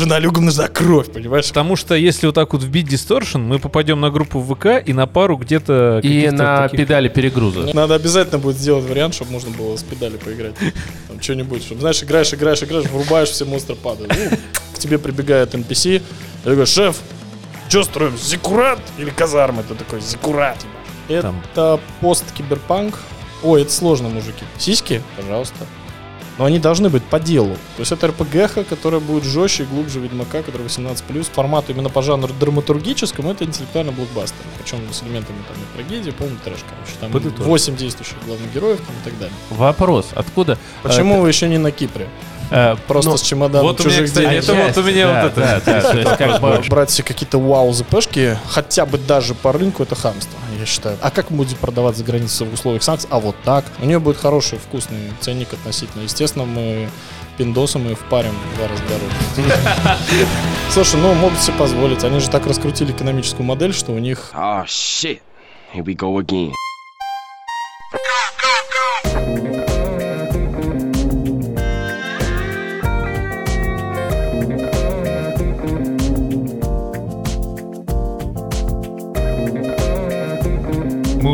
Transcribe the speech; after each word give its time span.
Журналюгам 0.00 0.46
нужна 0.46 0.66
кровь, 0.68 1.12
понимаешь? 1.12 1.48
Потому 1.48 1.76
что 1.76 1.94
если 1.94 2.24
вот 2.24 2.34
так 2.34 2.54
вот 2.54 2.62
вбить 2.62 2.86
Distortion, 2.86 3.40
мы 3.40 3.58
попадем 3.58 4.00
на 4.00 4.10
группу 4.10 4.40
в 4.40 4.54
ВК 4.54 4.66
и 4.84 4.94
на 4.94 5.06
пару 5.06 5.36
где-то... 5.36 6.00
И 6.02 6.30
на 6.30 6.62
таких- 6.62 6.80
педали 6.80 7.08
перегруза. 7.08 7.68
Надо 7.74 7.96
обязательно 7.96 8.38
будет 8.38 8.56
сделать 8.56 8.86
вариант, 8.86 9.14
чтобы 9.14 9.32
можно 9.32 9.50
было 9.50 9.76
с 9.76 9.82
педали 9.82 10.16
поиграть. 10.16 10.54
Там 11.08 11.20
что-нибудь, 11.20 11.62
чтобы, 11.62 11.82
знаешь, 11.82 12.02
играешь, 12.02 12.32
играешь, 12.32 12.62
играешь, 12.62 12.86
врубаешь, 12.86 13.28
все 13.28 13.44
монстры 13.44 13.76
падают. 13.76 14.10
Ну, 14.16 14.38
к 14.74 14.78
тебе 14.78 14.98
прибегает 14.98 15.54
NPC, 15.54 15.96
и 15.98 16.02
такой, 16.48 16.64
шеф, 16.64 16.96
что 17.68 17.82
строим, 17.82 18.16
зиккурат 18.16 18.78
или 18.96 19.10
казармы? 19.10 19.62
Ты 19.68 19.74
такой, 19.74 20.00
зиккурат. 20.00 20.56
ебать». 21.08 21.22
Там. 21.22 21.42
Это 21.52 21.78
пост-киберпанк. 22.00 22.98
Ой, 23.42 23.62
это 23.62 23.72
сложно, 23.72 24.08
мужики. 24.08 24.44
Сиськи? 24.58 25.02
Пожалуйста. 25.16 25.66
Но 26.40 26.46
они 26.46 26.58
должны 26.58 26.88
быть 26.88 27.02
по 27.04 27.20
делу. 27.20 27.54
То 27.76 27.80
есть 27.80 27.92
это 27.92 28.06
РПГ, 28.06 28.66
которая 28.66 28.98
будет 28.98 29.24
жестче 29.24 29.64
и 29.64 29.66
глубже 29.66 30.00
Ведьмака, 30.00 30.42
который 30.42 30.66
18+. 30.66 31.22
Формат 31.34 31.68
именно 31.68 31.90
по 31.90 32.00
жанру 32.00 32.32
драматургическому 32.32 33.30
это 33.30 33.44
интеллектуальный 33.44 33.92
блокбастер. 33.92 34.42
Причем 34.58 34.78
с 34.90 35.02
элементами 35.02 35.36
там 35.46 35.58
и 35.58 35.76
трагедии, 35.76 36.12
полный 36.12 36.38
трэш, 36.42 36.60
короче. 36.66 36.92
Там 36.98 37.12
Подытожь. 37.12 37.44
8 37.44 37.76
действующих 37.76 38.16
главных 38.24 38.50
героев 38.54 38.80
там, 38.86 38.96
и 38.96 39.04
так 39.04 39.18
далее. 39.18 39.36
Вопрос, 39.50 40.08
откуда? 40.14 40.56
Почему 40.82 41.20
вы 41.20 41.28
еще 41.28 41.46
не 41.46 41.58
на 41.58 41.72
Кипре? 41.72 42.08
Э, 42.50 42.76
Просто 42.86 43.10
ну, 43.12 43.16
с 43.16 43.22
чемоданом 43.22 43.66
Вот 43.66 43.80
чужих 43.80 44.12
денег. 44.12 44.42
это 44.42 44.54
вот 44.54 44.76
у 44.76 44.82
меня 44.82 45.22
вот 45.24 45.36
это. 45.36 46.62
Брать 46.68 46.90
себе 46.90 47.04
какие-то 47.04 47.38
вау 47.38 47.72
ЗПшки, 47.72 48.38
хотя 48.48 48.86
бы 48.86 48.98
даже 48.98 49.34
по 49.34 49.52
рынку, 49.52 49.82
это 49.82 49.94
хамство, 49.94 50.38
я 50.58 50.66
считаю. 50.66 50.98
А 51.00 51.10
как 51.10 51.30
будет 51.30 51.58
продавать 51.58 51.96
за 51.96 52.04
границей 52.04 52.46
в 52.46 52.54
условиях 52.54 52.82
санкций? 52.82 53.08
А 53.10 53.18
вот 53.18 53.36
так. 53.44 53.64
У 53.80 53.86
нее 53.86 53.98
будет 53.98 54.16
хороший, 54.18 54.58
вкусный 54.58 55.12
ценник 55.20 55.52
относительно. 55.52 56.02
Естественно, 56.02 56.44
мы 56.44 56.88
пиндосом 57.38 57.88
и 57.88 57.94
впарим 57.94 58.32
в 58.52 58.56
два 58.56 58.68
раза 58.68 58.82
дороже. 58.82 59.56
Слушай, 60.70 61.00
ну 61.00 61.14
могут 61.14 61.38
себе 61.40 61.56
позволить. 61.56 62.04
Они 62.04 62.20
же 62.20 62.28
так 62.28 62.46
раскрутили 62.46 62.92
экономическую 62.92 63.46
модель, 63.46 63.72
что 63.72 63.92
у 63.92 63.98
них 63.98 64.30
Oh 64.34 64.64
shit. 64.66 65.20
Here 65.74 65.84
we 65.84 65.96
go 65.96 66.18
again. 66.18 66.52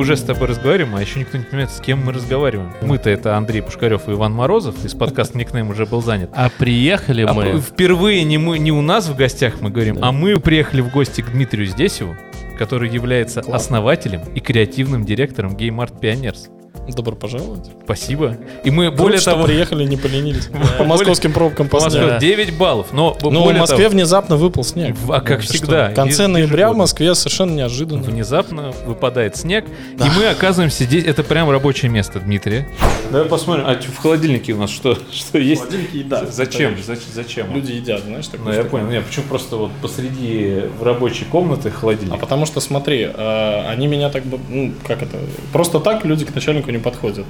Уже 0.06 0.16
с 0.16 0.22
тобой 0.22 0.46
разговариваем, 0.46 0.94
а 0.94 1.00
еще 1.00 1.18
никто 1.18 1.36
не 1.36 1.42
понимает, 1.42 1.68
с 1.72 1.80
кем 1.80 2.04
мы 2.04 2.12
разговариваем. 2.12 2.70
Мы-то 2.80 3.10
это 3.10 3.36
Андрей 3.36 3.60
Пушкарев 3.60 4.08
и 4.08 4.12
Иван 4.12 4.32
Морозов, 4.32 4.84
из 4.84 4.94
подкаста 4.94 5.36
«Никнейм» 5.36 5.68
уже 5.70 5.84
был 5.84 6.00
занят. 6.00 6.30
А 6.32 6.48
приехали 6.48 7.22
А 7.22 7.34
мы... 7.34 7.60
впервые 7.60 8.22
не, 8.22 8.38
мы, 8.38 8.60
не 8.60 8.70
у 8.70 8.82
нас 8.82 9.08
в 9.08 9.16
гостях 9.16 9.60
мы 9.60 9.70
говорим, 9.70 9.98
а 10.00 10.12
мы 10.12 10.38
приехали 10.38 10.80
в 10.80 10.92
гости 10.92 11.22
к 11.22 11.32
Дмитрию 11.32 11.66
Здесеву, 11.66 12.14
который 12.56 12.88
является 12.88 13.42
Класс. 13.42 13.62
основателем 13.64 14.20
и 14.32 14.38
креативным 14.38 15.04
директором 15.04 15.56
Game 15.56 15.78
Art 15.78 15.98
Pioneers. 16.00 16.50
Добро 16.95 17.17
пожаловать. 17.17 17.70
Спасибо. 17.84 18.37
И 18.65 18.70
мы 18.70 18.87
Круто, 18.89 19.03
более 19.03 19.19
что 19.19 19.33
того... 19.33 19.45
приехали, 19.45 19.84
не 19.84 19.97
поленились. 19.97 20.48
По 20.79 20.84
московским 20.84 21.33
пробкам 21.33 21.69
по 21.69 21.81
посняли. 21.81 22.19
9 22.20 22.56
баллов, 22.56 22.89
но 22.92 23.17
Ну, 23.23 23.45
в 23.51 23.55
Москве 23.56 23.89
внезапно 23.89 24.37
выпал 24.37 24.65
снег. 24.65 24.95
В- 24.97 25.12
а 25.12 25.20
как 25.20 25.41
всегда, 25.41 25.91
В 25.91 25.95
конце 25.95 26.27
ноября 26.27 26.70
в. 26.73 26.77
Москве 26.77 27.14
совершенно 27.14 27.53
неожиданно. 27.55 28.03
внезапно 28.03 28.73
выпадает 28.87 29.37
снег, 29.37 29.64
и 29.67 30.03
мы 30.19 30.27
оказываемся 30.27 30.84
здесь. 30.84 31.05
Это 31.05 31.23
прям 31.23 31.51
рабочее 31.51 31.91
место 31.91 32.20
Дмитрия. 32.20 32.69
Давай 33.11 33.29
посмотрим, 33.29 33.64
а 33.67 33.75
в 33.81 33.97
холодильнике 33.98 34.53
у 34.53 34.59
нас 34.59 34.70
что, 34.70 34.97
что 35.12 35.39
есть? 35.39 35.64
еда. 35.92 36.27
Зачем? 36.27 36.75
Зач- 36.75 36.98
Зачем? 37.12 37.55
Люди 37.55 37.73
едят, 37.73 38.03
знаешь, 38.05 38.27
такое. 38.27 38.47
Ну, 38.47 38.53
я 38.53 38.64
понял. 38.64 38.87
Нет, 38.89 39.05
почему 39.07 39.25
просто 39.29 39.57
вот 39.57 39.70
посреди 39.81 40.62
в 40.79 40.83
рабочей 40.83 41.25
комнаты 41.25 41.70
холодильник? 41.70 42.14
А 42.14 42.17
потому 42.19 42.47
что, 42.47 42.61
смотри, 42.61 43.09
э, 43.12 43.69
они 43.69 43.87
меня 43.87 44.11
так 44.11 44.25
бы, 44.25 44.39
ну, 44.48 44.73
как 44.87 45.03
это, 45.03 45.17
просто 45.53 45.81
так 45.81 46.05
люди 46.05 46.25
к 46.25 46.34
начальнику 46.34 46.70
не 46.70 46.76
подходят. 46.81 47.27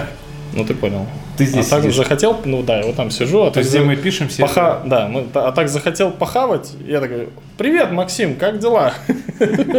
Ну, 0.53 0.63
ты 0.63 0.73
понял. 0.73 1.05
Ты 1.37 1.45
здесь 1.45 1.67
а 1.67 1.71
так 1.71 1.81
сидишь. 1.81 1.97
захотел, 1.97 2.39
ну 2.45 2.63
да, 2.63 2.79
я 2.79 2.85
вот 2.85 2.95
там 2.95 3.11
сижу, 3.11 3.43
а 3.43 3.51
То 3.51 3.59
есть, 3.59 3.69
где 3.69 3.81
мы 3.81 3.97
пишем 3.97 4.29
все... 4.29 4.43
Поха... 4.43 4.81
Да, 4.85 5.07
мы- 5.07 5.27
а 5.33 5.51
так 5.51 5.67
захотел 5.67 6.09
похавать, 6.09 6.71
я 6.87 7.01
такой, 7.01 7.29
привет, 7.57 7.91
Максим, 7.91 8.35
как 8.35 8.59
дела? 8.59 8.93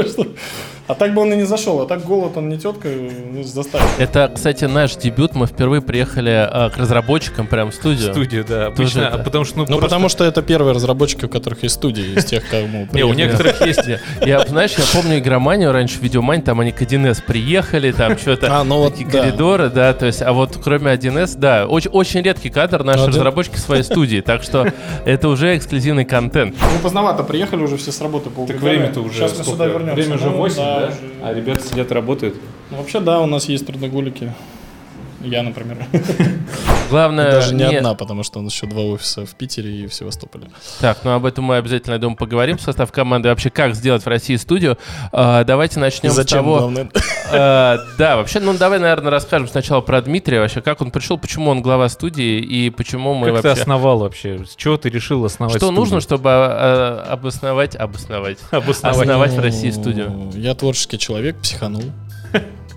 А 0.89 0.95
так 0.95 1.13
бы 1.13 1.21
он 1.21 1.31
и 1.35 1.37
не 1.37 1.43
зашел, 1.43 1.83
а 1.83 1.87
так 1.87 2.03
голод 2.03 2.39
он 2.39 2.49
не 2.49 2.57
тетка 2.59 2.89
ну, 2.89 3.43
заставит. 3.43 3.87
Это, 3.99 4.33
кстати, 4.35 4.65
наш 4.65 4.97
дебют. 4.97 5.35
Мы 5.35 5.47
впервые 5.47 5.83
приехали 5.83 6.49
э, 6.51 6.71
к 6.71 6.79
разработчикам 6.79 7.47
прям 7.47 7.71
в 7.71 7.75
студию. 7.75 8.11
студию, 8.11 8.43
да. 8.49 8.69
Обычно, 8.69 9.03
это. 9.03 9.17
а 9.17 9.19
потому 9.19 9.45
что, 9.45 9.59
ну, 9.59 9.63
Ну, 9.65 9.67
просто- 9.77 9.85
потому 9.85 10.09
что 10.09 10.25
это 10.25 10.41
первые 10.41 10.75
разработчики, 10.75 11.27
у 11.27 11.29
которых 11.29 11.63
есть 11.63 11.75
студии, 11.75 12.15
из 12.17 12.25
тех, 12.25 12.43
кому 12.49 12.89
Не, 12.93 13.03
у 13.03 13.13
некоторых 13.13 13.61
есть... 13.67 13.83
Я, 14.25 14.47
знаешь, 14.47 14.77
я 14.79 14.85
помню 14.95 15.19
игроманию 15.19 15.73
раньше, 15.73 15.99
видеомань, 16.01 16.41
там 16.41 16.59
они 16.61 16.73
к 16.73 16.81
1С 16.81 17.23
приехали, 17.23 17.93
там 17.93 18.17
что-то, 18.17 18.59
А, 18.59 18.65
ну 18.65 18.79
вот, 18.79 18.93
такие 18.93 19.11
да. 19.11 19.21
коридоры, 19.25 19.69
да, 19.69 19.93
то 19.93 20.07
есть, 20.07 20.23
а 20.23 20.33
вот 20.33 20.59
кроме 20.65 20.91
1С, 20.95 21.37
да, 21.37 21.67
очень, 21.67 21.91
очень 21.91 22.23
редкий 22.23 22.49
кадр 22.49 22.83
наши 22.83 23.01
Один- 23.01 23.11
разработчики 23.17 23.57
в 23.57 23.61
своей 23.61 23.83
студии, 23.83 24.23
так 24.23 24.43
что 24.43 24.67
это 25.05 25.29
уже 25.29 25.55
эксклюзивный 25.55 26.07
контент. 26.07 26.55
Мы 26.73 26.79
поздновато 26.79 27.25
приехали 27.25 27.63
уже 27.69 27.77
все 27.77 27.93
с 27.93 28.01
работы 28.01 28.31
Так 28.53 28.61
время-то 28.61 29.01
уже 29.01 29.15
Сейчас 29.15 29.31
мы 29.39 29.45
сколько? 29.45 29.51
сюда 29.53 29.67
вернемся. 29.67 29.95
Время 29.95 30.15
уже 30.17 30.31
Ну, 30.31 30.37
8, 30.37 30.57
да? 30.57 30.87
уже. 30.89 30.97
А 31.23 31.33
ребята 31.35 31.67
сидят, 31.67 31.93
работают. 31.93 32.35
Ну, 32.71 32.77
вообще, 32.79 33.01
да, 33.01 33.21
у 33.21 33.27
нас 33.27 33.49
есть 33.49 33.67
трудоголики. 33.67 34.35
Я, 35.21 35.43
например. 35.43 35.79
Главное, 36.91 37.33
Даже 37.33 37.55
не 37.55 37.65
не- 37.69 37.77
одна, 37.77 37.95
потому 37.95 38.23
что 38.23 38.39
у 38.39 38.43
нас 38.43 38.53
еще 38.55 38.67
два 38.67 38.83
офиса 38.83 39.27
в 39.27 39.35
Питере 39.35 39.83
и 39.83 39.87
в 39.87 39.93
Севастополе. 39.93 40.49
Так, 40.81 40.99
ну 41.05 41.11
об 41.13 41.27
этом 41.27 41.45
мы 41.45 41.57
обязательно, 41.57 41.95
я 41.95 41.99
думаю, 41.99 42.17
поговорим. 42.17 42.59
Состав 42.59 42.91
команды 42.93 43.29
вообще, 43.29 43.51
как 43.51 43.75
сделать 43.75 44.05
в 44.05 44.07
России 44.09 44.37
студию. 44.37 44.79
А, 45.13 45.45
давайте 45.45 45.81
начнем 45.81 46.11
с 46.11 46.15
Зачем, 46.15 46.39
того... 46.39 46.59
главное? 46.59 46.89
А, 47.31 47.77
да, 47.99 48.17
вообще, 48.17 48.41
ну 48.41 48.55
давай, 48.55 48.79
наверное, 48.79 49.11
расскажем 49.11 49.49
сначала 49.49 49.83
про 49.83 50.01
Дмитрия 50.01 50.41
вообще, 50.41 50.63
как 50.63 50.81
он 50.81 50.91
пришел, 50.91 51.19
почему 51.19 51.51
он 51.51 51.61
глава 51.61 51.91
студии 51.91 52.39
и 52.41 52.71
почему 52.71 53.13
мы 53.13 53.27
Как 53.27 53.43
ты 53.43 53.49
вообще... 53.49 53.61
основал 53.63 53.99
вообще? 53.99 54.47
С 54.47 54.57
чего 54.57 54.79
ты 54.79 54.89
решил 54.89 55.23
основать 55.27 55.53
Что 55.57 55.67
студию? 55.67 55.79
нужно, 55.79 56.01
чтобы 56.01 56.31
а, 56.33 57.05
обосновать, 57.11 57.77
обосновать, 57.77 58.39
Обосновать. 58.51 59.01
основать 59.03 59.33
в 59.33 59.41
России 59.41 59.69
студию? 59.71 60.31
Я 60.35 60.55
творческий 60.55 60.99
человек, 60.99 61.37
психанул. 61.43 61.83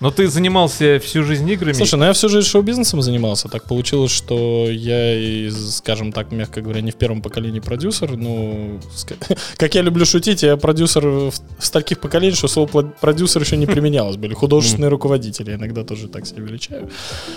Но 0.00 0.10
ты 0.10 0.28
занимался 0.28 0.98
всю 0.98 1.22
жизнь 1.24 1.48
играми. 1.50 1.74
Слушай, 1.74 1.96
ну 1.96 2.06
я 2.06 2.12
всю 2.14 2.28
жизнь 2.30 2.48
шоу-бизнесом 2.48 3.02
занимался. 3.02 3.48
Так 3.48 3.64
получилось, 3.64 4.10
что 4.10 4.66
я, 4.70 5.14
и, 5.14 5.50
скажем 5.50 6.12
так, 6.12 6.32
мягко 6.32 6.62
говоря, 6.62 6.80
не 6.80 6.90
в 6.90 6.96
первом 6.96 7.20
поколении 7.20 7.60
продюсер. 7.60 8.16
Ну, 8.16 8.80
как 9.56 9.74
я 9.74 9.82
люблю 9.82 10.06
шутить, 10.06 10.42
я 10.42 10.56
продюсер 10.56 11.06
в, 11.06 11.32
в 11.58 11.70
таких 11.70 12.00
поколениях, 12.00 12.38
что 12.38 12.48
слово 12.48 12.82
продюсер 13.00 13.42
еще 13.42 13.58
не 13.58 13.66
применялось. 13.66 14.16
Были 14.16 14.32
художественные 14.32 14.88
руководители, 14.88 15.54
иногда 15.54 15.84
тоже 15.84 16.08
так 16.08 16.26
себя 16.26 16.42
величаю. 16.42 16.88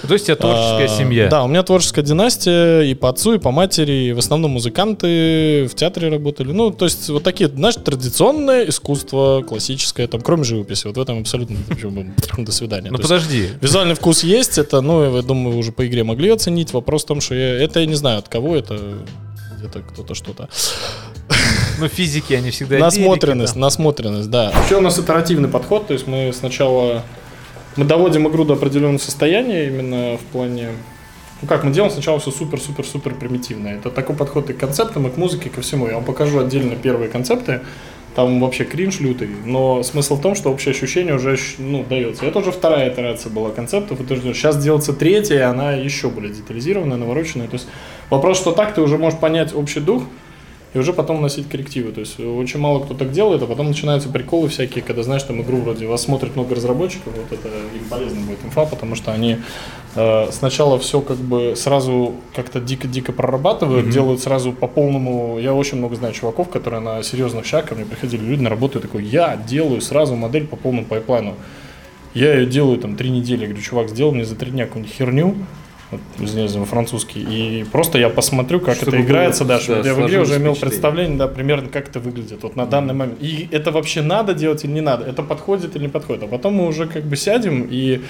То 0.07 0.13
есть 0.13 0.25
у 0.25 0.27
тебя 0.27 0.35
творческая 0.37 0.85
А, 0.85 0.87
семья. 0.87 1.27
Да, 1.27 1.43
у 1.43 1.49
меня 1.49 1.63
творческая 1.63 2.03
династия 2.03 2.81
и 2.81 2.95
по 2.95 3.09
отцу, 3.09 3.33
и 3.33 3.39
по 3.39 3.51
матери. 3.51 3.91
И 3.91 4.13
в 4.13 4.19
основном 4.19 4.51
музыканты 4.51 5.67
в 5.69 5.75
театре 5.75 6.07
работали. 6.07 6.53
Ну, 6.53 6.71
то 6.71 6.85
есть 6.85 7.09
вот 7.09 7.23
такие, 7.23 7.49
знаешь, 7.49 7.75
традиционное 7.75 8.69
искусство, 8.69 9.43
классическое, 9.45 10.07
там, 10.07 10.21
кроме 10.21 10.45
живописи. 10.45 10.87
Вот 10.87 10.95
в 10.95 11.01
этом 11.01 11.19
абсолютно 11.19 11.57
свидания. 12.53 12.89
Ну 12.91 12.97
подожди. 12.97 13.49
Визуальный 13.61 13.95
вкус 13.95 14.23
есть, 14.23 14.57
это, 14.57 14.81
ну, 14.81 15.15
я 15.15 15.21
думаю, 15.21 15.53
вы 15.53 15.59
уже 15.59 15.71
по 15.71 15.85
игре 15.87 16.03
могли 16.03 16.29
оценить. 16.29 16.73
Вопрос 16.73 17.03
в 17.03 17.07
том, 17.07 17.21
что 17.21 17.35
я, 17.35 17.63
это 17.63 17.79
я 17.79 17.85
не 17.85 17.95
знаю 17.95 18.19
от 18.19 18.29
кого, 18.29 18.55
это 18.55 18.99
где-то 19.57 19.81
кто-то 19.81 20.15
что-то. 20.15 20.49
Ну 21.79 21.87
физики, 21.87 22.33
они 22.33 22.51
всегда 22.51 22.77
Насмотренность, 22.77 23.55
насмотренность, 23.55 24.29
да. 24.29 24.51
Вообще 24.53 24.77
у 24.77 24.81
нас 24.81 24.99
итеративный 24.99 25.49
подход, 25.49 25.87
то 25.87 25.93
есть 25.93 26.05
мы 26.07 26.31
сначала 26.33 27.03
мы 27.75 27.85
доводим 27.85 28.27
игру 28.27 28.45
до 28.45 28.53
определенного 28.53 28.99
состояния 28.99 29.67
именно 29.67 30.17
в 30.17 30.21
плане 30.31 30.69
ну 31.43 31.49
как, 31.49 31.65
мы 31.65 31.73
делаем 31.73 31.91
сначала 31.91 32.19
все 32.19 32.31
супер-супер-супер 32.31 33.15
примитивно. 33.15 33.67
Это 33.67 33.89
такой 33.89 34.15
подход 34.15 34.49
и 34.49 34.53
к 34.53 34.57
концептам, 34.57 35.07
и 35.07 35.09
к 35.09 35.17
музыке, 35.17 35.49
и 35.49 35.51
ко 35.51 35.59
всему. 35.59 35.87
Я 35.87 35.95
вам 35.95 36.05
покажу 36.05 36.39
отдельно 36.39 36.77
первые 36.77 37.09
концепты. 37.09 37.59
Там 38.15 38.39
вообще 38.39 38.63
кринж 38.63 38.99
лютый. 38.99 39.29
Но 39.45 39.81
смысл 39.83 40.17
в 40.17 40.21
том, 40.21 40.35
что 40.35 40.51
общее 40.51 40.71
ощущение 40.71 41.15
уже 41.15 41.37
ну, 41.57 41.83
дается. 41.83 42.25
Это 42.25 42.39
уже 42.39 42.51
вторая 42.51 42.93
итерация 42.93 43.31
была 43.31 43.49
концептов. 43.49 43.99
И 43.99 44.15
что 44.15 44.33
сейчас 44.33 44.61
делается 44.61 44.93
третья, 44.93 45.35
и 45.35 45.41
она 45.41 45.73
еще 45.73 46.09
более 46.09 46.31
детализированная, 46.33 46.97
навороченная. 46.97 47.47
То 47.47 47.55
есть 47.55 47.67
вопрос, 48.09 48.37
что 48.37 48.51
так 48.51 48.75
ты 48.75 48.81
уже 48.81 48.97
можешь 48.97 49.19
понять 49.19 49.53
общий 49.55 49.79
дух, 49.79 50.03
и 50.73 50.79
уже 50.79 50.93
потом 50.93 51.17
вносить 51.17 51.49
коррективы. 51.49 51.91
То 51.91 52.01
есть 52.01 52.19
очень 52.19 52.59
мало 52.59 52.83
кто 52.83 52.93
так 52.93 53.11
делает, 53.11 53.41
а 53.41 53.45
потом 53.45 53.67
начинаются 53.67 54.09
приколы 54.09 54.49
всякие, 54.49 54.83
когда, 54.83 55.03
знаешь, 55.03 55.23
там 55.23 55.41
игру 55.41 55.57
вроде 55.57 55.87
вас 55.87 56.03
смотрит 56.03 56.35
много 56.35 56.55
разработчиков, 56.55 57.13
вот 57.15 57.31
это 57.31 57.47
им 57.47 57.85
полезно 57.89 58.21
будет 58.21 58.43
инфа, 58.43 58.65
потому 58.65 58.95
что 58.95 59.11
они 59.11 59.37
сначала 60.31 60.79
все 60.79 61.01
как 61.01 61.17
бы 61.17 61.55
сразу 61.55 62.15
как-то 62.35 62.59
дико-дико 62.59 63.11
прорабатывают, 63.11 63.89
делают 63.89 64.21
сразу 64.21 64.51
по 64.51 64.67
полному. 64.67 65.37
Я 65.39 65.53
очень 65.53 65.77
много 65.77 65.95
знаю 65.95 66.13
чуваков, 66.13 66.49
которые 66.49 66.79
на 66.79 67.03
серьезных 67.03 67.45
шаг 67.45 67.67
ко 67.67 67.75
мне 67.75 67.85
приходили 67.85 68.23
люди 68.23 68.41
на 68.41 68.49
работу 68.49 68.79
и 68.79 68.81
такой, 68.81 69.03
я 69.03 69.35
делаю 69.35 69.81
сразу 69.81 70.15
модель 70.15 70.47
по 70.47 70.55
полному 70.55 70.85
пайплайну. 70.85 71.35
Я 72.13 72.35
ее 72.35 72.45
делаю 72.45 72.77
там 72.77 72.95
три 72.95 73.09
недели. 73.09 73.41
Я 73.41 73.47
говорю, 73.47 73.63
чувак, 73.63 73.89
сделал 73.89 74.11
мне 74.13 74.25
за 74.25 74.35
три 74.35 74.51
дня 74.51 74.65
какую-нибудь 74.65 74.95
херню, 74.95 75.35
вот, 75.89 76.01
извиняюсь, 76.19 76.51
французский. 76.67 77.21
И 77.21 77.63
просто 77.63 77.97
я 77.97 78.09
посмотрю, 78.09 78.59
как 78.59 78.75
Чтобы 78.75 78.97
это 78.97 79.05
играется, 79.05 79.43
было, 79.43 79.55
да, 79.55 79.59
чтобы 79.59 79.83
да, 79.83 79.89
я 79.89 79.95
в 79.95 80.05
игре 80.05 80.19
уже 80.21 80.37
имел 80.37 80.55
представление, 80.55 81.17
да, 81.17 81.27
примерно 81.27 81.69
как 81.69 81.89
это 81.89 81.99
выглядит 81.99 82.43
вот 82.43 82.55
на 82.55 82.65
данный 82.65 82.93
момент. 82.93 83.21
И 83.21 83.47
это 83.51 83.71
вообще 83.71 84.01
надо 84.01 84.33
делать 84.33 84.63
или 84.63 84.71
не 84.71 84.81
надо, 84.81 85.05
это 85.05 85.23
подходит 85.23 85.75
или 85.75 85.83
не 85.83 85.89
подходит. 85.89 86.23
А 86.23 86.27
потом 86.27 86.55
мы 86.55 86.67
уже 86.67 86.87
как 86.87 87.03
бы 87.03 87.15
сядем, 87.15 87.67
и 87.69 88.01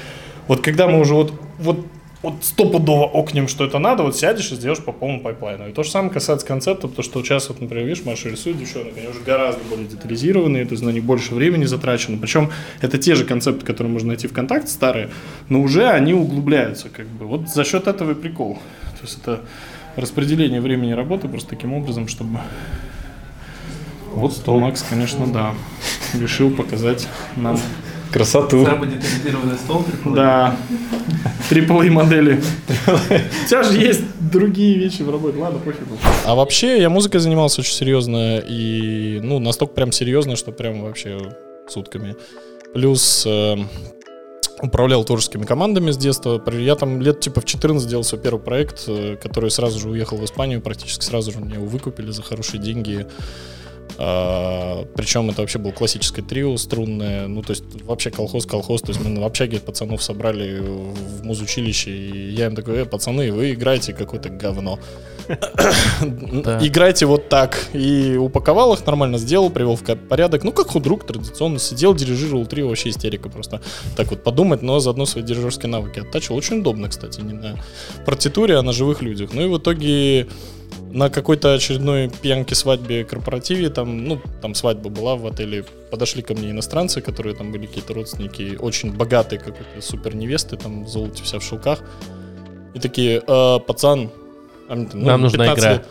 вот 0.48 0.62
когда 0.62 0.88
мы 0.88 1.00
уже 1.00 1.14
вот, 1.14 1.34
вот 1.60 1.86
вот 2.24 2.36
стопудово 2.42 3.04
окнем, 3.04 3.50
что 3.50 3.66
это 3.66 3.80
надо, 3.80 4.04
вот 4.04 4.16
сядешь 4.16 4.50
и 4.54 4.56
сделаешь 4.56 4.82
по 4.82 4.94
полному 4.94 5.20
пайплайну. 5.20 5.68
И 5.68 5.74
то 5.74 5.84
же 5.84 5.92
самое 5.92 6.12
касается 6.12 6.48
концепта, 6.48 6.88
потому 6.88 7.04
что 7.04 7.22
сейчас, 7.22 7.50
вот, 7.50 7.60
например, 7.60 7.86
видишь, 7.86 8.06
Маша 8.06 8.30
рисует 8.30 8.58
девчонок, 8.58 8.98
они 8.98 9.08
уже 9.10 9.20
гораздо 9.20 9.62
более 9.66 9.86
детализированные, 9.88 10.66
то 10.66 10.72
есть 10.72 10.84
на 10.84 10.90
них 10.90 11.04
больше 11.04 11.36
времени 11.36 11.66
затрачено. 11.66 12.18
Причем 12.18 12.50
это 12.80 12.98
те 12.98 13.16
же 13.16 13.26
концепты, 13.26 13.66
которые 13.66 13.92
можно 13.92 14.08
найти 14.08 14.28
ВКонтакте, 14.28 14.70
старые, 14.70 15.10
но 15.50 15.62
уже 15.62 15.86
они 15.90 16.14
углубляются, 16.14 16.88
как 16.88 17.08
бы. 17.08 17.26
Вот 17.26 17.50
за 17.50 17.66
счет 17.66 17.88
этого 17.88 18.12
и 18.12 18.16
прикол. 18.16 18.56
То 18.56 19.02
есть 19.02 19.20
это 19.22 19.42
распределение 19.98 20.62
времени 20.62 20.94
работы 20.94 21.28
просто 21.28 21.50
таким 21.50 21.74
образом, 21.74 22.08
чтобы... 22.08 22.40
Вот 24.14 24.32
стол. 24.32 24.60
Макс, 24.60 24.86
конечно, 24.88 25.28
да, 25.28 25.56
решил 26.14 26.52
показать 26.52 27.08
нам 27.36 27.60
Красоту. 28.14 28.64
Самый 28.64 28.90
детализированный 28.90 29.58
стол 29.58 29.84
да. 30.06 30.56
Модели. 31.52 32.42
У 32.88 33.48
тебя 33.48 33.64
же 33.64 33.78
есть 33.78 34.02
другие 34.32 34.78
вещи 34.78 35.02
в 35.02 35.10
работе. 35.10 35.38
Ладно, 35.40 35.60
пофигу. 35.60 35.98
А 36.26 36.36
вообще, 36.36 36.80
я 36.80 36.90
музыкой 36.90 37.20
занимался 37.20 37.62
очень 37.62 37.74
серьезно. 37.74 38.38
И, 38.38 39.20
ну, 39.22 39.40
настолько 39.40 39.74
прям 39.74 39.92
серьезно, 39.92 40.36
что 40.36 40.52
прям 40.52 40.82
вообще 40.84 41.18
сутками. 41.68 42.16
Плюс 42.74 43.24
э, 43.28 43.56
управлял 44.62 45.04
творческими 45.04 45.44
командами 45.44 45.92
с 45.92 45.98
детства. 45.98 46.42
Я 46.52 46.76
там 46.76 47.02
лет 47.02 47.20
типа 47.20 47.42
в 47.42 47.46
14 47.46 47.88
делал 47.88 48.04
свой 48.04 48.22
первый 48.22 48.40
проект, 48.40 48.84
э, 48.88 49.18
который 49.22 49.52
сразу 49.52 49.80
же 49.80 49.90
уехал 49.90 50.18
в 50.18 50.26
Испанию. 50.26 50.62
Практически 50.62 51.04
сразу 51.04 51.32
же 51.32 51.40
мне 51.40 51.56
его 51.56 51.66
выкупили 51.66 52.12
за 52.12 52.24
хорошие 52.24 52.62
деньги. 52.62 53.06
А, 53.98 54.86
причем 54.96 55.30
это 55.30 55.42
вообще 55.42 55.60
был 55.60 55.72
классическое 55.72 56.24
трио 56.24 56.58
струнное, 56.58 57.28
ну 57.28 57.42
то 57.42 57.52
есть 57.52 57.64
вообще 57.84 58.12
колхоз, 58.12 58.46
колхоз, 58.46 58.82
то 58.82 58.90
есть 58.90 59.02
мы 59.04 59.20
в 59.20 59.24
общаге 59.24 59.60
пацанов 59.60 60.02
собрали 60.02 60.60
в 60.60 61.24
музучилище, 61.24 61.92
и 61.92 62.32
я 62.32 62.48
им 62.48 62.56
такой, 62.56 62.80
э, 62.80 62.86
пацаны, 62.86 63.32
вы 63.32 63.54
играете 63.54 63.94
какое-то 63.94 64.30
говно. 64.30 64.80
Играйте 66.62 67.06
вот 67.06 67.30
так. 67.30 67.68
И 67.74 68.16
упаковал 68.18 68.74
их 68.74 68.86
нормально, 68.86 69.18
сделал, 69.18 69.50
привел 69.50 69.76
в 69.76 69.84
порядок. 69.84 70.44
Ну, 70.44 70.52
как 70.52 70.68
худрук 70.68 71.06
традиционно 71.06 71.60
сидел, 71.60 71.94
дирижировал 71.94 72.46
трио, 72.46 72.68
вообще 72.68 72.90
истерика 72.90 73.30
просто. 73.30 73.62
Так 73.96 74.10
вот 74.10 74.24
подумать, 74.24 74.62
но 74.62 74.80
заодно 74.80 75.06
свои 75.06 75.24
дирижерские 75.24 75.70
навыки 75.70 76.00
оттачивал. 76.00 76.38
Очень 76.38 76.60
удобно, 76.60 76.90
кстати, 76.90 77.22
не 77.22 77.34
на 77.34 77.56
партитуре, 78.06 78.58
а 78.58 78.62
на 78.62 78.74
живых 78.74 79.02
людях. 79.02 79.32
Ну 79.34 79.44
и 79.44 79.48
в 79.48 79.58
итоге 79.58 80.28
на 80.94 81.10
какой-то 81.10 81.56
очередной 81.56 82.08
пьянке 82.08 82.54
свадьбе 82.54 83.04
корпоративе, 83.04 83.70
там, 83.70 84.06
ну, 84.06 84.22
там 84.44 84.54
свадьба 84.54 84.90
была 84.90 85.16
в 85.16 85.26
отеле, 85.26 85.66
подошли 85.90 86.22
ко 86.22 86.36
мне 86.36 86.52
иностранцы, 86.52 87.02
которые 87.02 87.36
там 87.36 87.52
были 87.52 87.66
какие-то 87.66 87.96
родственники, 87.96 88.56
очень 88.60 88.94
богатые, 88.94 89.40
какой-то 89.40 89.82
супер 89.82 90.16
невесты, 90.16 90.56
там 90.56 90.84
в 90.84 90.88
золоте 90.88 91.24
вся 91.24 91.40
в 91.40 91.44
шелках. 91.44 91.80
И 92.76 92.80
такие, 92.80 93.24
«Э, 93.28 93.60
пацан, 93.60 94.12
а 94.70 94.76
мне 94.76 94.86
там, 94.86 95.00
ну, 95.00 95.06
Нам 95.08 95.22
нужна 95.22 95.46
15 95.46 95.60
игра. 95.60 95.74
лет». 95.74 95.88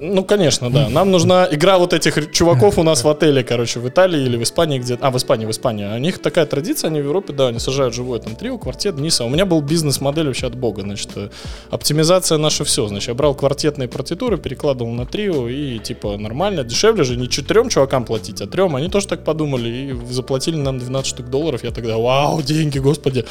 Ну, 0.00 0.24
конечно, 0.24 0.70
да. 0.70 0.88
Нам 0.88 1.10
нужна 1.10 1.48
игра 1.50 1.78
вот 1.78 1.92
этих 1.92 2.30
чуваков 2.30 2.78
у 2.78 2.82
нас 2.82 3.02
в 3.02 3.08
отеле, 3.08 3.42
короче, 3.42 3.80
в 3.80 3.88
Италии 3.88 4.22
или 4.22 4.36
в 4.36 4.42
Испании 4.42 4.78
где-то. 4.78 5.04
А, 5.04 5.10
в 5.10 5.16
Испании, 5.16 5.46
в 5.46 5.50
Испании. 5.50 5.86
У 5.86 5.98
них 5.98 6.20
такая 6.20 6.46
традиция, 6.46 6.88
они 6.88 7.00
в 7.00 7.04
Европе, 7.04 7.32
да, 7.32 7.48
они 7.48 7.58
сажают 7.58 7.94
живое 7.94 8.20
там 8.20 8.36
трио, 8.36 8.58
квартет, 8.58 8.98
ниса. 8.98 9.24
У 9.24 9.28
меня 9.28 9.44
был 9.44 9.60
бизнес-модель 9.60 10.26
вообще 10.26 10.46
от 10.46 10.54
бога, 10.54 10.82
значит, 10.82 11.10
э, 11.16 11.30
оптимизация 11.70 12.38
наше 12.38 12.64
все. 12.64 12.86
Значит, 12.86 13.08
я 13.08 13.14
брал 13.14 13.34
квартетные 13.34 13.88
партитуры, 13.88 14.38
перекладывал 14.38 14.92
на 14.92 15.04
трио 15.04 15.48
и, 15.48 15.78
типа, 15.78 16.16
нормально, 16.16 16.62
дешевле 16.62 17.02
же 17.02 17.16
не 17.16 17.28
четырем 17.28 17.68
чувакам 17.68 18.04
платить, 18.04 18.40
а 18.40 18.46
трем. 18.46 18.76
Они 18.76 18.88
тоже 18.88 19.08
так 19.08 19.24
подумали 19.24 19.68
и 19.68 20.12
заплатили 20.12 20.56
нам 20.56 20.78
12 20.78 21.08
штук 21.08 21.28
долларов. 21.28 21.64
Я 21.64 21.72
тогда, 21.72 21.98
вау, 21.98 22.40
деньги, 22.42 22.78
господи. 22.78 23.24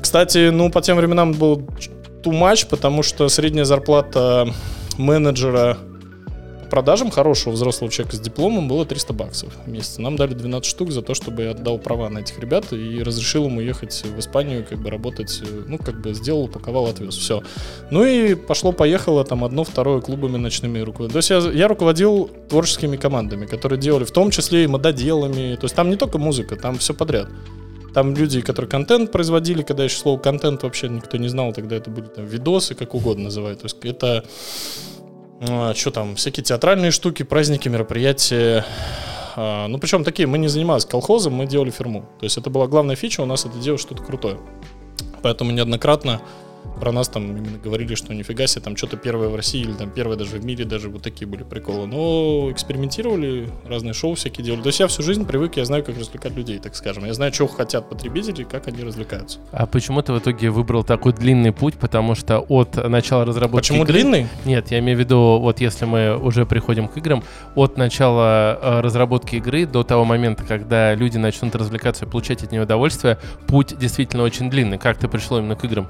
Кстати, 0.00 0.50
ну, 0.50 0.70
по 0.70 0.80
тем 0.80 0.96
временам 0.96 1.32
был 1.34 1.58
too 2.24 2.32
much, 2.32 2.66
потому 2.68 3.02
что 3.04 3.28
средняя 3.28 3.64
зарплата 3.64 4.48
менеджера 4.98 5.78
по 5.78 5.89
продажам 6.70 7.10
хорошего 7.10 7.52
взрослого 7.52 7.90
человека 7.90 8.16
с 8.16 8.20
дипломом 8.20 8.68
было 8.68 8.86
300 8.86 9.12
баксов 9.12 9.52
в 9.66 9.68
месяц. 9.68 9.98
Нам 9.98 10.16
дали 10.16 10.34
12 10.34 10.64
штук 10.64 10.92
за 10.92 11.02
то, 11.02 11.14
чтобы 11.14 11.42
я 11.42 11.50
отдал 11.50 11.78
права 11.78 12.08
на 12.08 12.20
этих 12.20 12.38
ребят 12.38 12.72
и 12.72 13.02
разрешил 13.02 13.46
ему 13.46 13.60
ехать 13.60 14.02
в 14.04 14.18
Испанию, 14.18 14.64
как 14.68 14.78
бы 14.78 14.90
работать, 14.90 15.42
э, 15.42 15.64
ну, 15.66 15.78
как 15.78 16.00
бы 16.00 16.14
сделал, 16.14 16.44
упаковал, 16.44 16.86
отвез, 16.86 17.16
все. 17.16 17.42
Ну 17.90 18.04
и 18.04 18.34
пошло-поехало 18.34 19.24
там 19.24 19.44
одно, 19.44 19.64
второе 19.64 20.00
клубами 20.00 20.36
ночными 20.36 20.78
руководил. 20.78 21.12
То 21.12 21.18
есть 21.18 21.30
я, 21.30 21.38
я 21.38 21.68
руководил 21.68 22.30
творческими 22.48 22.96
командами, 22.96 23.46
которые 23.46 23.78
делали 23.78 24.04
в 24.04 24.12
том 24.12 24.30
числе 24.30 24.64
и 24.64 24.66
мододелами, 24.66 25.56
то 25.56 25.64
есть 25.64 25.74
там 25.74 25.90
не 25.90 25.96
только 25.96 26.18
музыка, 26.18 26.56
там 26.56 26.78
все 26.78 26.94
подряд. 26.94 27.28
Там 27.92 28.14
люди, 28.14 28.40
которые 28.40 28.70
контент 28.70 29.10
производили, 29.10 29.62
когда 29.62 29.84
еще 29.84 29.96
слово 29.96 30.18
контент 30.18 30.62
вообще 30.62 30.88
никто 30.88 31.16
не 31.16 31.28
знал, 31.28 31.52
тогда 31.52 31.76
это 31.76 31.90
были 31.90 32.06
там 32.06 32.24
видосы, 32.24 32.74
как 32.74 32.94
угодно 32.94 33.24
называют. 33.24 33.60
То 33.60 33.64
есть 33.64 33.76
это 33.82 34.24
что 35.40 35.90
там, 35.90 36.16
всякие 36.16 36.44
театральные 36.44 36.90
штуки, 36.90 37.22
праздники, 37.22 37.68
мероприятия. 37.68 38.64
А, 39.36 39.68
Ну, 39.68 39.78
причем 39.78 40.04
такие, 40.04 40.26
мы 40.26 40.38
не 40.38 40.48
занимались 40.48 40.84
колхозом, 40.84 41.34
мы 41.34 41.46
делали 41.46 41.70
фирму. 41.70 42.04
То 42.18 42.24
есть 42.24 42.36
это 42.36 42.50
была 42.50 42.66
главная 42.66 42.96
фича, 42.96 43.22
у 43.22 43.26
нас 43.26 43.46
это 43.46 43.58
делать 43.58 43.80
что-то 43.80 44.02
крутое. 44.02 44.38
Поэтому 45.22 45.50
неоднократно 45.50 46.20
про 46.80 46.92
нас 46.92 47.08
там 47.08 47.36
именно 47.36 47.58
говорили, 47.58 47.94
что 47.94 48.14
нифига 48.14 48.46
себе, 48.46 48.62
там 48.62 48.76
что-то 48.76 48.96
первое 48.96 49.28
в 49.28 49.36
России 49.36 49.60
или 49.60 49.72
там 49.72 49.90
первое 49.90 50.16
даже 50.16 50.38
в 50.38 50.44
мире, 50.44 50.64
даже 50.64 50.88
вот 50.88 51.02
такие 51.02 51.26
были 51.26 51.42
приколы. 51.42 51.86
Но 51.86 52.50
экспериментировали, 52.50 53.48
разные 53.66 53.92
шоу 53.92 54.14
всякие 54.14 54.44
делали. 54.44 54.62
То 54.62 54.68
есть 54.68 54.80
я 54.80 54.86
всю 54.88 55.02
жизнь 55.02 55.26
привык, 55.26 55.56
я 55.56 55.64
знаю, 55.64 55.84
как 55.84 55.98
развлекать 55.98 56.34
людей, 56.34 56.58
так 56.58 56.74
скажем. 56.74 57.04
Я 57.04 57.14
знаю, 57.14 57.32
чего 57.32 57.48
хотят 57.48 57.88
потребители, 57.88 58.44
как 58.44 58.66
они 58.68 58.82
развлекаются. 58.82 59.38
А 59.52 59.66
почему 59.66 60.02
ты 60.02 60.12
в 60.12 60.18
итоге 60.18 60.50
выбрал 60.50 60.84
такой 60.84 61.12
длинный 61.12 61.52
путь? 61.52 61.74
Потому 61.74 62.14
что 62.14 62.38
от 62.40 62.76
начала 62.88 63.24
разработки 63.24 63.68
Почему 63.68 63.84
игры- 63.84 63.92
длинный? 63.92 64.26
Нет, 64.44 64.70
я 64.70 64.78
имею 64.78 64.96
в 64.96 65.00
виду, 65.00 65.38
вот 65.40 65.60
если 65.60 65.84
мы 65.84 66.16
уже 66.16 66.46
приходим 66.46 66.88
к 66.88 66.96
играм, 66.96 67.22
от 67.54 67.76
начала 67.76 68.58
э, 68.60 68.80
разработки 68.80 69.36
игры 69.36 69.66
до 69.66 69.82
того 69.82 70.04
момента, 70.04 70.44
когда 70.44 70.94
люди 70.94 71.18
начнут 71.18 71.54
развлекаться 71.54 72.06
и 72.06 72.08
получать 72.08 72.42
от 72.42 72.52
нее 72.52 72.62
удовольствие, 72.62 73.18
путь 73.46 73.76
действительно 73.78 74.22
очень 74.22 74.50
длинный. 74.50 74.78
Как 74.78 74.98
ты 74.98 75.08
пришел 75.08 75.38
именно 75.38 75.56
к 75.56 75.64
играм? 75.64 75.88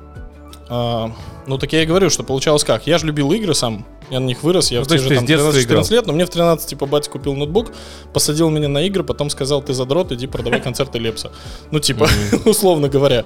А, 0.73 1.11
ну, 1.49 1.59
так 1.59 1.73
я 1.73 1.83
и 1.83 1.87
говорю, 1.87 2.11
что 2.11 2.23
получалось 2.23 2.63
как. 2.63 2.87
Я 2.87 2.99
же 2.99 3.07
любил 3.07 3.33
игры 3.33 3.55
сам, 3.55 3.85
я 4.09 4.21
на 4.21 4.27
них 4.27 4.45
вырос, 4.45 4.71
я 4.71 4.79
Ну, 4.79 4.85
в 4.85 4.89
те 4.89 4.99
же 4.99 5.09
там 5.09 5.25
с 5.25 5.27
детства 5.27 5.51
13-14 5.51 5.63
играл? 5.65 5.85
лет, 5.91 6.07
но 6.07 6.13
мне 6.13 6.25
в 6.25 6.31
13, 6.31 6.69
типа, 6.71 6.87
батя 6.87 7.11
купил 7.11 7.35
ноутбук, 7.35 7.73
посадил 8.13 8.51
меня 8.51 8.69
на 8.69 8.81
игры, 8.83 9.03
потом 9.03 9.31
сказал, 9.31 9.63
ты 9.63 9.75
задрот, 9.75 10.13
иди 10.13 10.29
продавай 10.29 10.61
концерты 10.61 11.01
Лепса. 11.01 11.33
Ну, 11.73 11.81
типа, 11.81 12.09
условно 12.45 12.89
говоря. 12.89 13.25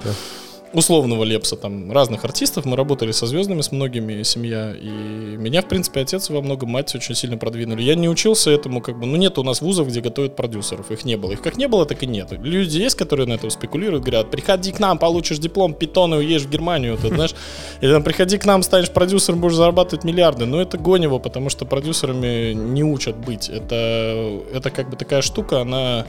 Условного 0.74 1.22
Лепса, 1.22 1.56
там, 1.56 1.92
разных 1.92 2.24
артистов. 2.24 2.64
Мы 2.64 2.76
работали 2.76 3.12
со 3.12 3.26
звездами, 3.26 3.60
с 3.60 3.70
многими, 3.70 4.24
семья. 4.24 4.74
И 4.74 4.88
меня, 4.88 5.62
в 5.62 5.68
принципе, 5.68 6.00
отец 6.00 6.30
во 6.30 6.42
многом, 6.42 6.70
мать 6.70 6.92
очень 6.96 7.14
сильно 7.14 7.38
продвинули. 7.38 7.80
Я 7.80 7.94
не 7.94 8.08
учился 8.08 8.50
этому, 8.50 8.80
как 8.80 8.98
бы, 8.98 9.06
ну, 9.06 9.16
нет 9.16 9.38
у 9.38 9.44
нас 9.44 9.60
вузов, 9.60 9.86
где 9.86 10.00
готовят 10.00 10.34
продюсеров. 10.34 10.90
Их 10.90 11.04
не 11.04 11.16
было. 11.16 11.30
Их 11.30 11.42
как 11.42 11.56
не 11.56 11.68
было, 11.68 11.86
так 11.86 12.02
и 12.02 12.06
нет. 12.06 12.32
Люди 12.32 12.78
есть, 12.78 12.96
которые 12.96 13.28
на 13.28 13.34
этом 13.34 13.50
спекулируют, 13.50 14.02
говорят, 14.02 14.32
приходи 14.32 14.72
к 14.72 14.80
нам, 14.80 14.98
получишь 14.98 15.38
диплом 15.38 15.74
питона 15.74 16.16
и 16.16 16.18
уедешь 16.18 16.42
в 16.42 16.50
Германию, 16.50 16.98
ты 16.98 17.06
знаешь. 17.08 17.34
Или 17.80 17.92
там, 17.92 18.02
приходи 18.02 18.36
к 18.36 18.44
нам, 18.44 18.64
станешь 18.64 18.90
продюсером, 18.90 19.40
будешь 19.40 19.54
зарабатывать 19.54 20.04
миллиарды. 20.04 20.44
Но 20.44 20.60
это 20.60 20.76
гонево, 20.76 21.20
потому 21.20 21.50
что 21.50 21.66
продюсерами 21.66 22.52
не 22.52 22.82
учат 22.82 23.16
быть. 23.16 23.48
Это, 23.48 24.40
это 24.52 24.70
как 24.70 24.90
бы 24.90 24.96
такая 24.96 25.22
штука, 25.22 25.60
она... 25.60 26.04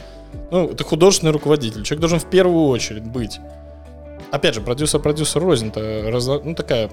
Ну, 0.51 0.69
это 0.69 0.83
художественный 0.83 1.31
руководитель. 1.31 1.83
Человек 1.83 2.01
должен 2.01 2.19
в 2.19 2.25
первую 2.25 2.65
очередь 2.67 3.03
быть. 3.03 3.39
Опять 4.31 4.55
же, 4.55 4.61
продюсер-продюсер 4.61 5.41
рознь, 5.41 5.67
это 5.67 5.79
разно- 6.09 6.41
ну, 6.43 6.55
такая 6.55 6.89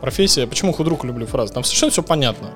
профессия. 0.00 0.46
Почему 0.46 0.72
худрук 0.72 1.04
люблю 1.04 1.26
фразу? 1.26 1.52
Там 1.52 1.64
совершенно 1.64 1.92
все 1.92 2.02
понятно. 2.02 2.50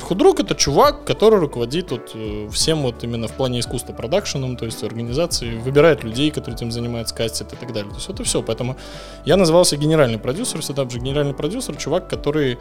Худрук 0.00 0.40
это 0.40 0.54
чувак, 0.54 1.04
который 1.04 1.38
руководит 1.38 1.90
вот 1.90 2.10
э, 2.14 2.48
всем 2.52 2.82
вот 2.82 3.02
именно 3.02 3.28
в 3.28 3.32
плане 3.32 3.60
искусства 3.60 3.94
продакшеном, 3.94 4.58
то 4.58 4.66
есть 4.66 4.84
организации, 4.84 5.56
выбирает 5.56 6.04
людей, 6.04 6.30
которые 6.30 6.56
этим 6.56 6.70
занимаются, 6.70 7.14
кастит 7.14 7.50
и 7.54 7.56
так 7.56 7.72
далее. 7.72 7.88
То 7.90 7.96
есть 7.96 8.10
это 8.10 8.22
все. 8.22 8.42
Поэтому 8.42 8.76
я 9.24 9.36
назывался 9.36 9.78
генеральный 9.78 10.18
продюсер, 10.18 10.60
всегда 10.60 10.88
же 10.88 10.98
генеральный 10.98 11.32
продюсер, 11.32 11.76
чувак, 11.76 12.10
который 12.10 12.58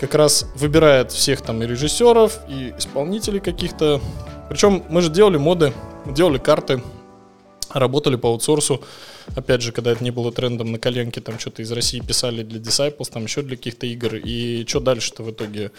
как 0.00 0.16
раз 0.16 0.46
выбирает 0.56 1.12
всех 1.12 1.42
там 1.42 1.62
и 1.62 1.66
режиссеров, 1.66 2.40
и 2.48 2.74
исполнителей 2.76 3.38
каких-то. 3.38 4.00
Причем 4.48 4.82
мы 4.88 5.02
же 5.02 5.10
делали 5.10 5.36
моды, 5.36 5.72
делали 6.04 6.38
карты, 6.38 6.82
работали 7.72 8.16
по 8.16 8.28
аутсорсу. 8.28 8.82
Опять 9.36 9.62
же, 9.62 9.72
когда 9.72 9.92
это 9.92 10.02
не 10.02 10.10
было 10.10 10.32
трендом 10.32 10.72
на 10.72 10.78
коленке, 10.78 11.20
там 11.20 11.38
что-то 11.38 11.62
из 11.62 11.72
России 11.72 12.00
писали 12.00 12.42
для 12.42 12.60
Disciples, 12.60 13.10
там 13.12 13.24
еще 13.24 13.42
для 13.42 13.56
каких-то 13.56 13.86
игр. 13.86 14.16
И 14.16 14.64
что 14.66 14.80
дальше-то 14.80 15.22
в 15.22 15.30
итоге? 15.30 15.70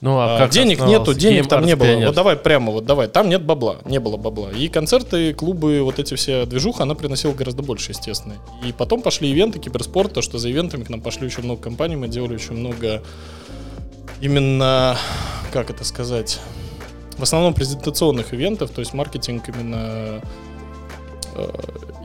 Ну, 0.00 0.18
а 0.18 0.36
А, 0.36 0.38
как 0.38 0.50
денег 0.50 0.80
нету, 0.80 1.12
денег 1.12 1.44
Game 1.44 1.48
там 1.48 1.64
не 1.64 1.72
Arts 1.72 1.76
было. 1.76 1.86
Pioneers. 1.86 2.06
Вот 2.06 2.14
давай 2.14 2.36
прямо, 2.36 2.72
вот 2.72 2.86
давай. 2.86 3.08
Там 3.08 3.28
нет 3.28 3.44
бабла, 3.44 3.78
не 3.84 4.00
было 4.00 4.16
бабла. 4.16 4.50
И 4.50 4.68
концерты, 4.68 5.34
клубы, 5.34 5.82
вот 5.82 5.98
эти 5.98 6.14
все 6.14 6.46
движуха, 6.46 6.84
она 6.84 6.94
приносила 6.94 7.32
гораздо 7.32 7.62
больше, 7.62 7.92
естественно. 7.92 8.36
И 8.64 8.72
потом 8.72 9.02
пошли 9.02 9.30
ивенты 9.30 9.58
киберспорта, 9.58 10.22
что 10.22 10.38
за 10.38 10.50
ивентами 10.50 10.84
к 10.84 10.88
нам 10.88 11.02
пошли 11.02 11.26
очень 11.26 11.44
много 11.44 11.60
компаний, 11.60 11.96
мы 11.96 12.08
делали 12.08 12.34
очень 12.34 12.54
много 12.54 13.02
именно, 14.22 14.96
как 15.52 15.70
это 15.70 15.84
сказать, 15.84 16.40
в 17.18 17.22
основном 17.22 17.52
презентационных 17.52 18.32
ивентов, 18.32 18.70
то 18.70 18.80
есть 18.80 18.94
маркетинг 18.94 19.48
именно 19.48 20.22
э, 21.34 21.48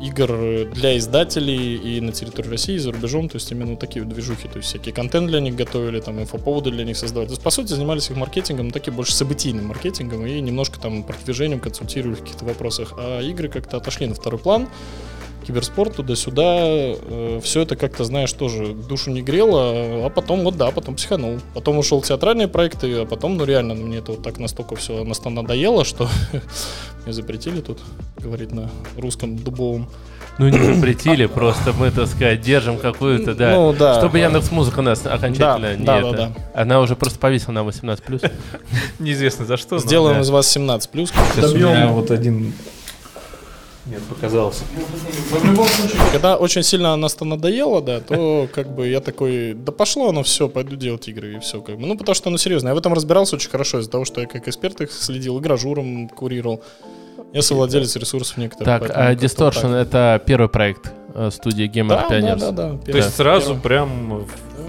игр 0.07 0.69
для 0.74 0.97
издателей 0.97 1.75
и 1.75 2.01
на 2.01 2.12
территории 2.12 2.50
России, 2.50 2.75
и 2.75 2.77
за 2.77 2.91
рубежом, 2.91 3.29
то 3.29 3.35
есть 3.35 3.51
именно 3.51 3.71
вот 3.71 3.79
такие 3.79 4.03
вот 4.03 4.13
движухи, 4.13 4.47
то 4.47 4.57
есть 4.57 4.69
всякий 4.69 4.91
контент 4.91 5.27
для 5.27 5.39
них 5.39 5.55
готовили, 5.55 6.00
там 6.00 6.19
инфоповоды 6.19 6.71
для 6.71 6.83
них 6.83 6.97
создавали. 6.97 7.27
То 7.27 7.33
есть, 7.33 7.43
по 7.43 7.50
сути, 7.50 7.69
занимались 7.69 8.09
их 8.09 8.15
маркетингом, 8.15 8.67
но 8.67 8.71
такие 8.71 8.93
больше 8.93 9.13
событийным 9.13 9.67
маркетингом 9.67 10.25
и 10.25 10.39
немножко 10.39 10.79
там 10.79 11.03
продвижением, 11.03 11.59
консультировали 11.59 12.15
в 12.15 12.21
каких-то 12.21 12.45
вопросах. 12.45 12.93
А 12.97 13.21
игры 13.21 13.50
как-то 13.50 13.77
отошли 13.77 14.07
на 14.07 14.15
второй 14.15 14.39
план. 14.39 14.67
Киберспорт 15.45 15.95
туда-сюда, 15.95 16.95
все 17.41 17.61
это 17.61 17.75
как-то, 17.75 18.03
знаешь, 18.03 18.31
тоже 18.33 18.73
душу 18.73 19.11
не 19.11 19.21
грело, 19.21 20.05
а 20.05 20.09
потом, 20.09 20.43
вот 20.43 20.57
да, 20.57 20.71
потом 20.71 20.95
психанул. 20.95 21.39
Потом 21.53 21.77
ушел 21.77 22.01
в 22.01 22.05
театральные 22.05 22.47
проекты, 22.47 23.01
а 23.01 23.05
потом, 23.05 23.37
ну 23.37 23.45
реально, 23.45 23.75
мне 23.75 23.97
это 23.97 24.13
вот 24.13 24.23
так 24.23 24.39
настолько 24.39 24.75
все 24.75 25.03
надоело, 25.03 25.85
что 25.85 26.09
мне 27.05 27.13
запретили 27.13 27.61
тут 27.61 27.79
говорить 28.17 28.51
на 28.51 28.69
русском 28.97 29.37
дубовом. 29.37 29.87
Ну, 30.37 30.49
не 30.49 30.57
запретили, 30.57 31.27
просто 31.27 31.71
мы, 31.73 31.91
так 31.91 32.07
сказать, 32.07 32.41
держим 32.41 32.77
какую-то, 32.77 33.35
да. 33.35 33.55
Ну, 33.55 33.73
да. 33.73 33.99
Чтобы 33.99 34.19
Яндекс 34.19 34.51
Музыка 34.51 34.81
нас 34.81 35.05
окончательно 35.05 35.69
Да, 35.69 35.75
не 35.75 35.85
да, 35.85 35.99
это. 35.99 36.11
да, 36.11 36.17
да. 36.17 36.61
Она 36.61 36.81
уже 36.81 36.95
просто 36.97 37.19
повесила 37.19 37.53
на 37.53 37.59
18+. 37.59 38.31
Неизвестно 38.99 39.45
за 39.45 39.55
что. 39.55 39.79
Сделаем 39.79 40.21
из 40.21 40.29
вас 40.29 40.49
17 40.49 40.89
плюс. 40.89 41.13
Сейчас 41.33 41.53
у 41.53 41.55
меня 41.55 41.87
вот 41.87 42.11
один... 42.11 42.53
Нет, 43.87 44.01
показался. 44.03 44.63
В 45.31 45.45
любом 45.45 45.67
случае, 45.67 45.99
когда 46.11 46.37
очень 46.37 46.63
сильно 46.63 46.93
она 46.93 47.07
надоела, 47.21 47.81
да, 47.81 47.99
то 47.99 48.47
как 48.53 48.73
бы 48.73 48.87
я 48.87 48.99
такой, 48.99 49.53
да 49.53 49.71
пошло 49.71 50.09
оно 50.09 50.23
все, 50.23 50.49
пойду 50.49 50.75
делать 50.75 51.07
игры 51.07 51.35
и 51.35 51.39
все. 51.39 51.61
Как 51.61 51.77
бы. 51.77 51.85
Ну, 51.85 51.95
потому 51.95 52.15
что 52.15 52.29
оно 52.29 52.37
серьезно. 52.37 52.69
Я 52.69 52.73
в 52.75 52.77
этом 52.79 52.93
разбирался 52.93 53.35
очень 53.35 53.49
хорошо 53.49 53.79
из-за 53.79 53.91
того, 53.91 54.03
что 54.05 54.21
я 54.21 54.27
как 54.27 54.47
эксперт 54.47 54.81
их 54.81 54.91
следил, 54.91 55.37
игражуром 55.39 56.09
курировал. 56.09 56.63
Я 57.31 57.41
совладелец 57.43 57.95
ресурсов 57.95 58.37
некоторых. 58.37 58.65
Так, 58.87 58.91
а 58.95 59.13
Distortion 59.13 59.75
это 59.75 60.21
первый 60.25 60.47
проект 60.49 60.91
э, 61.13 61.29
студии 61.31 61.65
Game 61.69 61.89
Да, 61.89 62.01
of 62.03 62.09
да, 62.09 62.19
Pioneers. 62.19 62.39
да, 62.39 62.51
да. 62.51 62.69
То 62.71 62.77
первый- 62.85 63.03
есть 63.03 63.15
сразу 63.15 63.45
первый. 63.47 63.61
прям 63.61 64.25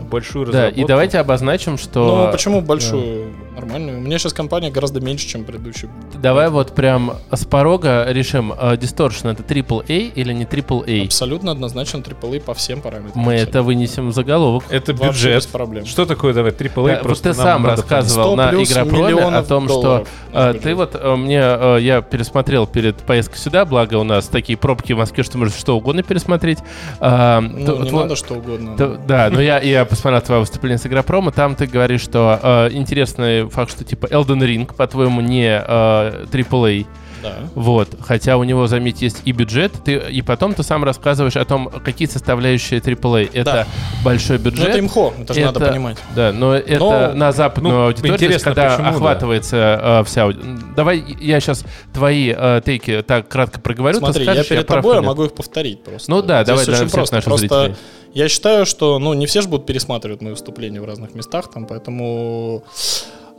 большую 0.06 0.46
Да, 0.46 0.52
разработку. 0.52 0.80
и 0.80 0.84
давайте 0.84 1.18
обозначим, 1.18 1.78
что... 1.78 2.24
Ну, 2.26 2.32
почему 2.32 2.60
большую? 2.60 3.32
Нормальную. 3.54 3.98
У 3.98 4.00
меня 4.02 4.18
сейчас 4.18 4.32
компания 4.34 4.70
гораздо 4.70 5.00
меньше, 5.00 5.26
чем 5.26 5.44
предыдущий. 5.44 5.88
Давай 6.14 6.50
вот 6.50 6.74
прям 6.74 7.14
с 7.30 7.44
порога 7.46 8.06
решим, 8.10 8.52
э, 8.52 8.74
Distortion 8.76 9.32
это 9.32 9.42
AAA 9.42 10.12
или 10.14 10.32
не 10.34 10.44
AAA? 10.44 11.06
Абсолютно 11.06 11.52
однозначно 11.52 11.98
AAA 11.98 12.40
по 12.40 12.52
всем 12.54 12.82
параметрам. 12.82 13.12
Мы 13.22 13.32
Абсолютно. 13.34 13.50
это 13.50 13.62
вынесем 13.62 14.08
в 14.10 14.12
заголовок. 14.12 14.64
Это 14.68 14.92
Вообще 14.92 15.06
бюджет. 15.08 15.36
без 15.36 15.46
проблем. 15.46 15.86
Что 15.86 16.04
такое, 16.04 16.34
давай, 16.34 16.52
AAA? 16.52 16.86
Да, 16.86 16.92
вот 16.94 17.02
просто 17.02 17.32
ты 17.32 17.38
нам 17.38 17.46
сам 17.46 17.66
рассказывал 17.66 18.26
100 18.34 18.36
на 18.36 18.50
Игропроме 18.62 19.22
о 19.38 19.42
том, 19.42 19.68
что 19.68 20.04
э, 20.32 20.52
наш 20.52 20.62
ты 20.62 20.74
вот 20.74 20.94
э, 20.94 21.16
мне 21.16 21.40
э, 21.42 21.78
я 21.80 22.02
пересмотрел 22.02 22.66
перед 22.66 22.96
поездкой 22.96 23.38
сюда, 23.38 23.64
благо 23.64 23.94
у 23.94 24.04
нас 24.04 24.28
такие 24.28 24.58
пробки 24.58 24.92
в 24.92 24.98
Москве, 24.98 25.24
что 25.24 25.38
можно 25.38 25.56
что 25.56 25.76
угодно 25.78 26.02
пересмотреть. 26.02 26.58
А, 27.00 27.40
Ну, 27.40 27.64
то- 27.64 27.82
не 27.82 27.88
тво- 27.90 28.00
надо 28.02 28.16
что 28.16 28.34
угодно. 28.34 28.76
то- 28.76 28.98
да, 29.08 29.30
но 29.32 29.40
я, 29.40 29.60
я 29.60 29.84
посмотрел 29.96 30.20
твое 30.20 30.40
выступление 30.40 30.78
с 30.78 30.86
Игропрома, 30.86 31.32
там 31.32 31.54
ты 31.54 31.66
говоришь, 31.66 32.02
что 32.02 32.38
э, 32.42 32.68
интересный 32.72 33.48
факт, 33.48 33.70
что 33.70 33.82
типа 33.82 34.06
Elden 34.06 34.40
Ring, 34.40 34.74
по-твоему, 34.74 35.22
не 35.22 35.46
э, 35.46 36.26
AAA. 36.30 36.86
Да. 37.22 37.36
Вот, 37.54 37.88
хотя 38.00 38.36
у 38.36 38.44
него, 38.44 38.66
заметь, 38.66 39.02
есть 39.02 39.22
и 39.24 39.32
бюджет, 39.32 39.72
ты, 39.84 39.94
и 40.10 40.22
потом 40.22 40.54
ты 40.54 40.62
сам 40.62 40.84
рассказываешь 40.84 41.36
о 41.36 41.44
том, 41.44 41.68
какие 41.84 42.06
составляющие 42.08 42.80
AAA. 42.80 43.30
Это 43.32 43.44
Да. 43.52 43.66
большой 44.04 44.38
Ну, 44.38 44.44
бюджет. 44.44 44.68
это 44.68 44.78
имхо, 44.78 45.12
это 45.18 45.34
же 45.34 45.40
надо 45.44 45.60
это- 45.60 45.70
понимать. 45.72 45.98
Да, 46.14 46.32
но 46.32 46.54
это 46.54 46.78
Но, 46.78 47.12
на 47.14 47.32
западную 47.32 47.74
ну, 47.74 47.84
аудиторию, 47.86 48.14
интересно, 48.16 48.44
когда 48.54 48.70
почему, 48.70 48.84
да. 48.90 48.94
охватывается 48.96 49.56
э, 49.82 50.04
вся 50.04 50.24
аудитория. 50.24 50.56
Давай 50.76 51.04
я 51.20 51.40
сейчас 51.40 51.64
твои 51.92 52.34
э, 52.36 52.60
тейки 52.64 53.02
так 53.06 53.28
кратко 53.28 53.60
проговорю. 53.60 53.98
Смотри, 53.98 54.24
я 54.24 54.32
скажешь, 54.32 54.48
перед 54.48 54.66
прав 54.66 54.78
тобой 54.82 54.94
я 54.96 55.00
нет. 55.00 55.08
могу 55.08 55.24
их 55.24 55.32
повторить 55.34 55.82
просто. 55.82 56.10
Ну 56.10 56.22
да, 56.22 56.44
Здесь 56.44 56.48
давай 56.48 56.64
для 56.66 56.74
всех 56.76 56.90
просто. 56.92 57.14
наших 57.16 57.24
Просто 57.28 57.48
зрителей. 57.66 57.76
я 58.14 58.28
считаю, 58.28 58.66
что 58.66 58.98
ну 58.98 59.14
не 59.14 59.26
все 59.26 59.40
же 59.42 59.48
будут 59.48 59.66
пересматривать 59.66 60.20
мои 60.20 60.30
выступления 60.32 60.80
в 60.80 60.84
разных 60.84 61.14
местах, 61.14 61.50
там, 61.50 61.66
поэтому 61.66 62.62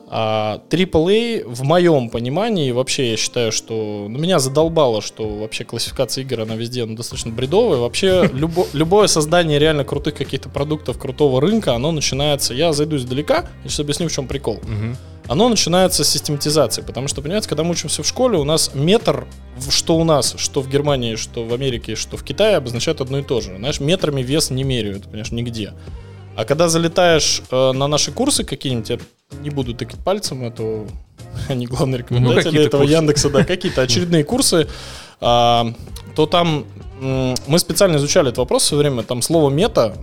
а, 0.09 0.61
AAA 0.69 1.45
в 1.45 1.63
моем 1.63 2.09
понимании 2.09 2.71
вообще 2.71 3.11
я 3.11 3.17
считаю, 3.17 3.51
что 3.51 4.07
ну, 4.09 4.17
меня 4.17 4.39
задолбало, 4.39 5.01
что 5.01 5.27
вообще 5.27 5.65
классификация 5.65 6.23
игр 6.23 6.41
она 6.41 6.55
везде 6.55 6.85
ну, 6.85 6.95
достаточно 6.95 7.31
бредовая. 7.31 7.79
Вообще 7.79 8.29
любо- 8.33 8.67
любое 8.73 9.07
создание 9.07 9.59
реально 9.59 9.83
крутых 9.83 10.15
каких-то 10.15 10.47
продуктов, 10.47 10.97
крутого 10.97 11.41
рынка, 11.41 11.73
оно 11.73 11.91
начинается. 11.91 12.53
Я 12.53 12.71
зайду 12.71 12.95
издалека, 12.95 13.49
и 13.65 13.67
сейчас 13.67 13.81
объясню, 13.81 14.07
в 14.07 14.13
чем 14.13 14.27
прикол. 14.27 14.59
Мгм. 14.63 14.97
Оно 15.27 15.49
начинается 15.49 16.05
с 16.05 16.09
систематизации, 16.09 16.81
потому 16.81 17.09
что, 17.09 17.21
понимаете, 17.21 17.49
когда 17.49 17.63
мы 17.63 17.71
учимся 17.71 18.01
в 18.01 18.07
школе, 18.07 18.37
у 18.37 18.45
нас 18.45 18.71
метр, 18.73 19.27
что 19.69 19.97
у 19.97 20.05
нас, 20.05 20.35
что 20.37 20.61
в 20.61 20.69
Германии, 20.69 21.15
что 21.15 21.43
в 21.43 21.53
Америке, 21.53 21.95
что 21.95 22.15
в 22.15 22.23
Китае, 22.23 22.55
обозначает 22.55 23.01
одно 23.01 23.19
и 23.19 23.23
то 23.23 23.41
же. 23.41 23.57
Знаешь, 23.57 23.81
метрами 23.81 24.21
вес 24.21 24.51
не 24.51 24.63
меряют, 24.63 25.03
понимаешь, 25.03 25.31
нигде. 25.31 25.73
А 26.37 26.45
когда 26.45 26.69
залетаешь 26.69 27.41
э, 27.49 27.71
на 27.71 27.87
наши 27.87 28.11
курсы 28.11 28.43
какие-нибудь, 28.43 28.89
я 28.91 28.97
не 29.41 29.49
буду 29.49 29.73
тыкать 29.73 29.99
пальцем, 29.99 30.43
это 30.43 30.85
они 31.49 31.65
главные 31.65 31.97
рекомендатели 31.97 32.43
какие-то 32.43 32.67
этого 32.67 32.81
курсы. 32.81 32.93
Яндекса, 32.93 33.29
да, 33.31 33.43
какие-то 33.43 33.81
очередные 33.83 34.23
курсы, 34.23 34.67
а, 35.19 35.73
то 36.15 36.27
там 36.27 36.65
мы 36.99 37.59
специально 37.59 37.97
изучали 37.97 38.27
этот 38.27 38.37
вопрос 38.37 38.63
в 38.63 38.65
свое 38.67 38.83
время, 38.83 39.03
там 39.03 39.21
слово 39.21 39.49
мета 39.49 39.95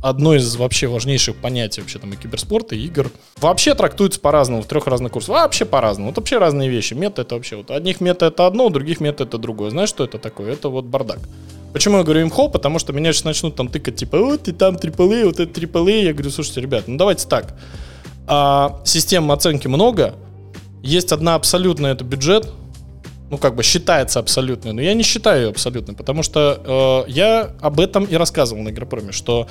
одно 0.00 0.34
из 0.34 0.56
вообще 0.56 0.86
важнейших 0.88 1.36
понятий 1.36 1.80
вообще 1.80 1.98
там 1.98 2.12
и 2.12 2.16
киберспорта, 2.16 2.74
и 2.74 2.84
игр. 2.84 3.10
Вообще 3.40 3.74
трактуется 3.74 4.20
по-разному 4.20 4.62
в 4.62 4.66
трех 4.66 4.86
разных 4.86 5.12
курсах. 5.12 5.30
Вообще 5.36 5.64
по-разному. 5.64 6.10
Вот 6.10 6.16
вообще 6.16 6.38
разные 6.38 6.68
вещи. 6.68 6.94
Мета 6.94 7.22
это 7.22 7.36
вообще 7.36 7.56
вот. 7.56 7.70
Одних 7.70 8.00
мета 8.00 8.26
это 8.26 8.46
одно, 8.46 8.66
у 8.66 8.70
других 8.70 9.00
мета 9.00 9.24
это 9.24 9.38
другое. 9.38 9.70
Знаешь, 9.70 9.88
что 9.88 10.04
это 10.04 10.18
такое? 10.18 10.52
Это 10.52 10.68
вот 10.68 10.84
бардак. 10.86 11.20
Почему 11.72 11.98
я 11.98 12.02
говорю 12.04 12.22
имхо? 12.22 12.48
Потому 12.48 12.78
что 12.78 12.92
меня 12.92 13.12
сейчас 13.12 13.24
начнут 13.24 13.56
там 13.56 13.68
тыкать, 13.68 13.96
типа, 13.96 14.18
вот 14.18 14.42
ты 14.42 14.52
там 14.52 14.76
AAA, 14.76 15.24
вот 15.24 15.40
это 15.40 15.60
AAA. 15.60 16.02
Я 16.02 16.12
говорю, 16.12 16.30
слушайте, 16.30 16.60
ребят, 16.60 16.84
ну 16.86 16.96
давайте 16.96 17.26
так. 17.26 17.54
А, 18.26 18.80
систем 18.84 19.30
оценки 19.32 19.68
много. 19.68 20.14
Есть 20.82 21.12
одна 21.12 21.34
абсолютная, 21.34 21.92
это 21.92 22.04
бюджет. 22.04 22.48
Ну, 23.30 23.38
как 23.38 23.54
бы 23.54 23.62
считается 23.62 24.18
абсолютной, 24.18 24.72
но 24.72 24.82
я 24.82 24.92
не 24.92 25.02
считаю 25.02 25.42
ее 25.42 25.48
абсолютной, 25.48 25.94
потому 25.94 26.22
что 26.22 27.04
э, 27.06 27.10
я 27.10 27.50
об 27.62 27.80
этом 27.80 28.04
и 28.04 28.14
рассказывал 28.16 28.62
на 28.62 28.68
Игропроме, 28.68 29.12
что 29.12 29.48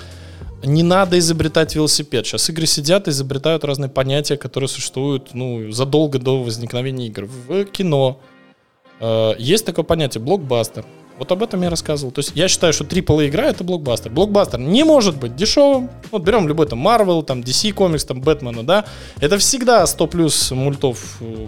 не 0.64 0.84
надо 0.84 1.18
изобретать 1.18 1.74
велосипед. 1.74 2.28
Сейчас 2.28 2.48
игры 2.52 2.68
сидят 2.68 3.08
и 3.08 3.12
изобретают 3.12 3.64
разные 3.64 3.90
понятия, 3.90 4.38
которые 4.38 4.68
существуют 4.68 5.34
ну, 5.34 5.72
задолго 5.72 6.20
до 6.20 6.44
возникновения 6.44 7.08
игр. 7.08 7.26
В 7.26 7.66
кино 7.66 8.20
э, 9.00 9.34
есть 9.40 9.66
такое 9.66 9.84
понятие 9.84 10.22
блокбастер. 10.22 10.86
Вот 11.18 11.32
об 11.32 11.44
этом 11.44 11.62
я 11.62 11.70
рассказывал. 11.70 12.12
То 12.12 12.20
есть 12.20 12.32
я 12.36 12.48
считаю, 12.48 12.74
что 12.74 12.84
AAA 12.84 13.28
игра 13.28 13.46
это 13.46 13.64
блокбастер. 13.64 14.12
Блокбастер 14.12 14.60
не 14.60 14.84
может 14.84 15.18
быть 15.18 15.36
дешевым. 15.36 15.90
Вот 16.10 16.24
берем 16.24 16.48
любой 16.48 16.66
там 16.68 16.86
Marvel, 16.86 17.24
там 17.24 17.42
DC 17.42 17.74
комикс, 17.74 18.06
там 18.06 18.22
Бэтмена, 18.22 18.64
да. 18.64 18.86
Это 19.20 19.38
всегда 19.38 19.86
100 19.86 20.08
плюс 20.08 20.52
мультов 20.52 21.18
э, 21.22 21.48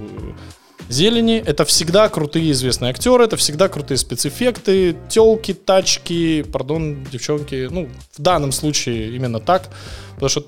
зелени. 0.90 1.44
Это 1.46 1.66
всегда 1.66 2.10
крутые 2.10 2.52
известные 2.52 2.92
актеры, 2.92 3.24
это 3.26 3.38
всегда 3.38 3.68
крутые 3.68 3.98
спецэффекты, 3.98 4.96
телки, 5.10 5.54
тачки, 5.54 6.44
пардон, 6.44 7.04
девчонки. 7.12 7.68
Ну, 7.72 7.90
в 8.12 8.22
данном 8.22 8.52
случае 8.52 9.16
именно 9.16 9.40
так. 9.40 9.70
Потому 10.14 10.30
что 10.30 10.46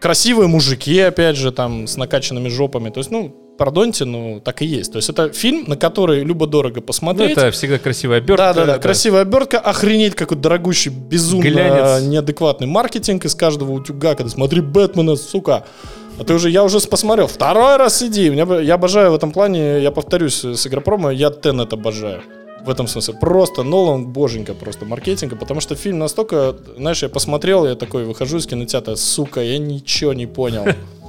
красивые 0.00 0.48
мужики, 0.48 0.98
опять 0.98 1.36
же, 1.36 1.52
там, 1.52 1.86
с 1.86 1.96
накачанными 1.96 2.48
жопами. 2.48 2.90
То 2.90 2.98
есть, 2.98 3.10
ну, 3.10 3.36
пардоньте, 3.58 4.04
ну, 4.04 4.40
так 4.44 4.62
и 4.62 4.66
есть. 4.66 4.92
То 4.92 4.96
есть 4.98 5.08
это 5.08 5.32
фильм, 5.32 5.64
на 5.68 5.76
который 5.76 6.24
любо-дорого 6.24 6.76
Ну, 6.80 6.82
посмотреть. 6.82 7.32
это 7.36 7.50
всегда 7.50 7.78
красивая 7.78 8.18
обертка. 8.18 8.36
Да, 8.36 8.52
да, 8.54 8.64
да. 8.66 8.72
это- 8.74 8.82
Красивая 8.82 9.22
обертка, 9.22 9.58
охренеть 9.58 10.14
какой 10.14 10.36
дорогущий, 10.36 10.90
безумно 10.90 11.42
Глянец. 11.44 12.02
неадекватный 12.02 12.66
маркетинг 12.66 13.24
из 13.24 13.34
каждого 13.34 13.72
утюга, 13.72 14.14
когда 14.14 14.30
смотри 14.30 14.60
Бэтмена, 14.60 15.16
сука. 15.16 15.64
А 16.18 16.24
ты 16.24 16.34
уже, 16.34 16.50
я 16.50 16.62
уже 16.62 16.78
посмотрел. 16.80 17.26
Второй 17.26 17.76
раз 17.76 18.02
иди. 18.02 18.28
Меня, 18.30 18.60
я 18.60 18.74
обожаю 18.74 19.12
в 19.12 19.14
этом 19.14 19.32
плане, 19.32 19.80
я 19.80 19.90
повторюсь 19.90 20.44
с 20.44 20.66
Игропрома, 20.66 21.10
я 21.10 21.30
Теннет 21.30 21.72
обожаю. 21.72 22.22
В 22.64 22.70
этом 22.70 22.86
смысле. 22.86 23.14
Просто 23.20 23.64
Нолан 23.64 24.06
боженька 24.12 24.54
просто 24.54 24.84
маркетинга, 24.84 25.34
потому 25.36 25.60
что 25.60 25.74
фильм 25.74 25.98
настолько, 25.98 26.54
знаешь, 26.76 27.02
я 27.02 27.08
посмотрел, 27.08 27.66
я 27.66 27.74
такой 27.74 28.04
выхожу 28.04 28.36
из 28.36 28.46
кинотеатра, 28.46 28.94
сука, 28.94 29.40
я 29.42 29.58
ничего 29.58 30.12
не 30.12 30.26
понял. 30.26 30.64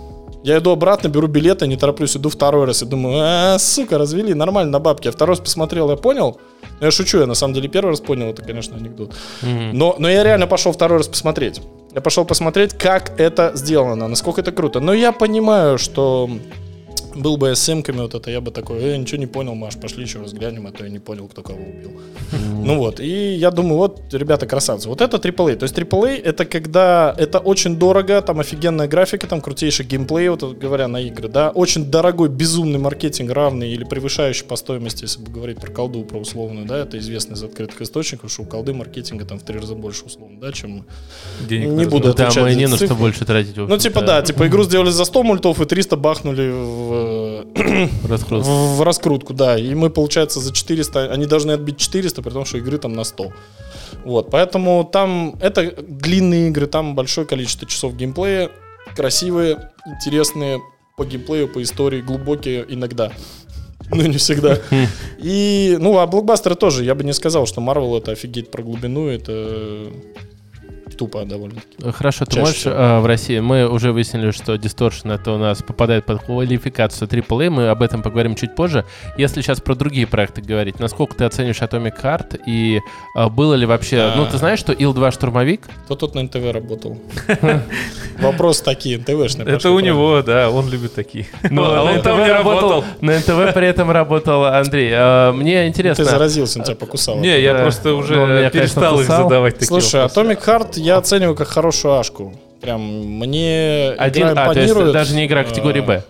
Я 0.43 0.57
иду 0.57 0.71
обратно, 0.71 1.07
беру 1.07 1.27
билеты, 1.27 1.67
не 1.67 1.77
тороплюсь, 1.77 2.17
иду 2.17 2.29
второй 2.29 2.65
раз 2.65 2.81
и 2.81 2.85
думаю, 2.85 3.19
а, 3.21 3.57
сука, 3.59 3.97
развели, 3.97 4.33
нормально 4.33 4.71
на 4.71 4.79
бабки. 4.79 5.07
Я 5.07 5.11
второй 5.13 5.35
раз 5.35 5.39
посмотрел, 5.39 5.89
я 5.89 5.95
понял. 5.95 6.37
Ну, 6.79 6.85
я 6.85 6.91
шучу, 6.91 7.19
я 7.19 7.25
на 7.25 7.33
самом 7.33 7.53
деле 7.53 7.69
первый 7.69 7.91
раз 7.91 8.01
понял, 8.01 8.27
это, 8.27 8.43
конечно, 8.43 8.75
анекдот. 8.75 9.13
Но, 9.41 9.95
но 9.97 10.09
я 10.09 10.23
реально 10.23 10.47
пошел 10.47 10.73
второй 10.73 10.97
раз 10.97 11.07
посмотреть. 11.07 11.61
Я 11.95 12.01
пошел 12.01 12.25
посмотреть, 12.25 12.73
как 12.73 13.17
это 13.19 13.51
сделано, 13.55 14.07
насколько 14.07 14.41
это 14.41 14.51
круто. 14.51 14.81
Но 14.81 14.93
я 14.93 15.13
понимаю, 15.13 15.77
что 15.77 16.29
был 17.15 17.37
бы 17.37 17.49
я 17.49 17.55
с 17.55 17.59
сымками 17.59 18.01
вот 18.01 18.15
это, 18.15 18.31
я 18.31 18.41
бы 18.41 18.51
такой, 18.51 18.79
э, 18.79 18.97
ничего 18.97 19.17
не 19.17 19.27
понял, 19.27 19.55
Маш, 19.55 19.75
пошли 19.75 20.03
еще 20.03 20.19
раз 20.19 20.33
глянем, 20.33 20.67
а 20.67 20.71
то 20.71 20.83
я 20.83 20.89
не 20.89 20.99
понял, 20.99 21.27
кто 21.27 21.41
кого 21.41 21.59
убил. 21.59 21.91
Ну 22.63 22.77
вот, 22.77 22.99
и 22.99 23.33
я 23.35 23.51
думаю, 23.51 23.77
вот, 23.77 24.13
ребята, 24.13 24.45
красавцы. 24.45 24.87
Вот 24.87 25.01
это 25.01 25.17
AAA. 25.17 25.55
То 25.55 25.63
есть 25.63 25.77
AAA 25.77 26.21
это 26.21 26.45
когда 26.45 27.13
это 27.17 27.39
очень 27.39 27.77
дорого, 27.77 28.21
там 28.21 28.39
офигенная 28.39 28.87
графика, 28.87 29.27
там 29.27 29.41
крутейший 29.41 29.85
геймплей, 29.85 30.29
вот 30.29 30.43
говоря 30.57 30.87
на 30.87 31.01
игры, 31.01 31.27
да, 31.27 31.49
очень 31.49 31.85
дорогой, 31.85 32.29
безумный 32.29 32.79
маркетинг, 32.79 33.31
равный 33.31 33.69
или 33.71 33.83
превышающий 33.83 34.45
по 34.45 34.55
стоимости, 34.55 35.03
если 35.03 35.21
бы 35.21 35.31
говорить 35.31 35.59
про 35.59 35.71
колду, 35.71 36.03
про 36.03 36.19
условную, 36.19 36.65
да, 36.65 36.77
это 36.79 36.97
известно 36.97 37.33
из 37.33 37.43
открытых 37.43 37.81
источников, 37.81 38.31
что 38.31 38.43
у 38.43 38.45
колды 38.45 38.73
маркетинга 38.73 39.25
там 39.25 39.39
в 39.39 39.43
три 39.43 39.59
раза 39.59 39.75
больше 39.75 40.05
условно, 40.05 40.39
да, 40.39 40.51
чем... 40.51 40.85
Денег 41.47 41.69
Не 41.69 41.85
буду. 41.85 42.13
Там 42.13 42.27
отвечать 42.27 42.51
и 42.51 42.53
за 42.53 42.59
не 42.59 42.67
на 42.67 42.77
что 42.77 42.95
больше 42.95 43.25
тратить. 43.25 43.57
Ну, 43.57 43.77
типа, 43.77 44.01
да, 44.01 44.21
типа 44.21 44.47
игру 44.47 44.63
сделали 44.63 44.89
за 44.89 45.05
100 45.05 45.23
мультов 45.23 45.61
и 45.61 45.65
300 45.65 45.97
бахнули 45.97 46.49
в, 46.49 47.02
э, 47.03 47.87
раскрутку. 48.07 48.49
в, 48.49 48.77
в 48.77 48.81
раскрутку, 48.81 49.33
да. 49.33 49.57
И 49.57 49.73
мы, 49.75 49.89
получается, 49.89 50.39
за 50.39 50.53
400, 50.53 51.11
они 51.11 51.25
должны 51.25 51.51
отбить 51.51 51.77
400, 51.77 52.21
при 52.21 52.29
том, 52.31 52.45
что 52.45 52.57
игры 52.57 52.77
там 52.77 52.93
на 52.93 53.03
100. 53.03 53.31
Вот, 54.05 54.31
поэтому 54.31 54.83
там, 54.83 55.35
это 55.41 55.73
длинные 55.81 56.49
игры, 56.49 56.67
там 56.67 56.95
большое 56.95 57.25
количество 57.25 57.67
часов 57.67 57.95
геймплея, 57.95 58.49
красивые, 58.95 59.71
интересные 59.85 60.59
по 60.97 61.05
геймплею, 61.05 61.47
по 61.47 61.61
истории, 61.61 62.01
глубокие 62.01 62.65
иногда. 62.67 63.11
Ну, 63.89 64.01
не 64.03 64.17
всегда. 64.17 64.59
И, 65.19 65.77
ну, 65.79 65.99
а 65.99 66.07
блокбастеры 66.07 66.55
тоже. 66.55 66.85
Я 66.85 66.95
бы 66.95 67.03
не 67.03 67.13
сказал, 67.13 67.45
что 67.45 67.61
Marvel 67.61 67.97
это 67.97 68.11
офигеть 68.11 68.49
про 68.49 68.63
глубину, 68.63 69.07
это 69.07 69.91
тупо 70.97 71.23
довольно. 71.25 71.61
Хорошо, 71.91 72.25
ты 72.25 72.31
Чаще 72.31 72.39
можешь 72.41 72.55
всего. 72.57 72.73
э, 72.73 72.99
в 72.99 73.05
России, 73.05 73.39
мы 73.39 73.67
уже 73.69 73.91
выяснили, 73.91 74.31
что 74.31 74.55
Distortion 74.55 75.13
это 75.13 75.31
у 75.31 75.37
нас 75.37 75.61
попадает 75.61 76.05
под 76.05 76.23
квалификацию 76.23 77.07
AAA, 77.07 77.49
мы 77.49 77.69
об 77.69 77.81
этом 77.81 78.01
поговорим 78.01 78.35
чуть 78.35 78.55
позже. 78.55 78.85
Если 79.17 79.41
сейчас 79.41 79.59
про 79.61 79.75
другие 79.75 80.07
проекты 80.07 80.41
говорить, 80.41 80.79
насколько 80.79 81.15
ты 81.15 81.25
оценишь 81.25 81.61
Atomic 81.61 82.01
Heart 82.01 82.41
и 82.45 82.79
э, 83.15 83.29
было 83.29 83.53
ли 83.55 83.65
вообще... 83.65 84.11
Ну, 84.15 84.25
ты 84.25 84.37
знаешь, 84.37 84.59
что 84.59 84.73
Ил-2 84.73 85.11
штурмовик? 85.11 85.67
Кто 85.85 85.95
тут 85.95 86.15
на 86.15 86.23
НТВ 86.23 86.51
работал? 86.51 86.97
Вопрос 88.19 88.61
такие, 88.61 88.97
НТВшные. 88.97 89.47
Это 89.47 89.71
у 89.71 89.79
него, 89.79 90.21
да, 90.21 90.49
он 90.49 90.69
любит 90.69 90.93
такие. 90.93 91.25
Ну, 91.49 91.63
а 91.65 91.83
он 91.83 92.01
там 92.01 92.23
не 92.23 92.31
работал. 92.31 92.83
На 93.01 93.17
НТВ 93.19 93.53
при 93.53 93.67
этом 93.67 93.91
работал 93.91 94.45
Андрей. 94.45 94.89
Э, 94.91 95.31
Мне 95.31 95.61
Ты 95.63 95.67
интересно... 95.67 96.05
заразился, 96.05 96.59
он 96.59 96.65
тебя 96.65 96.75
покусал. 96.75 97.17
Не, 97.19 97.39
я 97.41 97.55
просто 97.55 97.89
Ну, 97.89 97.97
уже 97.97 98.15
конечно, 98.15 98.49
перестал 98.49 98.99
их 98.99 99.07
задавать 99.07 99.53
такие 99.55 99.67
Слушай. 99.67 100.01
Atomic 100.05 100.43
Heart 100.45 100.79
я 100.83 100.97
оцениваю 100.97 101.35
как 101.35 101.47
хорошую 101.47 101.93
ашку. 101.95 102.33
Прям 102.61 102.81
мне 102.81 103.91
Один, 103.97 104.29
игра 104.29 104.43
а, 104.45 104.53
то 104.53 104.59
есть 104.59 104.73
даже 104.93 105.15
не 105.15 105.25
игра 105.25 105.43
категории 105.43 105.81
А, 105.81 105.85
Б. 105.85 106.03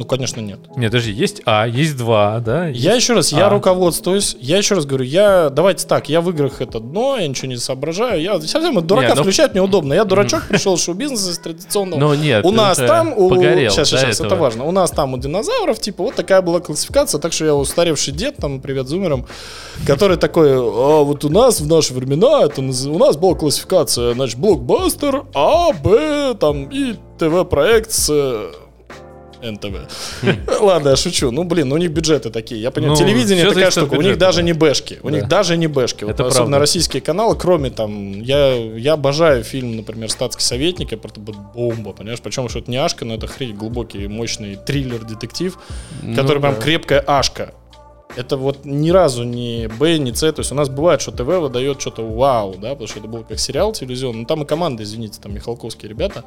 Ну, 0.00 0.06
конечно, 0.06 0.40
нет. 0.40 0.60
Нет, 0.76 0.92
подожди, 0.92 1.12
есть 1.12 1.42
А, 1.44 1.66
есть 1.68 1.94
два, 1.98 2.38
да? 2.40 2.68
Я 2.68 2.94
еще 2.94 3.12
раз, 3.12 3.32
я 3.32 3.48
А. 3.48 3.50
руководствуюсь, 3.50 4.34
я 4.40 4.56
еще 4.56 4.74
раз 4.74 4.86
говорю, 4.86 5.04
я, 5.04 5.50
давайте 5.50 5.86
так, 5.86 6.08
я 6.08 6.22
в 6.22 6.30
играх 6.30 6.62
это 6.62 6.80
дно, 6.80 7.18
я 7.18 7.28
ничего 7.28 7.48
не 7.48 7.58
соображаю, 7.58 8.22
я 8.22 8.40
совсем 8.40 8.78
от 8.78 8.86
дурака 8.86 9.08
Не, 9.08 9.14
ну- 9.16 9.20
включать 9.20 9.52
мне 9.52 9.60
удобно, 9.60 9.92
я 9.92 10.06
дурачок, 10.06 10.48
пришел 10.48 10.76
в 10.76 10.80
шоу-бизнес 10.80 11.28
из 11.28 11.38
традиционного. 11.38 12.00
Но 12.00 12.14
нет, 12.14 12.46
у 12.46 12.50
нас 12.50 12.78
там, 12.78 13.12
у... 13.14 13.28
погорел 13.28 13.70
сейчас, 13.70 13.90
сейчас, 13.90 14.20
это 14.20 14.28
этого. 14.28 14.40
важно, 14.40 14.64
у 14.64 14.70
нас 14.70 14.90
там 14.90 15.12
у 15.12 15.18
динозавров, 15.18 15.78
типа, 15.78 16.04
вот 16.04 16.14
такая 16.14 16.40
была 16.40 16.60
классификация, 16.60 17.20
так 17.20 17.34
что 17.34 17.44
я 17.44 17.54
устаревший 17.54 18.14
дед, 18.14 18.36
там, 18.38 18.62
привет 18.62 18.88
зумерам, 18.88 19.26
который 19.86 20.16
такой, 20.16 20.54
а 20.54 21.02
вот 21.04 21.26
у 21.26 21.28
нас 21.28 21.60
в 21.60 21.66
наши 21.66 21.92
времена, 21.92 22.44
это, 22.44 22.62
у 22.62 22.98
нас 22.98 23.18
была 23.18 23.34
классификация, 23.34 24.14
значит, 24.14 24.38
блокбастер, 24.38 25.24
А, 25.34 25.74
Б, 25.74 26.34
там, 26.40 26.70
и 26.70 26.94
ТВ-проект 27.18 27.92
с 27.92 28.10
НТВ. 29.42 29.76
Ладно, 30.60 30.90
я 30.90 30.96
шучу. 30.96 31.30
Ну, 31.30 31.44
блин, 31.44 31.68
ну 31.68 31.74
у 31.74 31.78
них 31.78 31.90
бюджеты 31.90 32.30
такие. 32.30 32.60
Я 32.60 32.70
понимаю, 32.70 32.98
Ну, 32.98 33.04
телевидение 33.04 33.46
такая 33.46 33.70
штука. 33.70 33.94
У 33.94 34.02
них 34.02 34.18
даже 34.18 34.38
да. 34.38 34.42
не 34.44 34.52
бэшки. 34.52 34.98
У 35.02 35.10
Да. 35.10 35.16
них 35.16 35.28
даже 35.28 35.56
не 35.56 35.66
бэшки. 35.66 36.04
Вот 36.04 36.14
особенно 36.20 36.32
правда. 36.34 36.58
российские 36.58 37.02
каналы, 37.02 37.36
кроме 37.36 37.70
там, 37.70 38.20
я, 38.20 38.54
я 38.54 38.94
обожаю 38.94 39.42
фильм, 39.44 39.76
например, 39.76 40.10
«Статский 40.10 40.44
советник», 40.44 40.92
это 40.92 41.08
бомба, 41.20 41.92
понимаешь? 41.92 42.20
Причем, 42.20 42.48
что 42.48 42.58
это 42.60 42.70
не 42.70 42.76
ашка, 42.76 43.04
но 43.04 43.14
это 43.14 43.26
хрень, 43.26 43.54
глубокий, 43.54 44.06
мощный 44.08 44.56
триллер-детектив, 44.56 45.58
который 46.16 46.36
Ну 46.36 46.40
прям 46.40 46.54
да. 46.54 46.60
крепкая 46.60 47.04
ашка. 47.06 47.52
Это 48.16 48.36
вот 48.36 48.64
ни 48.64 48.90
разу 48.90 49.24
не 49.24 49.68
Б, 49.78 49.98
не 49.98 50.12
С. 50.12 50.20
То 50.32 50.40
есть 50.40 50.52
у 50.52 50.54
нас 50.54 50.68
бывает, 50.68 51.00
что 51.00 51.12
ТВ 51.12 51.26
выдает 51.26 51.80
что-то 51.80 52.02
вау, 52.02 52.54
да, 52.54 52.70
потому 52.70 52.88
что 52.88 52.98
это 52.98 53.08
был 53.08 53.24
как 53.24 53.38
сериал 53.38 53.72
телевизионный. 53.72 54.20
Ну 54.20 54.26
там 54.26 54.42
и 54.42 54.46
команда, 54.46 54.82
извините, 54.82 55.20
там 55.22 55.34
Михалковские 55.34 55.88
ребята. 55.88 56.24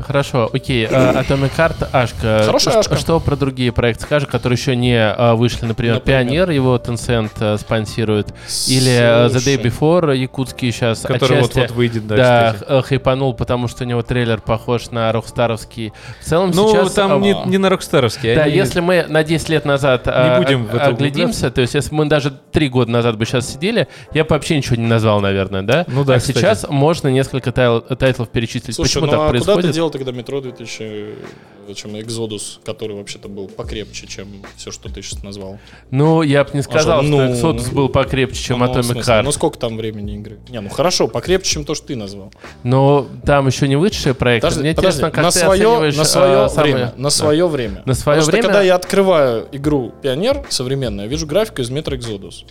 Хорошо, 0.00 0.50
окей. 0.52 0.86
А, 0.86 1.22
Atomic 1.22 1.52
Heart, 1.56 1.88
Ашка. 1.92 2.42
Хорошая 2.46 2.78
Ашка. 2.78 2.96
Что 2.96 3.20
про 3.20 3.36
другие 3.36 3.72
проекты 3.72 4.04
скажешь, 4.04 4.28
которые 4.28 4.58
еще 4.58 4.76
не 4.76 4.98
а, 4.98 5.34
вышли? 5.34 5.66
Например, 5.66 5.94
Например? 5.94 6.24
Пионер, 6.24 6.50
его 6.50 6.76
Tencent 6.76 7.30
а, 7.40 7.56
спонсирует. 7.58 8.28
Или 8.66 8.90
а, 8.90 9.28
The 9.28 9.36
Day. 9.36 9.62
Before, 9.62 10.16
якутский 10.16 10.72
сейчас 10.72 11.00
Который 11.00 11.40
вот-вот 11.40 11.70
выйдет, 11.70 12.06
да, 12.06 12.56
да, 12.68 12.82
хайпанул, 12.82 13.34
потому 13.34 13.68
что 13.68 13.84
у 13.84 13.86
него 13.86 14.02
трейлер 14.02 14.40
похож 14.40 14.90
на 14.90 15.10
рокстаровский. 15.12 15.92
В 16.20 16.24
целом 16.24 16.50
Ну, 16.54 16.70
сейчас... 16.70 16.92
там 16.92 17.12
а, 17.12 17.18
не, 17.18 17.34
не 17.46 17.58
на 17.58 17.68
рокстаровский. 17.68 18.34
Да, 18.34 18.46
если 18.46 18.80
мы 18.80 19.06
на 19.08 19.24
10 19.24 19.48
лет 19.48 19.64
назад 19.64 20.02
а, 20.06 20.40
будем 20.40 20.66
в 20.66 20.74
это 20.74 20.92
оглядимся, 21.14 21.50
то 21.50 21.60
есть 21.60 21.74
если 21.74 21.94
мы 21.94 22.06
даже 22.06 22.30
3 22.52 22.68
года 22.68 22.90
назад 22.90 23.16
бы 23.18 23.24
сейчас 23.26 23.52
сидели, 23.52 23.88
я 24.12 24.24
бы 24.24 24.30
вообще 24.30 24.56
ничего 24.56 24.76
не 24.76 24.86
назвал, 24.86 25.20
наверное, 25.20 25.62
да? 25.62 25.84
Ну 25.88 26.04
да, 26.04 26.14
А 26.14 26.18
кстати. 26.18 26.36
сейчас 26.38 26.66
можно 26.68 27.08
несколько 27.08 27.50
тайл- 27.50 27.80
тайтлов 27.96 28.28
перечислить. 28.28 28.74
Слушай, 28.76 28.88
Почему 29.00 29.06
ну 29.06 29.10
так 29.12 29.20
а 29.20 29.26
куда 29.28 29.38
ты 29.38 29.44
происходит? 29.44 29.70
делал 29.74 29.90
тогда 29.90 30.12
метро 30.12 30.40
2000, 30.40 31.14
чем 31.74 31.98
Exodus, 31.98 32.60
который 32.64 32.94
вообще-то 32.96 33.28
был 33.28 33.48
покрепче, 33.48 34.06
чем 34.06 34.28
все, 34.56 34.70
что 34.70 34.88
ты 34.92 35.00
сейчас 35.02 35.22
назвал? 35.22 35.58
Ну, 35.90 36.20
я 36.22 36.44
бы 36.44 36.50
не 36.52 36.62
сказал, 36.62 37.02
что, 37.02 37.08
что 37.08 37.16
ну, 37.26 37.32
Exodus 37.32 37.72
был 37.74 37.88
покрепче, 37.88 38.42
чем 38.42 38.58
Ну, 38.58 38.66
в 38.66 38.70
Atomic 38.70 38.82
смысле, 38.82 39.14
Heart. 39.14 39.22
Ну 39.22 39.32
сколько 39.32 39.58
там 39.58 39.76
времени 39.78 40.14
игры? 40.16 40.38
Не, 40.50 40.60
ну 40.60 40.68
хорошо, 40.68 41.08
покрепче, 41.08 41.52
чем 41.52 41.64
то, 41.64 41.74
что 41.74 41.86
ты 41.88 41.96
назвал. 41.96 42.30
Но 42.64 43.06
там 43.24 43.46
еще 43.46 43.66
не 43.68 43.76
высшие 43.76 44.14
проекты. 44.14 44.46
Подожди, 44.48 44.60
Мне 44.62 44.74
подожди, 44.74 44.98
интересно, 44.98 45.10
как 45.10 45.24
на 45.24 45.30
ты 45.30 45.38
свое, 45.38 45.62
оцениваешь 45.62 45.96
на 45.96 46.04
свое 46.04 46.36
а, 46.44 46.48
самые- 46.50 46.74
время. 46.74 46.92
На 46.96 47.02
Да. 47.04 47.10
свое 47.10 47.48
время. 47.48 47.82
На 47.86 47.94
свое 47.94 48.18
Потому 48.18 48.30
время? 48.32 48.42
что 48.42 48.48
когда 48.52 48.62
я 48.62 48.74
открываю 48.74 49.48
игру 49.52 49.92
Пионер 50.02 50.44
современную, 50.50 51.03
я 51.04 51.10
вижу 51.10 51.26
графику 51.26 51.62
из 51.62 51.70
Metro 51.70 51.96
Exodus. 51.98 52.44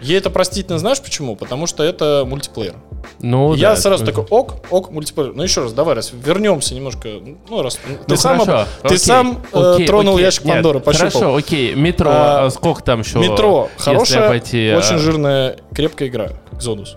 Ей 0.00 0.18
это 0.18 0.28
простительно, 0.28 0.78
знаешь 0.78 1.00
почему? 1.00 1.34
Потому 1.34 1.66
что 1.66 1.82
это 1.82 2.24
мультиплеер. 2.26 2.74
Ну, 3.20 3.54
я 3.54 3.70
да, 3.70 3.76
сразу 3.76 4.04
это- 4.04 4.12
такой, 4.12 4.26
ок, 4.28 4.56
ок, 4.70 4.90
мультиплеер. 4.90 5.32
Ну 5.34 5.42
еще 5.42 5.62
раз, 5.62 5.72
давай 5.72 5.94
раз 5.94 6.12
вернемся 6.12 6.74
немножко. 6.74 7.08
Ну 7.48 7.62
раз, 7.62 7.76
ты 7.76 7.98
Ну, 8.06 8.16
сам, 8.16 8.40
хорошо, 8.40 8.68
ты 8.82 8.86
окей, 8.88 8.98
сам 8.98 9.42
э, 9.52 9.74
окей, 9.74 9.86
тронул 9.86 10.14
окей. 10.14 10.24
ящик 10.26 10.44
Нет, 10.44 10.54
Пандоры, 10.54 10.80
пощупал. 10.80 11.10
Хорошо, 11.10 11.36
окей. 11.36 11.74
Метро, 11.74 12.10
А, 12.12 12.46
а, 12.46 12.50
сколько 12.50 12.82
там 12.82 13.00
еще? 13.00 13.18
Метро 13.18 13.70
хорошая, 13.78 14.26
обойти, 14.26 14.68
а, 14.68 14.78
очень 14.78 14.98
жирная, 14.98 15.56
крепкая 15.74 16.08
игра. 16.08 16.28
Exodus. 16.52 16.96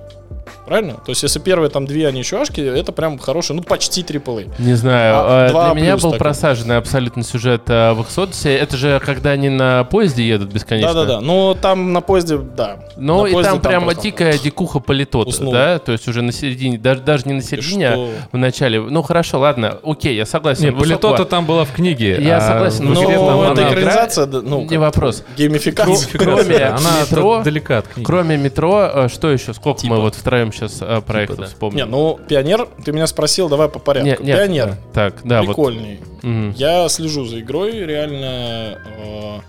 Правильно? 0.68 0.94
То 0.96 1.10
есть, 1.12 1.24
если 1.24 1.40
первые 1.40 1.70
там 1.70 1.86
две, 1.86 2.08
они 2.08 2.20
еще 2.20 2.42
ашки, 2.42 2.60
это 2.62 2.92
прям 2.92 3.18
хороший, 3.18 3.56
ну, 3.56 3.62
почти 3.64 4.02
AAA. 4.04 4.52
Не 4.60 4.74
знаю. 4.74 5.16
А, 5.18 5.50
два 5.50 5.72
Для 5.74 5.82
меня 5.82 5.94
был 5.96 6.12
такой. 6.12 6.20
просаженный 6.20 6.78
абсолютно 6.78 7.24
сюжет 7.24 7.64
а, 7.68 7.94
в 7.94 8.02
Exodus. 8.02 8.50
Это 8.50 8.76
же 8.78 9.02
когда 9.06 9.32
они 9.32 9.50
на 9.50 9.86
поезде 9.86 10.28
едут 10.28 10.52
бесконечно. 10.52 10.94
Да-да-да. 10.94 11.22
Но 11.22 11.54
там 11.54 11.94
на 11.94 12.02
поезде, 12.02 12.38
да. 12.38 12.80
Ну 12.98 13.26
и 13.26 13.32
поезде 13.34 13.52
там 13.54 13.62
прямо 13.62 13.86
просто- 13.86 14.04
дикая 14.04 14.38
дикуха 14.38 14.80
полетота, 14.80 15.30
Уснул. 15.30 15.54
да? 15.54 15.80
То 15.80 15.94
есть 15.94 16.08
уже 16.08 16.22
на 16.22 16.32
середине, 16.32 16.78
даже, 16.78 17.02
даже 17.02 17.24
не 17.28 17.34
на 17.34 17.42
середине, 17.42 17.90
а 17.90 18.10
в 18.32 18.38
начале. 18.38 18.82
Ну 18.82 19.02
хорошо, 19.04 19.40
ладно, 19.40 19.78
окей, 19.84 20.16
я 20.16 20.26
согласен. 20.26 20.64
Не, 20.66 20.72
Высокого- 20.72 20.88
Политота 21.12 21.26
там 21.30 21.46
была 21.46 21.64
в 21.66 21.72
книге. 21.72 22.18
Я 22.22 22.38
а 22.38 22.42
согласен, 22.42 22.86
но 22.86 23.02
Ну, 23.02 23.28
там 23.28 23.42
это 23.54 23.70
экранизация, 23.74 24.26
ну, 24.28 24.66
Не 24.70 24.78
вопрос. 24.78 25.24
геймификация. 25.38 26.18
Кроме 26.20 26.58
Она 26.58 27.02
метро- 27.02 27.42
далека 27.44 27.78
от 27.80 27.88
книги. 27.88 28.06
Кроме 28.06 28.38
метро, 28.38 28.90
э, 28.94 29.08
что 29.10 29.32
еще? 29.32 29.54
Сколько 29.54 29.82
Типа. 29.82 29.96
мы 29.96 30.02
вот 30.02 30.16
втроем 30.16 30.52
сейчас 30.58 31.04
проектов 31.04 31.38
да. 31.38 31.46
вспомним? 31.46 31.78
Не, 31.78 31.86
ну, 31.86 32.20
Пионер, 32.28 32.67
ты 32.84 32.91
меня 32.91 33.08
спросил, 33.08 33.50
давай 33.50 33.70
по 33.70 33.80
порядку. 33.80 34.08
Нет, 34.08 34.20
нет, 34.22 34.38
Пионер, 34.38 34.67
да. 34.67 34.78
Так, 34.93 35.22
да, 35.24 35.41
вот. 35.41 35.48
прикольный. 35.48 36.00
Мгм. 36.22 36.52
Я 36.52 36.89
слежу 36.89 37.26
за 37.26 37.39
игрой, 37.39 37.72
реально. 37.86 38.80
э, 38.98 39.39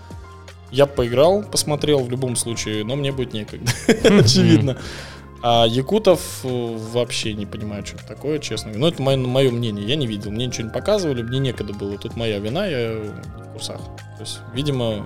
я 0.71 0.85
поиграл, 0.85 1.43
посмотрел 1.43 1.99
в 1.99 2.11
любом 2.11 2.35
случае, 2.35 2.83
но 2.85 2.95
мне 2.95 3.11
будет 3.11 3.33
некогда, 3.33 3.71
очевидно. 4.19 4.77
А 5.41 5.65
Якутов 5.65 6.41
э, 6.43 6.77
вообще 6.91 7.33
не 7.33 7.45
понимаю, 7.45 7.85
что 7.85 7.95
это 7.95 8.07
такое, 8.07 8.39
честно. 8.39 8.71
Ну, 8.75 8.87
это 8.87 9.01
мое, 9.01 9.51
мнение. 9.51 9.85
Я 9.85 9.95
не 9.95 10.05
видел, 10.05 10.31
мне 10.31 10.47
ничего 10.47 10.67
не 10.67 10.73
показывали, 10.73 11.21
мне 11.21 11.39
некогда 11.39 11.73
было. 11.73 11.97
Тут 11.97 12.17
моя 12.17 12.39
вина, 12.39 12.65
я 12.65 12.93
не 12.93 13.43
в 13.43 13.53
курсах. 13.53 13.79
То 14.17 14.21
есть, 14.23 14.39
видимо, 14.53 15.05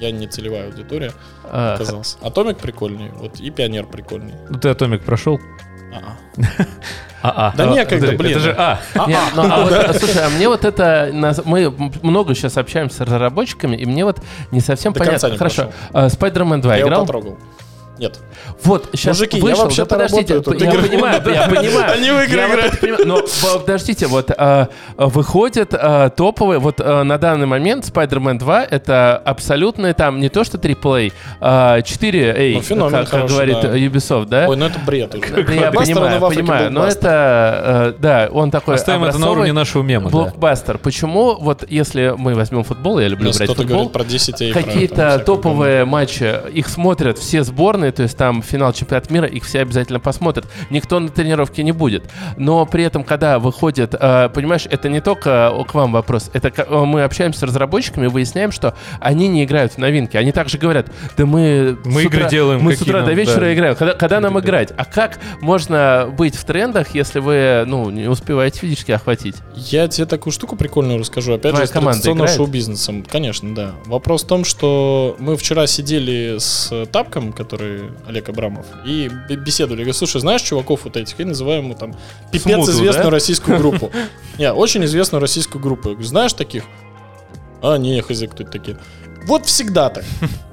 я 0.00 0.10
не 0.10 0.26
целевая 0.26 0.66
аудитория 0.66 1.12
А, 1.44 1.74
оказался. 1.74 2.16
Атомик 2.22 2.58
прикольный, 2.58 3.10
вот 3.12 3.38
и 3.40 3.50
Пионер 3.50 3.86
прикольный. 3.86 4.34
Ну, 4.48 4.58
ты 4.58 4.68
Атомик 4.68 5.02
прошел? 5.02 5.40
А-а. 5.92 6.16
А, 7.22 7.48
а, 7.48 7.54
Да 7.54 7.64
а, 7.70 7.74
некогда, 7.74 8.12
блин. 8.12 8.30
Это 8.30 8.40
же 8.40 8.54
А. 8.56 8.80
Ну, 8.94 9.02
а 9.42 9.68
а, 9.90 9.92
слушай, 9.92 10.24
а 10.24 10.30
мне 10.30 10.48
вот 10.48 10.64
это... 10.64 11.10
Мы 11.44 11.70
много 12.02 12.34
сейчас 12.34 12.56
общаемся 12.56 12.96
с 12.96 13.00
разработчиками, 13.00 13.76
и 13.76 13.84
мне 13.84 14.06
вот 14.06 14.22
не 14.50 14.60
совсем 14.60 14.94
понятно. 14.94 15.36
Хорошо, 15.36 15.70
а, 15.92 16.06
Spider-Man 16.06 16.62
2 16.62 16.72
Я 16.72 16.78
его 16.78 16.88
играл? 16.88 17.02
потрогал. 17.02 17.38
Нет. 18.00 18.18
Вот, 18.64 18.88
сейчас 18.94 19.18
Мужики, 19.18 19.36
я 19.36 19.42
вышел, 19.44 19.64
вообще-то 19.64 19.90
да 19.90 19.96
подождите, 19.96 20.34
работаю 20.34 20.58
я 20.60 20.70
игры. 20.72 20.88
понимаю, 20.88 21.22
я 21.26 21.48
понимаю. 21.48 21.92
Они 21.92 22.10
в 22.10 22.22
игры 22.24 22.38
Я 22.38 22.48
играют. 22.48 23.06
Но 23.06 23.22
подождите, 23.42 24.06
вот 24.06 24.30
а, 24.36 24.68
выходит 24.96 25.74
а, 25.74 26.08
топовый, 26.08 26.58
вот 26.58 26.80
а, 26.80 27.04
на 27.04 27.18
данный 27.18 27.46
момент 27.46 27.84
Spider-Man 27.84 28.38
2 28.38 28.64
это 28.64 29.18
абсолютно 29.18 29.92
там 29.92 30.18
не 30.18 30.30
то 30.30 30.44
что 30.44 30.56
AAA, 30.56 31.12
а 31.40 31.80
4A, 31.80 32.54
Ну, 32.54 32.62
феномен 32.62 33.04
как, 33.04 33.28
говорит. 33.28 33.56
Ubisoft, 33.58 34.26
да? 34.26 34.46
Ой, 34.48 34.56
ну 34.56 34.64
это 34.66 34.78
бред 34.78 35.14
я 35.14 35.70
понимаю, 35.72 36.20
понимаю, 36.20 36.70
но 36.72 36.86
это, 36.86 37.92
э, 37.96 38.00
да, 38.00 38.28
он 38.32 38.50
такой 38.50 38.76
Оставим 38.76 39.04
это 39.04 39.18
на 39.18 39.30
уровне 39.30 39.52
нашего 39.52 39.82
мема. 39.82 40.08
блокбастер. 40.08 40.78
Почему, 40.78 41.36
вот 41.38 41.64
если 41.68 42.14
мы 42.16 42.34
возьмем 42.34 42.64
футбол, 42.64 42.98
я 42.98 43.08
люблю 43.08 43.30
брать 43.30 43.42
кто-то 43.44 43.62
футбол, 43.62 43.76
говорит 43.76 43.92
про 43.92 44.04
10 44.04 44.40
и 44.40 44.52
про 44.52 44.60
там 44.60 44.70
какие-то 44.70 45.18
топовые 45.18 45.84
матчи, 45.84 46.34
их 46.52 46.68
смотрят 46.68 47.18
все 47.18 47.42
сборные, 47.42 47.89
то 47.90 48.02
есть 48.02 48.16
там 48.16 48.42
финал 48.42 48.72
чемпионата 48.72 49.12
мира, 49.12 49.26
их 49.26 49.44
все 49.44 49.60
обязательно 49.60 50.00
посмотрят. 50.00 50.46
Никто 50.70 50.98
на 51.00 51.08
тренировке 51.08 51.62
не 51.62 51.72
будет. 51.72 52.10
Но 52.36 52.66
при 52.66 52.84
этом, 52.84 53.04
когда 53.04 53.38
выходит, 53.38 53.94
э, 53.98 54.28
понимаешь, 54.32 54.66
это 54.70 54.88
не 54.88 55.00
только 55.00 55.52
к 55.68 55.74
вам 55.74 55.92
вопрос, 55.92 56.30
это 56.32 56.52
э, 56.56 56.84
мы 56.84 57.02
общаемся 57.02 57.40
с 57.40 57.42
разработчиками, 57.42 58.06
выясняем, 58.06 58.52
что 58.52 58.74
они 59.00 59.28
не 59.28 59.44
играют 59.44 59.72
в 59.72 59.78
новинки. 59.78 60.16
Они 60.16 60.32
также 60.32 60.58
говорят, 60.58 60.90
да 61.16 61.26
мы... 61.26 61.78
Мы 61.84 62.02
с 62.02 62.06
игры 62.06 62.20
утра- 62.22 62.30
делаем, 62.30 62.60
Мы 62.62 62.76
с 62.76 62.82
утра 62.82 63.00
до 63.00 63.06
нам, 63.06 63.14
вечера 63.16 63.40
да. 63.40 63.54
играем. 63.54 63.74
Когда, 63.76 63.94
когда 63.94 64.20
нам 64.20 64.38
играть? 64.38 64.72
А 64.76 64.84
как 64.84 65.18
можно 65.40 66.12
быть 66.16 66.36
в 66.36 66.44
трендах, 66.44 66.94
если 66.94 67.20
вы, 67.20 67.64
ну, 67.66 67.90
не 67.90 68.08
успеваете 68.08 68.60
физически 68.60 68.92
охватить? 68.92 69.36
Я 69.54 69.88
тебе 69.88 70.06
такую 70.06 70.32
штуку 70.32 70.56
прикольную 70.56 70.98
расскажу. 70.98 71.34
Опять 71.34 71.52
Твоя 71.52 71.66
же, 71.66 71.72
традиционного 71.72 72.26
играет? 72.26 72.36
шоу-бизнеса. 72.36 72.94
Конечно, 73.10 73.54
да. 73.54 73.72
Вопрос 73.86 74.24
в 74.24 74.26
том, 74.26 74.44
что 74.44 75.16
мы 75.18 75.36
вчера 75.36 75.66
сидели 75.66 76.36
с 76.38 76.86
Тапком, 76.92 77.32
который 77.32 77.79
Олег 78.06 78.28
Абрамов, 78.28 78.66
и 78.84 79.10
беседовали. 79.28 79.80
Я 79.80 79.84
говорю, 79.84 79.98
слушай, 79.98 80.20
знаешь 80.20 80.42
чуваков 80.42 80.84
вот 80.84 80.96
этих? 80.96 81.18
Я 81.18 81.26
называю 81.26 81.62
ему 81.62 81.74
там 81.74 81.94
пипец 82.32 82.54
Смуту, 82.54 82.70
известную 82.72 83.06
да? 83.06 83.10
российскую 83.10 83.58
группу. 83.60 83.90
Не, 84.38 84.52
очень 84.52 84.84
известную 84.84 85.20
российскую 85.20 85.62
группу. 85.62 85.90
Я 85.90 85.94
говорю, 85.94 86.08
знаешь 86.08 86.32
таких? 86.32 86.64
А, 87.62 87.76
не, 87.76 88.00
хз, 88.00 88.22
кто 88.30 88.42
это 88.42 88.52
такие. 88.52 88.78
Вот 89.26 89.46
всегда 89.46 89.90
так. 89.90 90.04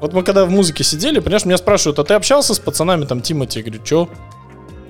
Вот 0.01 0.13
мы 0.13 0.23
когда 0.23 0.45
в 0.45 0.49
музыке 0.49 0.83
сидели, 0.83 1.19
понимаешь, 1.19 1.45
меня 1.45 1.57
спрашивают, 1.57 1.99
а 1.99 2.03
ты 2.03 2.13
общался 2.13 2.53
с 2.53 2.59
пацанами 2.59 3.05
там 3.05 3.21
Тимати? 3.21 3.59
Я 3.59 3.65
говорю, 3.65 3.83
чё? 3.83 4.09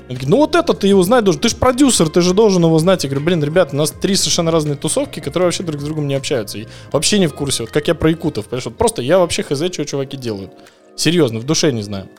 Ну 0.09 0.37
вот 0.37 0.55
это 0.55 0.73
ты 0.73 0.87
его 0.87 1.03
знать 1.03 1.23
должен. 1.23 1.41
Ты 1.41 1.49
же 1.49 1.55
продюсер, 1.55 2.09
ты 2.09 2.21
же 2.21 2.33
должен 2.33 2.63
его 2.63 2.79
знать. 2.79 3.03
Я 3.03 3.09
говорю, 3.09 3.25
блин, 3.25 3.43
ребята, 3.43 3.75
у 3.75 3.77
нас 3.77 3.91
три 3.91 4.15
совершенно 4.15 4.51
разные 4.51 4.75
тусовки, 4.75 5.19
которые 5.19 5.47
вообще 5.47 5.63
друг 5.63 5.81
с 5.81 5.83
другом 5.83 6.07
не 6.07 6.15
общаются. 6.15 6.57
И 6.57 6.67
вообще 6.91 7.19
не 7.19 7.27
в 7.27 7.33
курсе. 7.33 7.63
Вот 7.63 7.71
как 7.71 7.87
я 7.87 7.95
про 7.95 8.09
якутов. 8.09 8.45
Понимаешь, 8.45 8.65
вот 8.65 8.77
просто 8.77 9.01
я 9.01 9.19
вообще 9.19 9.43
хз, 9.43 9.61
что 9.71 9.85
чуваки 9.85 10.15
делают. 10.15 10.51
Серьезно, 10.97 11.39
в 11.39 11.45
душе 11.45 11.71
не 11.71 11.83
знаю. 11.83 12.09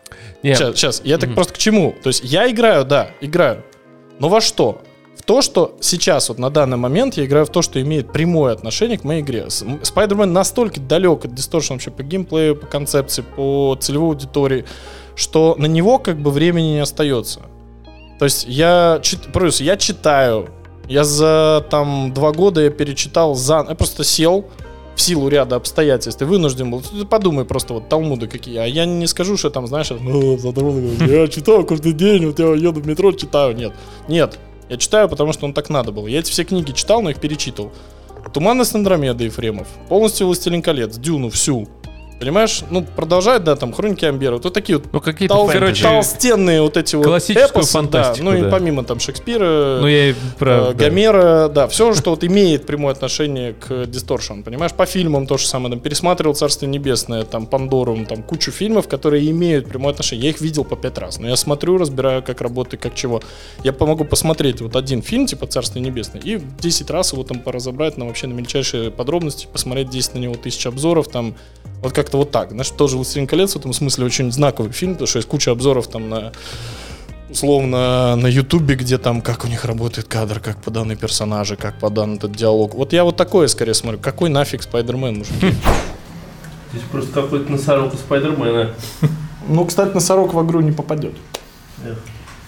Не, 0.43 0.55
Сейчас, 0.55 0.77
сейчас. 0.77 1.03
Я 1.05 1.19
так 1.19 1.29
Мгм. 1.31 1.35
просто 1.35 1.53
к 1.55 1.59
чему? 1.59 1.95
То 2.03 2.09
есть 2.09 2.23
я 2.25 2.51
играю, 2.51 2.85
да, 2.85 3.11
играю. 3.21 3.65
Но 4.21 4.29
во 4.29 4.41
что? 4.41 4.81
В 5.17 5.23
то, 5.23 5.43
что 5.43 5.77
сейчас, 5.81 6.29
вот 6.29 6.39
на 6.39 6.49
данный 6.49 6.77
момент, 6.77 7.17
я 7.17 7.25
играю 7.27 7.45
в 7.45 7.51
то, 7.51 7.61
что 7.61 7.83
имеет 7.83 8.13
прямое 8.13 8.53
отношение 8.53 8.97
к 8.97 9.05
моей 9.05 9.21
игре. 9.21 9.47
Spider-Man 9.49 10.27
настолько 10.27 10.81
далек 10.81 11.25
от 11.25 11.33
Distortion 11.33 11.73
вообще 11.73 11.91
по 11.91 12.03
геймплею, 12.03 12.57
по 12.57 12.67
концепции, 12.67 13.23
по 13.37 13.77
целевой 13.81 14.11
аудитории, 14.11 14.65
что 15.17 15.57
на 15.59 15.67
него 15.67 15.99
как 15.99 16.19
бы 16.19 16.31
времени 16.31 16.69
не 16.75 16.79
остается. 16.79 17.41
То 18.21 18.25
есть 18.25 18.47
я, 18.49 19.01
чит- 19.03 19.33
плюс 19.33 19.61
я 19.61 19.77
читаю, 19.77 20.49
я 20.89 21.05
за 21.05 21.65
там 21.69 22.15
два 22.15 22.33
года 22.33 22.63
я 22.63 22.71
перечитал 22.71 23.35
за, 23.35 23.67
я 23.69 23.75
просто 23.75 24.05
сел 24.05 24.47
в 24.99 25.01
силу 25.01 25.29
ряда 25.29 25.55
обстоятельств 25.55 26.21
и 26.21 26.25
вынужден 26.25 26.73
был. 26.73 26.81
Ты 26.81 27.05
подумай 27.05 27.45
просто 27.45 27.73
вот 27.73 27.89
талмуды 27.89 28.27
какие. 28.27 28.57
А 28.59 28.67
я 28.67 28.85
не 28.85 29.07
скажу, 29.07 29.37
что 29.37 29.49
там, 29.49 29.69
знаешь, 29.69 29.91
ну, 29.91 30.37
я 31.07 31.29
читаю 31.29 31.65
каждый 31.65 31.93
день, 31.93 32.27
вот 32.27 32.41
я 32.41 32.53
еду 32.53 32.81
в 32.81 32.87
метро, 32.87 33.13
читаю. 33.13 33.55
Нет, 33.55 33.73
нет. 34.09 34.39
Я 34.69 34.77
читаю, 34.77 35.09
потому 35.09 35.33
что 35.33 35.47
он 35.47 35.55
так 35.55 35.71
надо 35.71 35.93
было. 35.93 36.09
Я 36.09 36.19
эти 36.19 36.33
все 36.33 36.43
книги 36.43 36.73
читал, 36.73 37.01
но 37.01 37.11
их 37.11 37.21
перечитывал. 37.21 37.71
Туманность 38.35 38.75
Андромеды 38.75 39.25
Ефремов. 39.25 39.69
Полностью 39.89 40.27
Властелин 40.27 40.63
колец. 40.63 40.97
Дюну 40.99 41.31
всю. 41.31 41.69
Понимаешь? 42.19 42.63
Ну, 42.71 42.83
продолжает, 42.83 43.45
да, 43.45 43.55
там, 43.55 43.73
Хроники 43.73 44.05
Амбера. 44.05 44.39
Вот 44.39 44.53
такие 44.53 44.79
вот 44.79 44.89
ну 44.93 45.01
какие-то 45.01 45.35
тол- 45.35 45.53
короче, 45.53 45.83
толстенные 45.85 46.61
вот 46.63 46.77
эти 46.77 46.97
вот 46.97 47.07
классическую 47.07 47.49
эпосы, 47.63 47.73
фантастику, 47.73 48.25
Да, 48.25 48.31
ну 48.33 48.37
и 48.37 48.43
да. 48.43 48.51
помимо 48.51 48.83
там 48.83 48.99
Шекспира, 48.99 49.79
Ну, 49.81 49.87
я 49.87 50.11
и 50.11 50.15
про... 50.39 50.51
э, 50.51 50.67
да. 50.69 50.73
Гомера, 50.75 51.49
да, 51.49 51.69
все, 51.69 51.95
что 51.95 52.11
вот 52.11 52.25
имеет 52.25 52.67
прямое 52.67 52.93
отношение 52.93 53.53
к 53.53 53.71
Distortion, 53.71 54.43
понимаешь? 54.43 54.73
По 54.73 54.85
фильмам 54.87 55.27
то 55.29 55.39
же 55.39 55.47
самое, 55.47 55.71
там, 55.75 55.81
пересматривал 55.81 56.35
«Царство 56.35 56.67
небесное», 56.67 57.25
там, 57.25 57.47
Пандору, 57.47 57.97
там, 58.09 58.23
кучу 58.25 58.51
фильмов, 58.51 58.89
которые 58.89 59.31
имеют 59.31 59.69
прямое 59.69 59.93
отношение. 59.93 60.25
Я 60.25 60.31
их 60.31 60.41
видел 60.41 60.65
по 60.65 60.75
пять 60.77 60.99
раз, 60.99 61.19
но 61.21 61.29
я 61.29 61.37
смотрю, 61.37 61.79
разбираю, 61.79 62.23
как 62.25 62.41
работает, 62.41 62.83
как 62.83 62.95
чего. 62.97 63.23
Я 63.63 63.73
помогу 63.73 64.05
посмотреть 64.05 64.61
вот 64.61 64.75
один 64.75 65.03
фильм, 65.03 65.27
типа 65.27 65.47
«Царство 65.47 65.79
небесное», 65.79 66.21
и 66.21 66.41
10 66.59 66.91
раз 66.91 67.13
его 67.13 67.23
там 67.23 67.39
поразобрать, 67.39 67.97
на 67.97 68.07
вообще 68.07 68.27
на 68.27 68.33
мельчайшие 68.33 68.91
подробности, 68.91 69.47
посмотреть 69.53 69.91
10 69.91 70.15
на 70.15 70.19
него 70.19 70.35
тысяч 70.35 70.67
обзоров, 70.67 71.07
там, 71.09 71.35
вот 71.83 71.93
как-то 71.93 72.19
вот 72.19 72.31
так. 72.31 72.51
Знаешь, 72.51 72.71
тоже 72.71 72.97
«Властелин 72.97 73.27
колец» 73.27 73.53
в 73.53 73.57
этом 73.57 73.73
смысле 73.73 74.07
очень 74.07 74.33
знаковый 74.33 74.73
фильм, 74.73 74.93
потому 74.93 75.07
что 75.07 75.19
есть 75.19 75.29
куча 75.29 75.51
обзоров 75.51 75.89
там 75.89 76.09
на 76.09 76.33
условно 77.31 78.17
на 78.17 78.27
Ютубе, 78.27 78.75
где 78.75 78.99
там 78.99 79.21
как 79.21 79.45
у 79.45 79.49
них 79.49 79.65
работает 79.65 80.09
кадр, 80.09 80.41
как 80.41 80.63
поданы 80.63 80.97
персонажи, 80.97 81.57
как 81.57 81.79
подан 81.79 82.17
этот 82.17 82.33
диалог. 82.33 82.75
Вот 82.75 82.93
я 82.93 83.05
вот 83.05 83.17
такое 83.17 83.49
скорее 83.49 83.75
смотрю. 83.75 83.99
Какой 84.01 84.31
нафиг 84.31 84.63
Спайдермен, 84.63 85.19
мужики? 85.19 85.55
Здесь 86.73 86.85
просто 86.91 87.13
какой-то 87.13 87.51
носорог 87.51 87.95
у 87.95 87.97
Спайдермена. 87.97 88.75
Ну, 89.47 89.65
кстати, 89.65 89.95
носорог 89.95 90.35
в 90.35 90.47
игру 90.47 90.61
не 90.61 90.73
попадет. 90.73 91.15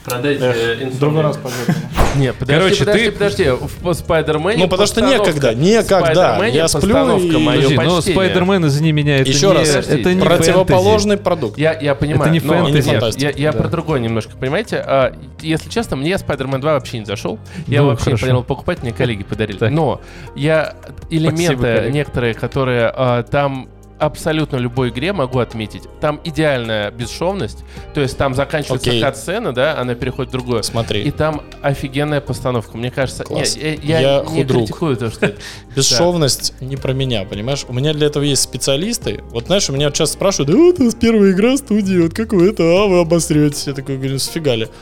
Продайте 0.05 0.45
Эх, 0.45 0.99
другой 0.99 1.23
раз 1.23 1.37
пойдет. 1.37 1.77
Не, 2.17 2.33
подожди, 2.33 2.55
Короче, 2.61 2.79
подожди, 2.85 3.05
ты- 3.05 3.13
подожди. 3.13 3.51
В 3.83 3.95
Спайдермене 3.95 4.65
Ну, 4.65 4.69
потому 4.69 4.87
что 4.87 5.01
некогда, 5.03 5.55
некогда. 5.55 5.97
Спайдермене 6.15 6.57
Я 6.57 6.69
сплю 6.69 7.19
и- 7.19 7.33
Подожди, 7.45 7.77
но. 7.77 8.01
Спайдермен, 8.01 8.67
извини 8.67 8.93
меня, 8.93 9.19
это 9.19 9.29
Еще 9.31 9.49
не, 9.49 9.53
раз, 9.53 9.69
это 9.69 10.15
не 10.15 10.23
Противоположный 10.23 11.17
продукт. 11.19 11.59
Я, 11.59 11.79
я 11.79 11.95
понимаю. 11.95 12.33
не 12.33 12.41
но 12.41 12.65
фэнтези. 12.65 12.89
нет. 12.89 13.15
Я, 13.19 13.31
я 13.31 13.53
Да. 13.53 13.59
про 13.59 13.69
другое 13.69 14.01
немножко, 14.01 14.33
понимаете? 14.37 14.83
А, 14.85 15.15
если 15.41 15.69
честно, 15.69 15.97
мне 15.97 16.13
Spider-Man 16.15 16.61
2 16.61 16.73
вообще 16.73 16.99
не 17.01 17.05
зашел. 17.05 17.39
Я 17.67 17.83
Ну, 17.83 17.89
вообще 17.89 18.05
хорошо. 18.05 18.17
не 18.17 18.21
планировал 18.21 18.45
покупать, 18.45 18.83
мне 18.83 18.93
коллеги 18.93 19.23
подарили. 19.23 19.59
Так. 19.59 19.71
Но 19.71 20.01
я 20.35 20.75
элементы 21.11 21.57
коллега. 21.57 21.91
некоторые, 21.91 22.35
которые 22.35 22.91
а, 22.95 23.23
там 23.23 23.69
абсолютно 24.01 24.57
любой 24.57 24.89
игре 24.89 25.13
могу 25.13 25.39
отметить. 25.39 25.83
Там 26.01 26.21
идеальная 26.25 26.91
бесшовность, 26.91 27.59
то 27.95 28.01
есть 28.01 28.17
там 28.17 28.35
заканчивается 28.35 28.91
Окей. 28.91 29.01
кат-сцена, 29.01 29.53
да, 29.55 29.79
она 29.79 29.95
переходит 29.95 30.31
в 30.31 30.33
другое. 30.33 30.61
И 30.61 30.63
Смотри, 30.65 31.11
там 31.11 31.43
офигенная 31.63 32.21
постановка. 32.21 32.77
Мне 32.77 32.91
кажется, 32.91 33.25
Класс. 33.25 33.57
не, 33.57 33.79
я, 33.83 34.01
Я 34.01 34.21
не 34.23 34.43
худрук. 34.43 34.63
критикую 34.67 34.97
то, 34.97 35.11
что 35.11 35.35
бесшовность 35.77 36.55
не 36.61 36.77
про 36.77 36.93
меня, 36.93 37.25
понимаешь? 37.25 37.65
У 37.69 37.73
меня 37.73 37.93
для 37.93 38.07
этого 38.07 38.23
есть 38.23 38.43
специалисты. 38.43 39.23
Вот 39.31 39.47
знаешь, 39.47 39.69
у 39.71 39.73
меня 39.73 39.91
часто 39.91 40.15
спрашивают, 40.15 40.51
да 40.51 40.57
вот 40.57 40.81
у 40.81 40.85
нас 40.85 40.95
первая 40.95 41.33
игра 41.33 41.57
студии, 41.57 41.99
вот 42.01 42.15
как 42.15 42.33
вы 42.33 42.49
это, 42.51 42.63
а 42.63 42.87
вы 42.87 43.01
обосретесь? 43.01 43.67
Я 43.67 43.75
такой 43.75 43.97
говорю, 43.97 44.19
сфига 44.19 44.55
ли? 44.55 44.67
Говорю, 44.67 44.73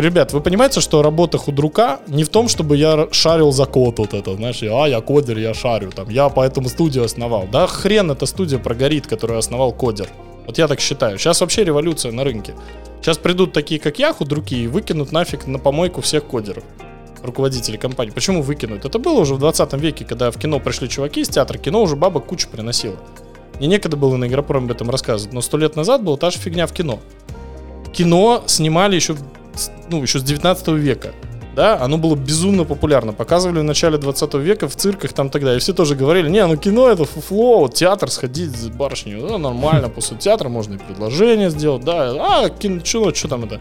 ребят, 0.00 0.32
вы 0.32 0.40
понимаете, 0.40 0.80
что 0.80 1.02
работа 1.02 1.38
худрука 1.38 2.00
не 2.06 2.24
в 2.24 2.28
том, 2.28 2.48
чтобы 2.48 2.76
я 2.76 3.08
шарил 3.10 3.52
за 3.52 3.66
код 3.66 3.98
вот 3.98 4.14
это, 4.14 4.34
знаешь, 4.34 4.62
я, 4.62 4.84
а, 4.84 4.88
я 4.88 5.00
кодер, 5.00 5.38
я 5.38 5.54
шарю, 5.54 5.90
там, 5.90 6.08
я 6.08 6.28
поэтому 6.28 6.68
студию 6.68 7.04
основал. 7.04 7.46
Да 7.50 7.66
хрен 7.66 8.10
эта 8.10 8.26
студия 8.26 8.58
прогорит, 8.58 9.06
которую 9.06 9.38
основал 9.38 9.72
кодер. 9.72 10.08
Вот 10.46 10.58
я 10.58 10.66
так 10.68 10.80
считаю. 10.80 11.18
Сейчас 11.18 11.40
вообще 11.40 11.64
революция 11.64 12.12
на 12.12 12.24
рынке. 12.24 12.54
Сейчас 13.00 13.18
придут 13.18 13.52
такие, 13.52 13.80
как 13.80 13.98
я, 13.98 14.12
худруки, 14.12 14.54
и 14.54 14.66
выкинут 14.66 15.12
нафиг 15.12 15.46
на 15.46 15.58
помойку 15.58 16.00
всех 16.00 16.24
кодеров 16.24 16.64
руководители 17.22 17.76
компании. 17.76 18.10
Почему 18.10 18.42
выкинуть? 18.42 18.84
Это 18.84 18.98
было 18.98 19.20
уже 19.20 19.34
в 19.34 19.38
20 19.38 19.72
веке, 19.74 20.04
когда 20.04 20.30
в 20.30 20.38
кино 20.38 20.58
пришли 20.60 20.88
чуваки 20.88 21.20
из 21.20 21.28
театра, 21.28 21.58
кино 21.58 21.82
уже 21.82 21.96
бабок 21.96 22.26
кучу 22.26 22.48
приносило. 22.48 22.96
Мне 23.58 23.68
некогда 23.68 23.96
было 23.96 24.16
на 24.16 24.26
Игропроме 24.26 24.66
об 24.66 24.72
этом 24.72 24.90
рассказывать, 24.90 25.32
но 25.32 25.40
сто 25.40 25.56
лет 25.56 25.76
назад 25.76 26.02
была 26.02 26.16
та 26.16 26.30
же 26.30 26.38
фигня 26.38 26.66
в 26.66 26.72
кино. 26.72 26.98
Кино 27.92 28.42
снимали 28.46 28.96
еще, 28.96 29.16
ну, 29.88 30.02
еще 30.02 30.18
с 30.18 30.22
19 30.22 30.68
века. 30.68 31.12
Да, 31.54 31.78
оно 31.80 31.98
было 31.98 32.14
безумно 32.14 32.64
популярно. 32.64 33.12
Показывали 33.12 33.60
в 33.60 33.64
начале 33.64 33.98
20 33.98 34.34
века 34.34 34.68
в 34.68 34.76
цирках 34.76 35.12
там 35.12 35.28
тогда. 35.28 35.54
И 35.54 35.58
все 35.58 35.74
тоже 35.74 35.94
говорили, 35.94 36.30
не, 36.30 36.44
ну 36.46 36.56
кино 36.56 36.88
это 36.88 37.04
фуфло, 37.04 37.60
вот 37.60 37.74
театр 37.74 38.10
сходить 38.10 38.56
с 38.56 38.68
барышней, 38.68 39.14
ну, 39.14 39.36
нормально, 39.36 39.88
после 39.94 40.16
театра 40.16 40.48
можно 40.48 40.74
и 40.74 40.78
предложение 40.78 41.50
сделать, 41.50 41.84
да, 41.84 42.44
а, 42.44 42.48
кино, 42.48 42.80
что, 42.82 43.12
что 43.12 43.28
там 43.28 43.44
это, 43.44 43.60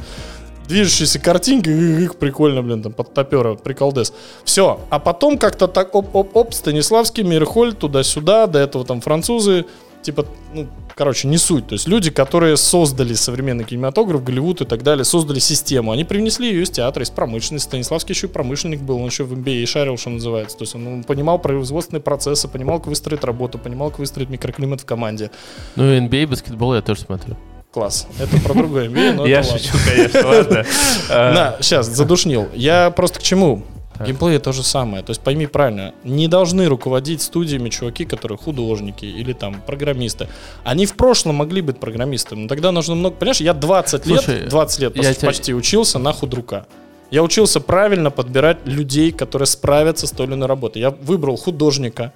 движущиеся 0.69 1.19
картинки, 1.19 1.69
их 1.69 2.15
прикольно, 2.15 2.63
блин, 2.63 2.81
там, 2.81 2.93
под 2.93 3.13
топера, 3.13 3.55
приколдес. 3.55 4.13
Все, 4.45 4.79
а 4.89 4.99
потом 4.99 5.37
как-то 5.37 5.67
так, 5.67 5.93
оп-оп-оп, 5.93 6.53
Станиславский, 6.53 7.23
Мирхоль, 7.23 7.73
туда-сюда, 7.73 8.47
до 8.47 8.59
этого 8.59 8.85
там 8.85 9.01
французы, 9.01 9.65
типа, 10.01 10.25
ну, 10.53 10.67
короче, 10.95 11.27
не 11.27 11.37
суть. 11.37 11.67
То 11.67 11.73
есть 11.73 11.87
люди, 11.87 12.09
которые 12.11 12.57
создали 12.57 13.13
современный 13.13 13.63
кинематограф, 13.63 14.23
Голливуд 14.23 14.61
и 14.61 14.65
так 14.65 14.83
далее, 14.83 15.03
создали 15.05 15.39
систему. 15.39 15.91
Они 15.91 16.03
привнесли 16.03 16.49
ее 16.49 16.63
из 16.63 16.69
театра, 16.69 17.03
из 17.03 17.09
промышленности. 17.09 17.67
Станиславский 17.67 18.13
еще 18.13 18.27
и 18.27 18.29
промышленник 18.29 18.81
был, 18.81 18.97
он 18.97 19.05
еще 19.07 19.23
в 19.23 19.33
MBA 19.33 19.65
шарил, 19.65 19.97
что 19.97 20.09
называется. 20.09 20.57
То 20.57 20.63
есть 20.63 20.75
он, 20.75 20.87
он 20.87 21.03
понимал 21.03 21.39
производственные 21.39 22.01
процессы, 22.01 22.47
понимал, 22.47 22.79
как 22.79 22.87
выстроить 22.87 23.23
работу, 23.23 23.57
понимал, 23.57 23.89
как 23.89 23.99
выстроить 23.99 24.29
микроклимат 24.29 24.81
в 24.81 24.85
команде. 24.85 25.31
Ну, 25.75 25.91
и 25.91 25.99
NBA 25.99 26.27
баскетбол 26.27 26.75
я 26.75 26.81
тоже 26.81 27.01
смотрю. 27.01 27.37
Класс. 27.71 28.07
Это 28.19 28.37
про 28.41 28.53
другое 28.53 28.89
MBA, 28.89 29.13
но 29.13 29.25
Я 29.25 29.39
это 29.39 29.51
ладно. 29.53 29.59
шучу, 29.65 29.77
конечно, 29.89 30.27
ладно. 30.27 30.65
А, 31.09 31.33
На, 31.33 31.55
сейчас, 31.61 31.87
задушнил. 31.87 32.49
Я 32.53 32.91
просто 32.91 33.19
к 33.19 33.23
чему? 33.23 33.63
Геймплей 34.05 34.39
то 34.39 34.51
же 34.51 34.63
самое. 34.63 35.03
То 35.03 35.11
есть 35.11 35.21
пойми 35.21 35.47
правильно, 35.47 35.93
не 36.03 36.27
должны 36.27 36.67
руководить 36.67 37.21
студиями 37.21 37.69
чуваки, 37.69 38.05
которые 38.05 38.37
художники 38.37 39.05
или 39.05 39.33
там 39.33 39.61
программисты. 39.65 40.27
Они 40.63 40.85
в 40.85 40.95
прошлом 40.95 41.35
могли 41.35 41.61
быть 41.61 41.79
программистами, 41.79 42.41
но 42.41 42.47
тогда 42.47 42.71
нужно 42.71 42.95
много... 42.95 43.15
Понимаешь, 43.15 43.41
я 43.41 43.53
20 43.53 44.05
Слушай, 44.05 44.39
лет, 44.41 44.49
20 44.49 44.79
лет 44.79 44.95
я 44.95 45.13
тебя- 45.13 45.27
почти 45.27 45.53
учился 45.53 45.99
на 45.99 46.13
худрука. 46.13 46.65
Я 47.09 47.23
учился 47.23 47.59
правильно 47.59 48.09
подбирать 48.09 48.59
людей, 48.65 49.11
которые 49.11 49.45
справятся 49.45 50.07
с 50.07 50.11
той 50.11 50.27
или 50.27 50.33
иной 50.33 50.47
работой. 50.47 50.81
Я 50.81 50.91
выбрал 50.91 51.35
художника, 51.35 52.13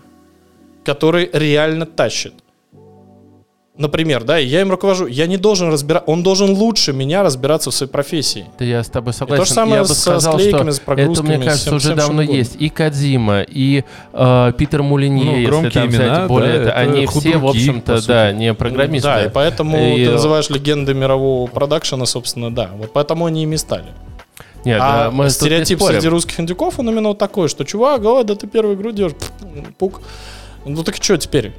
который 0.86 1.30
реально 1.34 1.86
тащит. 1.86 2.34
Например, 3.78 4.24
да, 4.24 4.40
и 4.40 4.46
я 4.46 4.62
им 4.62 4.72
руковожу. 4.72 5.06
Я 5.06 5.28
не 5.28 5.36
должен 5.36 5.70
разбирать, 5.70 6.04
он 6.06 6.24
должен 6.24 6.52
лучше 6.52 6.94
меня 6.94 7.24
разбираться 7.24 7.72
в 7.72 7.74
своей 7.74 7.92
профессии. 7.92 8.46
Да 8.58 8.64
я 8.64 8.82
с 8.82 8.88
тобой 8.88 9.12
согласен. 9.12 9.44
то 9.44 9.46
же 9.46 9.54
самое 9.54 9.76
я 9.76 9.82
бы 9.82 9.88
со 9.90 9.96
сказал, 9.96 10.40
склейками, 10.40 10.70
что 10.70 10.72
с 10.72 10.80
прогрузками, 10.80 11.28
Это, 11.28 11.38
мне 11.38 11.46
кажется, 11.46 11.66
всем- 11.66 11.76
уже 11.76 11.86
всем, 11.88 11.98
давно 11.98 12.22
есть. 12.22 12.56
И 12.58 12.70
Кадзима, 12.70 13.42
и 13.42 13.84
э, 14.14 14.54
Питер 14.58 14.82
Мулинье, 14.82 15.26
Ну, 15.26 15.32
если 15.32 15.46
громкие 15.46 15.72
там 15.72 15.90
взять 15.90 16.02
имена, 16.02 16.28
более... 16.28 16.54
да, 16.54 16.56
это, 16.56 16.70
это 16.70 16.78
они 16.80 17.06
все, 17.06 17.08
в 17.08 17.10
худруки, 17.12 17.48
общем-то, 17.58 18.08
да, 18.08 18.32
не 18.32 18.54
программисты. 18.54 19.08
Да, 19.10 19.26
и 19.26 19.30
поэтому 19.30 19.78
И- 19.98 20.06
ты 20.06 20.12
называешь 20.12 20.50
легенды 20.50 20.94
мирового 20.94 21.48
продакшена, 21.48 22.06
собственно, 22.06 22.56
да. 22.56 22.70
Вот 22.78 22.94
поэтому 22.94 23.26
они 23.26 23.44
ими 23.44 23.58
стали. 23.58 23.88
Нет, 24.64 24.80
а 24.82 25.04
да, 25.06 25.12
мы 25.12 25.26
не 25.26 25.30
стереотип 25.30 25.80
спорим. 25.80 25.96
среди 26.00 26.08
русских 26.08 26.40
индюков, 26.40 26.80
он 26.80 26.90
именно 26.90 27.10
вот 27.10 27.18
такой, 27.18 27.50
что 27.50 27.66
чувак, 27.66 28.06
ой, 28.06 28.24
да 28.24 28.36
ты 28.36 28.48
делаешь, 28.48 29.14
пф, 29.14 29.32
пук. 29.78 30.02
Ну 30.66 30.82
так 30.84 30.96
что 30.96 31.18
теперь? 31.18 31.52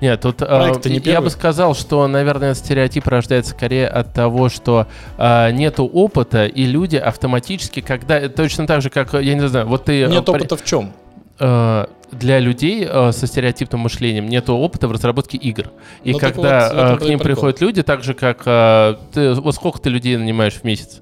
Нет, 0.00 0.20
тут 0.20 0.42
э, 0.42 0.72
не 0.86 0.94
я 0.96 1.00
первый. 1.00 1.24
бы 1.24 1.30
сказал, 1.30 1.74
что, 1.74 2.06
наверное, 2.06 2.54
стереотип 2.54 3.06
рождается 3.06 3.52
скорее 3.52 3.88
от 3.88 4.12
того, 4.12 4.48
что 4.48 4.86
э, 5.16 5.50
нету 5.52 5.84
опыта, 5.86 6.46
и 6.46 6.64
люди 6.66 6.96
автоматически, 6.96 7.80
когда 7.80 8.28
точно 8.28 8.66
так 8.66 8.82
же, 8.82 8.90
как 8.90 9.14
я 9.14 9.34
не 9.34 9.48
знаю, 9.48 9.66
вот 9.66 9.84
ты 9.86 10.02
э, 10.02 10.08
Нет 10.08 10.24
при- 10.26 10.32
опыта 10.32 10.56
в 10.56 10.64
чем? 10.64 10.92
э, 11.38 11.86
для 12.12 12.38
людей 12.38 12.86
э, 12.88 13.12
со 13.12 13.26
стереотипным 13.26 13.80
мышлением 13.80 14.28
нет 14.28 14.48
опыта 14.50 14.86
в 14.86 14.92
разработке 14.92 15.38
игр. 15.38 15.70
И 16.04 16.12
Ну, 16.12 16.18
так 16.18 16.34
когда 16.34 16.70
вот, 16.72 17.02
э, 17.02 17.04
к 17.04 17.08
ним 17.08 17.18
приходят 17.18 17.60
люди, 17.60 17.82
так 17.82 18.04
же 18.04 18.14
как 18.14 18.42
э, 18.46 18.96
ты, 19.12 19.32
вот 19.32 19.54
сколько 19.54 19.80
ты 19.80 19.88
людей 19.90 20.16
нанимаешь 20.16 20.54
в 20.54 20.64
месяц? 20.64 21.00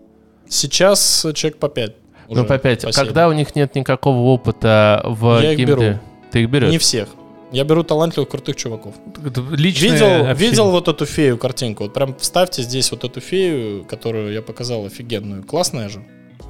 Сейчас 0.48 1.26
человек 1.35 1.59
по 1.59 1.68
5. 1.68 1.92
ну, 2.28 2.44
по 2.44 2.59
пять. 2.59 2.85
Когда 2.94 3.28
у 3.28 3.33
них 3.33 3.54
нет 3.57 3.74
никакого 3.74 4.18
опыта 4.33 5.02
в 5.04 5.40
Я 5.42 5.52
их 5.52 5.59
геймде- 5.59 5.64
беру. 5.66 5.98
Ты 6.30 6.42
их 6.44 6.50
берешь? 6.50 6.70
Не 6.70 6.78
всех. 6.78 7.09
Я 7.54 7.62
беру 7.64 7.84
талантливых, 7.84 8.28
крутых 8.28 8.56
чуваков. 8.56 8.94
Это 9.24 9.40
Личное 9.40 9.90
Видел, 9.92 10.06
общение. 10.06 10.34
видел 10.34 10.70
вот 10.72 10.88
эту 10.88 11.06
фею 11.06 11.38
картинку? 11.38 11.84
Вот 11.84 11.94
прям 11.94 12.16
вставьте 12.18 12.62
здесь 12.62 12.90
вот 12.90 13.04
эту 13.04 13.20
фею, 13.20 13.84
которую 13.84 14.32
я 14.32 14.42
показал 14.42 14.84
офигенную. 14.86 15.44
Классная 15.44 15.88
же? 15.88 16.02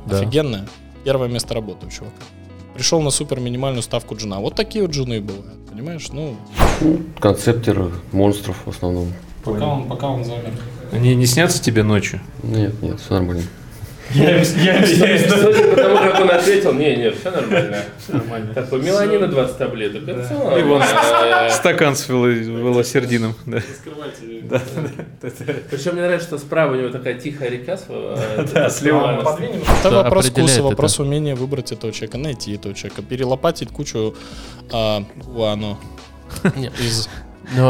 Да. 0.07 0.19
Офигенная. 0.21 0.67
Первое 1.05 1.29
место 1.29 1.53
работы 1.53 1.87
у 1.87 1.91
чувака. 1.91 2.17
Пришел 2.75 3.03
на 3.03 3.11
супер 3.11 3.39
минимальную 3.39 3.83
ставку 3.83 4.17
джуна. 4.17 4.41
Вот 4.41 4.55
такие 4.55 4.83
вот 4.83 4.93
джуны 4.95 5.21
бывают, 5.21 5.67
понимаешь? 5.71 6.09
Ну, 6.11 6.37
Концептер 7.21 7.93
монстров 8.13 8.57
в 8.65 8.71
основном. 8.71 9.13
пока 9.45 9.67
он, 9.67 9.89
пока 9.89 10.09
он 10.09 10.25
замер. 10.25 10.53
Они 10.91 11.15
не 11.15 11.27
снятся 11.27 11.63
тебе 11.63 11.83
ночью? 11.83 12.21
Нет, 12.43 12.81
нет, 12.83 12.99
все 12.99 13.15
нормально. 13.15 13.43
Судя 14.13 15.71
по 15.71 15.77
тому, 15.77 15.97
как 15.97 16.21
он 16.21 16.31
ответил, 16.31 16.73
не, 16.75 16.97
нет, 16.97 17.17
все 17.19 17.31
нормально. 17.31 18.55
Такой, 18.55 18.81
меланина 18.83 19.27
20 19.27 19.59
таблеток. 19.59 20.03
И 20.59 20.63
вон 20.63 20.83
стакан 21.51 21.97
с 21.97 22.09
вело- 22.09 22.29
велосердином. 22.29 23.35
Да. 23.47 23.61
Причем 25.71 25.93
мне 25.93 26.03
нравится, 26.03 26.29
что 26.29 26.39
справа 26.39 26.73
у 26.73 26.77
него 26.77 26.91
такая 26.91 27.15
тихая 27.15 27.51
река. 27.51 27.79
Да, 28.53 28.71
слева. 28.71 29.37
Это 29.81 29.91
вопрос 29.91 30.27
вкуса, 30.29 30.63
вопрос 30.63 30.99
умения 31.01 31.35
выбрать 31.35 31.73
этого 31.73 31.93
человека, 31.93 32.19
найти 32.19 32.55
этого 32.55 32.75
человека, 32.75 33.03
перелопатить 33.03 33.71
кучу 33.71 34.15
гуано 34.71 35.79
из 36.79 37.09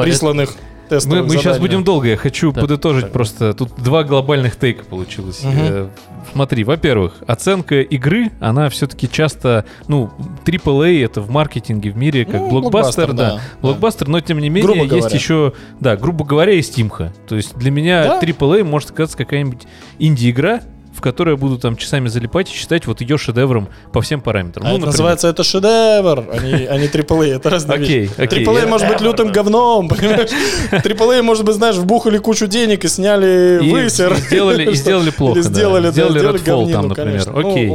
присланных 0.03 0.55
тестовых 0.89 1.25
мы 1.25 1.31
сейчас 1.31 1.43
заданий. 1.45 1.61
будем 1.61 1.85
долго. 1.85 2.09
Я 2.09 2.17
хочу 2.17 2.53
Так, 2.53 2.63
подытожить 2.63 3.13
просто. 3.13 3.53
Тут 3.55 3.73
два 3.77 4.05
глобальных 4.05 4.57
тейка 4.57 4.85
получилось. 4.85 5.41
Э, 5.45 5.89
Смотри, 6.33 6.65
во-первых, 6.65 7.15
оценка 7.27 7.81
игры, 7.83 8.31
она 8.41 8.69
все-таки 8.71 9.09
часто, 9.11 9.65
ну, 9.89 10.11
AAA 10.45 11.05
это 11.05 11.21
в 11.21 11.31
маркетинге 11.31 11.91
в 11.91 11.97
мире 11.97 12.25
как 12.25 12.41
Ну, 12.41 12.49
блокбастер, 12.51 13.13
да. 13.13 13.35
да. 13.37 13.41
Блокбастер, 13.61 14.09
но 14.09 14.21
тем 14.21 14.39
не 14.39 14.49
менее 14.49 14.65
Грубо 14.65 14.81
есть 14.85 14.91
говоря. 15.01 15.15
еще, 15.17 15.53
да, 15.81 15.97
грубо 15.97 16.25
говоря, 16.25 16.53
и 16.53 16.63
Стимха. 16.63 17.13
То 17.29 17.37
есть 17.37 17.57
для 17.57 17.71
меня 17.71 18.05
Да. 18.05 18.21
AAA 18.21 18.65
может 18.65 18.91
оказаться 18.91 19.17
какая-нибудь 19.19 19.63
инди-игра, 19.99 20.61
которой 21.05 21.31
я 21.31 21.37
буду 21.37 21.59
там 21.59 21.77
часами 21.77 22.09
залипать 22.09 22.51
и 22.51 22.55
считать 22.55 22.87
вот 22.87 23.01
ее 23.01 23.19
шедевром 23.19 23.69
по 23.93 24.01
всем 24.01 24.21
параметрам. 24.21 24.65
А 24.67 24.69
Ну, 24.71 24.77
это 24.77 24.87
например. 24.87 24.93
называется 24.93 25.29
это 25.29 25.45
шедевр, 25.45 26.25
а 26.33 26.39
не, 26.43 26.65
а 26.67 26.79
не 26.79 26.87
AAA, 26.89 27.37
это 27.37 27.51
разные 27.51 27.79
Окей, 27.81 28.01
вещи. 28.01 28.13
окей. 28.19 28.45
AAA 28.45 28.67
может 28.67 28.89
быть 28.89 29.01
лютым 29.01 29.31
говном, 29.31 29.89
понимаешь? 29.91 30.31
AAA 30.73 31.23
может 31.23 31.45
быть, 31.45 31.55
знаешь, 31.55 31.77
вбухали 31.77 32.19
кучу 32.19 32.47
денег 32.47 32.85
и 32.85 32.89
сняли 32.89 33.59
высер. 33.71 34.17
сделали- 34.17 34.71
и 34.71 34.75
сделали 34.75 35.11
плохо, 35.17 35.39
Или 35.39 35.43
сделали, 35.47 35.91
Сделали 35.91 36.21
Redfall 36.23 36.73
там, 36.73 36.89
например. 36.89 37.23
Ну, 37.27 37.39
Окей. 37.53 37.69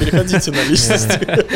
Не 0.00 0.06
переходите 0.06 0.50
на 0.50 0.62
личности. 0.64 1.18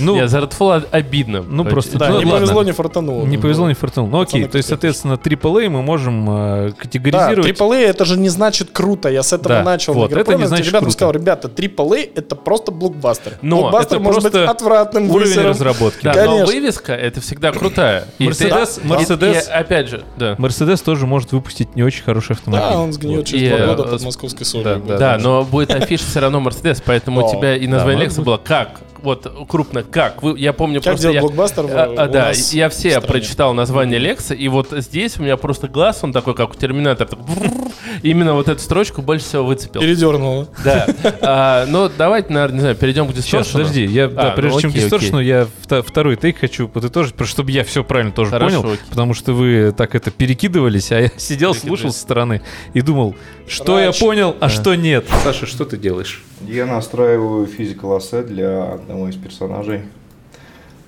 Ну, 0.00 0.14
Не, 0.14 0.28
за 0.28 0.38
Redfall 0.38 0.84
обидно. 0.92 1.42
Ну, 1.42 1.64
просто- 1.64 1.98
Да, 1.98 2.08
Ну, 2.10 2.22
не 2.22 2.30
повезло, 2.30 2.62
не 2.62 2.70
фартануло. 2.70 3.26
не 3.26 3.36
повезло, 3.36 3.66
не 3.66 3.74
фартануло. 3.74 4.08
Ну 4.12 4.20
окей, 4.20 4.44
то 4.46 4.56
есть, 4.56 4.68
соответственно, 4.68 5.14
AAA 5.14 5.68
мы 5.70 5.82
можем 5.82 6.24
э, 6.30 6.68
Да, 6.68 6.74
категоризировать. 6.76 7.50
AAA 7.50 7.80
это 7.84 8.04
же 8.04 8.16
не 8.16 8.28
значит 8.28 8.70
круто. 8.70 9.08
Я 9.08 9.24
с 9.24 9.32
этого 9.32 9.56
Да, 9.56 9.62
начал. 9.64 9.94
вот, 9.94 10.12
это 10.12 10.36
не 10.36 10.46
значит 10.46 10.66
Ребятам 10.66 10.84
круто. 10.84 10.92
сказал, 10.96 11.12
ребята, 11.14 11.48
AAA 11.48 12.10
это 12.14 12.36
просто 12.36 12.70
блокбастер. 12.70 13.38
Но 13.42 13.62
блокбастер 13.62 13.98
может 13.98 14.22
быть 14.22 14.34
отвратным 14.36 15.10
Уровень 15.10 15.40
разработки. 15.40 16.04
Да, 16.04 16.14
но 16.26 16.44
вывеска 16.46 16.92
это 16.94 17.20
всегда 17.20 17.50
крутая. 17.50 18.06
Мерседес- 18.20 18.78
Мерседес- 18.84 19.48
опять 19.48 19.88
же, 19.88 20.04
да. 20.16 20.36
Мерседес 20.38 20.80
тоже 20.80 21.08
может 21.08 21.32
выпустить 21.32 21.74
не 21.74 21.82
очень 21.82 22.04
хороший 22.04 22.32
автомобиль. 22.36 22.68
Да, 22.70 22.78
он 22.78 22.92
сгниет 22.92 23.26
через 23.26 23.48
два 23.48 23.58
э, 23.58 23.66
года 23.66 23.82
под 23.82 24.00
с- 24.00 24.04
московской 24.04 24.46
солью. 24.46 24.80
да. 24.86 24.96
Да, 24.96 25.18
но 25.18 25.42
будет 25.42 25.72
афиша 25.72 26.04
все 26.06 26.20
равно 26.20 26.38
Мерседес, 26.38 26.80
поэтому 26.86 27.28
тебя 27.28 27.56
и 27.68 27.70
да, 27.70 27.76
название 27.76 28.04
может 28.06 28.18
Лекса 28.18 28.22
было 28.22 28.38
как? 28.38 28.80
Вот 29.02 29.32
крупно 29.48 29.82
как? 29.82 30.22
Вы- 30.22 30.38
Я 30.38 30.52
помню 30.52 30.80
Как 30.80 30.92
просто... 30.94 31.10
я- 31.10 31.20
блокбастер 31.20 31.64
в- 31.64 31.70
А, 31.70 31.84
а, 31.84 32.08
у 32.08 32.12
да, 32.12 32.26
нас 32.28 32.52
я 32.52 32.68
все 32.68 33.00
прочитал 33.00 33.54
название 33.54 33.98
Лекса, 33.98 34.34
и 34.34 34.48
вот 34.48 34.68
здесь 34.70 35.18
у 35.18 35.22
меня 35.22 35.36
просто 35.36 35.68
глаз, 35.68 36.00
он 36.02 36.12
такой, 36.12 36.34
как 36.34 36.50
у 36.50 36.54
Терминатора, 36.54 37.08
так 37.08 37.18
именно 38.02 38.34
вот 38.34 38.48
эту 38.48 38.60
строчку 38.60 39.02
больше 39.02 39.24
всего 39.26 39.44
выцепил. 39.44 39.80
Передернуло. 39.80 40.48
Да. 40.64 40.86
А, 41.20 41.66
ну, 41.66 41.88
давайте, 41.96 42.32
наверное, 42.32 42.54
не 42.54 42.60
знаю, 42.60 42.76
перейдем 42.76 43.06
к 43.06 43.10
Сейчас, 43.12 43.24
дисторшену. 43.46 43.58
подожди, 43.64 43.84
я, 43.86 44.08
да, 44.08 44.32
А, 44.32 44.36
прежде 44.36 44.54
ну 44.56 44.60
чем 44.62 44.70
окей, 44.70 44.82
дисторшну, 44.82 45.20
я 45.20 45.46
второй 45.86 46.16
тейк 46.16 46.38
хочу 46.38 46.68
подытожить, 46.68 47.14
просто 47.14 47.32
чтобы 47.34 47.50
я 47.52 47.64
все 47.64 47.84
правильно 47.84 48.12
тоже 48.12 48.30
Хорошо, 48.30 48.62
понял, 48.62 48.72
окей. 48.74 48.84
потому 48.90 49.14
что 49.14 49.32
вы 49.32 49.72
так 49.76 49.94
это 49.94 50.10
перекидывались, 50.10 50.92
а 50.92 51.00
я 51.02 51.10
сидел, 51.16 51.54
слушал 51.54 51.92
со 51.92 52.00
стороны 52.00 52.42
и 52.74 52.80
думал, 52.80 53.14
что 53.46 53.78
я 53.78 53.86
Рач. 53.86 54.00
понял, 54.00 54.36
а 54.40 54.48
что 54.48 54.74
нет. 54.74 55.06
Саша, 55.24 55.46
что 55.46 55.64
ты 55.64 55.76
делаешь? 55.76 56.22
Я 56.46 56.66
настраиваю 56.66 57.46
physical 57.46 57.98
asset 57.98 58.24
для 58.28 58.78
одного 58.88 59.10
из 59.10 59.16
персонажей. 59.16 59.82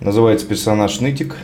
Называется 0.01 0.47
персонаж 0.47 1.01
Нытик. 1.01 1.37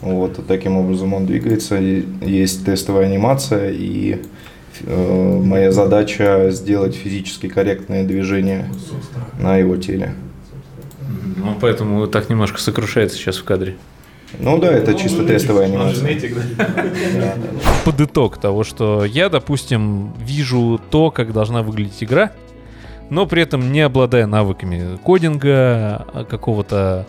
Вот, 0.00 0.40
таким 0.46 0.78
образом 0.78 1.12
он 1.12 1.26
двигается. 1.26 1.76
Есть 1.76 2.64
тестовая 2.64 3.04
анимация, 3.04 3.70
и 3.70 4.22
э, 4.80 5.40
моя 5.44 5.70
задача 5.70 6.48
сделать 6.50 6.94
физически 6.94 7.46
корректные 7.48 8.04
движения 8.04 8.70
на 9.38 9.58
его 9.58 9.76
теле. 9.76 10.14
Ну, 11.36 11.54
поэтому 11.60 12.06
так 12.06 12.30
немножко 12.30 12.58
сокрушается 12.58 13.18
сейчас 13.18 13.36
в 13.36 13.44
кадре. 13.44 13.76
Ну 14.38 14.56
да, 14.58 14.72
это 14.72 14.94
чисто 14.94 15.26
тестовая 15.26 15.66
анимация. 15.66 16.18
Под 17.84 18.00
итог 18.00 18.38
того, 18.38 18.64
что 18.64 19.04
я, 19.04 19.28
допустим, 19.28 20.14
вижу 20.24 20.80
то, 20.90 21.10
как 21.10 21.34
должна 21.34 21.62
выглядеть 21.62 22.02
игра, 22.02 22.32
но 23.10 23.26
при 23.26 23.42
этом 23.42 23.72
не 23.72 23.80
обладая 23.80 24.26
навыками 24.26 24.96
кодинга, 24.98 26.06
а, 26.12 26.24
какого-то 26.28 27.06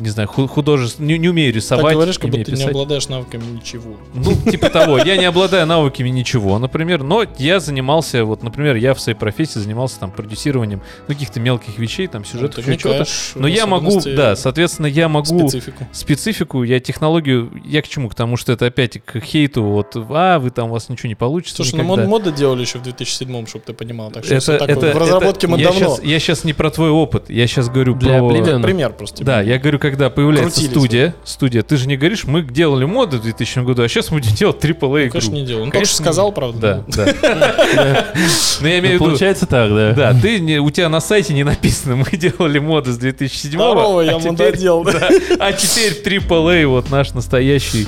не 0.00 0.08
знаю, 0.10 0.28
художеств, 0.28 1.00
не, 1.00 1.18
не 1.18 1.28
умею 1.28 1.52
рисовать. 1.52 1.84
Так 1.86 1.94
говоришь, 1.94 2.18
как 2.18 2.26
будто 2.26 2.34
умею 2.36 2.44
ты 2.46 2.50
не 2.52 2.56
писать. 2.56 2.70
обладаешь 2.70 3.08
навыками 3.08 3.44
ничего. 3.44 3.96
Ну, 4.14 4.34
типа 4.50 4.70
того, 4.70 4.98
я 4.98 5.16
не 5.16 5.24
обладаю 5.24 5.66
навыками 5.66 6.08
ничего, 6.08 6.58
например, 6.58 7.02
но 7.02 7.24
я 7.38 7.60
занимался, 7.60 8.24
вот, 8.24 8.42
например, 8.42 8.76
я 8.76 8.94
в 8.94 9.00
своей 9.00 9.18
профессии 9.18 9.58
занимался 9.58 10.00
там 10.00 10.10
продюсированием 10.10 10.82
ну, 11.06 11.14
каких-то 11.14 11.40
мелких 11.40 11.78
вещей, 11.78 12.06
там, 12.06 12.24
сюжетов, 12.24 12.64
Ты 12.64 12.70
еще 12.72 12.80
чего-то. 12.80 13.04
Но 13.34 13.46
я 13.48 13.66
могу, 13.66 14.00
да, 14.00 14.36
соответственно, 14.36 14.86
я 14.86 15.08
могу 15.08 15.48
специфику. 15.48 15.86
специфику, 15.92 16.62
я 16.62 16.80
технологию, 16.80 17.50
я 17.64 17.82
к 17.82 17.88
чему? 17.88 18.08
К 18.08 18.14
тому, 18.14 18.36
что 18.36 18.52
это 18.52 18.66
опять 18.66 19.00
к 19.04 19.20
хейту, 19.20 19.62
вот, 19.64 19.94
а, 19.96 20.38
вы 20.38 20.50
там, 20.50 20.68
у 20.68 20.72
вас 20.72 20.88
ничего 20.88 21.08
не 21.08 21.14
получится 21.14 21.56
Слушай, 21.56 21.76
ну 21.76 21.84
никогда. 21.84 22.02
мод, 22.08 22.24
моды 22.24 22.32
делали 22.36 22.62
еще 22.62 22.78
в 22.78 22.82
2007 22.82 23.46
чтобы 23.46 23.64
ты 23.64 23.72
понимал. 23.72 24.10
Так 24.10 24.24
что 24.24 24.34
это, 24.34 24.42
всё 24.42 24.58
такое. 24.58 24.76
это, 24.76 24.98
в 24.98 25.00
разработке 25.00 25.46
это- 25.46 25.48
мы 25.48 25.58
я 25.60 25.68
давно. 25.68 25.96
Щас, 25.96 26.02
я 26.02 26.18
сейчас 26.18 26.44
не 26.44 26.52
про 26.52 26.70
твой 26.70 26.90
опыт, 26.90 27.30
я 27.30 27.46
сейчас 27.46 27.68
говорю 27.68 27.94
Для 27.94 28.18
про... 28.18 28.60
Пример 28.60 28.92
просто. 28.92 29.24
Да, 29.24 29.40
я 29.40 29.58
говорю, 29.58 29.77
когда 29.78 30.10
появляется 30.10 30.60
Крутились 30.60 30.70
студия, 30.70 31.14
студия, 31.24 31.62
ты 31.62 31.76
же 31.76 31.88
не 31.88 31.96
говоришь, 31.96 32.24
мы 32.24 32.42
делали 32.42 32.84
моды 32.84 33.18
в 33.18 33.22
2000 33.22 33.60
году, 33.60 33.82
а 33.82 33.88
сейчас 33.88 34.10
мы 34.10 34.18
будем 34.20 34.34
делать 34.34 34.62
AAA 34.62 34.78
Ну, 34.80 34.98
игру. 35.02 35.10
конечно, 35.12 35.34
не 35.34 35.44
делал. 35.44 35.62
Он 35.62 35.68
только 35.68 35.78
Конечно, 35.78 35.96
сказал, 36.04 36.32
правда. 36.32 36.84
Да, 36.88 37.06
ну. 37.06 37.12
да. 37.22 38.14
Но 38.60 38.68
я 38.68 38.78
имею 38.80 38.92
в 38.92 38.94
виду, 38.94 39.04
Получается 39.06 39.46
так, 39.46 39.70
да. 39.70 39.92
да, 39.92 40.20
ты 40.20 40.40
не- 40.40 40.58
у 40.58 40.70
тебя 40.70 40.88
на 40.88 41.00
сайте 41.00 41.34
не 41.34 41.44
написано, 41.44 41.96
мы 41.96 42.16
делали 42.16 42.58
моды 42.58 42.92
с 42.92 42.98
2007 42.98 43.52
Здорово, 43.52 44.00
а 44.02 44.04
я 44.04 44.18
да. 44.18 44.18
да, 44.84 45.08
а 45.38 45.52
теперь 45.52 46.18
AAA, 46.18 46.66
вот 46.66 46.90
наш 46.90 47.12
настоящий. 47.14 47.86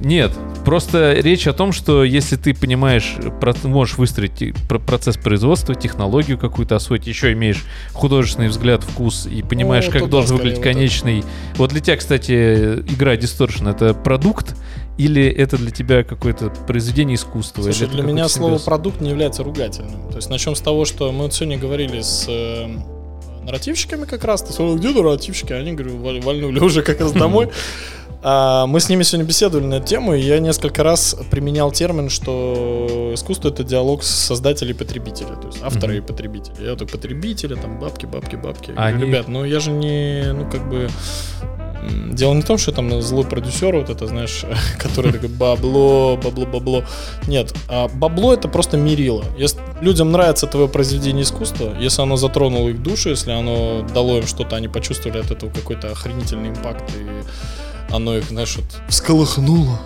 Нет, 0.00 0.32
просто 0.64 1.12
речь 1.14 1.46
о 1.46 1.52
том, 1.52 1.72
что 1.72 2.04
если 2.04 2.36
ты 2.36 2.54
понимаешь, 2.54 3.14
можешь 3.64 3.96
выстроить 3.98 4.54
процесс 4.86 5.16
производства, 5.16 5.74
технологию 5.74 6.38
какую-то 6.38 6.76
освоить, 6.76 7.06
еще 7.06 7.32
имеешь 7.32 7.64
художественный 7.92 8.48
взгляд, 8.48 8.82
вкус 8.82 9.26
и 9.26 9.42
понимаешь, 9.42 9.86
Ну, 9.86 9.92
как 9.92 10.08
должен 10.08 10.36
выглядеть 10.36 10.58
вот 10.58 10.64
конечный. 10.64 11.24
Вот 11.56 11.70
для 11.70 11.80
тебя, 11.80 11.96
кстати, 11.96 12.32
игра 12.80 13.14
Distortion 13.14 13.70
это 13.70 13.94
продукт 13.94 14.54
или 14.98 15.24
это 15.24 15.56
для 15.56 15.70
тебя 15.70 16.04
какое-то 16.04 16.50
произведение 16.50 17.16
искусства? 17.16 17.62
Слушай, 17.62 17.84
это 17.84 17.92
для 17.94 18.02
меня 18.02 18.28
слово 18.28 18.50
симбиоз? 18.52 18.62
продукт 18.62 19.00
не 19.00 19.10
является 19.10 19.42
ругательным. 19.42 20.08
То 20.10 20.16
есть 20.16 20.30
начнем 20.30 20.54
с 20.54 20.60
того, 20.60 20.84
что 20.84 21.10
мы 21.12 21.24
вот 21.24 21.34
сегодня 21.34 21.58
говорили 21.58 22.00
с 22.00 22.26
э, 22.28 22.66
нарративщиками 23.44 24.04
как 24.04 24.24
раз. 24.24 24.42
Ты 24.42 24.52
сказал, 24.52 24.76
где 24.76 24.90
нарративщики? 24.90 25.52
Они, 25.52 25.72
говорю, 25.72 25.96
валь- 25.98 26.20
вальнули 26.20 26.58
уже 26.60 26.82
как 26.82 27.00
раз 27.00 27.12
домой. 27.12 27.50
А, 28.26 28.66
мы 28.66 28.80
с 28.80 28.88
ними 28.88 29.02
сегодня 29.02 29.26
беседовали 29.28 29.66
на 29.66 29.74
эту 29.74 29.86
тему, 29.86 30.14
и 30.14 30.20
я 30.20 30.38
несколько 30.40 30.82
раз 30.82 31.14
применял 31.30 31.70
термин, 31.70 32.08
что 32.08 33.10
искусство 33.12 33.48
это 33.50 33.64
диалог 33.64 34.02
с 34.02 34.08
создателем 34.08 34.70
и 34.70 34.78
потребителем, 34.78 35.38
то 35.40 35.48
есть 35.48 35.62
автора 35.62 35.92
Мгм. 35.92 35.98
и 35.98 36.00
потребителя. 36.00 36.54
Я 36.58 36.74
вот 36.74 36.90
потребители, 36.90 37.54
там 37.54 37.78
бабки, 37.78 38.06
бабки, 38.06 38.36
бабки. 38.36 38.72
Они- 38.76 38.94
говорю, 38.96 39.12
Ребят, 39.12 39.28
ну 39.28 39.44
я 39.44 39.60
же 39.60 39.70
не, 39.70 40.32
ну 40.32 40.50
как 40.50 40.66
бы 40.68 40.88
Дело 42.12 42.32
не 42.32 42.40
в 42.40 42.46
том, 42.46 42.56
что 42.56 42.72
там 42.72 43.02
злой 43.02 43.26
продюсер, 43.26 43.76
вот 43.76 43.90
это, 43.90 44.06
знаешь, 44.06 44.44
который 44.78 45.12
такой 45.12 45.28
бабло, 45.28 46.16
бабло, 46.16 46.46
бабло. 46.46 46.84
Нет, 47.26 47.52
а 47.68 47.88
бабло 47.88 48.32
это 48.32 48.48
просто 48.48 48.78
мерило. 48.78 49.22
Если 49.36 49.60
людям 49.82 50.10
нравится 50.10 50.46
твое 50.46 50.66
произведение 50.66 51.24
искусства, 51.24 51.74
если 51.78 52.00
оно 52.00 52.16
затронуло 52.16 52.70
их 52.70 52.82
душу, 52.82 53.10
если 53.10 53.32
оно 53.32 53.86
дало 53.92 54.16
им 54.16 54.26
что-то, 54.26 54.56
они 54.56 54.68
почувствовали 54.68 55.18
от 55.20 55.30
этого 55.30 55.50
какой-то 55.50 55.90
охренительный 55.92 56.48
импакт, 56.48 56.90
и 56.96 57.22
оно 57.94 58.16
их, 58.16 58.24
знаешь, 58.24 58.56
вот 58.56 58.66
всколыхнуло. 58.88 59.78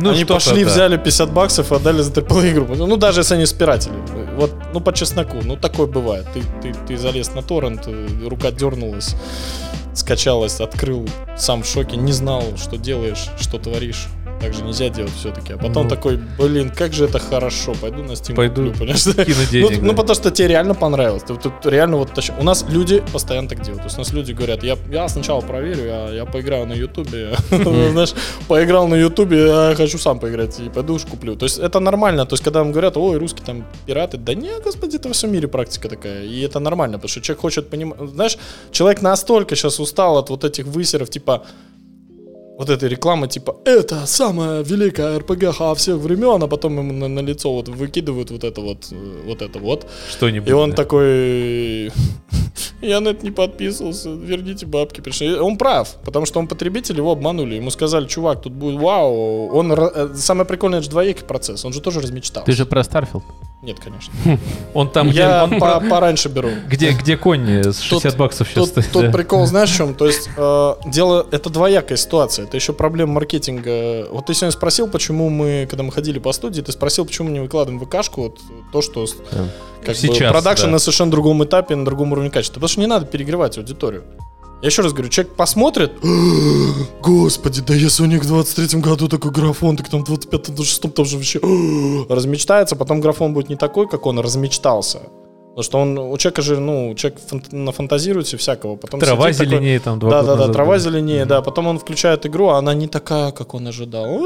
Ну, 0.00 0.10
они 0.10 0.24
пошли, 0.24 0.64
да. 0.64 0.70
взяли 0.70 0.96
50 0.96 1.32
баксов 1.32 1.72
и 1.72 1.74
отдали 1.74 2.02
за 2.02 2.12
AAA 2.12 2.52
игру. 2.52 2.66
Ну, 2.74 2.96
даже 2.96 3.20
если 3.20 3.34
они 3.34 3.46
спиратели. 3.46 3.94
Вот, 4.36 4.52
ну, 4.74 4.80
по 4.80 4.92
чесноку. 4.92 5.38
Ну, 5.42 5.56
такое 5.56 5.86
бывает. 5.86 6.26
Ты, 6.34 6.42
ты, 6.62 6.74
ты 6.86 6.96
залез 6.98 7.34
на 7.34 7.42
торрент, 7.42 7.84
э, 7.86 8.28
рука 8.28 8.50
дернулась, 8.50 9.14
скачалась, 9.94 10.60
открыл, 10.60 11.08
сам 11.38 11.62
в 11.62 11.66
шоке, 11.66 11.96
не 11.96 12.12
знал, 12.12 12.42
что 12.56 12.76
делаешь, 12.76 13.30
что 13.40 13.58
творишь. 13.58 14.08
Так 14.40 14.52
же 14.54 14.62
нельзя 14.62 14.88
делать 14.90 15.12
все-таки. 15.18 15.54
А 15.54 15.56
потом 15.58 15.84
Ну. 15.84 15.88
такой, 15.90 16.20
блин, 16.38 16.70
как 16.70 16.92
же 16.92 17.04
это 17.06 17.18
хорошо. 17.18 17.72
Пойду 17.80 18.02
на 18.02 18.12
Steam 18.12 18.34
Пойду 18.34 18.70
куплю? 18.70 18.94
Кину 18.94 19.36
Ну, 19.44 19.50
денег. 19.50 19.82
ну, 19.82 19.90
да. 19.90 19.96
потому 19.96 20.14
что 20.14 20.30
тебе 20.30 20.48
реально 20.48 20.74
понравилось. 20.74 21.22
Ты, 21.22 21.34
тут 21.36 21.52
реально 21.64 21.96
вот 21.96 22.10
У 22.38 22.42
нас 22.44 22.64
люди 22.68 23.02
постоянно 23.12 23.48
так 23.48 23.62
делают. 23.62 23.82
То 23.82 23.86
есть 23.86 23.96
у 23.98 24.00
нас 24.00 24.12
люди 24.12 24.32
говорят, 24.32 24.62
я, 24.62 24.76
я 24.90 25.08
сначала 25.08 25.40
проверю, 25.40 25.86
я, 25.86 26.08
я 26.10 26.24
поиграю 26.26 26.66
на 26.66 26.74
Ютубе. 26.74 27.34
Знаешь, 27.50 28.14
поиграл 28.46 28.88
на 28.88 28.94
Ютубе, 28.96 29.46
я 29.46 29.74
хочу 29.76 29.98
сам 29.98 30.18
поиграть 30.18 30.60
и 30.60 30.68
пойду 30.68 30.94
уж 30.94 31.02
куплю. 31.06 31.34
То 31.36 31.46
есть 31.46 31.58
это 31.58 31.80
нормально. 31.80 32.26
То 32.26 32.34
есть 32.34 32.44
когда 32.44 32.58
вам 32.60 32.72
говорят, 32.72 32.96
ой, 32.96 33.16
русские 33.18 33.44
там 33.46 33.64
пираты, 33.86 34.18
да 34.18 34.34
не, 34.34 34.50
господи, 34.64 34.96
это 34.96 35.08
во 35.08 35.14
всем 35.14 35.32
мире 35.32 35.48
практика 35.48 35.88
такая. 35.88 36.24
И 36.24 36.40
это 36.42 36.60
нормально, 36.60 36.98
потому 36.98 37.08
что 37.08 37.20
человек 37.22 37.40
хочет 37.40 37.70
понимать. 37.70 37.98
Знаешь, 38.10 38.38
человек 38.70 39.02
настолько 39.02 39.56
сейчас 39.56 39.80
устал 39.80 40.18
от 40.18 40.28
вот 40.30 40.44
этих 40.44 40.66
высеров, 40.66 41.08
типа, 41.08 41.42
вот 42.58 42.70
этой 42.70 42.88
рекламы, 42.88 43.28
типа, 43.28 43.56
это 43.64 44.06
самая 44.06 44.62
великая 44.62 45.18
РПГ 45.18 45.76
всех 45.76 45.96
времен, 45.96 46.42
а 46.42 46.48
потом 46.48 46.78
ему 46.78 46.92
на, 46.92 47.08
на 47.08 47.20
лицо 47.20 47.52
вот 47.52 47.68
выкидывают 47.68 48.30
вот 48.30 48.44
это 48.44 48.60
вот, 48.60 48.88
э, 48.90 49.22
вот 49.26 49.42
это 49.42 49.58
вот. 49.58 49.86
Что-нибудь. 50.10 50.48
И 50.48 50.52
он 50.52 50.70
да. 50.70 50.76
такой, 50.76 51.92
я 52.80 53.00
на 53.00 53.08
это 53.10 53.24
не 53.24 53.30
подписывался, 53.30 54.10
верните 54.10 54.64
бабки. 54.66 55.00
пришли». 55.02 55.34
Он 55.34 55.58
прав, 55.58 55.96
потому 56.04 56.24
что 56.24 56.38
он 56.38 56.48
потребитель, 56.48 56.96
его 56.96 57.12
обманули. 57.12 57.56
Ему 57.56 57.70
сказали, 57.70 58.06
чувак, 58.06 58.40
тут 58.40 58.52
будет 58.52 58.80
вау. 58.80 59.48
Он, 59.52 59.72
э, 59.72 60.14
самое 60.14 60.46
прикольное, 60.46 60.78
это 60.78 60.84
же 60.84 60.90
двоякий 60.90 61.24
процесс, 61.24 61.64
он 61.64 61.72
же 61.72 61.80
тоже 61.80 62.00
размечтался. 62.00 62.46
Ты 62.46 62.52
же 62.52 62.64
про 62.64 62.82
Starfield. 62.82 63.24
Нет, 63.62 63.80
конечно. 63.80 64.12
Он 64.74 64.90
там, 64.90 65.08
где, 65.10 65.20
я 65.20 65.44
он 65.44 65.58
по- 65.58 65.80
пораньше 65.80 66.28
беру. 66.28 66.50
где, 66.68 66.92
где 66.92 67.16
конь 67.16 67.48
с 67.64 67.80
60 67.80 68.12
Тут- 68.12 68.18
баксов 68.18 68.48
сейчас 68.48 68.64
Тут, 68.64 68.68
стоит. 68.84 68.92
тут 68.92 69.02
да. 69.06 69.10
прикол, 69.10 69.46
знаешь, 69.46 69.70
в 69.70 69.76
чем? 69.76 69.94
То 69.94 70.06
есть 70.06 70.28
э, 70.36 70.74
дело 70.86 71.26
это 71.30 71.48
двоякая 71.50 71.96
ситуация. 71.96 72.44
Это 72.44 72.56
еще 72.56 72.72
проблема 72.74 73.14
маркетинга. 73.14 74.08
Вот 74.10 74.26
ты 74.26 74.34
сегодня 74.34 74.52
спросил, 74.52 74.88
почему 74.88 75.30
мы, 75.30 75.66
когда 75.68 75.82
мы 75.82 75.90
ходили 75.90 76.18
по 76.18 76.32
студии, 76.32 76.60
ты 76.60 76.70
спросил, 76.70 77.06
почему 77.06 77.28
мы 77.28 77.32
не 77.34 77.40
выкладываем 77.40 77.80
в 77.82 77.86
ВКшку 77.86 78.22
вот 78.24 78.40
то, 78.72 78.82
что 78.82 79.06
как 79.84 79.96
Сейчас, 79.96 80.18
бы 80.18 80.28
продакшн 80.32 80.64
да. 80.66 80.72
на 80.72 80.78
совершенно 80.78 81.10
другом 81.10 81.42
этапе, 81.44 81.76
на 81.76 81.84
другом 81.84 82.12
уровне 82.12 82.30
качества. 82.30 82.54
Потому 82.56 82.68
что 82.68 82.80
не 82.80 82.86
надо 82.86 83.06
перегревать 83.06 83.56
аудиторию. 83.56 84.04
Я 84.62 84.68
еще 84.68 84.82
раз 84.82 84.92
говорю, 84.92 85.10
человек 85.10 85.34
посмотрит, 85.34 85.92
господи, 87.02 87.60
да 87.60 87.74
если 87.74 88.02
у 88.02 88.06
них 88.06 88.24
в 88.24 88.32
23-м 88.32 88.80
году 88.80 89.06
такой 89.06 89.30
графон, 89.30 89.76
так 89.76 89.88
там 89.88 90.02
в 90.04 90.10
25-м, 90.10 90.54
26-м 90.54 90.90
там 90.92 91.04
же 91.04 91.16
вообще 91.16 91.40
размечтается, 92.08 92.74
потом 92.74 93.00
графон 93.00 93.34
будет 93.34 93.50
не 93.50 93.56
такой, 93.56 93.86
как 93.86 94.06
он 94.06 94.18
размечтался. 94.18 95.00
Потому 95.56 95.62
что 95.62 95.78
он, 95.78 95.98
у 95.98 96.18
человека 96.18 96.42
же, 96.42 96.60
ну, 96.60 96.94
человек 96.94 97.18
фант- 97.30 97.52
нафантазируется 97.52 98.36
всякого. 98.36 98.76
Потом 98.76 99.00
Трава 99.00 99.32
сидит 99.32 99.38
такой, 99.38 99.58
зеленее 99.58 99.80
там 99.80 99.98
два 99.98 100.10
да, 100.10 100.20
да, 100.20 100.26
да, 100.26 100.36
назад 100.36 100.52
трава 100.52 100.66
была. 100.68 100.78
зеленее, 100.78 101.24
да. 101.24 101.40
Потом 101.40 101.66
он 101.66 101.78
включает 101.78 102.26
игру, 102.26 102.48
а 102.48 102.58
она 102.58 102.74
не 102.74 102.88
такая, 102.88 103.32
как 103.32 103.54
он 103.54 103.66
ожидал. 103.66 104.06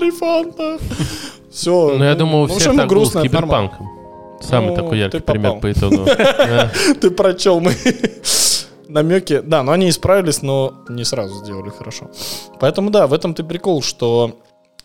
Рефанда. 0.00 0.78
Все. 1.52 1.96
Ну, 1.98 2.02
я 2.04 2.14
думаю, 2.14 2.44
у 2.44 2.46
всех 2.46 2.74
так 2.76 2.88
было 2.88 3.04
с. 3.04 3.10
Киберпанком. 3.20 3.90
Самый 4.40 4.70
Ну, 4.70 4.74
такой 4.76 4.98
яркий 4.98 5.20
пример 5.20 5.60
по 5.60 5.70
итогу. 5.70 6.04
Да. 6.06 6.72
Ты 6.98 7.10
прочел 7.10 7.60
мы 7.60 7.74
намеки. 8.90 9.40
Да, 9.40 9.62
но 9.62 9.72
они 9.72 9.88
исправились, 9.88 10.42
но 10.42 10.84
не 10.88 11.04
сразу 11.04 11.34
сделали 11.44 11.70
хорошо. 11.70 12.10
Поэтому 12.60 12.90
да, 12.90 13.06
в 13.06 13.12
этом 13.12 13.34
ты 13.34 13.44
прикол, 13.44 13.82
что 13.82 14.38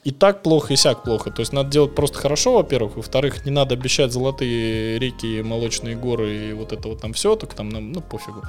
и 0.04 0.12
так 0.12 0.44
плохо, 0.44 0.74
и 0.74 0.76
сяк 0.76 1.04
плохо. 1.04 1.32
То 1.32 1.40
есть 1.42 1.52
надо 1.52 1.70
делать 1.70 1.96
просто 1.96 2.20
хорошо, 2.20 2.54
во-первых. 2.54 2.96
Во-вторых, 2.96 3.46
не 3.46 3.52
надо 3.52 3.74
обещать 3.74 4.12
золотые 4.14 5.00
реки, 5.00 5.42
молочные 5.42 5.96
горы 5.96 6.50
и 6.50 6.54
вот 6.54 6.74
это 6.74 6.88
вот 6.88 7.02
там 7.02 7.14
все, 7.14 7.36
только 7.36 7.56
там 7.56 7.70
ну, 7.70 8.02
пофигу. 8.02 8.44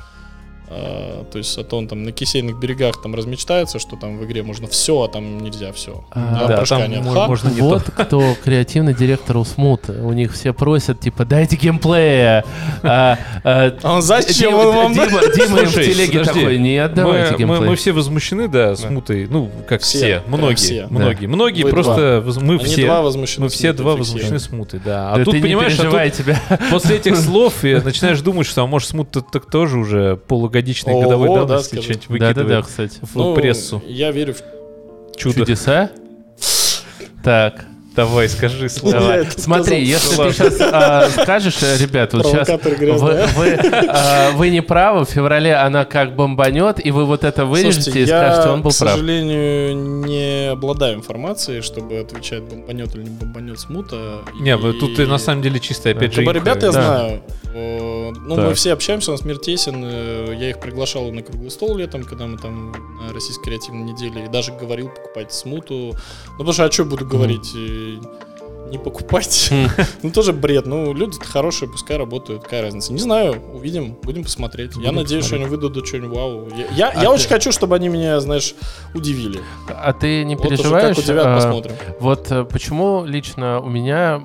А, 0.68 1.24
то 1.30 1.38
есть, 1.38 1.56
а 1.58 1.64
то 1.64 1.76
он 1.78 1.86
там 1.88 2.02
на 2.02 2.12
кисейных 2.12 2.58
берегах 2.58 3.00
там 3.00 3.14
размечтается, 3.14 3.78
что 3.78 3.96
там 3.96 4.18
в 4.18 4.24
игре 4.24 4.42
можно 4.42 4.66
все, 4.66 5.02
а 5.02 5.08
там 5.08 5.38
нельзя 5.38 5.72
все. 5.72 6.04
А, 6.10 6.46
Да, 6.48 6.64
там 6.64 7.04
Ха. 7.12 7.26
можно 7.28 7.48
не 7.50 7.60
Вот 7.60 7.84
то. 7.84 7.92
кто 7.92 8.34
креативный 8.44 8.94
директор 8.94 9.36
у 9.36 9.44
Смута. 9.44 9.92
У 9.92 10.12
них 10.12 10.32
все 10.32 10.52
просят, 10.52 11.00
типа, 11.00 11.24
дайте 11.24 11.56
геймплея. 11.56 12.44
А, 12.82 13.18
а, 13.44 13.72
А 13.82 13.94
он 13.94 14.02
зачем 14.02 14.50
Дима, 14.50 14.56
он 14.60 14.74
вам? 14.74 14.92
Дима, 14.94 15.20
Дима 15.34 15.60
им 15.60 15.66
в 15.68 15.72
телеге 15.74 16.18
подожди. 16.20 16.40
такой, 16.40 16.58
нет, 16.58 16.94
давайте 16.94 17.32
мы, 17.32 17.38
геймплей. 17.38 17.70
мы 17.70 17.76
все 17.76 17.92
возмущены, 17.92 18.48
да, 18.48 18.74
смутой. 18.76 19.26
Ну, 19.28 19.50
как 19.68 19.82
Все, 19.82 20.22
Многие. 20.26 20.54
все. 20.56 20.86
Многие. 20.90 21.26
Многие 21.26 21.62
Вы 21.62 21.70
просто... 21.70 22.24
Мы 22.40 22.54
Они 22.56 22.64
все... 22.64 22.86
два 22.86 23.02
возмущены. 23.02 23.44
мы 23.44 23.48
все 23.50 23.72
два 23.72 23.94
возмущены 23.96 24.38
смутой, 24.40 24.80
да. 24.84 25.12
А 25.12 25.18
Да 25.18 25.24
тут, 25.24 25.32
ты 25.32 25.38
не 25.38 25.42
понимаешь, 25.42 25.72
а 25.74 25.76
тут 25.76 25.92
переживай 25.92 26.10
тебя. 26.10 26.40
после 26.70 26.96
этих 26.96 27.16
слов 27.16 27.64
и 27.64 27.74
начинаешь 27.76 28.20
думать, 28.20 28.46
что, 28.46 28.62
а 28.62 28.66
может, 28.66 28.88
смут 28.88 29.10
так 29.10 29.46
тоже 29.50 29.78
уже 29.78 30.16
полугодичной 30.56 30.94
Ого, 30.94 31.02
годовой 31.02 31.28
да, 31.28 31.34
давности 31.44 31.74
скажи. 31.74 31.82
что-нибудь 31.94 32.20
Да-да-да, 32.20 32.40
выкидывает 32.60 32.66
кстати. 32.66 32.98
в 33.02 33.14
Ну, 33.16 33.34
прессу. 33.34 33.82
Я 33.86 34.10
верю 34.10 34.34
в 34.34 35.16
Чудо. 35.16 35.40
Чудеса? 35.40 35.90
Так. 37.22 37.64
Давай, 37.96 38.28
скажи 38.28 38.68
слово. 38.68 39.24
Смотри, 39.36 39.82
если 39.84 40.16
ты 40.16 40.32
сейчас 40.32 41.12
скажешь, 41.22 41.56
э, 41.62 41.78
ребят, 41.78 42.12
вот 42.12 42.26
сейчас 42.26 42.48
вы, 43.36 43.58
а, 43.88 44.30
вы 44.32 44.50
не 44.50 44.60
правы, 44.60 45.04
в 45.04 45.08
феврале 45.08 45.54
она 45.54 45.84
как 45.84 46.14
бомбанет, 46.14 46.84
и 46.84 46.90
вы 46.90 47.04
вот 47.06 47.24
это 47.24 47.46
вырежете 47.46 48.02
и 48.02 48.06
скажете, 48.06 48.48
он 48.50 48.62
был 48.62 48.70
к 48.70 48.78
прав. 48.78 48.92
сожалению, 48.94 49.76
не 49.76 50.50
обладаю 50.52 50.96
информацией, 50.96 51.62
чтобы 51.62 51.98
отвечать, 51.98 52.42
бомбанет 52.42 52.94
или 52.94 53.04
не 53.04 53.10
бомбанет 53.10 53.58
смута. 53.58 54.20
Не, 54.40 54.56
тут 54.58 54.96
ты 54.96 55.06
на 55.06 55.18
самом 55.18 55.42
деле 55.42 55.58
чисто 55.58 55.90
опять 55.90 56.12
же... 56.14 56.22
Ребят 56.22 56.62
я 56.62 56.72
знаю. 56.72 57.22
Э, 57.54 58.12
Ну, 58.26 58.36
мы 58.36 58.52
все 58.54 58.72
общаемся, 58.74 59.10
у 59.10 59.14
нас 59.14 59.24
мир 59.24 59.38
тесен. 59.38 59.82
э, 59.84 60.34
Я 60.38 60.50
их 60.50 60.60
приглашал 60.60 61.10
на 61.12 61.22
круглый 61.22 61.50
стол 61.50 61.76
летом, 61.76 62.04
когда 62.04 62.26
мы 62.26 62.36
там 62.36 62.72
на 63.00 63.12
российской 63.14 63.44
креативной 63.44 63.92
неделе. 63.92 64.26
И 64.26 64.28
даже 64.28 64.52
говорил, 64.52 64.88
покупайте 64.90 65.32
смуту. 65.32 65.74
Ну, 65.74 65.92
потому 66.32 66.52
что, 66.52 66.64
а 66.64 66.70
что 66.70 66.84
буду 66.84 67.06
говорить? 67.06 67.50
Э, 67.94 68.70
Не 68.70 68.78
покупайте. 68.78 69.54
Хм. 69.54 69.82
Ну, 70.02 70.10
тоже 70.10 70.32
бред. 70.32 70.66
Ну, 70.66 70.92
люди 70.92 71.18
хорошие, 71.24 71.68
пускай 71.68 71.96
работают. 71.96 72.42
Какая 72.42 72.62
разница? 72.62 72.92
Не 72.92 72.98
знаю, 72.98 73.40
увидим, 73.54 73.96
будем 74.02 74.24
посмотреть. 74.24 74.72
Я 74.76 74.92
надеюсь, 74.92 75.24
что 75.26 75.36
они 75.36 75.44
выдадут 75.44 75.86
что-нибудь 75.86 76.16
вау. 76.16 76.48
Я, 76.56 76.66
я, 76.74 76.88
А 76.90 76.94
я 76.94 77.00
ты- 77.02 77.08
очень 77.14 77.28
хочу, 77.28 77.52
чтобы 77.52 77.76
они 77.76 77.88
меня, 77.88 78.18
знаешь, 78.20 78.54
удивили. 78.94 79.40
А 79.68 79.92
ты 79.92 80.24
не 80.24 80.34
Вот 80.36 80.46
уже 80.46 80.56
переживаешь? 80.56 80.96
как 80.96 81.04
удивят, 81.04 81.26
а, 81.26 81.34
посмотрим. 81.36 81.74
Вот 82.00 82.30
э, 82.32 82.44
почему 82.44 83.04
лично 83.04 83.60
у 83.60 83.68
меня... 83.68 84.20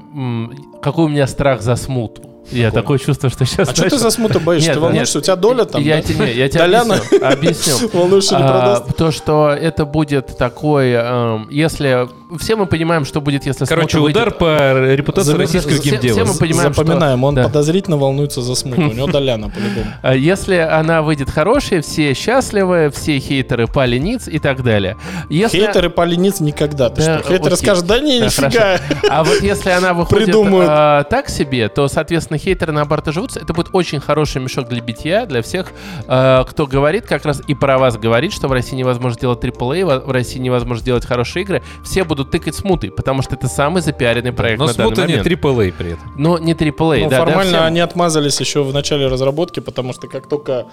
Какой 0.81 1.05
у 1.05 1.09
меня 1.09 1.27
страх 1.27 1.61
за 1.61 1.75
смуту? 1.75 2.23
Я 2.51 2.71
такое 2.71 2.97
чувство, 2.97 3.29
что 3.29 3.45
сейчас... 3.45 3.69
А 3.69 3.75
что 3.75 3.89
ты 3.89 3.97
за 3.97 4.09
смуту 4.09 4.39
боишься? 4.39 4.69
Нет, 4.69 4.75
Ты 4.75 4.81
волнуешься? 4.81 5.19
У 5.19 5.21
тебя 5.21 5.35
доля 5.35 5.63
там? 5.65 5.81
Я 5.81 5.97
да? 5.97 6.01
тебе, 6.01 6.25
не, 6.25 6.33
я 6.33 6.49
тебе 6.49 6.59
Доляна? 6.59 6.95
объясню. 6.95 7.27
объясню. 7.27 7.89
Волнуешься, 7.93 8.35
не 8.37 8.43
А, 8.43 8.79
то, 8.97 9.11
что 9.11 9.49
это 9.51 9.85
будет 9.85 10.35
такой, 10.37 10.89
эм, 10.91 11.47
если 11.51 12.09
все 12.39 12.55
мы 12.55 12.65
понимаем, 12.65 13.05
что 13.05 13.21
будет, 13.21 13.45
если 13.45 13.65
Короче, 13.65 13.97
смута 13.97 14.03
выйдет- 14.03 14.17
удар 14.17 14.31
по 14.31 14.93
репутации 14.93 15.31
За- 15.31 15.37
российского 15.37 15.73
все- 15.75 15.89
геймдева. 15.91 16.13
все 16.23 16.33
мы 16.33 16.37
понимаем, 16.39 16.73
что- 16.73 16.83
Запоминаем, 16.83 17.23
он 17.23 17.35
да. 17.35 17.43
подозрительно 17.43 17.97
волнуется 17.97 18.41
за 18.41 18.55
смуту. 18.55 18.81
У 18.81 18.93
него 18.93 19.07
доляна 19.07 19.49
по-любому. 19.49 19.85
А 20.01 20.15
Если 20.15 20.55
она 20.55 21.01
выйдет 21.01 21.29
хорошей, 21.29 21.81
все 21.81 22.13
счастливы, 22.13 22.91
все 22.93 23.19
хейтеры 23.19 23.67
пали 23.67 23.97
ниц 23.97 24.27
и 24.27 24.39
так 24.39 24.63
далее. 24.63 24.97
Если... 25.29 25.57
Хейтеры 25.59 25.89
полениц 25.89 26.39
никогда. 26.39 26.89
Ты 26.89 27.03
Да, 27.05 27.19
что? 27.19 27.27
Хейтеры 27.29 27.53
окей. 27.53 27.57
скажут, 27.65 27.85
да 27.85 27.99
не, 27.99 28.19
Да, 28.19 28.25
нифига. 28.25 28.79
А 29.09 29.23
вот 29.23 29.41
если 29.41 29.69
она 29.71 29.93
выходит 29.93 30.25
Придумают. 30.25 30.69
а, 30.71 31.03
так 31.03 31.29
себе, 31.29 31.69
то, 31.69 31.87
соответственно, 31.87 32.37
хейтеры 32.37 32.71
наоборот 32.71 33.07
оживутся. 33.07 33.39
Это 33.39 33.53
будет 33.53 33.69
очень 33.73 33.99
хороший 33.99 34.41
мешок 34.41 34.67
для 34.69 34.81
битья, 34.81 35.25
для 35.25 35.41
всех, 35.41 35.71
а, 36.07 36.43
кто 36.43 36.67
говорит 36.67 37.05
как 37.05 37.25
раз 37.25 37.41
и 37.47 37.53
про 37.55 37.77
вас 37.77 37.97
говорит, 37.97 38.33
что 38.33 38.47
в 38.47 38.51
России 38.51 38.75
невозможно 38.75 39.19
делать 39.19 39.39
AAA, 39.43 40.05
в 40.05 40.11
России 40.11 40.39
невозможно 40.39 40.85
делать 40.85 41.05
хорошие 41.05 41.43
игры. 41.43 41.61
Все 41.83 42.03
будут 42.03 42.20
тыкать 42.23 42.55
смуты, 42.55 42.91
потому 42.91 43.21
что 43.21 43.35
это 43.35 43.47
самый 43.47 43.81
запиаренный 43.81 44.33
проект 44.33 44.59
Но 44.59 44.67
на 44.67 44.73
данный 44.73 44.87
смута 44.95 45.07
не 45.07 45.17
момент. 45.17 45.27
AAA 45.27 45.73
при 45.77 45.91
этом. 45.93 46.13
Но 46.17 46.37
не 46.37 46.53
AAA, 46.53 47.03
Ну, 47.03 47.09
да, 47.09 47.19
да, 47.19 47.25
формально 47.25 47.51
всем. 47.51 47.63
они 47.63 47.79
отмазались 47.79 48.39
еще 48.39 48.63
в 48.63 48.73
начале 48.73 49.07
разработки, 49.07 49.59
потому 49.59 49.93
что 49.93 50.07
как 50.07 50.27
только 50.27 50.65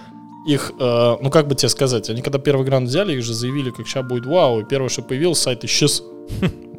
их, 0.46 0.72
э, 0.78 1.16
ну 1.20 1.30
как 1.30 1.46
бы 1.48 1.54
тебе 1.54 1.68
сказать, 1.68 2.08
они 2.10 2.22
когда 2.22 2.38
первый 2.38 2.64
грант 2.64 2.88
взяли, 2.88 3.14
их 3.14 3.22
же 3.22 3.34
заявили, 3.34 3.70
как 3.70 3.86
сейчас 3.86 4.06
будет 4.06 4.26
вау, 4.26 4.60
и 4.60 4.64
первое, 4.64 4.88
что 4.88 5.02
появилось, 5.02 5.38
сайт 5.40 5.64
исчез, 5.64 6.02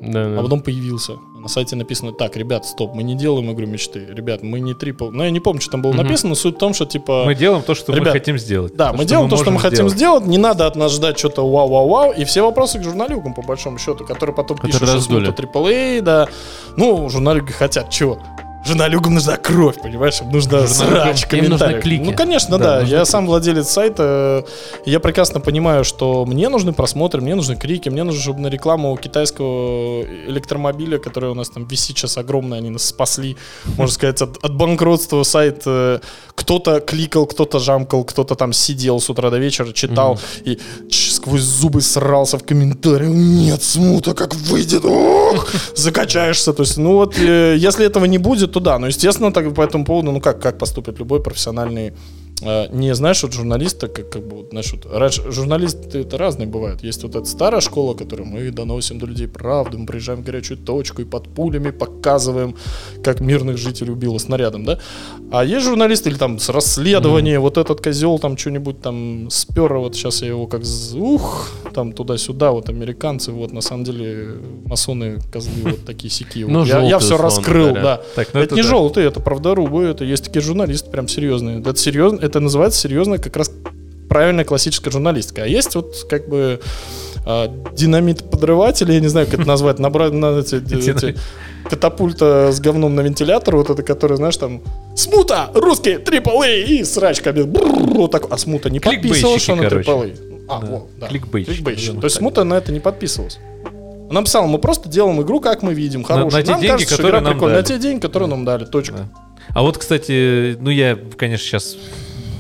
Да, 0.02 0.26
да. 0.26 0.40
а 0.40 0.44
потом 0.44 0.62
появился. 0.62 1.14
На 1.38 1.48
сайте 1.48 1.76
написано, 1.76 2.12
так, 2.12 2.36
ребят, 2.38 2.66
стоп, 2.66 2.94
мы 2.94 3.04
не 3.04 3.16
делаем 3.16 3.52
игру 3.52 3.66
мечты, 3.66 4.06
ребят, 4.10 4.44
мы 4.44 4.60
не 4.60 4.74
трипл. 4.74 5.10
Ну, 5.10 5.24
я 5.24 5.30
не 5.30 5.40
помню, 5.40 5.62
что 5.62 5.72
там 5.72 5.82
было 5.82 5.92
Мгм. 5.92 6.04
написано, 6.04 6.30
но 6.30 6.36
суть 6.36 6.56
в 6.56 6.58
том, 6.58 6.74
что 6.74 6.86
типа... 6.86 7.24
Мы 7.26 7.36
делаем 7.36 7.64
то, 7.64 7.76
что 7.76 7.92
мы 7.92 8.00
Ребят, 8.00 8.14
хотим 8.14 8.38
сделать. 8.38 8.76
Да, 8.76 8.94
мы 8.94 9.06
делаем 9.06 9.30
то, 9.30 9.38
что 9.38 9.52
мы 9.52 9.60
хотим 9.60 9.90
сделать. 9.90 9.94
сделать. 9.96 10.26
Не 10.26 10.38
надо 10.38 10.68
от 10.68 10.76
нас 10.76 10.92
ждать 10.94 11.18
что-то 11.18 11.50
вау-вау-вау. 11.50 12.12
И 12.14 12.24
все 12.26 12.44
вопросы 12.44 12.80
к 12.80 12.84
журналюгам, 12.84 13.34
по 13.34 13.42
большому 13.42 13.78
счету, 13.78 14.06
которые 14.06 14.36
потом 14.36 14.58
Которые 14.58 14.80
пишут, 14.80 14.90
что 14.90 15.02
смута 15.02 15.32
AAA, 15.32 16.02
да. 16.02 16.28
Ну, 16.76 17.10
журналюги 17.10 17.52
хотят 17.52 17.90
чего? 17.90 18.20
Журналюгам 18.66 19.14
нужна 19.16 19.38
кровь, 19.38 19.82
понимаешь? 19.82 20.22
Им 20.22 20.32
нужна 20.32 20.68
срач, 20.68 21.26
комментариев. 21.26 21.82
клики. 21.82 22.04
Ну, 22.04 22.14
конечно, 22.14 22.58
Да, 22.58 22.80
да. 22.80 22.80
Я 22.82 22.98
клики. 23.00 23.10
сам 23.10 23.26
владелец 23.26 23.68
сайта. 23.70 24.46
Я 24.86 25.00
прекрасно 25.00 25.40
понимаю, 25.40 25.84
что 25.84 26.26
мне 26.26 26.50
нужны 26.50 26.74
просмотры, 26.74 27.22
мне 27.22 27.36
нужны 27.36 27.56
крики, 27.56 27.90
мне 27.90 28.04
нужно, 28.04 28.22
чтобы 28.22 28.42
на 28.42 28.48
рекламу 28.48 28.96
китайского 28.98 30.04
электромобиля, 30.28 30.98
который 31.00 31.30
у 31.30 31.34
нас 31.34 31.50
там 31.50 31.66
висит 31.66 31.98
сейчас 31.98 32.18
огромный, 32.18 32.58
они 32.58 32.70
нас 32.70 32.84
спасли, 32.84 33.38
можно 33.78 33.94
сказать, 33.96 34.22
от, 34.22 34.38
от 34.44 34.56
банкротства 34.56 35.24
сайт. 35.24 35.64
Кто-то 36.36 36.80
кликал, 36.80 37.26
кто-то 37.26 37.60
жамкал, 37.60 38.04
кто-то 38.04 38.36
там 38.36 38.54
сидел 38.54 39.00
с 39.00 39.10
утра 39.10 39.30
до 39.30 39.38
вечера, 39.40 39.72
читал 39.74 40.20
и 40.46 40.58
ч- 40.90 41.12
сквозь 41.12 41.42
зубы 41.42 41.82
срался 41.82 42.38
в 42.38 42.44
комментариях. 42.46 43.10
Нет, 43.12 43.64
смута, 43.64 44.14
как 44.14 44.36
выйдет. 44.36 44.86
Ох! 44.86 45.48
Закачаешься. 45.76 46.54
То 46.54 46.64
есть, 46.64 46.78
ну 46.78 46.94
вот, 46.94 47.18
э, 47.20 47.56
если 47.58 47.86
этого 47.86 48.06
не 48.06 48.18
будет, 48.18 48.49
то 48.50 48.60
да. 48.60 48.80
Но, 48.80 48.88
естественно, 48.88 49.32
так, 49.32 49.54
по 49.54 49.62
этому 49.62 49.86
поводу, 49.86 50.12
ну 50.12 50.22
как, 50.22 50.42
как 50.42 50.58
поступит 50.58 51.00
любой 51.00 51.22
профессиональный 51.22 51.94
не 52.42 52.96
знаешь, 52.96 53.24
вот 53.24 53.34
журналиста, 53.34 53.88
как, 53.88 54.10
как 54.10 54.28
бы, 54.28 54.38
вот, 54.38 54.50
знаешь, 54.50 54.72
вот, 54.74 54.86
раньше 54.92 55.32
журналисты 55.32 56.00
это 56.00 56.18
разные 56.18 56.48
бывают. 56.48 56.84
Есть 56.84 57.04
вот 57.04 57.16
эта 57.16 57.26
старая 57.26 57.62
школа, 57.62 57.94
которую 57.94 58.28
мы 58.28 58.50
доносим 58.52 59.00
до 59.00 59.06
людей 59.06 59.28
правду, 59.28 59.78
мы 59.78 59.86
приезжаем 59.86 60.22
в 60.22 60.26
горячую 60.26 60.58
точку 60.58 61.02
и 61.02 61.06
под 61.06 61.28
пулями 61.30 61.72
показываем, 61.72 62.56
как 63.04 63.20
мирных 63.20 63.58
жителей 63.58 63.92
убило 63.92 64.18
снарядом, 64.18 64.66
да? 64.66 64.80
А 65.32 65.44
есть 65.44 65.66
журналисты 65.66 66.10
или 66.10 66.18
там 66.18 66.40
с 66.40 66.50
расследования, 66.50 67.40
вот 67.40 67.58
этот 67.58 67.82
козел 67.82 68.20
там 68.20 68.38
что-нибудь 68.38 68.82
там 68.82 69.30
спер, 69.30 69.74
вот 69.78 69.96
сейчас 69.96 70.22
я 70.22 70.30
его 70.30 70.48
как 70.48 70.62
ух, 70.96 71.50
там 71.74 71.94
туда-сюда, 71.94 72.52
вот 72.52 72.70
американцы, 72.70 73.32
вот 73.32 73.52
на 73.52 73.62
самом 73.62 73.84
деле 73.84 74.36
масоны, 74.66 75.20
козлы, 75.32 75.72
вот 75.72 75.86
такие 75.86 76.10
сики. 76.10 76.46
Ну, 76.48 76.66
я, 76.66 76.82
я 76.82 77.00
все 77.00 77.18
раскрыл, 77.18 77.74
да. 77.74 78.02
Так, 78.16 78.30
ну 78.34 78.40
это, 78.40 78.48
это 78.48 78.56
не 78.56 78.62
да. 78.62 78.68
желтые, 78.68 79.08
это 79.08 79.20
правдорубы, 79.20 79.84
это 79.84 80.04
есть 80.04 80.26
такие 80.26 80.42
журналисты 80.42 80.90
прям 80.90 81.08
серьезные. 81.08 81.60
Это 81.60 81.76
серьезно, 81.76 82.20
это 82.30 82.40
называется 82.40 82.80
серьезная 82.80 83.18
как 83.18 83.36
раз 83.36 83.52
правильная 84.08 84.44
классическая 84.46 84.92
журналистика. 84.92 85.44
А 85.44 85.46
есть 85.46 85.76
вот 85.76 85.96
как 86.10 86.28
бы 86.28 86.60
а, 87.26 87.48
динамит-подрыватель, 87.76 88.92
я 88.92 89.00
не 89.00 89.08
знаю, 89.08 89.28
как 89.28 89.42
это 89.42 89.48
назвать, 89.48 89.80
набрать 89.80 90.14
на 90.14 90.40
эти, 90.40 90.56
эти 90.56 91.16
катапульта 91.70 92.52
с 92.52 92.60
говном 92.60 92.96
на 92.96 93.02
вентилятор, 93.02 93.56
вот 93.56 93.70
это, 93.70 93.84
который, 93.84 94.18
знаешь, 94.18 94.38
там 94.38 94.62
смута, 94.96 95.52
русский, 95.54 95.96
AAA 95.96 96.64
и 96.64 96.84
срачками. 96.84 97.44
Бррр, 97.44 97.68
Вот 97.94 98.12
так. 98.12 98.32
А 98.32 98.38
смута 98.38 98.70
не 98.70 98.80
подписывалась, 98.80 99.44
что 99.44 99.54
она 99.54 99.70
Кликбейщики, 99.70 99.92
AAA. 99.92 100.46
А, 100.48 100.62
Да. 100.62 100.68
вот, 100.68 100.88
да. 100.98 101.08
То 101.08 102.06
есть 102.06 102.16
смута 102.16 102.44
на 102.44 102.56
это 102.56 102.72
не 102.72 102.80
подписывалась. 102.80 103.38
Он 104.10 104.16
написал, 104.16 104.48
мы 104.48 104.58
просто 104.58 104.90
делаем 104.90 105.22
игру, 105.22 105.40
как 105.40 105.62
мы 105.62 105.76
видим, 105.76 106.04
хорошую. 106.04 106.32
на 106.32 106.42
те 106.44 106.52
нам 106.52 106.62
деньги, 106.62 106.72
кажется, 106.72 106.96
которые 106.96 107.22
нам 107.22 107.34
прикольная. 107.34 107.58
На 107.58 107.62
дали. 107.64 107.78
те 107.78 107.82
деньги, 107.82 108.02
которые 108.02 108.28
нам 108.30 108.44
дали, 108.44 108.66
точка. 108.66 108.94
Да. 108.96 109.10
А 109.54 109.62
вот, 109.62 109.78
кстати, 109.78 110.58
ну 110.60 110.72
я, 110.72 110.98
конечно, 111.16 111.46
сейчас 111.46 111.78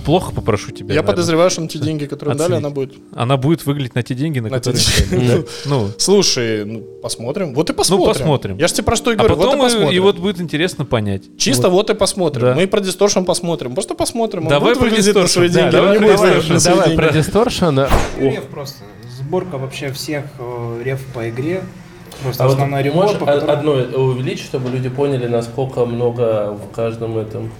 плохо 0.09 0.31
попрошу 0.33 0.71
тебя. 0.71 0.79
Я 0.79 0.87
наверное. 0.87 1.07
подозреваю, 1.11 1.49
что 1.51 1.61
на 1.61 1.67
те 1.67 1.77
деньги, 1.77 2.05
которые 2.05 2.35
дали, 2.35 2.55
она 2.55 2.71
будет. 2.71 2.93
Она 3.15 3.37
будет 3.37 3.65
выглядеть 3.65 3.93
на 3.93 4.01
те 4.01 4.15
деньги, 4.15 4.39
на, 4.39 4.49
На 4.49 4.55
которые... 4.55 4.83
деньги. 5.09 5.45
Ну, 5.65 5.89
Слушай, 5.99 6.65
ну 6.65 6.81
посмотрим. 7.03 7.53
Вот 7.53 7.69
и 7.69 7.73
посмотрим. 7.73 8.07
посмотрим. 8.07 8.57
Я 8.57 8.67
же 8.67 8.73
тебе 8.73 8.85
про 8.85 8.95
что 8.95 9.11
и 9.11 9.13
а 9.13 9.17
говорю. 9.17 9.35
вот 9.35 9.43
и 9.43 9.45
потом 9.45 9.59
и, 9.59 9.63
посмотрим. 9.63 9.95
и 9.95 9.99
вот 9.99 10.17
будет 10.17 10.41
интересно 10.41 10.85
понять. 10.85 11.23
Чисто 11.37 11.69
вот, 11.69 11.91
и 11.91 11.93
посмотрим. 11.93 12.41
Да. 12.41 12.55
Мы 12.55 12.63
и 12.63 12.65
про 12.65 12.79
Distortion 12.79 13.23
посмотрим. 13.23 13.75
Просто 13.75 13.93
посмотрим. 13.93 14.43
Он 14.43 14.49
Давай 14.49 14.73
будет 14.73 15.13
про 15.13 15.27
свои 15.27 15.49
Да, 15.49 15.69
давай 15.69 15.99
про 15.99 16.17
свои 16.17 16.59
Давай 16.59 16.95
про. 16.95 17.09
Реф 18.19 18.45
просто. 18.45 18.83
Сборка 19.19 19.59
вообще 19.59 19.91
всех 19.91 20.25
э, 20.39 20.81
реф 20.83 21.05
по 21.13 21.29
игре. 21.29 21.61
Просто 22.23 22.43
А 22.43 22.47
вот 22.47 22.53
основной 22.53 22.81
реф, 22.81 22.95
можешь 22.95 23.17
по 23.19 23.25
которому- 23.27 23.51
одно 23.51 23.71
увеличить, 24.01 24.45
чтобы 24.45 24.69
люди 24.71 24.89
поняли, 24.89 25.27
насколько 25.27 25.85
много 25.85 26.53
в 26.53 26.73
каждом 26.73 27.17
этом. 27.17 27.51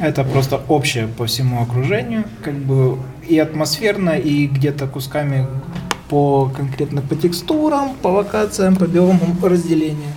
Это 0.00 0.24
просто 0.24 0.60
общее 0.68 1.06
по 1.06 1.26
всему 1.26 1.62
окружению, 1.62 2.24
как 2.42 2.54
бы 2.54 2.98
и 3.28 3.38
атмосферно, 3.38 4.10
и 4.10 4.46
где-то 4.46 4.86
кусками 4.86 5.46
по 6.08 6.50
конкретно 6.56 7.02
по 7.02 7.14
текстурам, 7.14 7.94
по 8.02 8.08
локациям, 8.08 8.76
по 8.76 8.84
биомам 8.84 9.38
разделения. 9.42 10.12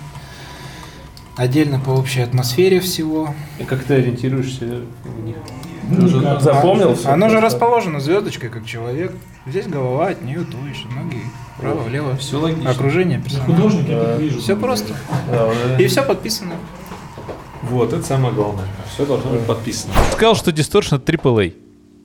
Отдельно 1.36 1.80
по 1.80 1.90
общей 1.90 2.20
атмосфере 2.20 2.80
всего. 2.80 3.34
И 3.58 3.64
как 3.64 3.84
ты 3.84 3.94
ориентируешься 3.94 4.82
в 5.04 5.24
них? 5.24 5.36
Никак. 5.90 6.40
запомнил 6.40 6.92
А- 6.92 6.94
всё 6.94 7.10
Оно 7.10 7.28
же 7.28 7.40
расположено 7.40 8.00
звездочкой, 8.00 8.48
как 8.48 8.64
человек. 8.64 9.12
Здесь 9.46 9.66
голова, 9.66 10.08
от 10.08 10.22
нее 10.22 10.44
туловище, 10.44 10.86
ноги, 10.88 11.18
право, 11.58 11.82
влево. 11.82 12.16
Все 12.16 12.40
логично. 12.40 12.70
Окружение 12.70 13.20
персонажа. 13.20 14.38
Все 14.40 14.56
просто. 14.56 14.94
И 15.78 15.86
все 15.86 16.02
подписано. 16.02 16.54
Вот, 17.70 17.92
это 17.92 18.02
самое 18.02 18.34
главное. 18.34 18.64
Все 18.92 19.06
должно 19.06 19.30
быть 19.30 19.42
подписано. 19.46 19.92
Сказал, 20.12 20.34
что 20.34 20.50
Distortion 20.50 20.96
это 20.96 21.12
AAA. 21.12 21.54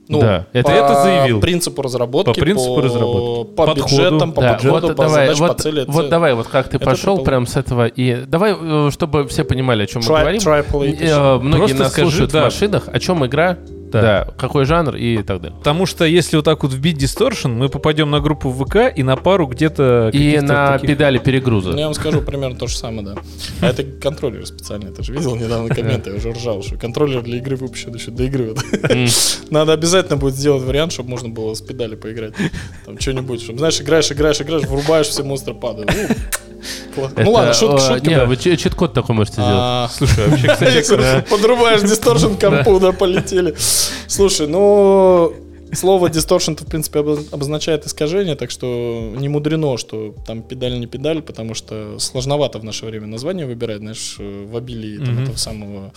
Ну, 0.08 0.20
Да, 0.20 0.46
это- 0.52 0.66
по 0.68 0.74
это 0.74 1.02
заявил. 1.04 1.40
принципу 1.40 1.82
разработки, 1.82 2.32
По 2.34 2.40
принципу 2.40 2.80
разработки. 2.80 3.54
по 3.54 3.66
Подходу. 3.66 3.82
бюджетам, 3.88 4.32
по 4.32 4.40
Да, 4.42 4.52
подходу, 4.54 4.72
вот 4.88 4.96
по 4.96 5.02
давай, 5.04 5.26
задачам, 5.26 5.46
вот, 5.46 5.56
по 5.56 5.62
цели. 5.62 5.84
вот 5.86 6.00
это 6.00 6.08
давай, 6.10 6.34
вот 6.34 6.46
как 6.48 6.68
ты 6.68 6.76
это 6.78 6.84
пошел 6.84 7.18
AAA. 7.18 7.24
прям 7.24 7.46
с 7.46 7.56
этого 7.56 7.86
и 7.86 8.24
давай, 8.26 8.56
э, 8.60 8.90
чтобы 8.92 9.28
все 9.28 9.44
понимали, 9.44 9.84
о 9.84 9.86
чем 9.86 10.02
мы 10.02 10.08
Tri- 10.08 10.20
говорим. 10.20 10.40
AAA 10.42 10.96
Э, 11.00 11.38
Многие 11.38 11.58
Просто 11.58 11.78
нас 11.84 11.94
слушают 11.94 12.32
да. 12.32 12.40
в 12.40 12.44
машинах. 12.44 12.88
О 12.92 12.98
чем 12.98 13.24
игра? 13.24 13.58
Да. 13.92 14.00
Да. 14.26 14.32
Какой 14.36 14.64
жанр 14.64 14.96
и 14.96 15.22
так 15.22 15.40
далее. 15.40 15.56
Потому 15.58 15.86
что 15.86 16.04
если 16.04 16.36
вот 16.36 16.44
так 16.44 16.62
вот 16.62 16.72
вбить 16.72 16.96
Distortion, 17.02 17.48
мы 17.48 17.68
попадем 17.68 18.10
на 18.10 18.20
группу 18.20 18.50
в 18.50 18.64
ВК 18.64 18.76
и 18.94 19.02
на 19.02 19.16
пару 19.16 19.46
где-то... 19.46 20.10
И 20.12 20.38
на 20.40 20.72
таких- 20.72 20.90
педали 20.90 21.18
Ну, 21.18 21.24
перегруза. 21.24 21.70
я 21.72 21.84
вам 21.86 21.94
скажу 21.94 22.20
примерно 22.22 22.56
то 22.56 22.66
же 22.66 22.76
самое, 22.76 23.02
да. 23.08 23.14
А 23.60 23.66
это 23.68 23.82
контроллер 23.84 24.46
специальный. 24.46 24.90
Ты 24.92 25.02
же 25.02 25.12
видел 25.12 25.36
недавно 25.36 25.74
комменты, 25.74 26.10
я 26.10 26.16
уже 26.16 26.32
ржал, 26.32 26.62
что 26.62 26.76
контроллер 26.76 27.22
для 27.22 27.38
игры 27.38 27.56
выпущен 27.56 27.94
еще 27.94 28.10
до 28.10 28.24
игры. 28.24 28.54
Надо 29.50 29.72
обязательно 29.72 30.16
будет 30.16 30.34
сделать 30.34 30.62
вариант, 30.62 30.92
чтобы 30.92 31.10
можно 31.10 31.28
было 31.28 31.54
с 31.54 31.60
педали 31.60 31.94
поиграть. 31.96 32.34
Там 32.86 32.98
что-нибудь, 32.98 33.42
чтобы, 33.42 33.58
знаешь, 33.58 33.80
играешь, 33.80 34.10
играешь, 34.12 34.40
играешь, 34.40 34.64
врубаешь, 34.64 35.06
все 35.08 35.22
монстры 35.22 35.54
падают. 35.54 35.90
Ну. 36.96 37.08
Ну 37.16 37.30
ладно, 37.32 37.54
шутка, 37.54 37.76
э, 37.76 37.94
шутка. 37.94 38.10
Не, 38.10 38.24
вы 38.24 38.36
чит-код 38.36 38.92
такой 38.92 39.14
можете 39.14 39.34
сделать. 39.34 39.52
А, 39.54 39.90
Слушай, 39.92 40.28
вообще, 40.28 40.48
кстати, 40.82 41.30
Подрубаешь 41.30 41.82
дисторшн 41.82 42.34
компу, 42.34 42.78
да, 42.80 42.92
полетели. 42.92 43.54
Слушай, 44.06 44.46
ну, 44.48 45.32
слово 45.72 46.08
distortion 46.08 46.60
в 46.60 46.66
принципе, 46.66 47.00
обоз- 47.00 47.28
обозначает 47.32 47.86
искажение, 47.86 48.34
так 48.34 48.50
что 48.50 49.12
не 49.16 49.28
мудрено, 49.28 49.76
что 49.78 50.14
там 50.26 50.42
педаль 50.42 50.78
не 50.78 50.86
педаль, 50.86 51.22
потому 51.22 51.54
что 51.54 51.98
сложновато 51.98 52.58
в 52.58 52.64
наше 52.64 52.86
время 52.86 53.06
название 53.06 53.46
выбирать, 53.46 53.78
знаешь, 53.78 54.16
э, 54.18 54.46
в 54.46 54.56
обилии 54.56 55.22
этого 55.22 55.36
самого 55.36 55.92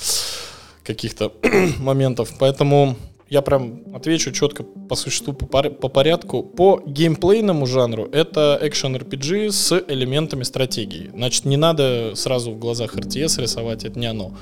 каких-то 0.83 1.31
моментов. 1.79 2.29
Поэтому 2.39 2.95
я 3.29 3.41
прям 3.41 3.81
отвечу 3.95 4.31
четко 4.31 4.63
по 4.63 4.95
существу, 4.95 5.33
по, 5.33 5.45
пор- 5.45 5.69
по 5.71 5.87
порядку. 5.87 6.43
По 6.43 6.81
геймплейному 6.85 7.65
жанру 7.65 8.07
это 8.11 8.59
экшен 8.61 8.95
RPG 8.95 9.51
с 9.51 9.83
элементами 9.87 10.43
стратегии. 10.43 11.09
Значит, 11.15 11.45
не 11.45 11.57
надо 11.57 12.11
сразу 12.15 12.51
в 12.51 12.59
глазах 12.59 12.95
RTS 12.95 13.41
рисовать, 13.41 13.85
это 13.85 13.99
не 13.99 14.05
оно. 14.07 14.33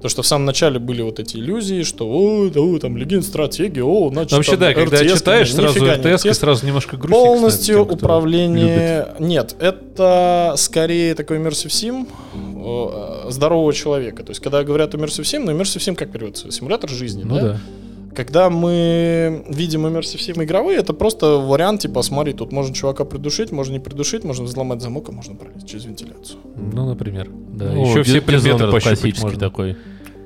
То, 0.00 0.08
что 0.08 0.22
в 0.22 0.26
самом 0.28 0.44
начале 0.44 0.78
были 0.78 1.02
вот 1.02 1.18
эти 1.18 1.36
иллюзии, 1.38 1.82
что 1.82 2.08
о, 2.08 2.48
да, 2.50 2.60
о, 2.60 2.78
там 2.78 2.96
легенд 2.96 3.24
стратегии, 3.24 3.80
о, 3.80 4.10
значит, 4.10 4.30
Вообще, 4.32 4.52
там 4.52 4.60
да, 4.60 4.74
когда 4.74 5.02
RTS, 5.02 5.16
читаешь, 5.16 5.52
нифига 5.52 5.72
сразу 5.72 5.86
РТС, 6.14 6.24
RTS. 6.24 6.34
сразу 6.34 6.66
немножко 6.66 6.96
грустно. 6.96 7.16
Полностью 7.16 7.82
управление... 7.84 9.08
Нет, 9.18 9.56
это 9.58 10.54
скорее 10.56 11.14
такой 11.16 11.38
Immersive 11.38 11.66
Sim 11.68 12.06
э, 13.26 13.30
здорового 13.32 13.72
человека. 13.72 14.22
То 14.22 14.30
есть, 14.30 14.40
когда 14.40 14.62
говорят 14.62 14.94
Immersive 14.94 15.22
Sim, 15.24 15.40
ну, 15.40 15.52
Immersive 15.52 15.78
Sim 15.80 15.94
как 15.96 16.12
переводится? 16.12 16.50
Симулятор 16.52 16.88
жизни, 16.90 17.24
Ну 17.24 17.34
да? 17.34 17.40
да. 17.40 17.60
Когда 18.14 18.50
мы 18.50 19.44
видим 19.48 19.86
Sim 19.86 20.44
игровые, 20.44 20.78
это 20.78 20.92
просто 20.92 21.38
вариант, 21.38 21.82
типа, 21.82 22.02
смотри, 22.02 22.32
тут 22.32 22.52
можно 22.52 22.74
чувака 22.74 23.04
придушить, 23.04 23.52
можно 23.52 23.74
не 23.74 23.80
придушить, 23.80 24.24
можно 24.24 24.44
взломать 24.44 24.80
замок, 24.80 25.08
а 25.08 25.12
можно 25.12 25.34
пролезть 25.34 25.68
через 25.68 25.84
вентиляцию. 25.84 26.40
Ну, 26.56 26.86
например. 26.86 27.30
Да. 27.54 27.66
Ну, 27.72 27.86
Еще 27.86 28.02
все 28.02 28.20
предметы 28.20 28.70
пощупать 28.70 29.22
можно. 29.22 29.38
такой 29.38 29.76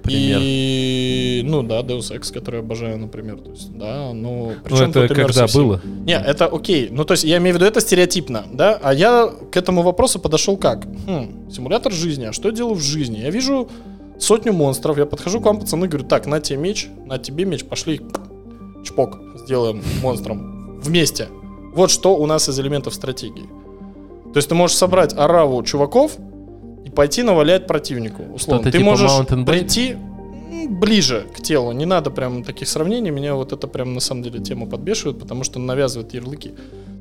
пример. 0.02 0.38
И, 0.42 1.42
ну 1.44 1.62
да, 1.62 1.80
Deus 1.80 2.10
Ex, 2.12 2.32
который 2.32 2.56
я 2.56 2.60
обожаю, 2.60 2.98
например. 2.98 3.38
То 3.38 3.50
есть, 3.50 3.72
да, 3.76 4.12
ну... 4.12 4.52
Ну, 4.52 4.52
причем 4.64 4.90
это 4.90 5.08
тут 5.08 5.16
когда 5.16 5.44
Sim? 5.44 5.54
было? 5.54 5.80
Не, 6.04 6.14
это 6.14 6.46
окей. 6.46 6.88
Ну, 6.90 7.04
то 7.04 7.12
есть, 7.12 7.24
я 7.24 7.38
имею 7.38 7.54
в 7.54 7.58
виду, 7.58 7.66
это 7.66 7.80
стереотипно, 7.80 8.44
да? 8.52 8.78
А 8.82 8.92
я 8.92 9.30
к 9.50 9.56
этому 9.56 9.82
вопросу 9.82 10.18
подошел 10.18 10.56
как? 10.56 10.86
Хм, 11.06 11.50
симулятор 11.50 11.92
жизни. 11.92 12.24
А 12.24 12.32
что 12.32 12.48
я 12.48 12.54
делаю 12.54 12.74
в 12.74 12.82
жизни? 12.82 13.18
Я 13.18 13.30
вижу 13.30 13.68
сотню 14.18 14.52
монстров. 14.52 14.98
Я 14.98 15.06
подхожу 15.06 15.40
к 15.40 15.44
вам, 15.44 15.58
пацаны, 15.60 15.88
говорю, 15.88 16.06
так, 16.06 16.26
на 16.26 16.40
тебе 16.40 16.58
меч, 16.58 16.88
на 17.06 17.18
тебе 17.18 17.44
меч, 17.44 17.64
пошли 17.64 18.00
чпок 18.84 19.18
сделаем 19.44 19.82
монстром 20.02 20.80
вместе. 20.80 21.28
Вот 21.74 21.90
что 21.90 22.16
у 22.16 22.26
нас 22.26 22.48
из 22.48 22.58
элементов 22.58 22.94
стратегии. 22.94 23.48
То 24.32 24.38
есть 24.38 24.48
ты 24.48 24.54
можешь 24.54 24.76
собрать 24.76 25.14
ораву 25.14 25.62
чуваков 25.62 26.16
и 26.84 26.90
пойти 26.90 27.22
навалять 27.22 27.66
противнику. 27.66 28.22
Условно. 28.34 28.64
Ты 28.64 28.78
типа 28.78 28.84
можешь 28.84 29.26
прийти 29.46 29.96
ближе 30.68 31.26
к 31.34 31.42
телу. 31.42 31.72
Не 31.72 31.86
надо 31.86 32.10
прям 32.10 32.44
таких 32.44 32.68
сравнений. 32.68 33.10
Меня 33.10 33.34
вот 33.34 33.52
это 33.52 33.66
прям 33.66 33.94
на 33.94 34.00
самом 34.00 34.22
деле 34.22 34.40
тему 34.40 34.66
подбешивает, 34.66 35.18
потому 35.18 35.44
что 35.44 35.58
навязывает 35.58 36.14
ярлыки. 36.14 36.52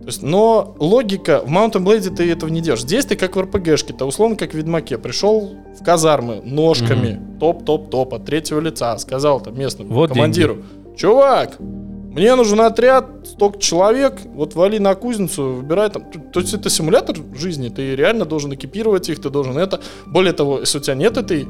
То 0.02 0.08
есть, 0.08 0.24
но 0.24 0.76
логика, 0.80 1.43
в 1.45 1.49
Mountain 1.49 1.84
Blade 1.84 2.16
ты 2.16 2.32
этого 2.32 2.49
не 2.49 2.62
делаешь. 2.62 2.82
Здесь 2.82 3.06
ты 3.06 3.16
как 3.16 3.36
в 3.36 3.41
РПГшке, 3.41 3.93
то 3.93 4.06
условно 4.06 4.36
как 4.36 4.52
в 4.52 4.54
Ведьмаке. 4.56 4.97
Пришел 4.97 5.56
в 5.80 5.84
казармы 5.84 6.41
ножками, 6.43 7.20
топ-топ-топ 7.39 8.16
от 8.16 8.26
третьего 8.26 8.60
лица, 8.60 8.97
сказал 8.97 9.41
там 9.41 9.60
местному 9.60 9.93
Вот 9.93 10.10
командиру, 10.10 10.64
чувак, 10.97 11.60
мне 11.60 12.36
нужен 12.36 12.60
отряд, 12.60 13.06
столько 13.26 13.60
человек, 13.60 14.20
вот 14.26 14.56
вали 14.56 14.80
на 14.80 14.95
кузницу, 14.95 15.54
выбирай 15.54 15.89
там. 15.89 16.04
То 16.34 16.41
есть 16.41 16.54
это 16.54 16.70
симулятор 16.70 17.16
жизни, 17.38 17.70
ты 17.70 17.95
реально 17.95 18.26
должен 18.26 18.54
экипировать 18.54 19.08
их, 19.08 19.22
ты 19.22 19.30
должен 19.30 19.58
это. 19.58 19.80
Более 20.08 20.34
того, 20.34 20.60
если 20.60 20.80
у 20.80 20.82
тебя 20.82 20.95
нет 20.95 21.18
этой 21.18 21.47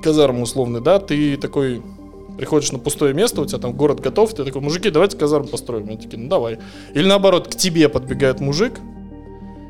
казармы 0.00 0.42
условной, 0.42 0.80
да, 0.80 1.00
ты 1.00 1.36
такой 1.36 1.82
приходишь 2.38 2.72
на 2.72 2.78
пустое 2.78 3.12
место, 3.12 3.42
у 3.42 3.44
тебя 3.44 3.58
там 3.58 3.72
город 3.72 4.00
готов, 4.00 4.32
ты 4.32 4.44
такой, 4.44 4.62
мужики, 4.62 4.90
давайте 4.90 5.16
казарму 5.18 5.48
построим. 5.48 5.88
Они 5.88 5.96
такие, 5.96 6.18
ну 6.18 6.28
давай. 6.28 6.58
Или 6.94 7.06
наоборот, 7.06 7.48
к 7.48 7.56
тебе 7.56 7.88
подбегает 7.88 8.40
мужик 8.40 8.80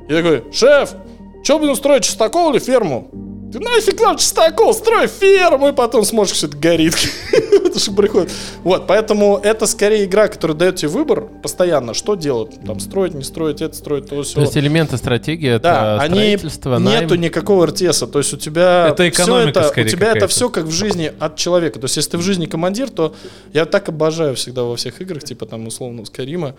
и 0.08 0.12
такой, 0.12 0.44
шеф, 0.52 0.94
что 1.42 1.58
будем 1.58 1.74
строить, 1.74 2.04
частокол 2.04 2.52
или 2.52 2.58
ферму? 2.58 3.10
Ты 3.50 3.60
нафиг 3.60 4.00
нам 4.00 4.18
частокол, 4.18 4.74
строй 4.74 5.06
ферму, 5.06 5.68
и 5.68 5.72
потом 5.72 6.04
смотришь, 6.04 6.36
что 6.36 6.48
это 6.48 6.56
горит. 6.58 6.94
Это 7.32 7.78
же 7.78 7.92
приходит. 7.92 8.30
Вот, 8.62 8.86
поэтому 8.86 9.38
это 9.42 9.66
скорее 9.66 10.04
игра, 10.04 10.28
которая 10.28 10.56
дает 10.56 10.76
тебе 10.76 10.88
выбор 10.88 11.28
постоянно, 11.42 11.92
что 11.92 12.14
делать. 12.14 12.58
Там 12.64 12.80
строить, 12.80 13.14
не 13.14 13.22
строить, 13.22 13.60
это 13.60 13.74
строить, 13.76 14.08
то 14.08 14.22
все. 14.22 14.36
То 14.36 14.40
есть 14.40 14.56
элементы 14.56 14.96
стратегии 14.96 15.50
это 15.50 15.62
Да, 15.62 16.00
они 16.00 16.14
строительство, 16.14 16.78
найм. 16.78 17.02
нету 17.02 17.14
никакого 17.16 17.66
РТСа. 17.66 18.06
То 18.06 18.18
есть 18.18 18.32
у 18.32 18.36
тебя 18.36 18.88
Это 18.88 19.08
экономика 19.08 19.60
это, 19.60 19.68
скорее 19.68 19.86
у 19.86 19.90
тебя 19.90 20.12
это 20.12 20.28
все 20.28 20.48
как 20.48 20.64
в 20.64 20.70
жизни 20.70 21.12
от 21.18 21.36
человека. 21.36 21.78
То 21.78 21.84
есть 21.84 21.96
если 21.96 22.12
ты 22.12 22.18
в 22.18 22.22
жизни 22.22 22.46
командир, 22.46 22.90
то 22.90 23.14
я 23.52 23.66
так 23.66 23.88
обожаю 23.88 24.34
всегда 24.34 24.64
во 24.64 24.76
всех 24.76 25.00
играх, 25.02 25.24
типа 25.24 25.46
там 25.46 25.66
условно 25.66 26.04
Скарима, 26.06 26.54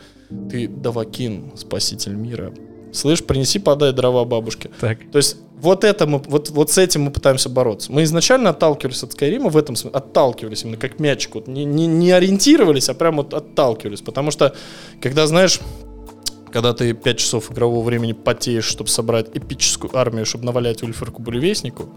ты 0.51 0.67
Давакин, 0.67 1.53
спаситель 1.57 2.13
мира. 2.13 2.53
Слышь, 2.91 3.23
принеси, 3.23 3.59
подай 3.59 3.93
дрова 3.93 4.25
бабушке. 4.25 4.69
Так. 4.79 4.99
То 5.11 5.17
есть 5.17 5.37
вот 5.62 5.84
это 5.84 6.07
мы, 6.07 6.20
вот, 6.20 6.49
вот 6.49 6.72
с 6.72 6.78
этим 6.78 7.03
мы 7.03 7.12
пытаемся 7.12 7.49
бороться. 7.49 7.91
Мы 7.91 8.03
изначально 8.03 8.51
отталкивались 8.51 9.03
от 9.03 9.12
Скайрима 9.14 9.49
в 9.49 9.57
этом 9.57 9.76
смысле, 9.76 9.97
отталкивались 9.97 10.64
именно 10.64 10.78
как 10.78 10.99
мячик, 10.99 11.36
вот, 11.36 11.47
не, 11.47 11.66
не, 11.66 11.88
не 11.88 12.12
ориентировались, 12.12 12.89
а 12.89 12.93
прям 12.93 13.18
вот 13.18 13.34
отталкивались. 13.34 14.01
Потому 14.01 14.32
что, 14.32 14.55
когда, 15.01 15.28
знаешь, 15.28 15.60
когда 16.51 16.74
ты 16.74 16.93
5 16.93 17.18
часов 17.18 17.51
игрового 17.51 17.84
времени 17.84 18.14
потеешь, 18.14 18.66
чтобы 18.66 18.89
собрать 18.89 19.28
эпическую 19.34 19.95
армию, 19.95 20.26
чтобы 20.26 20.45
навалять 20.45 20.82
Ульферку 20.84 21.22
Буревестнику, 21.22 21.89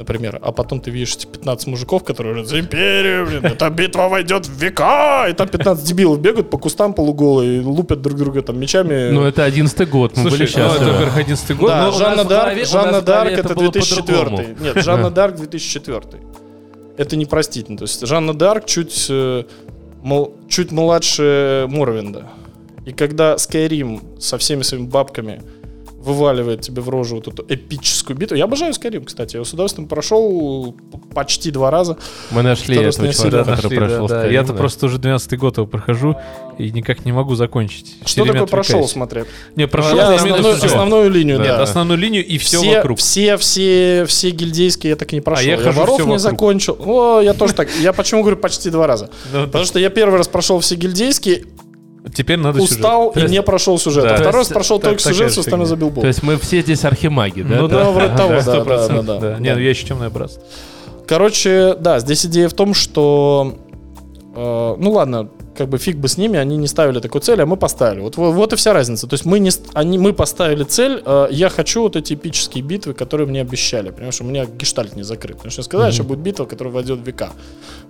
например, 0.00 0.38
а 0.42 0.50
потом 0.50 0.80
ты 0.80 0.90
видишь 0.90 1.14
эти 1.14 1.26
15 1.26 1.66
мужиков, 1.68 2.02
которые 2.04 2.32
говорят, 2.32 2.48
за 2.50 2.58
империю, 2.58 3.26
блин, 3.26 3.44
эта 3.44 3.68
битва 3.68 4.08
войдет 4.08 4.46
в 4.46 4.58
века, 4.58 5.26
и 5.28 5.34
там 5.34 5.46
15 5.46 5.84
дебилов 5.86 6.20
бегают 6.20 6.48
по 6.48 6.56
кустам 6.56 6.94
полуголые, 6.94 7.58
и 7.58 7.64
лупят 7.64 8.00
друг 8.00 8.16
друга 8.16 8.40
там 8.40 8.58
мечами. 8.58 9.10
Ну, 9.10 9.24
это 9.24 9.44
одиннадцатый 9.44 9.86
год, 9.86 10.16
мы 10.16 10.22
Слушай, 10.22 10.32
были 10.32 10.42
ну, 10.42 10.46
счастливы. 10.48 10.74
это, 10.74 10.92
во-первых, 10.92 11.16
11 11.18 11.56
год. 11.58 11.68
Да, 11.68 11.90
Жанна 11.92 12.24
Дарк, 12.24 12.66
Жанна 12.66 13.02
Дарк 13.02 13.32
это 13.32 13.40
это 13.40 13.54
было 13.54 13.70
2004. 13.72 14.18
по-другому. 14.18 14.48
Нет, 14.60 14.82
Жанна 14.84 15.10
Дарк 15.10 15.36
2004. 15.36 16.02
Это 16.96 17.16
непростительно. 17.16 17.78
То 17.78 17.84
есть 17.84 18.06
Жанна 18.06 18.34
Дарк 18.34 18.64
чуть, 18.66 19.06
э, 19.10 19.44
мол- 20.02 20.34
чуть 20.48 20.72
младше 20.72 21.66
Морвинда. 21.68 22.24
И 22.86 22.92
когда 22.92 23.34
Skyrim 23.34 24.18
со 24.18 24.38
всеми 24.38 24.62
своими 24.62 24.86
бабками 24.86 25.42
вываливает 26.00 26.62
тебе 26.62 26.80
в 26.82 26.88
рожу 26.88 27.16
вот 27.16 27.28
эту 27.28 27.44
эпическую 27.48 28.16
битву. 28.16 28.36
Я 28.36 28.44
обожаю 28.44 28.72
Skyrim, 28.72 29.04
кстати. 29.04 29.36
Я 29.36 29.44
с 29.44 29.52
удовольствием 29.52 29.86
прошел 29.88 30.74
почти 31.14 31.50
два 31.50 31.70
раза. 31.70 31.98
Мы 32.30 32.42
нашли 32.42 32.76
этого 32.76 33.12
человека, 33.12 33.44
Да, 33.44 33.56
который 33.56 33.62
нашли, 33.64 33.76
прошел 33.78 34.08
да, 34.08 34.14
да. 34.22 34.26
Skyrim, 34.28 34.32
Я-то 34.32 34.52
да. 34.52 34.58
просто 34.58 34.86
уже 34.86 34.98
12 34.98 35.38
год 35.38 35.56
его 35.58 35.66
прохожу 35.66 36.16
и 36.58 36.70
никак 36.72 37.04
не 37.04 37.12
могу 37.12 37.34
закончить. 37.34 37.96
Что 38.04 38.24
такое 38.24 38.46
прошел, 38.46 38.88
смотри? 38.88 39.24
Не, 39.56 39.66
прошел 39.68 39.96
Я 39.96 40.14
основную, 40.14 40.56
всё. 40.56 40.66
основную 40.66 41.10
линию, 41.10 41.38
Да, 41.38 41.44
да. 41.44 41.62
Основную 41.62 41.98
линию 41.98 42.24
и 42.26 42.38
все, 42.38 42.58
все, 42.60 42.76
вокруг. 42.76 42.98
все, 42.98 43.36
все, 43.36 44.04
все 44.06 44.30
гильдейские 44.30 44.90
я 44.90 44.96
так 44.96 45.12
не 45.12 45.20
прошел. 45.20 45.46
я 45.46 45.56
хожу 45.58 45.78
воров 45.78 45.98
не 45.98 46.02
вокруг. 46.04 46.18
закончил. 46.20 46.76
О, 46.80 47.20
я 47.20 47.34
тоже 47.34 47.52
так. 47.54 47.68
Я 47.80 47.92
почему 47.92 48.22
говорю 48.22 48.36
почти 48.38 48.70
два 48.70 48.86
раза? 48.86 49.10
Ну, 49.32 49.44
Потому 49.46 49.64
что 49.66 49.78
я 49.78 49.90
первый 49.90 50.16
раз 50.16 50.28
прошел 50.28 50.58
все 50.60 50.76
гильдейские, 50.76 51.44
Теперь 52.14 52.38
надо 52.38 52.60
сюжет. 52.60 52.76
устал 52.78 53.12
То 53.12 53.18
и 53.20 53.22
есть- 53.24 53.32
не 53.32 53.42
прошел 53.42 53.78
сюжет. 53.78 54.04
Да. 54.04 54.10
А 54.10 54.16
То 54.16 54.22
второй 54.22 54.40
раз 54.40 54.48
прошел 54.48 54.78
так- 54.78 54.90
только 54.90 55.02
сюжет, 55.02 55.16
же 55.16 55.28
все 55.28 55.40
остальное 55.40 55.66
забил 55.66 55.90
бол. 55.90 56.00
То 56.02 56.08
есть 56.08 56.22
мы 56.22 56.36
все 56.38 56.60
здесь 56.62 56.84
архимаги, 56.84 57.42
да? 57.42 57.56
Ну 57.56 57.68
Да, 57.68 57.84
да, 57.84 57.90
вроде 57.90 58.08
того, 58.16 58.30
да, 58.32 58.42
да, 58.42 58.64
процентов, 58.64 59.06
да, 59.06 59.18
да. 59.18 59.38
Не, 59.38 59.54
ну 59.54 59.60
я 59.60 59.70
еще 59.70 59.86
темное 59.86 60.08
братство. 60.10 60.42
Короче, 61.06 61.74
да, 61.78 61.98
здесь 62.00 62.24
идея 62.26 62.48
в 62.48 62.54
том, 62.54 62.72
что... 62.74 63.54
э, 64.34 64.76
ну 64.78 64.90
ладно, 64.92 65.28
как 65.60 65.68
бы 65.68 65.76
фиг 65.76 65.98
бы 65.98 66.08
с 66.08 66.16
ними, 66.16 66.38
они 66.38 66.56
не 66.56 66.66
ставили 66.66 67.00
такую 67.00 67.20
цель, 67.20 67.42
а 67.42 67.44
мы 67.44 67.58
поставили. 67.58 68.00
Вот, 68.00 68.16
вот, 68.16 68.34
вот 68.34 68.52
и 68.54 68.56
вся 68.56 68.72
разница. 68.72 69.06
То 69.06 69.12
есть 69.12 69.26
мы, 69.26 69.38
не, 69.38 69.50
они, 69.74 69.98
мы 69.98 70.14
поставили 70.14 70.64
цель, 70.64 71.02
э, 71.04 71.28
я 71.30 71.50
хочу 71.50 71.82
вот 71.82 71.96
эти 71.96 72.14
эпические 72.14 72.64
битвы, 72.64 72.94
которые 72.94 73.26
мне 73.26 73.42
обещали. 73.42 73.90
Понимаешь, 73.90 74.18
у 74.22 74.24
меня 74.24 74.46
гештальт 74.46 74.96
не 74.96 75.02
закрыт. 75.02 75.36
Потому 75.36 75.50
что 75.50 75.62
сказали, 75.62 75.92
что 75.92 76.04
будет 76.04 76.20
битва, 76.20 76.46
которая 76.46 76.72
войдет 76.72 77.00
в 77.00 77.06
века. 77.06 77.32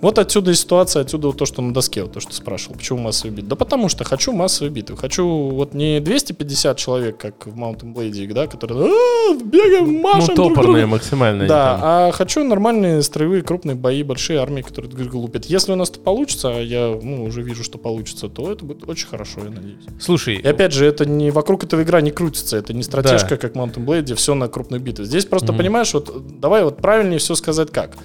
Вот 0.01 0.18
отсюда 0.18 0.51
и 0.51 0.55
ситуация, 0.55 1.03
отсюда 1.03 1.29
вот 1.29 1.37
то, 1.37 1.47
что 1.47 1.62
на 1.62 1.73
доске, 1.73 2.03
вот 2.03 2.12
то, 2.12 2.18
что 2.18 2.31
ты 2.31 2.37
спрашивал. 2.39 2.75
Почему 2.75 2.99
массовые 2.99 3.37
битвы? 3.37 3.51
Да 3.51 3.55
потому 3.55 3.89
что 3.89 4.03
хочу 4.03 4.33
массовые 4.33 4.73
битвы. 4.73 4.97
Хочу 4.97 5.25
вот 5.27 5.73
не 5.73 6.01
250 6.01 6.77
человек, 6.77 7.18
как 7.18 7.47
в 7.47 7.57
Mountain 7.57 7.95
Blade, 7.95 8.33
да, 8.33 8.49
которые 8.49 8.91
«А, 8.91 9.35
бегаем, 9.37 9.93
Ну, 9.93 10.01
машем 10.01 10.35
друг 10.35 10.55
топорные 10.55 10.83
другу». 10.83 10.97
максимально. 10.97 11.47
Да, 11.47 11.79
а 11.81 12.11
хочу 12.11 12.43
нормальные 12.43 13.05
строевые 13.05 13.43
крупные 13.43 13.77
бои, 13.77 14.03
большие 14.03 14.41
армии, 14.41 14.62
которые 14.62 14.91
лупят. 15.12 15.45
Если 15.45 15.71
у 15.71 15.77
нас 15.77 15.91
это 15.91 16.01
получится, 16.01 16.49
а 16.57 16.61
я 16.61 16.99
ну, 17.01 17.25
уже 17.25 17.43
вижу, 17.43 17.60
что 17.65 17.79
получится, 17.79 18.29
то 18.29 18.53
это 18.53 18.65
будет 18.65 18.89
очень 18.89 19.07
хорошо, 19.07 19.41
я 19.45 19.51
надеюсь. 19.51 19.85
Слушай, 20.01 20.37
И 20.37 20.47
опять 20.47 20.73
же, 20.73 20.87
это 20.87 21.07
не 21.07 21.31
вокруг 21.31 21.65
этого 21.65 21.83
игра 21.83 22.01
не 22.01 22.11
крутится, 22.11 22.57
это 22.57 22.73
не 22.73 22.83
стратежка, 22.83 23.37
как 23.37 23.55
в 23.55 23.57
Mountain 23.57 23.85
Blade, 23.85 24.03
где 24.03 24.15
все 24.15 24.35
на 24.35 24.49
крупные 24.49 24.81
битвы. 24.81 25.05
Здесь 25.05 25.25
просто, 25.25 25.53
понимаешь, 25.53 25.93
вот 25.95 26.41
давай 26.41 26.65
вот 26.65 26.79
правильнее 26.79 27.19
все 27.19 27.35
сказать 27.35 27.71
как. 27.71 27.97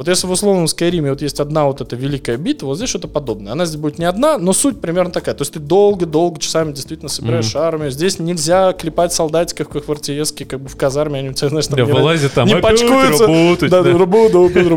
Вот 0.00 0.08
если 0.08 0.26
в 0.26 0.30
условном 0.30 0.66
Скайриме 0.66 1.10
вот 1.10 1.20
есть 1.20 1.40
одна 1.40 1.66
вот 1.66 1.82
эта 1.82 1.94
великая 1.94 2.38
битва, 2.38 2.68
вот 2.68 2.76
здесь 2.76 2.88
что-то 2.88 3.06
подобное. 3.06 3.52
Она 3.52 3.66
здесь 3.66 3.78
будет 3.78 3.98
не 3.98 4.06
одна, 4.06 4.38
но 4.38 4.54
суть 4.54 4.80
примерно 4.80 5.10
такая. 5.12 5.34
То 5.34 5.42
есть 5.42 5.52
ты 5.52 5.58
долго-долго 5.58 6.40
часами 6.40 6.72
действительно 6.72 7.10
собираешь 7.10 7.54
армию. 7.54 7.90
Здесь 7.90 8.18
нельзя 8.18 8.72
клепать 8.72 9.12
солдатиков, 9.12 9.68
как 9.68 9.86
в 9.86 9.92
РТС, 9.92 10.32
как 10.32 10.58
бы 10.58 10.70
в 10.70 10.76
казарме, 10.76 11.18
они 11.18 11.28
у 11.28 11.32
тебя, 11.34 11.50
знаешь, 11.50 11.66
там 11.66 11.76
Да, 11.76 11.84
не, 11.84 11.92
вылазят 11.92 12.32
там, 12.32 12.48
не 12.48 12.54
опять 12.54 12.80
почкуются. 12.80 13.26
работать, 13.26 13.70
да, 13.70 13.82
да. 13.82 13.98
работают, 13.98 14.52
опять 14.52 14.68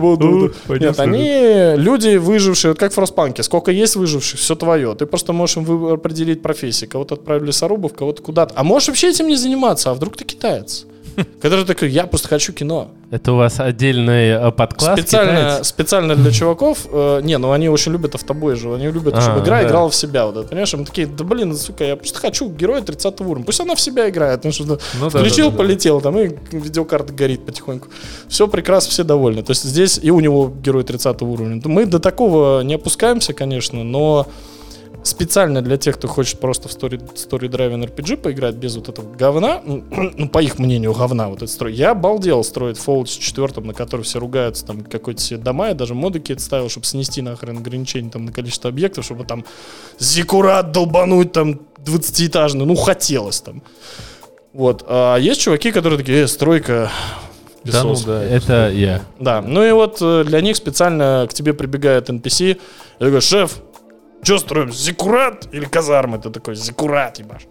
пойдем 0.68 0.88
Нет, 0.90 1.00
они 1.00 1.82
люди 1.82 2.18
выжившие, 2.18 2.72
вот 2.72 2.80
как 2.80 2.92
в 2.92 2.96
Фростпанке. 2.96 3.44
Сколько 3.44 3.72
есть 3.72 3.96
выживших, 3.96 4.42
все 4.42 4.56
твое. 4.56 4.94
Ты 4.94 5.06
просто 5.06 5.32
можешь 5.32 5.56
им 5.56 5.86
определить 5.86 6.42
профессии. 6.42 6.86
Кого-то 6.86 7.16
отправили 7.16 7.48
лесорубов, 7.48 7.94
кого-то 7.94 8.22
куда-то. 8.22 8.54
А 8.58 8.66
можешь 8.66 8.90
вообще 8.90 9.12
этим 9.12 9.30
не 9.30 9.38
заниматься, 9.38 9.90
а 9.90 9.94
вдруг 9.94 10.18
ты 10.18 10.26
китаец? 10.26 10.86
Который 11.42 11.66
такой, 11.66 11.90
я 11.90 12.06
просто 12.08 12.28
хочу 12.28 12.54
кино. 12.54 12.92
Это 13.12 13.34
у 13.34 13.36
вас 13.36 13.60
отдельный 13.60 14.30
э, 14.30 14.52
подкласс 14.52 15.00
Специально, 15.00 15.32
китаец? 15.34 15.68
специально 15.68 16.16
для 16.16 16.32
чуваков, 16.32 16.88
э, 16.92 17.22
не, 17.24 17.38
ну 17.38 17.52
они 17.52 17.70
очень 17.70 17.92
любят 17.92 18.16
автобой 18.16 18.56
же, 18.56 18.74
они 18.74 18.88
любят, 18.88 19.14
А, 19.16 19.22
чтобы 19.22 19.42
игра 19.42 19.62
да. 19.62 19.68
играла 19.68 19.90
в 19.90 19.96
себя, 19.96 20.26
вот 20.26 20.38
это, 20.38 20.48
понимаешь, 20.48 20.74
мы 20.74 20.86
такие, 20.86 21.06
да 21.06 21.24
блин, 21.24 21.56
сука, 21.56 21.84
я 21.84 21.96
просто 21.96 22.20
хочу 22.20 22.50
героя 22.50 22.82
30 22.82 23.22
уровня, 23.22 23.46
пусть 23.46 23.60
она 23.60 23.76
в 23.76 23.82
себя 23.82 24.10
играет, 24.10 24.38
потому 24.42 24.54
что 24.54 24.80
Ну 25.00 25.10
включил, 25.10 25.46
да, 25.46 25.52
да, 25.52 25.58
да. 25.58 25.58
полетел, 25.58 26.02
там 26.02 26.18
и 26.18 26.32
видеокарта 26.52 27.14
горит 27.14 27.46
потихоньку, 27.46 27.90
все 28.28 28.48
прекрасно, 28.48 28.90
все 28.92 29.04
довольны, 29.04 29.44
то 29.44 29.52
есть 29.52 29.64
здесь 29.64 30.00
и 30.02 30.10
у 30.10 30.20
него 30.20 30.52
герой 30.64 30.84
30 30.84 31.22
уровня, 31.22 31.62
мы 31.66 31.86
до 31.86 32.00
такого 32.00 32.62
не 32.62 32.74
опускаемся, 32.76 33.34
конечно, 33.34 33.84
но 33.84 34.28
специально 35.04 35.62
для 35.62 35.78
тех, 35.78 35.98
кто 35.98 36.08
хочет 36.08 36.40
просто 36.40 36.70
в 36.70 36.72
story, 36.72 37.00
story 37.14 37.50
driven 37.50 37.86
RPG 37.86 38.18
поиграть 38.18 38.56
без 38.56 38.76
вот 38.76 38.90
этого 38.90 39.14
говна, 39.14 39.62
ну, 39.64 39.84
ну, 40.18 40.30
по 40.30 40.42
их 40.42 40.60
мнению, 40.60 40.94
говна 40.94 41.28
вот 41.28 41.38
этот 41.38 41.50
строй. 41.50 41.74
Я 41.74 41.92
обалдел 41.92 42.44
строить 42.44 42.78
Fallout 42.78 43.06
4, 43.06 43.62
на 43.66 43.74
который 43.74 44.02
все 44.02 44.20
ругаются, 44.20 44.66
там 44.66 44.82
какой-то 44.82 45.22
себе 45.22 45.40
дома, 45.40 45.68
я 45.70 45.74
даже 45.74 45.94
моды 45.94 46.20
какие-то 46.20 46.42
ставил, 46.44 46.70
чтобы 46.70 46.86
снести 46.86 47.22
нахрен 47.22 47.58
ограничения 47.58 48.10
там 48.10 48.26
на 48.26 48.32
количество 48.32 48.70
объектов, 48.70 49.06
чтобы 49.06 49.26
там 49.26 49.46
зиккурат 50.00 50.72
долбануть 50.72 51.32
там 51.32 51.60
20-этажный, 51.84 52.66
ну 52.66 52.76
хотелось 52.76 53.42
там. 53.42 53.62
Вот. 54.54 54.86
А 54.88 55.18
есть 55.18 55.42
чуваки, 55.42 55.72
которые 55.72 56.00
такие, 56.00 56.24
э, 56.24 56.28
стройка, 56.28 56.92
Да, 57.64 57.84
ну 57.84 57.90
песос». 57.90 58.06
да. 58.06 58.24
Это 58.24 58.72
я. 58.72 59.02
Да, 59.20 59.42
ну 59.42 59.64
и 59.64 59.72
вот 59.72 59.98
э, 60.02 60.24
для 60.26 60.42
них 60.42 60.56
специально 60.56 61.28
к 61.30 61.34
тебе 61.34 61.54
прибегает 61.54 62.10
NPC, 62.10 62.52
и 62.54 62.60
такой, 63.00 63.22
шеф, 63.22 63.58
что 64.24 64.38
строим, 64.40 64.72
зиккурат 64.72 65.48
или 65.54 65.66
казармы? 65.66 66.18
Ты 66.20 66.30
такой, 66.30 66.56
зиккурат, 66.56 67.20
ебаш. 67.20 67.42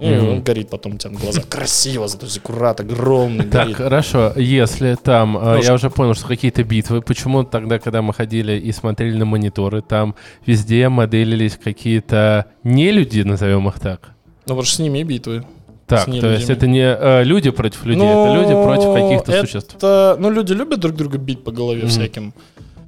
И 0.00 0.10
Мгм. 0.14 0.28
он 0.30 0.42
горит 0.42 0.68
потом 0.68 0.94
у 0.94 0.98
тебя 0.98 1.10
на 1.12 1.20
глазах. 1.20 1.48
Красиво, 1.48 2.08
зато 2.08 2.26
зиккурат 2.26 2.80
огромный 2.80 3.44
Так, 3.44 3.62
горит. 3.64 3.76
хорошо, 3.76 4.32
если 4.36 4.96
там, 5.00 5.36
э, 5.36 5.40
Ну, 5.58 5.62
я 5.62 5.74
уже 5.74 5.90
понял, 5.90 6.14
что 6.14 6.26
какие-то 6.26 6.64
битвы, 6.64 7.02
почему 7.02 7.44
тогда, 7.44 7.78
когда 7.78 8.02
мы 8.02 8.12
ходили 8.12 8.52
и 8.58 8.72
смотрели 8.72 9.16
на 9.16 9.26
мониторы, 9.26 9.80
там 9.80 10.14
везде 10.46 10.88
моделились 10.88 11.56
какие-то 11.62 12.46
не 12.64 12.90
люди, 12.90 13.20
назовем 13.22 13.68
их 13.68 13.78
так? 13.78 14.10
Ну, 14.46 14.60
что 14.62 14.74
с 14.74 14.78
ними 14.80 15.04
битвы. 15.04 15.44
Так, 15.86 16.06
то 16.06 16.32
есть 16.32 16.50
это 16.50 16.66
не 16.66 16.80
э, 16.82 17.22
люди 17.22 17.50
против 17.50 17.84
людей, 17.84 18.02
Ну, 18.02 18.24
это 18.24 18.34
люди 18.42 18.54
против 18.64 18.94
каких-то 18.94 19.32
это- 19.32 19.46
существ. 19.46 19.76
Ну, 20.18 20.30
люди 20.32 20.52
любят 20.54 20.80
друг 20.80 20.96
друга 20.96 21.18
бить 21.18 21.44
по 21.44 21.52
голове 21.52 21.82
Мгм. 21.82 21.90
всяким. 21.90 22.32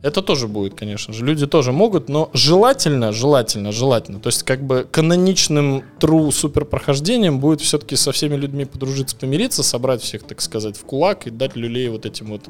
Это 0.04 0.20
тоже 0.20 0.48
будет, 0.48 0.74
конечно 0.74 1.14
же. 1.14 1.24
Люди 1.24 1.46
тоже 1.46 1.72
могут, 1.72 2.10
но 2.10 2.28
желательно, 2.34 3.10
желательно, 3.10 3.72
желательно. 3.72 4.20
То 4.20 4.26
есть, 4.26 4.42
как 4.42 4.62
бы 4.62 4.86
каноничным 4.90 5.82
true 5.98 6.30
супер 6.30 6.66
прохождением 6.66 7.40
будет 7.40 7.62
все-таки 7.62 7.96
со 7.96 8.12
всеми 8.12 8.36
людьми 8.36 8.66
подружиться, 8.66 9.16
помириться, 9.16 9.62
собрать 9.62 10.02
всех, 10.02 10.24
так 10.24 10.42
сказать, 10.42 10.76
в 10.76 10.84
кулак 10.84 11.26
и 11.26 11.30
дать 11.30 11.56
люлей 11.56 11.88
вот 11.88 12.04
этим 12.04 12.26
вот 12.26 12.42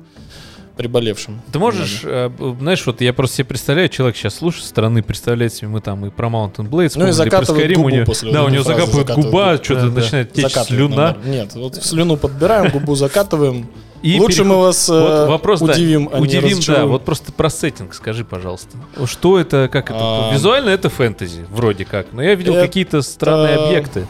приболевшим. 0.76 1.40
Ты 1.52 1.58
можешь, 1.58 2.00
э, 2.04 2.30
знаешь, 2.60 2.84
вот 2.86 3.00
я 3.00 3.12
просто 3.12 3.36
себе 3.36 3.44
представляю, 3.46 3.88
человек 3.88 4.16
сейчас 4.16 4.34
слушает 4.36 4.66
стороны, 4.66 5.02
представляет 5.02 5.54
себе, 5.54 5.68
мы 5.68 5.80
там 5.80 6.04
и 6.06 6.10
про 6.10 6.28
Mountain 6.28 6.68
Blade 6.68 6.92
Ну 6.96 7.06
и 7.08 7.12
закатывает 7.12 7.74
губу 7.76 7.86
у 7.86 7.90
него, 7.90 8.04
после 8.06 8.32
да, 8.32 8.44
у 8.44 8.48
него 8.48 8.62
закапывает 8.64 9.10
губа, 9.10 9.56
что-то 9.62 9.82
Да, 9.82 9.88
да. 9.88 10.00
начинает 10.00 10.32
течь 10.32 10.42
Закатывает 10.44 10.68
слюна. 10.68 10.96
надо. 10.96 11.28
Нет, 11.28 11.54
вот 11.54 11.76
слюну 11.76 12.16
подбираем, 12.16 12.70
губу 12.70 12.94
закатываем. 12.96 13.66
И 14.02 14.20
Лучше 14.20 14.38
переход- 14.38 14.52
мы 14.56 14.60
вас 14.60 14.88
э, 14.90 14.92
Вот 14.92 15.28
вопрос, 15.30 15.60
да, 15.60 15.72
удивим, 15.72 16.10
а 16.12 16.18
не 16.18 16.24
удивим, 16.24 16.58
да, 16.66 16.84
вот 16.84 17.06
просто 17.06 17.32
про 17.32 17.48
сеттинг 17.48 17.94
скажи, 17.94 18.22
пожалуйста. 18.22 18.76
Что 19.06 19.38
это, 19.38 19.70
как 19.72 19.86
это? 19.86 19.98
А. 19.98 20.30
Визуально 20.34 20.68
это 20.68 20.90
фэнтези, 20.90 21.46
вроде 21.50 21.86
как, 21.86 22.08
но 22.12 22.22
я 22.22 22.34
видел 22.34 22.54
Это- 22.54 22.66
какие-то 22.66 23.00
странные 23.00 23.56
объекты. 23.56 24.06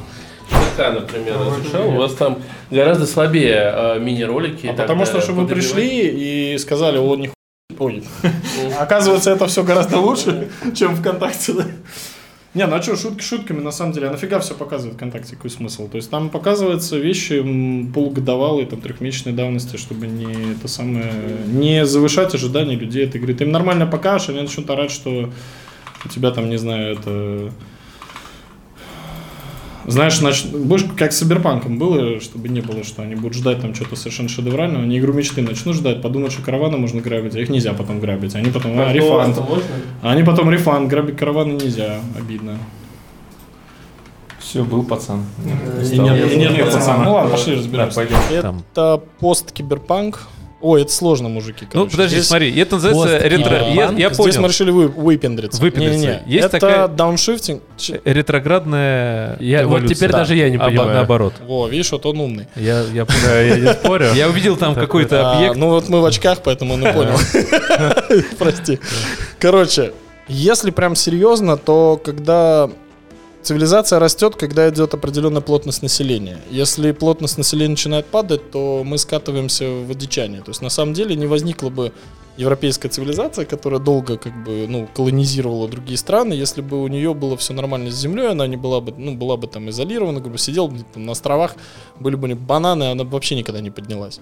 ЖК, 0.75 0.93
например, 0.93 1.37
изучал, 1.37 1.89
у 1.89 1.97
вас 1.97 2.15
там 2.15 2.39
гораздо 2.71 3.07
слабее 3.07 3.73
э, 3.75 3.99
мини-ролики. 4.01 4.67
А 4.67 4.73
потому 4.73 5.07
что, 5.07 5.21
что 5.21 5.33
вы 5.33 5.47
пришли 5.47 6.55
и 6.55 6.59
сказали, 6.59 6.99
о, 6.99 7.15
нихуя. 7.17 7.35
Ой. 7.79 8.05
Оказывается, 8.79 9.31
это 9.31 9.47
все 9.47 9.65
гораздо 9.65 9.99
лучше, 9.99 10.49
чем 10.75 10.95
ВКонтакте, 10.97 11.53
да? 11.55 11.65
Не, 12.55 12.67
ну 12.67 12.77
а 12.77 12.83
что, 12.83 12.97
шутки 12.97 13.21
шутками, 13.21 13.61
на 13.61 13.73
самом 13.73 13.93
деле, 13.93 14.07
а 14.07 14.13
нафига 14.13 14.39
все 14.39 14.55
показывает 14.55 14.97
ВКонтакте, 14.97 15.35
какой 15.35 15.51
смысл? 15.51 15.89
То 15.89 15.97
есть 15.97 16.09
там 16.09 16.31
показываются 16.31 16.97
вещи 16.97 17.43
полугодовалые, 17.93 18.67
там, 18.67 18.81
трехмесячной 18.81 19.33
давности, 19.33 19.77
чтобы 19.77 20.07
не 20.07 20.53
это 20.53 20.69
самое, 20.69 21.13
не 21.47 21.85
завышать 21.85 22.33
ожидания 22.33 22.77
людей 22.77 23.09
от 23.09 23.15
игры. 23.17 23.35
Ты 23.35 23.43
им 23.43 23.51
нормально 23.51 23.89
покажешь, 23.89 24.29
они 24.29 24.41
начнут 24.41 24.71
орать, 24.71 24.93
что 24.93 25.31
у 26.05 26.09
тебя 26.09 26.31
там, 26.31 26.49
не 26.49 26.57
знаю, 26.57 26.93
это... 26.97 27.51
Знаешь, 29.87 30.21
нач... 30.21 30.45
будешь 30.45 30.87
как 30.97 31.13
с 31.13 31.19
Сиберпанком 31.19 31.79
было, 31.79 32.21
чтобы 32.21 32.49
не 32.49 32.61
было, 32.61 32.85
что 32.85 33.03
они 33.03 33.15
будут 33.15 33.35
ждать 33.35 33.61
там 33.61 33.75
что-то 33.75 33.97
совершенно 33.97 34.29
шедеврального, 34.29 34.83
они 34.83 34.99
игру 34.99 35.13
мечты 35.13 35.43
начнут 35.43 35.77
ждать, 35.77 36.01
подумают, 36.03 36.33
что 36.33 36.43
караваны 36.43 36.79
можно 36.79 37.01
грабить, 37.01 37.35
а 37.37 37.41
их 37.41 37.51
нельзя 37.51 37.73
потом 37.75 38.01
грабить. 38.01 38.35
Они 38.35 38.51
потом, 38.51 38.79
а, 38.79 38.93
рефанд. 38.93 39.39
А 40.03 40.11
они 40.11 40.23
потом 40.23 40.51
рефанд, 40.51 40.89
грабить 40.89 41.17
караваны 41.17 41.53
нельзя, 41.53 42.01
обидно. 42.19 42.59
Все, 44.39 44.65
был 44.65 44.85
пацан. 44.85 45.25
И 45.93 45.99
нет, 45.99 46.33
и 46.33 46.37
нет 46.37 46.73
пацана. 46.73 47.05
Ну 47.05 47.15
ладно, 47.15 47.31
пошли 47.31 47.57
разбираемся. 47.57 48.01
Да, 48.01 48.07
пойдем. 48.07 48.43
Там. 48.43 48.63
Ой, 50.67 50.81
это 50.83 50.93
сложно, 50.93 51.29
мужики. 51.29 51.67
Ну, 51.67 51.81
короче. 51.81 51.91
подожди, 51.91 52.17
Здесь- 52.17 52.29
смотри, 52.29 52.59
это 52.59 52.77
называется 52.77 53.19
Пост- 53.19 53.23
ретро... 53.27 53.57
а, 53.57 53.69
Я, 53.69 53.85
я 53.91 53.91
Здесь 54.09 54.17
понял. 54.17 54.41
мы 54.41 54.49
решили 54.49 54.71
вы, 54.71 54.89
выпендриться. 54.89 55.61
Выпендриться. 55.61 55.99
Не-не-не. 55.99 56.23
Есть 56.27 56.47
это 56.47 56.59
такая- 56.59 56.89
дауншифтинг. 56.89 57.63
Ч- 57.77 58.01
Ретроградная 58.05 59.37
Я, 59.41 59.67
вот 59.67 59.87
теперь 59.87 60.11
Да. 60.11 60.19
даже 60.19 60.37
я 60.37 60.49
не 60.49 60.57
Оба- 60.57 60.67
понимаю. 60.67 60.95
наоборот. 60.95 61.35
Во, 61.47 61.69
видишь, 61.69 61.93
вот 61.93 62.07
он 62.07 62.19
умный. 62.21 62.47
Я, 62.57 62.83
я, 62.95 63.05
Да, 63.05 63.41
я 63.41 63.57
не 63.59 63.73
спорю. 63.75 64.07
я 64.15 64.29
увидел 64.29 64.57
там 64.57 64.75
какой-то 64.75 65.33
А, 65.33 65.37
объект. 65.37 65.57
ну 65.57 65.69
вот 65.69 65.89
мы 65.91 66.01
в 66.01 66.05
очках, 66.07 66.39
поэтому 66.43 66.75
он 66.75 66.87
и 66.87 66.93
понял. 66.93 67.19
Прости. 68.39 68.79
Короче, 69.39 69.93
если 70.29 70.71
прям 70.71 70.97
серьезно, 70.97 71.57
то 71.57 72.01
когда 72.03 72.71
цивилизация 73.45 73.99
растет, 73.99 74.37
когда 74.37 74.69
идет 74.69 74.95
определенная 74.95 75.43
плотность 75.43 75.83
населения. 75.83 76.41
Если 76.51 76.93
плотность 76.93 77.39
населения 77.39 77.71
начинает 77.71 78.07
падать, 78.07 78.51
то 78.51 78.83
мы 78.85 78.99
скатываемся 78.99 79.69
в 79.69 79.91
одичание. 79.91 80.41
То 80.41 80.51
есть 80.51 80.63
на 80.63 80.71
самом 80.71 80.95
деле 80.95 81.15
не 81.15 81.27
возникла 81.27 81.69
бы 81.69 81.93
европейская 82.37 82.89
цивилизация, 82.89 83.45
которая 83.45 83.81
долго 83.81 84.17
как 84.17 84.33
бы 84.45 84.67
ну 84.69 84.89
колонизировала 84.93 85.69
другие 85.69 85.99
страны, 85.99 86.33
если 86.33 86.63
бы 86.63 86.83
у 86.83 86.89
нее 86.89 87.15
было 87.15 87.37
все 87.37 87.53
нормально 87.53 87.91
с 87.91 87.95
землей, 87.95 88.31
она 88.31 88.47
не 88.47 88.57
была 88.57 88.81
бы 88.81 88.93
ну 88.97 89.15
была 89.15 89.37
бы 89.37 89.47
там 89.47 89.71
изолирована, 89.71 90.21
грубо 90.21 90.39
сидела 90.39 90.67
бы 90.67 90.85
на 90.97 91.13
островах, 91.13 91.55
были 92.01 92.17
бы 92.17 92.35
бананы, 92.35 92.91
она 92.91 93.05
бы 93.05 93.11
вообще 93.11 93.37
никогда 93.37 93.61
не 93.61 93.71
поднялась. 93.71 94.21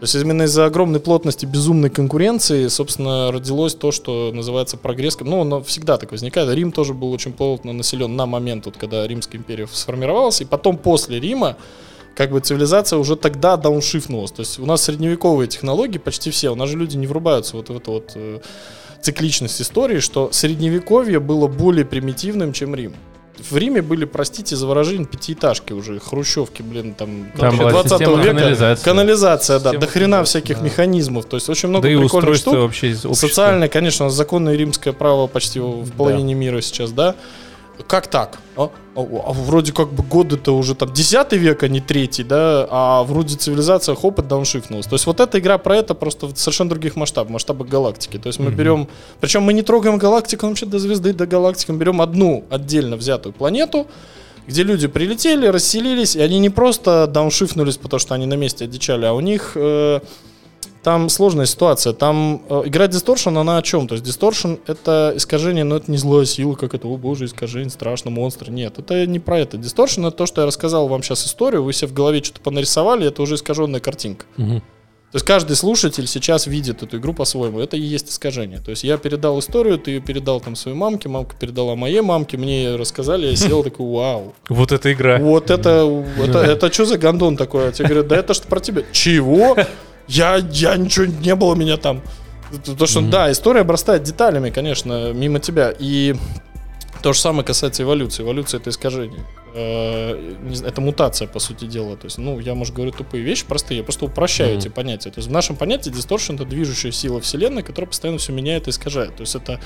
То 0.00 0.04
есть 0.04 0.14
именно 0.14 0.42
из-за 0.42 0.66
огромной 0.66 1.00
плотности, 1.00 1.44
безумной 1.44 1.90
конкуренции, 1.90 2.68
собственно, 2.68 3.32
родилось 3.32 3.74
то, 3.74 3.90
что 3.90 4.30
называется 4.32 4.76
прогресс. 4.76 5.18
Ну, 5.18 5.40
оно 5.40 5.60
всегда 5.62 5.96
так 5.96 6.12
возникает. 6.12 6.54
Рим 6.54 6.70
тоже 6.70 6.94
был 6.94 7.10
очень 7.10 7.32
плотно 7.32 7.72
населен 7.72 8.14
на 8.14 8.24
момент, 8.24 8.66
вот, 8.66 8.76
когда 8.76 9.04
Римская 9.04 9.40
империя 9.40 9.66
сформировалась. 9.66 10.40
И 10.40 10.44
потом, 10.44 10.76
после 10.76 11.18
Рима, 11.18 11.56
как 12.14 12.30
бы 12.30 12.38
цивилизация 12.38 12.96
уже 12.96 13.16
тогда 13.16 13.56
дауншифнулась. 13.56 14.30
То 14.30 14.40
есть 14.40 14.60
у 14.60 14.66
нас 14.66 14.82
средневековые 14.82 15.48
технологии 15.48 15.98
почти 15.98 16.30
все. 16.30 16.50
У 16.50 16.54
нас 16.54 16.68
же 16.68 16.78
люди 16.78 16.96
не 16.96 17.08
врубаются 17.08 17.56
вот 17.56 17.68
в 17.68 17.76
это 17.76 17.90
вот 17.90 18.12
э, 18.14 18.38
цикличность 19.00 19.60
истории, 19.60 19.98
что 19.98 20.30
средневековье 20.30 21.18
было 21.18 21.48
более 21.48 21.84
примитивным, 21.84 22.52
чем 22.52 22.76
Рим. 22.76 22.94
В 23.50 23.56
Риме 23.56 23.82
были, 23.82 24.04
простите 24.04 24.56
за 24.56 24.66
выражение, 24.66 25.06
пятиэтажки 25.06 25.72
уже, 25.72 25.98
хрущевки, 26.00 26.62
блин, 26.62 26.94
там, 26.94 27.26
Там 27.36 27.50
вообще 27.56 27.58
была 27.58 27.70
20 27.70 27.90
система 27.92 28.16
века. 28.22 28.34
канализации. 28.36 28.84
Канализация, 28.84 29.58
да, 29.58 29.70
Система 29.70 29.80
до 29.80 29.86
хрена 29.86 30.24
всяких 30.24 30.58
да. 30.58 30.64
механизмов. 30.64 31.24
То 31.26 31.36
есть 31.36 31.48
очень 31.48 31.68
много 31.68 31.88
Да 31.88 31.98
прикольных 32.00 32.36
штук. 32.36 32.54
вообще. 32.54 32.94
Социальное, 32.94 33.68
конечно, 33.68 34.06
у 34.06 34.08
нас 34.08 34.14
законное 34.14 34.54
римское 34.56 34.92
право 34.92 35.26
почти 35.26 35.60
в 35.60 35.90
половине 35.92 36.34
мира 36.34 36.60
сейчас, 36.60 36.90
да? 36.92 37.14
Как 37.86 38.06
так? 38.08 38.38
А, 38.56 38.70
А- 38.96 39.00
а 39.00 39.32
вроде 39.32 39.72
как 39.72 39.92
бы 39.92 40.02
годы-то 40.02 40.56
уже 40.56 40.74
там 40.74 40.92
10 40.92 41.36
век, 41.36 41.62
а 41.62 41.68
не 41.68 41.80
третий, 41.80 42.24
да? 42.24 42.66
А 42.68 43.04
вроде 43.04 43.36
цивилизация 43.36 43.94
хоп, 43.94 44.18
и 44.18 44.22
дауншифтнулась. 44.22 44.86
То 44.86 44.94
есть 44.94 45.06
вот 45.06 45.20
эта 45.20 45.38
игра 45.38 45.56
про 45.58 45.76
это 45.76 45.94
просто 45.94 46.26
в 46.26 46.36
совершенно 46.36 46.70
других 46.70 46.96
масштабах, 46.96 47.30
масштабах 47.30 47.68
галактики. 47.68 48.18
То 48.18 48.26
есть 48.26 48.40
мы 48.40 48.50
берем... 48.50 48.88
Причем 49.20 49.42
мы 49.42 49.52
не 49.52 49.62
трогаем 49.62 49.98
галактику 49.98 50.48
вообще 50.48 50.66
до 50.66 50.78
звезды, 50.80 51.12
до 51.12 51.26
галактики. 51.26 51.70
Мы 51.70 51.78
берем 51.78 52.00
одну 52.00 52.44
отдельно 52.50 52.96
взятую 52.96 53.32
планету, 53.32 53.86
где 54.48 54.64
люди 54.64 54.88
прилетели, 54.88 55.46
расселились, 55.46 56.16
и 56.16 56.20
они 56.20 56.40
не 56.40 56.50
просто 56.50 57.06
дауншифтнулись, 57.06 57.76
потому 57.76 58.00
что 58.00 58.14
они 58.14 58.26
на 58.26 58.34
месте 58.34 58.64
одичали, 58.64 59.04
а 59.04 59.12
у 59.12 59.20
них 59.20 59.52
э, 59.54 60.00
там 60.82 61.08
сложная 61.08 61.46
ситуация. 61.46 61.92
Там 61.92 62.42
э, 62.48 62.62
игра 62.66 62.86
Distortion, 62.86 63.38
она 63.38 63.58
о 63.58 63.62
чем? 63.62 63.88
То 63.88 63.94
есть 63.94 64.06
Distortion 64.06 64.60
это 64.66 65.12
искажение, 65.16 65.64
но 65.64 65.76
это 65.76 65.90
не 65.90 65.96
злая 65.98 66.24
сила, 66.24 66.54
как 66.54 66.74
это, 66.74 66.88
о 66.88 66.96
боже, 66.96 67.26
искажение, 67.26 67.70
страшно, 67.70 68.10
монстры. 68.10 68.52
Нет, 68.52 68.78
это 68.78 69.06
не 69.06 69.18
про 69.18 69.40
это. 69.40 69.56
Distortion 69.56 70.06
это 70.06 70.16
то, 70.16 70.26
что 70.26 70.40
я 70.42 70.46
рассказал 70.46 70.88
вам 70.88 71.02
сейчас 71.02 71.26
историю, 71.26 71.62
вы 71.64 71.72
себе 71.72 71.88
в 71.88 71.92
голове 71.92 72.22
что-то 72.22 72.40
понарисовали, 72.40 73.06
это 73.06 73.22
уже 73.22 73.34
искаженная 73.34 73.80
картинка. 73.80 74.26
Мгм. 74.36 74.62
То 75.10 75.16
есть 75.16 75.24
каждый 75.24 75.56
слушатель 75.56 76.06
сейчас 76.06 76.46
видит 76.46 76.82
эту 76.82 76.98
игру 76.98 77.14
по-своему. 77.14 77.60
Это 77.60 77.78
и 77.78 77.80
есть 77.80 78.10
искажение. 78.10 78.58
То 78.60 78.70
есть 78.70 78.84
я 78.84 78.98
передал 78.98 79.38
историю, 79.38 79.78
ты 79.78 79.92
ее 79.92 80.00
передал 80.00 80.38
там 80.38 80.54
своей 80.54 80.76
мамке, 80.76 81.08
мамка 81.08 81.34
передала 81.34 81.76
моей 81.76 82.02
мамке, 82.02 82.36
мне 82.36 82.76
рассказали, 82.76 83.26
я 83.26 83.34
сел 83.34 83.62
такой, 83.64 83.86
вау. 83.86 84.34
Вот 84.50 84.70
эта 84.70 84.92
игра. 84.92 85.16
Вот 85.18 85.50
это, 85.50 86.04
это, 86.18 86.40
это 86.40 86.70
что 86.70 86.84
за 86.84 86.98
гондон 86.98 87.38
такой? 87.38 87.68
А 87.68 87.72
тебе 87.72 87.88
говорят, 87.88 88.08
да 88.08 88.16
это 88.16 88.34
что 88.34 88.48
про 88.48 88.60
тебя. 88.60 88.82
Чего? 88.92 89.56
Я, 90.08 90.36
я 90.36 90.76
ничего 90.76 91.06
не 91.06 91.34
было 91.34 91.52
у 91.52 91.56
меня 91.56 91.76
там. 91.76 92.02
Потому 92.50 92.86
что, 92.86 93.02
да, 93.02 93.30
история 93.30 93.60
обрастает 93.60 94.02
деталями, 94.04 94.50
конечно, 94.50 95.12
мимо 95.12 95.38
тебя. 95.38 95.72
И 95.78 96.14
то 97.02 97.12
же 97.12 97.20
самое 97.20 97.44
касается 97.44 97.82
эволюции. 97.82 98.22
Эволюция 98.22 98.58
это 98.58 98.70
искажение. 98.70 99.20
Э, 99.54 100.34
Это 100.64 100.80
мутация, 100.80 101.28
по 101.28 101.38
сути 101.40 101.66
дела. 101.66 101.96
То 101.96 102.06
есть, 102.06 102.16
ну, 102.18 102.38
я, 102.40 102.54
может, 102.54 102.74
говорю 102.74 102.92
тупые 102.92 103.22
вещи 103.22 103.44
простые, 103.46 103.78
я 103.78 103.84
просто 103.84 104.06
упрощаю 104.06 104.50
Мгм. 104.52 104.58
эти 104.60 104.68
понятия. 104.68 105.10
То 105.10 105.18
есть 105.18 105.28
в 105.28 105.32
нашем 105.32 105.56
понятии 105.56 105.90
дисторшн 105.90 106.34
это 106.34 106.44
движущая 106.46 106.90
сила 106.92 107.20
Вселенной, 107.20 107.62
которая 107.62 107.88
постоянно 107.88 108.18
все 108.18 108.32
меняет 108.32 108.66
и 108.66 108.70
искажает. 108.70 109.14
То 109.16 109.20
есть 109.22 109.34
это 109.34 109.60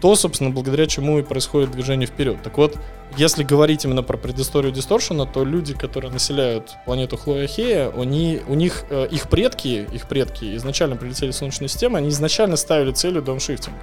то, 0.00 0.14
собственно, 0.14 0.50
благодаря 0.50 0.86
чему 0.86 1.18
и 1.18 1.22
происходит 1.22 1.70
движение 1.70 2.06
вперед. 2.06 2.38
Так 2.42 2.58
вот, 2.58 2.76
если 3.16 3.42
говорить 3.42 3.84
именно 3.84 4.02
про 4.02 4.16
предысторию 4.16 4.72
Дисторшена, 4.72 5.26
то 5.26 5.44
люди, 5.44 5.74
которые 5.74 6.12
населяют 6.12 6.76
планету 6.84 7.16
Хлояхея, 7.16 7.90
они, 7.90 8.40
у 8.46 8.54
них, 8.54 8.84
э, 8.90 9.08
их 9.10 9.28
предки, 9.28 9.88
их 9.92 10.06
предки 10.06 10.56
изначально 10.56 10.96
прилетели 10.96 11.30
в 11.30 11.34
Солнечную 11.34 11.68
систему, 11.68 11.96
они 11.96 12.10
изначально 12.10 12.56
ставили 12.56 12.92
целью 12.92 13.22
дауншифтинг. 13.22 13.74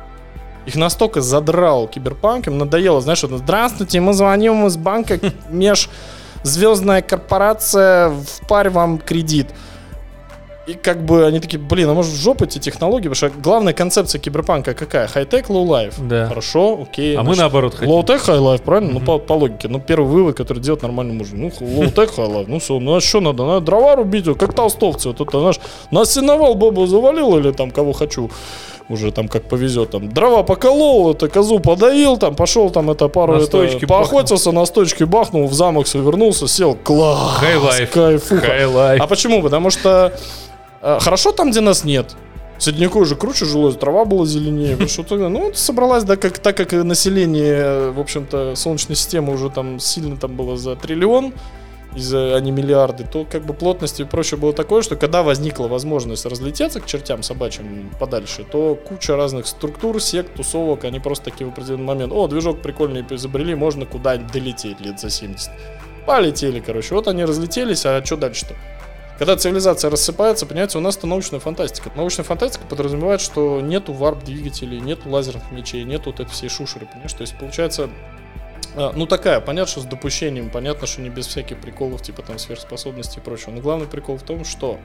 Их 0.66 0.76
настолько 0.76 1.22
задрал 1.22 1.88
киберпанк, 1.88 2.48
им 2.48 2.58
надоело, 2.58 3.02
знаешь, 3.02 3.22
вот, 3.24 3.32
здравствуйте, 3.32 4.00
мы 4.00 4.14
звоним 4.14 4.66
из 4.66 4.78
банка 4.78 5.20
межзвездная 5.50 7.02
корпорация, 7.02 8.12
впарь 8.12 8.70
вам 8.70 9.00
кредит. 9.00 9.48
И 10.68 10.74
как 10.74 11.06
бы 11.06 11.28
они 11.28 11.40
такие, 11.40 11.60
блин, 11.60 11.90
а 11.90 11.94
может 11.94 12.12
в 12.12 12.16
жопу 12.16 12.46
эти 12.46 12.58
технологии, 12.58 13.08
потому 13.08 13.16
что 13.16 13.30
главная 13.40 13.74
концепция 13.74 14.18
киберпанка 14.20 14.74
какая? 14.74 15.06
High-tech, 15.08 15.50
low-life. 15.50 15.94
Да. 16.08 16.28
Хорошо, 16.28 16.80
окей. 16.82 17.16
А 17.16 17.20
мы 17.20 17.26
значит, 17.36 17.42
наоборот 17.42 17.76
хотим. 17.76 17.90
Low-tech, 17.94 18.20
high-life, 18.22 18.62
правильно? 18.64 18.94
Ну, 18.94 18.98
Мгм. 18.98 19.06
по, 19.06 19.20
по 19.20 19.34
логике. 19.34 19.68
Ну, 19.68 19.80
первый 19.80 20.08
вывод, 20.08 20.36
который 20.36 20.60
делать 20.60 20.82
нормальный 20.82 21.14
мужик. 21.14 21.36
Ну, 21.36 21.52
low-tech, 21.60 22.16
high-life. 22.16 22.48
Ну, 22.48 22.58
все, 22.60 22.80
ну, 22.80 22.96
а 22.96 23.02
что 23.02 23.22
надо? 23.22 23.46
Надо 23.46 23.62
дрова 23.66 23.96
рубить, 23.96 24.26
как 24.40 24.54
толстовцы. 24.56 25.10
Вот 25.10 25.22
это, 25.22 25.40
знаешь, 25.40 25.60
на 25.92 26.12
сеновал 26.12 26.56
бабу 26.56 26.88
завалил 26.88 27.38
или 27.38 27.52
там 27.52 27.70
кого 27.70 27.94
хочу. 27.94 28.32
Уже 28.90 29.12
там 29.12 29.28
как 29.28 29.44
повезет. 29.50 29.92
Там 29.92 30.10
дрова 30.10 30.44
поколол, 30.44 31.12
это 31.12 31.28
козу 31.28 31.60
подоил, 31.60 32.18
там 32.18 32.36
пошел 32.36 32.70
там 32.70 32.92
это 32.92 33.08
пару 33.08 33.34
На 33.34 33.42
это, 33.42 33.88
поохотился, 33.88 34.52
на 34.52 34.66
стойчке 34.66 35.06
бахнул, 35.06 35.48
в 35.48 35.54
замок 35.54 35.88
все 35.88 36.02
вернулся, 36.02 36.48
сел. 36.48 36.76
Класс! 36.76 37.40
High-life. 37.40 39.02
А 39.02 39.08
почему? 39.08 39.42
Потому 39.42 39.72
что 39.72 40.14
хорошо 41.00 41.32
там, 41.32 41.52
где 41.52 41.62
нас 41.62 41.84
нет. 41.84 42.16
Средневековье 42.58 43.06
же 43.06 43.16
круче 43.16 43.46
жилось, 43.46 43.76
трава 43.76 44.06
была 44.06 44.26
зеленее. 44.26 44.72
потому 44.74 44.90
что 44.90 45.04
тогда, 45.04 45.30
ну, 45.30 45.46
вот 45.46 45.58
собралась, 45.58 46.04
да, 46.04 46.16
как, 46.16 46.40
так 46.40 46.56
как 46.56 46.72
население, 46.72 47.56
э, 47.56 47.92
в 47.92 48.00
общем-то, 48.00 48.56
Солнечной 48.56 48.96
системы 48.96 49.34
уже 49.34 49.50
там 49.50 49.80
сильно 49.80 50.16
там 50.16 50.36
было 50.36 50.56
за 50.56 50.76
триллион, 50.76 51.34
из-за, 51.96 52.36
а 52.36 52.40
не 52.40 52.52
миллиарды, 52.52 53.06
то 53.10 53.26
как 53.30 53.46
бы 53.46 53.54
плотность 53.54 54.00
и 54.00 54.04
прочее 54.04 54.40
было 54.40 54.54
такое, 54.54 54.82
что 54.82 54.96
когда 54.96 55.24
возникла 55.24 55.68
возможность 55.68 56.26
разлететься 56.26 56.82
к 56.82 56.86
чертям 56.86 57.24
собачьим 57.24 57.90
подальше, 58.00 58.46
то 58.50 58.76
куча 58.76 59.16
разных 59.16 59.48
структур, 59.48 60.02
сект, 60.02 60.36
тусовок, 60.36 60.84
они 60.84 61.00
просто 61.00 61.26
такие 61.26 61.48
в 61.48 61.54
определенный 61.54 61.86
момент, 61.86 62.14
о, 62.14 62.28
движок 62.28 62.62
прикольный 62.62 63.06
изобрели, 63.10 63.56
можно 63.56 63.86
куда-нибудь 63.86 64.32
долететь 64.32 64.80
лет 64.82 65.00
за 65.00 65.10
70. 65.10 65.52
Полетели, 66.06 66.60
короче. 66.60 66.94
Вот 66.94 67.08
они 67.08 67.26
разлетелись, 67.26 67.86
а 67.86 68.04
что 68.06 68.18
дальше-то? 68.18 68.56
Когда 69.18 69.38
цивилизация 69.38 69.90
рассыпается, 69.90 70.46
понимаете, 70.46 70.78
у 70.78 70.82
нас 70.82 70.98
это 70.98 71.08
научная 71.08 71.40
фантастика. 71.40 71.90
Научная 71.96 72.26
фантастика 72.26 72.66
подразумевает, 72.66 73.22
что 73.22 73.62
нету 73.62 73.94
варп-двигателей, 73.94 74.82
нету 74.82 75.10
лазерных 75.10 75.52
мечей, 75.52 75.84
нету 75.86 76.12
вот 76.12 76.20
этой 76.20 76.32
всей 76.32 76.50
шушеры, 76.50 76.86
понимаешь? 76.86 77.14
То 77.14 77.22
есть 77.22 77.38
получается, 77.38 77.90
а, 78.76 78.92
ну 78.94 79.06
такая, 79.06 79.40
понятно, 79.40 79.72
что 79.72 79.82
с 79.82 79.86
допущением, 79.86 80.50
понятно, 80.50 80.86
что 80.86 81.02
не 81.02 81.10
без 81.10 81.28
всяких 81.28 81.62
приколов, 81.62 82.02
типа 82.02 82.24
там 82.24 82.38
сверхспособностей 82.38 83.22
и 83.22 83.24
прочего. 83.24 83.52
Но 83.52 83.62
главный 83.62 83.88
прикол 83.88 84.18
в 84.18 84.24
том, 84.24 84.44
что 84.44 84.80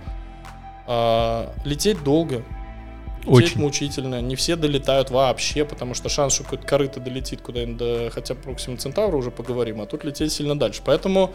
а, 0.86 1.52
лететь 1.64 2.04
долго, 2.04 2.44
лететь 3.24 3.52
Очень. 3.56 3.60
мучительно, 3.60 4.20
не 4.20 4.36
все 4.36 4.54
долетают 4.54 5.10
вообще, 5.10 5.64
потому 5.64 5.94
что 5.94 6.08
шанс, 6.08 6.34
что 6.34 6.44
какой-то 6.44 6.66
корыто 6.66 7.00
долетит 7.00 7.40
куда-нибудь 7.40 7.76
до 7.76 8.10
хотя 8.12 8.34
бы 8.34 8.42
Проксима 8.42 8.76
Центавра, 8.76 9.16
уже 9.16 9.32
поговорим, 9.32 9.80
а 9.80 9.86
тут 9.86 10.04
лететь 10.04 10.32
сильно 10.32 10.56
дальше. 10.56 10.82
Поэтому 10.84 11.34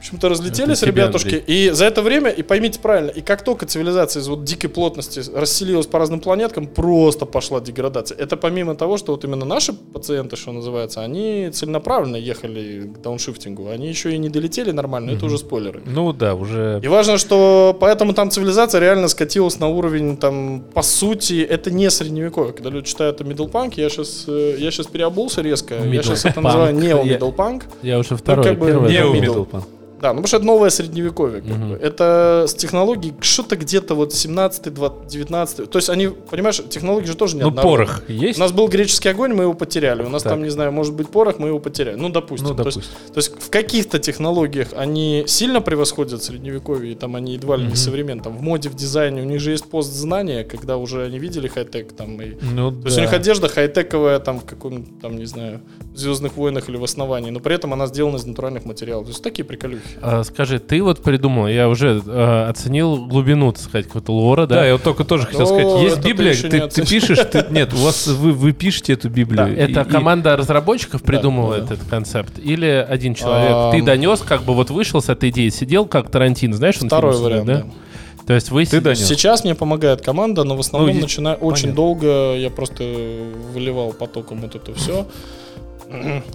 почему-то 0.00 0.28
разлетелись 0.30 0.82
ребятушки, 0.82 1.36
Андрей. 1.36 1.66
и 1.68 1.70
за 1.70 1.84
это 1.84 2.02
время, 2.02 2.30
и 2.30 2.42
поймите 2.42 2.80
правильно, 2.80 3.10
и 3.10 3.20
как 3.20 3.44
только 3.44 3.66
цивилизация 3.66 4.20
из 4.20 4.28
вот 4.28 4.44
дикой 4.44 4.70
плотности 4.70 5.22
расселилась 5.34 5.86
по 5.86 5.98
разным 5.98 6.20
планеткам, 6.20 6.66
просто 6.66 7.26
пошла 7.26 7.60
деградация. 7.60 8.16
Это 8.16 8.36
помимо 8.36 8.74
того, 8.74 8.96
что 8.96 9.12
вот 9.12 9.24
именно 9.24 9.44
наши 9.44 9.72
пациенты, 9.72 10.36
что 10.36 10.52
называется, 10.52 11.02
они 11.02 11.50
целенаправленно 11.52 12.16
ехали 12.16 12.90
к 12.94 13.02
дауншифтингу, 13.02 13.68
они 13.68 13.88
еще 13.88 14.14
и 14.14 14.18
не 14.18 14.30
долетели 14.30 14.70
нормально, 14.70 15.10
это 15.10 15.26
уже 15.26 15.36
спойлеры. 15.36 15.82
Ну 15.84 16.12
да, 16.12 16.34
уже... 16.34 16.80
И 16.82 16.88
важно, 16.88 17.18
что 17.18 17.76
поэтому 17.78 18.14
там 18.14 18.30
цивилизация 18.30 18.80
реально 18.80 19.08
скатилась 19.08 19.58
на 19.60 19.68
уровень, 19.68 20.16
там, 20.16 20.64
по 20.72 20.82
сути, 20.82 21.42
это 21.42 21.70
не 21.70 21.90
средневековье. 21.90 22.52
Когда 22.54 22.70
люди 22.70 22.86
читают 22.86 23.20
о 23.20 23.24
миддлпанк, 23.24 23.74
я 23.74 23.90
сейчас, 23.90 24.24
я 24.26 24.70
сейчас 24.70 24.86
переобулся 24.86 25.42
резко, 25.42 25.74
я 25.74 26.02
сейчас 26.02 26.24
это 26.24 26.40
называю 26.40 26.74
Я- 26.74 26.80
нео-миддлпанк. 26.80 27.64
Я 27.82 27.98
уже 27.98 28.16
второй, 28.16 28.44
как 28.44 28.58
бы 28.58 28.66
первый. 28.66 29.20
не 29.20 29.60
Да, 30.00 30.08
ну 30.08 30.22
потому 30.22 30.26
что 30.28 30.36
это 30.38 30.46
новое 30.46 30.70
средневековье. 30.70 31.42
как 31.42 31.50
Мгм. 31.50 31.70
бы. 31.70 31.76
Это 31.76 32.46
с 32.48 32.54
технологией 32.54 33.14
что-то 33.20 33.56
где-то 33.56 33.94
вот 33.94 34.12
17 34.14 34.72
20, 34.74 35.06
19 35.08 35.70
То 35.70 35.78
есть 35.78 35.90
они, 35.90 36.08
понимаешь, 36.08 36.60
технологии 36.70 37.06
же 37.06 37.14
тоже 37.16 37.36
не 37.36 37.42
Ну, 37.42 37.52
порох 37.52 38.08
есть? 38.08 38.38
У 38.38 38.42
нас 38.42 38.52
был 38.52 38.68
греческий 38.68 39.08
огонь, 39.10 39.34
мы 39.34 39.44
его 39.44 39.54
потеряли. 39.54 40.02
У 40.02 40.08
нас 40.08 40.22
Так. 40.22 40.32
там, 40.32 40.42
не 40.42 40.48
знаю, 40.50 40.72
может 40.72 40.94
быть 40.94 41.08
порох, 41.08 41.38
мы 41.38 41.48
его 41.48 41.58
потеряли. 41.58 41.96
Ну, 41.96 42.08
допустим. 42.08 42.48
Ну, 42.48 42.54
То 42.54 42.64
есть- 42.64 42.78
допустим. 42.78 43.12
то 43.14 43.18
есть 43.18 43.32
в 43.42 43.50
каких-то 43.50 43.98
технологиях 43.98 44.68
они 44.76 45.24
сильно 45.26 45.60
превосходят 45.60 46.22
средневековье, 46.22 46.92
и 46.92 46.94
там 46.94 47.16
они 47.16 47.34
едва 47.34 47.56
ли 47.56 47.66
не 47.66 47.76
современные. 47.76 48.22
Там 48.24 48.36
в 48.36 48.42
моде, 48.42 48.68
в 48.68 48.74
дизайне 48.74 49.22
у 49.22 49.24
них 49.24 49.40
же 49.40 49.50
есть 49.50 49.64
постзнание, 49.66 50.44
когда 50.44 50.76
уже 50.76 51.04
они 51.04 51.18
видели 51.18 51.48
хай-тек 51.48 51.92
там 51.92 52.20
и... 52.22 52.36
Ну 52.40 52.70
То 52.72 52.86
есть 52.86 52.98
у 52.98 53.00
них 53.00 53.10
да. 53.10 53.16
одежда 53.16 53.48
хай-тековая 53.48 54.18
там 54.18 54.40
в 54.40 54.44
каком 54.44 54.84
там, 54.84 55.16
не 55.16 55.26
знаю, 55.26 55.60
в 55.94 55.98
Звездных 55.98 56.36
войнах 56.36 56.68
или 56.68 56.76
в 56.76 56.84
основании, 56.84 57.30
но 57.30 57.40
при 57.40 57.54
этом 57.54 57.72
она 57.72 57.86
сделана 57.86 58.16
из 58.16 58.24
натуральных 58.24 58.64
материалов. 58.64 59.04
То 59.06 59.10
есть 59.10 59.22
такие 59.22 59.44
приколюхи. 59.44 59.82
А, 60.02 60.22
скажи, 60.24 60.58
ты 60.58 60.82
вот 60.82 61.02
придумал, 61.02 61.46
я 61.46 61.68
уже 61.68 62.02
э, 62.04 62.46
оценил 62.48 63.06
глубину, 63.06 63.52
так 63.52 63.62
сказать, 63.62 63.86
какого-то 63.86 64.12
лора, 64.12 64.46
да? 64.46 64.56
Да, 64.56 64.66
я 64.66 64.72
вот 64.74 64.82
только 64.82 65.04
тоже 65.04 65.26
хотел 65.26 65.42
О, 65.42 65.46
сказать. 65.46 65.82
Есть 65.82 65.92
это 65.98 66.02
ты 66.02 66.08
Библия, 66.08 66.34
ты, 66.34 66.48
ты 66.48 66.58
оценил. 66.60 66.88
пишешь, 66.88 67.18
ты, 67.30 67.46
нет, 67.50 67.72
у 67.74 67.76
вас 67.76 68.06
вы, 68.06 68.32
вы 68.32 68.52
пишете 68.52 68.94
эту 68.94 69.08
Библию. 69.10 69.56
Это 69.58 69.80
и- 69.80 69.84
и- 69.84 69.90
команда 69.90 70.36
разработчиков 70.36 71.02
придумала 71.02 71.56
да, 71.58 71.62
да. 71.66 71.74
этот 71.74 71.88
концепт? 71.88 72.38
Или 72.38 72.66
один 72.88 73.14
человек? 73.14 73.50
Ам. 73.52 73.72
Ты 73.72 73.82
донес, 73.82 74.20
как 74.20 74.42
бы 74.42 74.54
вот 74.54 74.70
вышел 74.70 75.02
с 75.02 75.08
этой 75.08 75.30
идеей, 75.30 75.50
сидел 75.50 75.86
как 75.86 76.10
Тарантино, 76.10 76.56
знаешь, 76.56 76.76
он 76.80 76.88
Второй 76.88 77.12
фильм 77.12 77.24
вариант, 77.24 77.46
да? 77.46 77.54
да. 77.58 77.66
То 78.26 78.34
есть 78.34 78.50
вы... 78.50 78.64
Ты 78.64 78.80
донес. 78.80 79.04
Сейчас 79.06 79.42
мне 79.44 79.54
помогает 79.54 80.02
команда, 80.02 80.44
но 80.44 80.56
в 80.56 80.60
основном 80.60 80.94
Ну, 80.94 81.00
начинаю 81.00 81.36
очень 81.38 81.72
долго, 81.74 82.34
я 82.36 82.48
просто 82.50 82.84
выливал 83.52 83.92
потоком 83.92 84.40
вот 84.42 84.54
это 84.54 84.72
все. 84.74 85.06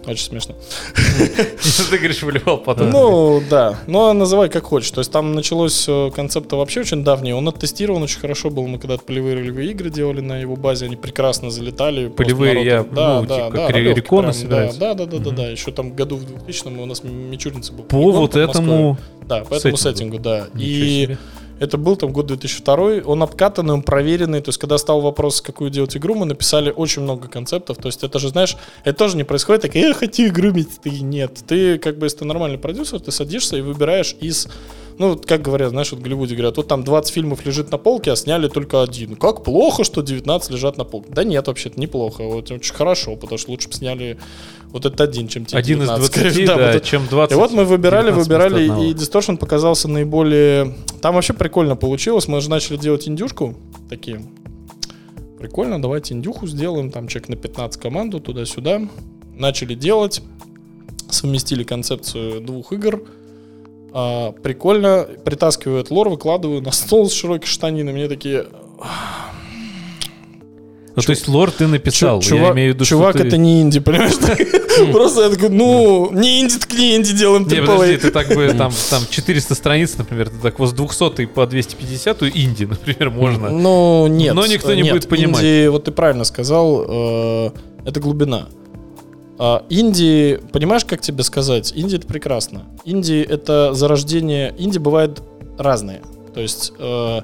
Очень 0.06 0.26
смешно. 0.26 0.56
Ты 1.90 1.98
говоришь, 1.98 2.24
выливал 2.24 2.58
потом. 2.58 2.90
Ну, 2.90 3.42
да. 3.50 3.80
Ну, 3.88 4.08
а 4.08 4.14
называй 4.14 4.50
как 4.50 4.64
хочешь. 4.64 4.92
То 4.92 5.00
есть 5.00 5.12
там 5.12 5.34
началось 5.34 5.86
э, 5.88 6.12
концепта 6.14 6.56
вообще 6.56 6.82
очень 6.82 7.04
давний. 7.04 7.34
Он 7.34 7.48
оттестирован 7.48 8.04
очень 8.04 8.20
хорошо 8.20 8.50
был. 8.50 8.68
Мы 8.68 8.80
когда-то 8.80 9.04
полевые 9.04 9.36
ролевые 9.36 9.72
игры 9.72 9.90
делали 9.90 10.22
на 10.22 10.38
его 10.38 10.56
базе, 10.56 10.86
они 10.86 10.96
прекрасно 10.96 11.50
залетали. 11.50 12.10
Полевые, 12.10 12.66
я, 12.66 12.84
да, 12.84 13.22
ну, 13.22 13.28
да, 13.28 13.46
типа, 13.46 13.58
да, 13.58 13.70
реконы 13.72 14.34
собираются. 14.34 14.80
Да, 14.80 14.94
да, 14.94 15.06
да, 15.06 15.20
да, 15.20 15.32
да. 15.32 15.48
Еще 15.48 15.72
там 15.72 15.94
году 15.94 16.18
в 16.18 16.26
2000 16.26 16.68
у 16.68 16.86
нас 16.86 17.04
Мичуринцы 17.04 17.72
был. 17.72 17.86
По 17.86 18.12
вот 18.12 18.36
этому... 18.36 18.98
Да, 19.26 19.44
по 19.44 19.56
этому 19.56 19.78
сеттингу. 19.78 20.20
да. 20.20 20.48
И 20.58 21.06
себе. 21.06 21.18
Это 21.60 21.78
был 21.78 21.96
там 21.96 22.12
год 22.12 22.28
2002, 22.28 23.02
он 23.06 23.24
обкатанный, 23.24 23.74
он 23.74 23.82
проверенный, 23.82 24.42
то 24.42 24.50
есть 24.50 24.60
когда 24.60 24.78
стал 24.78 25.02
вопрос, 25.02 25.42
какую 25.42 25.70
делать 25.70 25.96
игру, 25.98 26.16
мы 26.16 26.26
написали 26.26 26.72
очень 26.72 27.02
много 27.02 27.28
концептов, 27.28 27.78
то 27.78 27.88
есть 27.88 28.04
это 28.04 28.20
же, 28.20 28.30
знаешь, 28.30 28.58
это 28.84 28.98
тоже 28.98 29.18
не 29.18 29.24
происходит 29.24 29.64
так, 29.64 29.76
я 29.76 29.94
хочу 29.94 30.28
игру 30.28 30.54
ты 30.84 30.90
нет. 30.90 31.40
Ты, 31.48 31.78
как 31.78 31.98
бы, 31.98 32.06
если 32.06 32.20
ты 32.20 32.26
нормальный 32.26 32.58
продюсер, 32.58 33.00
ты 33.00 33.12
садишься 33.12 33.58
и 33.58 33.62
выбираешь 33.62 34.16
из, 34.20 34.48
ну, 34.98 35.10
вот 35.10 35.26
как 35.26 35.42
говорят, 35.42 35.72
знаешь, 35.72 35.92
вот 35.92 36.00
в 36.00 36.04
Голливуде 36.04 36.36
говорят, 36.36 36.56
вот 36.58 36.68
там 36.68 36.84
20 36.84 37.14
фильмов 37.14 37.46
лежит 37.46 37.70
на 37.72 37.78
полке, 37.78 38.12
а 38.12 38.16
сняли 38.16 38.48
только 38.48 38.82
один. 38.82 39.16
Как 39.16 39.44
плохо, 39.44 39.84
что 39.84 40.02
19 40.02 40.52
лежат 40.52 40.78
на 40.78 40.86
полке. 40.86 41.10
Да 41.12 41.24
нет, 41.24 41.48
вообще-то 41.48 41.80
неплохо, 41.80 42.24
вот 42.24 42.50
очень 42.50 42.74
хорошо, 42.74 43.16
потому 43.18 43.38
что 43.38 43.52
лучше 43.52 43.68
бы 43.68 43.74
сняли 43.74 44.18
вот 44.70 44.86
этот 44.86 45.02
один, 45.02 45.28
чем 45.28 45.46
те 45.46 45.58
Один 45.58 45.82
из 45.82 45.90
19. 45.90 46.22
20, 46.22 46.46
Да, 46.48 46.58
да, 46.58 46.74
вот 46.74 46.84
чем 46.84 47.08
20. 47.08 47.32
и 47.32 47.36
вот 47.36 47.52
мы 47.52 47.66
выбирали, 47.66 48.12
19 48.12 48.28
выбирали, 48.28 48.64
и 48.64 48.94
Distortion 48.94 49.38
показался 49.38 49.90
наиболее... 49.90 50.76
Там 51.02 51.16
вообще 51.16 51.34
прикольно 51.34 51.76
получилось. 51.76 52.28
Мы 52.28 52.40
же 52.40 52.50
начали 52.50 52.78
делать 52.78 53.08
индюшку 53.08 53.56
такие. 53.90 54.22
Прикольно, 55.40 55.82
давайте 55.82 56.14
индюху 56.14 56.48
сделаем. 56.48 56.90
Там 56.90 57.08
человек 57.08 57.30
на 57.30 57.36
15 57.36 57.82
команду, 57.82 58.20
туда-сюда. 58.20 58.82
Начали 59.34 59.76
делать. 59.76 60.22
Совместили 61.10 61.64
концепцию 61.64 62.42
двух 62.42 62.72
игр. 62.72 63.04
А, 63.98 64.34
прикольно. 64.34 65.08
Притаскиваю 65.24 65.80
этот 65.80 65.92
лор, 65.92 66.10
выкладываю 66.10 66.62
на 66.62 66.72
стол 66.72 67.10
с 67.10 67.14
широкой 67.14 67.48
штаниной. 67.48 67.94
Мне 67.94 68.10
такие... 68.10 68.46
Ну, 70.98 71.02
то 71.02 71.12
есть 71.12 71.28
лор 71.28 71.52
ты 71.52 71.68
написал, 71.68 72.22
Чу- 72.22 72.36
я 72.36 72.42
чувак, 72.42 72.56
имею 72.56 72.72
в 72.72 72.76
виду, 72.76 72.86
чувак 72.86 73.18
ты... 73.18 73.24
это 73.24 73.38
не 73.38 73.62
инди, 73.62 73.80
понимаешь? 73.80 74.14
Просто 74.92 75.24
я 75.24 75.30
такой, 75.30 75.50
ну, 75.50 76.10
не 76.12 76.42
инди, 76.42 76.58
так 76.58 76.72
не 76.74 76.96
инди, 76.96 77.14
делаем 77.14 77.44
Не, 77.44 77.58
AAA. 77.58 77.66
подожди, 77.66 77.98
ты 77.98 78.12
так 78.12 78.28
бы 78.30 78.54
там, 78.58 78.72
там 78.90 79.04
400 79.10 79.56
страниц, 79.56 79.98
например, 79.98 80.30
ты 80.30 80.36
так 80.42 80.60
вот 80.60 80.70
с 80.70 80.74
200 80.74 81.26
по 81.28 81.46
250 81.46 82.24
инди, 82.24 82.66
например, 82.66 83.10
можно. 83.12 83.50
Ну, 83.50 84.08
нет. 84.08 84.34
Но 84.36 84.46
никто 84.46 84.74
не 84.74 84.90
будет 84.90 85.08
понимать. 85.08 85.42
Инди, 85.42 85.68
вот 85.68 85.86
ты 85.86 85.92
правильно 85.92 86.24
сказал, 86.24 86.86
э, 86.88 87.52
это 87.86 88.00
глубина. 88.00 88.48
А 89.38 89.66
инди, 89.70 90.40
понимаешь, 90.52 90.86
как 90.86 91.02
тебе 91.02 91.24
сказать? 91.24 91.74
Инди 91.76 91.98
это 91.98 92.08
прекрасно. 92.08 92.64
Инди 92.86 93.22
это 93.22 93.74
зарождение. 93.74 94.54
Инди 94.58 94.78
бывает 94.78 95.22
разные. 95.58 96.02
То 96.34 96.42
есть 96.42 96.74
э, 96.80 97.22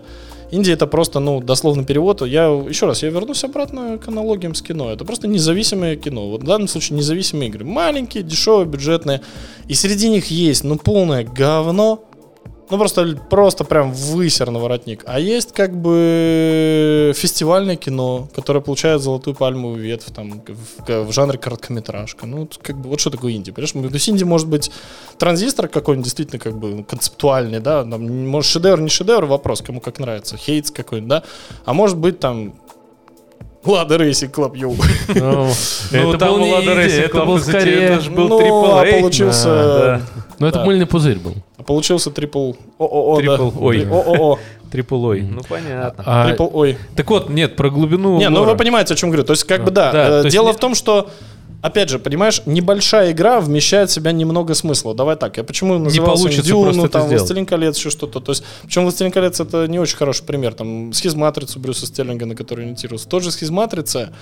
инди 0.52 0.72
это 0.72 0.88
просто, 0.88 1.20
ну, 1.20 1.42
дословно 1.42 1.84
перевод. 1.86 2.22
Я 2.22 2.46
еще 2.46 2.86
раз, 2.86 3.04
я 3.04 3.10
вернусь 3.10 3.44
обратно 3.44 3.98
к 3.98 4.08
аналогиям 4.08 4.56
с 4.56 4.62
кино. 4.62 4.92
Это 4.92 5.06
просто 5.06 5.28
независимое 5.28 5.96
кино. 5.96 6.30
Вот 6.30 6.44
в 6.44 6.46
данном 6.46 6.68
случае 6.68 6.98
независимые 6.98 7.50
игры. 7.50 7.66
Маленькие, 7.66 8.24
дешевые, 8.24 8.66
бюджетные. 8.66 9.22
И 9.68 9.74
среди 9.74 10.10
них 10.10 10.28
есть, 10.28 10.64
ну, 10.64 10.78
полное 10.78 11.24
говно. 11.24 12.04
Ну, 12.72 12.78
просто, 12.78 13.18
просто 13.30 13.66
прям 13.66 13.92
высер 13.92 14.50
на 14.50 14.60
воротник. 14.60 15.04
А 15.06 15.20
есть 15.20 15.52
как 15.52 15.76
бы 15.76 17.12
фестивальное 17.18 17.76
кино, 17.76 18.30
которое 18.34 18.62
получает 18.62 19.02
золотую 19.02 19.36
пальмовую 19.36 19.82
ветвь 19.82 20.10
там, 20.16 20.42
в, 20.48 21.06
в 21.06 21.12
жанре 21.12 21.38
короткометражка. 21.38 22.26
Ну, 22.26 22.48
как 22.62 22.78
бы, 22.78 22.88
вот 22.88 23.02
что 23.02 23.10
такое 23.10 23.34
инди, 23.34 23.52
понимаешь? 23.52 23.94
Есть 23.94 24.10
инди 24.10 24.24
может 24.24 24.48
быть 24.48 24.72
транзистор 25.18 25.68
какой-нибудь 25.68 26.06
действительно 26.06 26.40
как 26.40 26.58
бы 26.58 26.86
концептуальный, 26.86 27.60
да, 27.60 27.84
там, 27.84 28.28
может 28.30 28.50
шедевр, 28.50 28.80
не 28.80 28.90
шедевр, 28.90 29.26
вопрос, 29.26 29.62
кому 29.62 29.82
как 29.82 30.00
нравится, 30.00 30.38
Hades 30.38 30.72
какой-нибудь, 30.72 31.10
да, 31.10 31.24
а 31.66 31.74
может 31.74 31.98
быть 31.98 32.20
там 32.20 32.54
Lada 33.64 33.98
Racing 33.98 34.34
Club, 34.34 34.56
yo. 34.56 34.76
Ну, 35.08 35.50
Ну, 35.92 36.10
это 36.10 36.18
там 36.18 36.30
был 36.30 36.40
не 36.40 36.52
Лада 36.54 36.74
инди, 36.74 36.80
Racing 36.80 37.02
это 37.02 37.18
Club, 37.18 37.26
был 37.26 38.28
был 38.28 38.28
Ну, 38.28 38.66
AAA. 38.66 39.00
получился... 39.02 40.02
Ну, 40.40 40.48
это 40.48 40.66
мыльный 40.66 40.88
пузырь 40.88 41.20
был. 41.20 41.36
А 41.58 41.64
получился 41.64 42.10
triple... 42.10 42.54
О-о-о, 42.80 43.22
да. 43.22 43.38
Triple, 43.38 43.64
ой. 43.64 43.88
О-о-о. 43.88 44.40
Triple 44.72 45.06
ой. 45.06 45.22
Ну, 45.22 45.42
понятно. 45.48 46.04
А, 46.06 46.28
Triple, 46.28 46.48
ой. 46.52 46.78
Так 46.96 47.10
вот, 47.12 47.30
нет, 47.30 47.56
про 47.56 47.70
глубину 47.70 48.18
Не, 48.18 48.30
ну 48.30 48.40
лора. 48.40 48.52
вы 48.52 48.58
понимаете, 48.58 48.94
о 48.96 48.98
чем 48.98 49.10
говорю. 49.10 49.24
То 49.26 49.34
есть, 49.34 49.44
как 49.44 49.64
бы 49.64 49.70
да. 49.70 49.92
Да, 49.92 50.08
э, 50.10 50.18
есть 50.24 50.30
Дело 50.32 50.54
в 50.54 50.58
том, 50.58 50.74
что, 50.74 51.10
опять 51.62 51.90
же, 51.90 52.00
понимаешь, 52.00 52.42
небольшая 52.46 53.12
игра 53.12 53.40
вмещает 53.40 53.90
в 53.90 53.94
себя 53.94 54.12
немного 54.12 54.54
смысла. 54.54 54.94
Давай 54.94 55.16
так. 55.16 55.38
Я 55.38 55.44
почему 55.44 55.78
назывался 55.78 56.24
получится 56.24 56.48
Дюну, 56.48 56.64
просто 56.74 56.90
там. 56.90 57.08
Властелин 57.08 57.46
колец, 57.46 57.78
еще 57.78 57.90
что-то. 57.90 58.20
То 58.20 58.32
есть, 58.32 58.44
причем 58.64 58.84
Властелин 58.84 59.12
колец 59.12 59.40
это 59.40 59.68
не 59.68 59.80
очень 59.80 59.98
хороший 59.98 60.26
пример. 60.26 60.54
Там 60.54 60.94
схизматрицу 60.94 61.60
Брюса 61.60 61.86
Стерлинга, 61.86 62.26
на 62.26 62.36
который 62.36 62.66
ориентировался. 62.66 63.08
Тот 63.08 63.24
же 63.24 63.32
схизматрица 63.32 64.14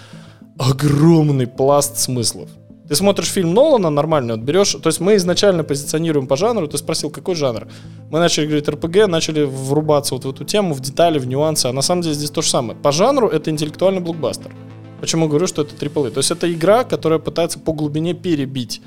огромный 0.58 1.48
пласт 1.48 1.98
смыслов. 1.98 2.50
Ты 2.90 2.96
смотришь 2.96 3.28
фильм 3.28 3.54
Нолана, 3.54 3.92
нормально 3.92 4.36
вот 4.36 4.44
берешь. 4.44 4.72
То 4.72 4.88
есть 4.88 5.00
мы 5.00 5.16
изначально 5.18 5.64
позиционируем 5.64 6.26
по 6.26 6.36
жанру. 6.36 6.68
Ты 6.68 6.80
спросил, 6.80 7.12
какой 7.12 7.36
жанр? 7.36 7.68
Мы 8.10 8.18
начали 8.18 8.48
говорить 8.48 8.68
РПГ, 8.68 9.08
начали 9.08 9.44
врубаться 9.44 10.16
вот 10.16 10.26
в 10.26 10.30
эту 10.30 10.44
тему, 10.44 10.74
в 10.74 10.80
детали, 10.80 11.20
в 11.20 11.28
нюансы. 11.28 11.68
А 11.68 11.72
на 11.72 11.84
самом 11.84 12.02
деле 12.02 12.16
здесь 12.16 12.32
то 12.32 12.42
же 12.42 12.50
самое. 12.50 12.78
По 12.80 12.92
жанру 12.92 13.28
это 13.28 13.52
интеллектуальный 13.52 14.02
блокбастер. 14.02 14.52
Почему 15.00 15.28
говорю, 15.28 15.48
что 15.48 15.62
это 15.62 15.74
AAA? 15.76 16.12
То 16.12 16.20
есть 16.20 16.32
это 16.32 16.52
игра, 16.52 16.84
которая 16.84 17.20
пытается 17.20 17.60
по 17.60 17.74
глубине 17.74 18.14
перебить. 18.14 18.82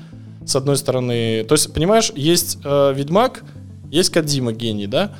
С 0.45 0.55
одной 0.55 0.77
стороны, 0.77 1.45
то 1.45 1.53
есть, 1.55 1.73
понимаешь, 1.73 2.11
есть 2.15 2.57
э, 2.63 2.93
Ведьмак, 2.93 3.43
есть 3.89 4.09
Кадима 4.09 4.51
гений, 4.51 4.87
да? 4.87 5.15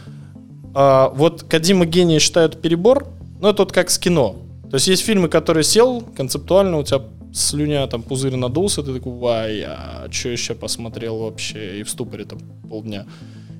А, 0.74 1.10
вот 1.10 1.44
Кадима 1.44 1.86
гения 1.86 2.20
считают 2.20 2.62
перебор, 2.62 3.08
но 3.40 3.50
это 3.50 3.64
вот 3.64 3.72
как 3.72 3.90
с 3.90 3.98
кино. 3.98 4.36
То 4.70 4.76
есть 4.76 4.88
есть 4.88 5.04
фильмы, 5.04 5.30
которые 5.30 5.64
сел 5.64 6.02
концептуально, 6.02 6.80
у 6.80 6.84
тебя 6.84 7.02
слюня, 7.34 7.86
там 7.88 8.02
пузырь 8.02 8.36
надулся, 8.36 8.84
ты 8.84 8.94
такой, 8.94 9.14
вай, 9.14 9.62
а 9.62 10.08
что 10.12 10.30
еще 10.30 10.56
посмотрел 10.56 11.20
вообще, 11.20 11.80
и 11.80 11.84
в 11.84 11.90
ступоре 11.90 12.26
там 12.26 12.40
полдня. 12.70 13.06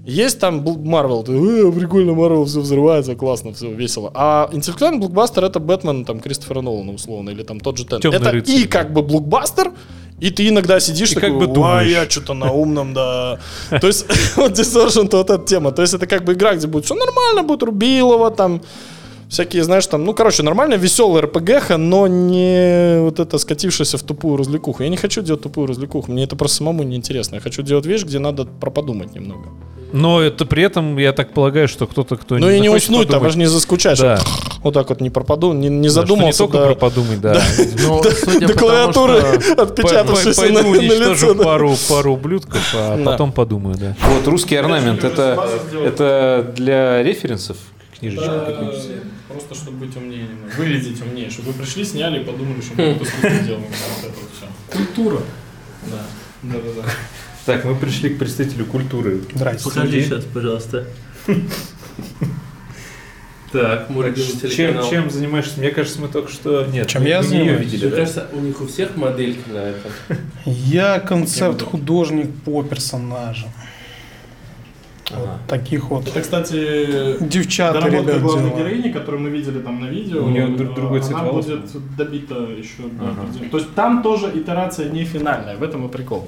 Есть 0.06 0.40
там 0.40 0.66
Марвел, 0.84 1.22
«Э, 1.22 1.72
прикольно, 1.72 2.14
Марвел, 2.14 2.44
все 2.44 2.60
взрывается, 2.60 3.16
классно, 3.16 3.54
все 3.54 3.72
весело. 3.72 4.12
А 4.14 4.50
интеллектуальный 4.52 5.00
блокбастер 5.00 5.46
это 5.46 5.62
Бэтмен, 5.62 6.04
там, 6.04 6.20
Кристофера 6.20 6.60
Нолана, 6.60 6.92
условно, 6.92 7.30
или 7.30 7.44
там 7.44 7.62
тот 7.62 7.78
же 7.78 7.86
Тен. 7.86 8.02
«Темный 8.02 8.20
Это 8.20 8.32
рыцарь», 8.32 8.54
и 8.54 8.64
да. 8.64 8.70
как 8.70 8.92
бы 8.92 9.02
блокбастер, 9.02 9.72
и 10.20 10.30
ты 10.30 10.50
иногда 10.50 10.82
сидишь 10.82 11.12
И 11.12 11.16
такой, 11.16 11.30
как 11.30 11.40
бы 11.40 11.46
«Ой, 11.46 11.54
думаешь». 11.54 11.90
я 11.90 12.10
что-то 12.10 12.34
на 12.34 12.52
умном, 12.52 12.94
да. 12.94 13.40
То 13.70 13.88
есть, 13.88 14.06
вот 14.36 14.52
Distortion, 14.52 15.08
то 15.08 15.18
вот 15.18 15.30
эта 15.30 15.46
тема. 15.46 15.72
То 15.72 15.82
есть, 15.82 15.94
это 15.94 16.06
как 16.06 16.26
бы 16.26 16.34
игра, 16.34 16.56
где 16.56 16.68
будет 16.68 16.84
все 16.84 16.96
нормально, 16.96 17.44
будет 17.44 17.64
Рубилова, 17.64 18.30
там, 18.30 18.62
всякие, 19.30 19.64
знаешь, 19.64 19.88
там, 19.88 20.04
ну, 20.04 20.14
короче, 20.14 20.44
нормально, 20.44 20.74
веселая 20.74 21.24
РПГха, 21.24 21.78
но 21.78 22.08
не 22.08 23.00
вот 23.00 23.22
это 23.22 23.38
скатившаяся 23.38 23.98
в 23.98 24.04
тупую 24.04 24.36
развлекуху. 24.36 24.84
Я 24.84 24.90
не 24.90 24.98
хочу 24.98 25.22
делать 25.22 25.44
тупую 25.44 25.68
развлекуху, 25.68 26.12
мне 26.12 26.26
это 26.26 26.36
просто 26.36 26.58
самому 26.58 26.84
неинтересно. 26.84 27.36
Я 27.36 27.42
хочу 27.42 27.62
делать 27.62 27.86
вещь, 27.86 28.04
где 28.04 28.20
надо 28.20 28.44
проподумать 28.46 29.16
немного. 29.16 29.50
Но 29.94 30.22
это 30.22 30.46
при 30.46 30.64
этом, 30.64 30.98
я 30.98 31.14
так 31.14 31.34
полагаю, 31.34 31.68
что 31.68 31.86
кто-то, 31.88 32.18
кто 32.18 32.38
Ну 32.38 32.50
и 32.50 32.60
не 32.60 32.70
уснуть, 32.70 33.10
там 33.10 33.24
аж 33.24 33.36
не 33.36 33.46
заскучать, 33.46 34.00
Да. 34.00 34.20
вот 34.64 34.74
так 34.74 34.90
вот 34.90 35.02
не 35.02 35.10
пропаду, 35.12 35.54
не, 35.54 35.70
не 35.70 35.88
Да, 35.88 35.92
что 35.92 36.02
задумался. 36.02 36.44
Не 36.44 36.48
только 36.48 36.58
да. 36.58 36.66
про 36.66 36.76
подумать, 36.76 37.22
да. 37.22 37.42
До 38.42 38.54
клавиатуры 38.56 39.40
что- 39.40 39.54
отпечатавшись 39.64 40.38
на, 40.38 41.34
да. 41.36 41.44
пару, 41.44 41.76
пару 41.88 42.14
ублюдков, 42.14 42.62
а 42.74 43.04
потом 43.06 43.32
подумаю, 43.32 43.78
да. 43.78 43.96
Вот 44.02 44.28
русский 44.28 44.56
орнамент, 44.56 45.04
это, 45.04 45.48
это 45.86 46.54
для 46.56 47.04
референсов 47.04 47.58
книжечка 48.00 48.40
какая-нибудь? 48.48 48.90
Просто 49.30 49.56
чтобы 49.56 49.78
быть 49.78 49.96
умнее 49.96 50.24
немного. 50.24 50.54
Выглядеть 50.58 51.02
умнее. 51.02 51.30
Чтобы 51.30 51.52
вы 51.52 51.64
пришли, 51.64 51.84
сняли 51.86 52.20
и 52.22 52.24
подумали, 52.24 52.62
что 52.62 52.74
мы 52.76 52.84
это 52.84 53.00
вот 53.00 53.08
все. 53.08 54.78
Культура. 54.78 55.20
Да. 55.84 55.98
Да, 56.44 56.54
да, 56.60 56.82
да. 56.82 56.90
Так, 57.46 57.66
мы 57.66 57.76
пришли 57.76 58.10
к 58.10 58.20
представителю 58.20 58.66
культуры. 58.66 59.22
Здрасте. 59.34 59.64
Покажи 59.70 60.02
сейчас, 60.04 60.24
пожалуйста. 60.26 60.86
Так, 63.52 63.88
мой 63.92 64.06
Так, 64.06 64.18
любимый 64.18 64.50
чем, 64.50 64.90
чем 64.90 65.10
занимаешься? 65.12 65.60
Мне 65.60 65.70
кажется, 65.70 66.02
мы 66.02 66.08
только 66.08 66.32
что... 66.32 66.66
Нет, 66.66 66.88
Чем 66.88 67.04
мы 67.04 67.08
я 67.10 67.22
занимаюсь? 67.22 67.60
видели. 67.62 67.82
Мне 67.86 67.92
да? 67.92 67.98
кажется, 67.98 68.28
у 68.34 68.40
них 68.40 68.60
у 68.60 68.66
всех 68.66 68.96
модельки 68.98 69.48
на 69.48 69.58
этом. 69.60 69.92
Я 70.48 71.00
концепт-художник 71.00 72.32
по 72.46 72.64
персонажам. 72.64 73.50
Вот 75.12 75.30
таких 75.48 75.92
вот 75.92 76.08
Это, 76.08 76.20
кстати, 76.22 77.18
девчата, 77.24 77.80
доработка 77.80 78.08
ребят, 78.14 78.22
главной 78.24 78.50
делаю. 78.50 78.58
героини, 78.66 78.92
которую 78.92 79.22
мы 79.22 79.30
видели 79.30 79.60
там 79.60 79.80
на 79.82 79.86
видео. 79.86 80.24
У 80.26 80.30
неё 80.30 80.48
друг- 80.58 80.74
другой 80.74 81.02
цвет 81.02 81.14
Она 81.18 81.26
волос. 81.26 81.46
будет 81.46 81.96
добита 81.96 82.34
еще. 82.58 82.86
Ага. 83.00 83.28
То 83.52 83.58
есть 83.58 83.76
там 83.76 84.02
тоже 84.02 84.32
итерация 84.34 84.90
не 84.90 85.04
финальная, 85.06 85.58
в 85.58 85.62
этом 85.62 85.86
и 85.86 85.92
прикол. 85.92 86.28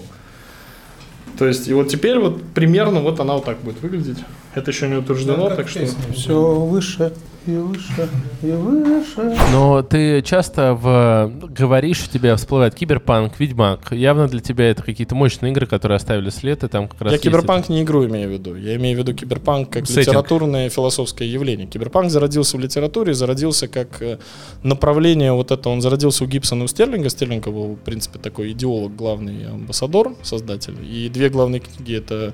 То 1.38 1.46
есть, 1.46 1.68
и 1.68 1.74
вот 1.74 1.90
теперь 1.90 2.20
вот 2.20 2.42
примерно 2.54 3.02
вот 3.02 3.20
она 3.20 3.34
вот 3.34 3.46
так 3.46 3.60
будет 3.60 3.82
выглядеть. 3.82 4.20
Это 4.56 4.72
еще 4.72 4.88
не 4.88 4.96
утверждено, 4.96 5.50
так 5.50 5.68
что... 5.68 5.86
Все 6.14 6.56
выше 6.56 7.12
и 7.46 7.52
выше 7.52 8.10
и 8.42 8.52
выше. 8.52 9.38
Но 9.52 9.82
ты 9.84 10.22
часто 10.22 10.74
в... 10.74 11.32
говоришь, 11.50 12.06
у 12.08 12.12
тебя 12.12 12.38
всплывает 12.38 12.74
Киберпанк, 12.74 13.38
Ведьмак. 13.38 13.92
Явно 13.92 14.28
для 14.28 14.40
тебя 14.40 14.72
это 14.72 14.82
какие-то 14.82 15.14
мощные 15.14 15.52
игры, 15.52 15.68
которые 15.68 15.98
оставили 15.98 16.30
след, 16.30 16.64
и 16.64 16.68
там 16.70 16.88
как 16.88 17.02
раз 17.02 17.12
Я 17.12 17.20
киберпанк 17.20 17.68
не 17.68 17.84
игру 17.84 18.06
имею 18.06 18.30
в 18.30 18.32
виду. 18.32 18.56
Я 18.56 18.78
имею 18.78 18.96
в 18.96 19.00
виду 19.00 19.14
киберпанк 19.14 19.70
как 19.70 19.88
Сеттинг. 19.88 20.08
литературное 20.08 20.70
философское 20.70 21.28
явление. 21.28 21.68
Киберпанк 21.68 22.10
зародился 22.10 22.56
в 22.56 22.62
литературе, 22.62 23.14
зародился 23.14 23.68
как 23.68 24.02
э, 24.02 24.20
направление 24.64 25.34
вот 25.34 25.52
это. 25.52 25.68
Он 25.68 25.82
зародился 25.82 26.24
у 26.24 26.28
Гибсона 26.28 26.62
и 26.62 26.66
у 26.66 26.68
Стерлинга. 26.68 27.10
Стерлинга 27.10 27.52
был, 27.52 27.76
в 27.76 27.80
принципе, 27.80 28.20
такой 28.20 28.54
идеолог, 28.54 28.96
главный 28.96 29.48
амбассадор, 29.48 30.16
создатель. 30.24 30.78
И 30.82 31.10
две 31.10 31.30
главные 31.30 31.60
книги 31.60 31.98
это 31.98 32.34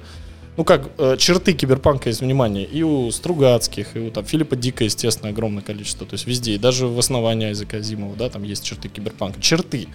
ну 0.58 0.66
как, 0.66 0.90
э, 0.98 1.16
черты 1.18 1.54
киберпанка 1.54 2.10
есть 2.10 2.22
внимание 2.22 2.66
и 2.66 2.84
у 2.84 3.10
Стругацких, 3.12 3.96
и 3.96 4.00
у 4.00 4.12
там, 4.12 4.26
Филиппа 4.26 4.56
Дика, 4.56 4.84
естественно, 4.84 5.30
огромное 5.30 5.64
количество. 5.64 6.06
То 6.06 6.16
есть 6.16 6.28
везде, 6.28 6.56
и 6.56 6.58
даже 6.58 6.88
в 6.88 7.00
основании 7.00 7.48
Айзека 7.48 7.78
Азимова, 7.78 8.16
да, 8.16 8.30
там 8.30 8.44
есть 8.44 8.64
черты 8.64 8.90
киберпанка. 8.90 9.42
Черты. 9.42 9.88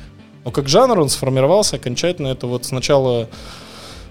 Но 0.44 0.50
как 0.50 0.68
жанр 0.68 0.98
он 1.00 1.08
сформировался 1.08 1.76
окончательно. 1.76 2.28
Это 2.28 2.46
вот 2.46 2.64
сначала, 2.64 3.28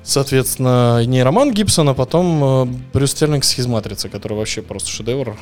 соответственно, 0.04 1.04
нейроман 1.06 1.52
Гибсона, 1.52 1.94
потом 1.94 2.44
э, 2.44 2.66
Брюс 2.94 3.12
Стерлинг 3.12 3.44
«Схизматрица», 3.44 4.10
который 4.10 4.38
вообще 4.38 4.62
просто 4.62 4.90
шедевр. 4.90 5.36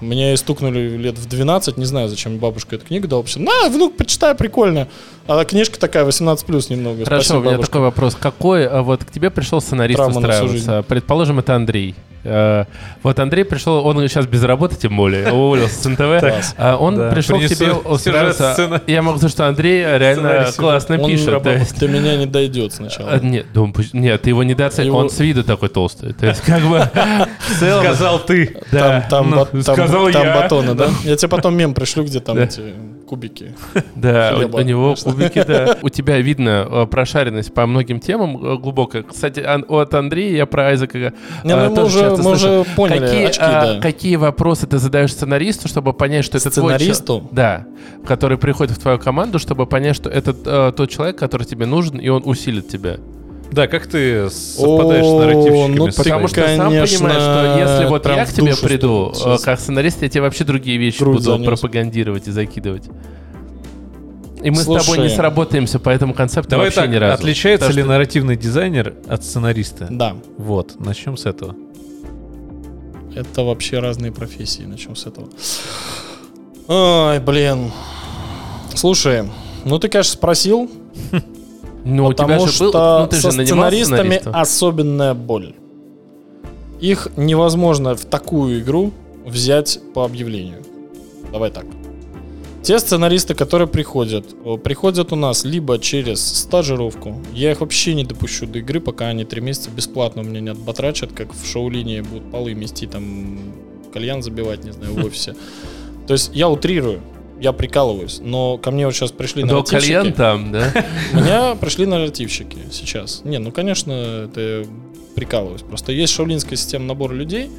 И 0.00 0.36
стукнули 0.36 0.96
лет 0.96 1.18
в 1.18 1.28
12, 1.28 1.76
не 1.76 1.84
знаю, 1.84 2.08
зачем 2.08 2.38
бабушка 2.38 2.76
эту 2.76 2.86
книгу 2.86 3.08
дала. 3.08 3.22
Вообще, 3.22 3.40
на, 3.40 3.68
внук, 3.68 3.96
почитай, 3.96 4.34
прикольно. 4.34 4.88
А 5.26 5.44
книжка 5.44 5.78
такая, 5.78 6.04
18 6.04 6.46
плюс 6.46 6.70
немного. 6.70 7.04
Хорошо, 7.04 7.24
Спасибо, 7.24 7.36
у 7.36 7.40
меня 7.40 7.50
бабушка. 7.52 7.72
такой 7.72 7.82
вопрос. 7.82 8.16
Какой 8.18 8.66
а, 8.66 8.82
вот 8.82 9.04
к 9.04 9.10
тебе 9.10 9.30
пришел 9.30 9.60
сценарист 9.60 9.96
Травма 9.96 10.18
устраиваться? 10.18 10.84
Предположим, 10.86 11.38
это 11.38 11.54
Андрей. 11.54 11.94
Э, 12.28 12.64
Вот 13.02 13.18
Андрей 13.18 13.44
пришел, 13.44 13.84
он 13.86 13.96
сейчас 14.08 14.26
без 14.26 14.42
работы, 14.42 14.76
тем 14.76 14.96
более, 14.96 15.32
уволился 15.32 15.82
с 15.82 15.84
НТВ. 15.88 16.00
А 16.58 16.76
Он 16.76 16.96
пришел 17.10 17.38
к 17.38 17.42
тебе 17.46 17.72
устраиваться. 17.72 18.80
Я 18.86 19.02
могу 19.02 19.18
сказать, 19.18 19.32
что 19.32 19.46
Андрей 19.48 19.82
реально 19.98 20.46
классно 20.56 20.98
пишет. 20.98 21.42
то 21.42 21.50
есть- 21.50 21.78
до 21.78 21.88
меня 21.88 22.16
не 22.16 22.26
дойдет 22.26 22.72
сначала. 22.72 23.10
А, 23.12 23.18
Нет, 23.18 23.46
нет, 23.92 24.22
ты 24.22 24.30
его 24.30 24.42
недооценил. 24.42 24.88
Его- 24.92 24.98
Он 24.98 25.10
с 25.10 25.18
виду 25.20 25.44
такой 25.44 25.68
толстый. 25.68 26.12
То 26.12 26.26
есть, 26.26 26.40
как 26.42 26.62
бы. 26.62 26.82
Сказал 27.82 28.18
ты. 28.20 28.56
Там, 28.70 29.30
ну, 29.30 29.36
батоны, 30.42 30.74
да? 30.74 30.88
Я 31.04 31.16
тебе 31.16 31.28
потом 31.28 31.56
мем 31.56 31.74
пришлю, 31.74 32.04
где 32.04 32.20
там 32.20 32.36
эти 32.38 32.62
кубики. 33.10 33.54
да, 33.94 34.36
у- 34.36 34.60
него 34.60 34.94
кубики, 35.02 35.42
да. 35.46 35.76
У 35.82 35.88
тебя 35.88 36.18
видно 36.18 36.66
э, 36.68 36.86
прошаренность 36.86 37.52
по 37.54 37.66
многим 37.66 38.00
темам 38.00 38.36
э, 38.44 38.56
глубокая. 38.58 39.02
Кстати, 39.02 39.40
от 39.40 39.94
Андрея 39.94 40.36
я 40.36 40.46
про 40.46 40.68
Айзека 40.68 40.98
э, 40.98 41.12
ну 41.44 41.68
мы 41.68 41.74
тоже 41.74 42.00
часто 42.00 42.22
мы 42.22 42.36
слышал. 42.36 42.60
уже 42.60 42.70
поняли 42.74 42.98
Какие, 42.98 43.30
а, 43.40 43.80
какие 43.80 44.16
вопросы 44.16 44.66
ты 44.66 44.78
задаешь 44.78 45.12
сценаристу, 45.12 45.68
чтобы 45.68 45.92
понять, 45.92 46.24
что 46.24 46.38
это 46.38 46.50
твой 46.50 46.74
Сценаристу? 46.74 47.06
человек? 47.06 47.28
Да, 47.32 47.66
который 48.06 48.38
приходит 48.38 48.76
в 48.76 48.80
твою 48.80 48.98
команду, 48.98 49.38
чтобы 49.38 49.66
понять, 49.66 49.96
что 49.96 50.10
это 50.10 50.72
тот 50.72 50.90
человек, 50.90 51.16
который 51.18 51.44
тебе 51.44 51.66
нужен, 51.66 51.98
и 51.98 52.08
он 52.08 52.22
усилит 52.24 52.68
тебя. 52.68 52.98
Да, 53.50 53.66
как 53.66 53.86
ты 53.86 54.28
совпадаешь 54.30 55.04
с 55.04 55.08
О, 55.08 55.18
нарративщиками? 55.20 55.74
ну, 55.76 55.90
своими? 55.90 55.96
Потому 55.96 56.28
что 56.28 56.40
сам 56.56 56.68
понимаешь, 56.68 56.90
что 56.90 57.58
если 57.58 57.84
вот 57.88 58.06
я 58.06 58.24
к 58.26 58.32
тебе 58.32 58.54
приду, 58.56 59.12
стукнул 59.14 59.36
э, 59.36 59.38
как 59.42 59.58
сценарист, 59.60 60.02
я 60.02 60.08
тебе 60.08 60.20
вообще 60.22 60.44
другие 60.44 60.76
вещи 60.78 60.98
Грудь 60.98 61.16
буду 61.18 61.30
занес. 61.32 61.46
пропагандировать 61.46 62.28
и 62.28 62.30
закидывать. 62.30 62.84
И 64.42 64.50
мы 64.50 64.56
с 64.56 64.64
тобой 64.66 64.80
Слушай. 64.82 65.02
не 65.04 65.08
сработаемся 65.08 65.78
по 65.80 65.88
этому 65.90 66.14
концепту 66.14 66.50
Давай 66.50 66.66
вообще 66.66 66.82
так, 66.82 66.90
ни 66.90 66.96
разу. 66.96 67.14
отличается 67.14 67.66
Потому 67.66 67.76
ли 67.78 67.82
что- 67.82 67.90
нарративный 67.90 68.36
дизайнер 68.36 68.94
от 69.08 69.24
сценариста? 69.24 69.88
Да, 69.90 70.14
Вот, 70.36 70.78
начнем 70.78 71.16
с 71.16 71.26
этого. 71.26 71.56
это 73.16 73.42
вообще 73.42 73.78
разные 73.80 74.12
профессии. 74.12 74.62
Начнем 74.62 74.94
с 74.94 75.06
этого. 75.06 75.28
Ой, 76.68 77.18
блин. 77.20 77.72
Слушай, 78.74 79.24
ну 79.64 79.78
ты, 79.78 79.88
конечно, 79.88 80.12
спросил, 80.12 80.70
Ну, 81.88 82.08
потому 82.08 82.46
же 82.46 82.52
что 82.52 82.70
был, 82.70 83.00
ну, 83.00 83.06
ты 83.06 83.16
со 83.16 83.30
же 83.30 83.44
сценаристами 83.44 84.20
особенная 84.24 85.14
боль. 85.14 85.54
Их 86.80 87.08
невозможно 87.16 87.96
в 87.96 88.04
такую 88.04 88.60
игру 88.60 88.92
взять 89.24 89.80
по 89.94 90.04
объявлению. 90.04 90.62
Давай 91.32 91.50
так. 91.50 91.64
Те 92.62 92.78
сценаристы, 92.78 93.34
которые 93.34 93.68
приходят, 93.68 94.26
э, 94.44 94.58
приходят 94.58 95.12
у 95.12 95.16
нас 95.16 95.44
либо 95.44 95.78
через 95.78 96.20
стажировку. 96.20 97.16
Я 97.32 97.52
их 97.52 97.60
вообще 97.60 97.94
не 97.94 98.04
допущу 98.04 98.46
до 98.46 98.58
игры, 98.58 98.80
пока 98.80 99.06
они 99.06 99.24
три 99.24 99.40
месяца 99.40 99.70
бесплатно 99.70 100.20
у 100.20 100.24
меня 100.26 100.40
не 100.40 100.50
отбатрачат, 100.50 101.12
как 101.12 101.32
в 101.32 101.46
шоу-линии 101.46 102.02
будут 102.02 102.30
полы 102.30 102.52
мести, 102.52 102.86
там 102.86 103.38
кальян 103.94 104.22
забивать, 104.22 104.64
не 104.64 104.72
знаю, 104.72 104.92
в 104.92 105.04
офисе. 105.06 105.34
То 106.06 106.12
есть 106.12 106.32
я 106.34 106.50
утрирую, 106.50 107.00
я 107.40 107.52
прикалываюсь, 107.52 108.20
но 108.22 108.58
ко 108.58 108.70
мне 108.70 108.86
вот 108.86 108.94
сейчас 108.94 109.12
пришли 109.12 109.42
До 109.42 109.56
нарративщики. 109.56 109.92
кальян 109.92 110.12
там, 110.12 110.52
да? 110.52 110.72
Меня 111.12 111.54
пришли 111.54 111.86
нарративщики 111.86 112.58
сейчас. 112.70 113.22
Не, 113.24 113.38
ну, 113.38 113.52
конечно, 113.52 113.92
это 114.26 114.66
прикалываюсь. 115.14 115.62
Просто 115.62 115.92
есть 115.92 116.12
шаулинская 116.12 116.56
система 116.56 116.84
набора 116.84 117.12
людей, 117.12 117.50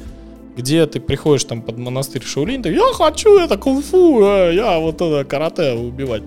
где 0.56 0.86
ты 0.86 1.00
приходишь 1.00 1.44
там 1.44 1.62
под 1.62 1.78
монастырь 1.78 2.22
Шаулин, 2.22 2.62
ты, 2.62 2.72
я 2.72 2.92
хочу 2.92 3.38
это 3.38 3.56
кунг-фу, 3.56 4.22
э, 4.24 4.54
я 4.54 4.78
вот 4.78 4.96
это 4.96 5.24
карате 5.24 5.72
убивать. 5.72 6.22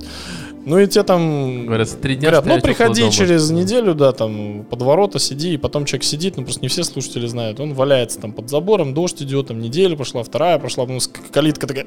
Ну 0.66 0.80
и 0.80 0.88
те 0.88 1.04
там 1.04 1.66
Говорят, 1.66 1.90
три 2.02 2.16
дня 2.16 2.30
говорят, 2.30 2.46
ну 2.46 2.62
приходи 2.62 3.02
дома. 3.02 3.12
через 3.12 3.50
неделю, 3.50 3.96
да, 3.96 4.14
там 4.14 4.64
под 4.70 4.82
ворота 4.82 5.20
сиди, 5.20 5.54
и 5.54 5.58
потом 5.58 5.86
человек 5.86 6.06
сидит, 6.06 6.38
ну 6.38 6.44
просто 6.44 6.62
не 6.62 6.70
все 6.70 6.84
слушатели 6.84 7.28
знают, 7.28 7.60
он 7.60 7.74
валяется 7.74 8.20
там 8.20 8.32
под 8.32 8.50
забором, 8.50 8.94
дождь 8.94 9.22
идет, 9.22 9.48
там 9.48 9.60
неделя 9.60 9.98
пошла, 9.98 10.24
вторая 10.24 10.60
пошла, 10.60 10.86
ну, 10.86 11.00
калитка 11.32 11.68
такая, 11.68 11.86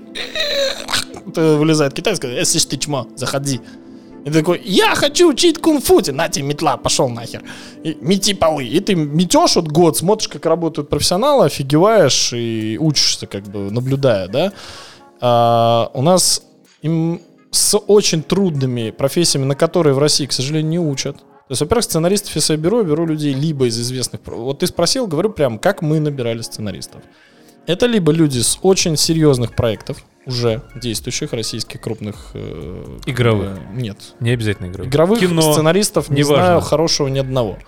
вылезает 1.34 1.94
китайская, 1.94 2.36
если 2.36 2.58
ж 2.58 2.64
ты 2.66 2.76
чмо, 2.76 3.06
заходи. 3.16 3.60
И 4.26 4.30
ты 4.30 4.40
такой, 4.40 4.60
я 4.64 4.96
хочу 4.96 5.30
учить 5.30 5.58
кунг-фу, 5.58 6.00
тебе, 6.00 6.16
на 6.16 6.28
тебе 6.28 6.46
метла, 6.46 6.76
пошел 6.76 7.08
нахер. 7.08 7.44
И 7.84 7.96
мети 8.00 8.34
полы. 8.34 8.66
И 8.66 8.80
ты 8.80 8.96
метешь 8.96 9.54
вот 9.54 9.68
год, 9.68 9.96
смотришь, 9.96 10.26
как 10.26 10.44
работают 10.46 10.88
профессионалы, 10.88 11.46
офигеваешь 11.46 12.32
и 12.32 12.76
учишься, 12.76 13.28
как 13.28 13.44
бы, 13.44 13.70
наблюдая, 13.70 14.26
да. 14.26 14.52
А, 15.20 15.92
у 15.94 16.02
нас 16.02 16.42
им 16.82 17.20
с 17.50 17.78
очень 17.78 18.22
трудными 18.22 18.90
профессиями, 18.90 19.44
на 19.46 19.54
которые 19.54 19.94
в 19.94 19.98
России, 19.98 20.26
к 20.26 20.32
сожалению, 20.32 20.70
не 20.70 20.78
учат. 20.78 21.16
То 21.18 21.52
есть, 21.52 21.60
во-первых, 21.60 21.84
сценаристов, 21.84 22.34
я 22.36 22.56
беру, 22.56 22.78
я 22.78 22.84
беру 22.84 23.06
людей 23.06 23.32
либо 23.32 23.66
из 23.66 23.80
известных... 23.80 24.20
Вот 24.26 24.58
ты 24.58 24.66
спросил, 24.66 25.06
говорю 25.06 25.30
прям, 25.30 25.58
как 25.58 25.80
мы 25.80 26.00
набирали 26.00 26.42
сценаристов. 26.42 27.02
Это 27.66 27.86
либо 27.86 28.12
люди 28.12 28.40
с 28.40 28.58
очень 28.62 28.96
серьезных 28.96 29.54
проектов, 29.54 30.04
уже 30.26 30.62
действующих 30.74 31.32
российских 31.32 31.80
крупных... 31.80 32.30
э, 32.34 32.98
Игровых. 33.06 33.58
э, 33.58 33.74
нет. 33.74 34.14
Не 34.20 34.30
обязательно 34.30 34.66
игровых. 34.66 34.88
Игровых 34.92 35.20
Кино. 35.20 35.52
сценаристов 35.52 36.08
не 36.08 36.18
неважно. 36.18 36.44
знаю 36.44 36.60
хорошего 36.60 37.08
ни 37.08 37.18
одного. 37.18 37.58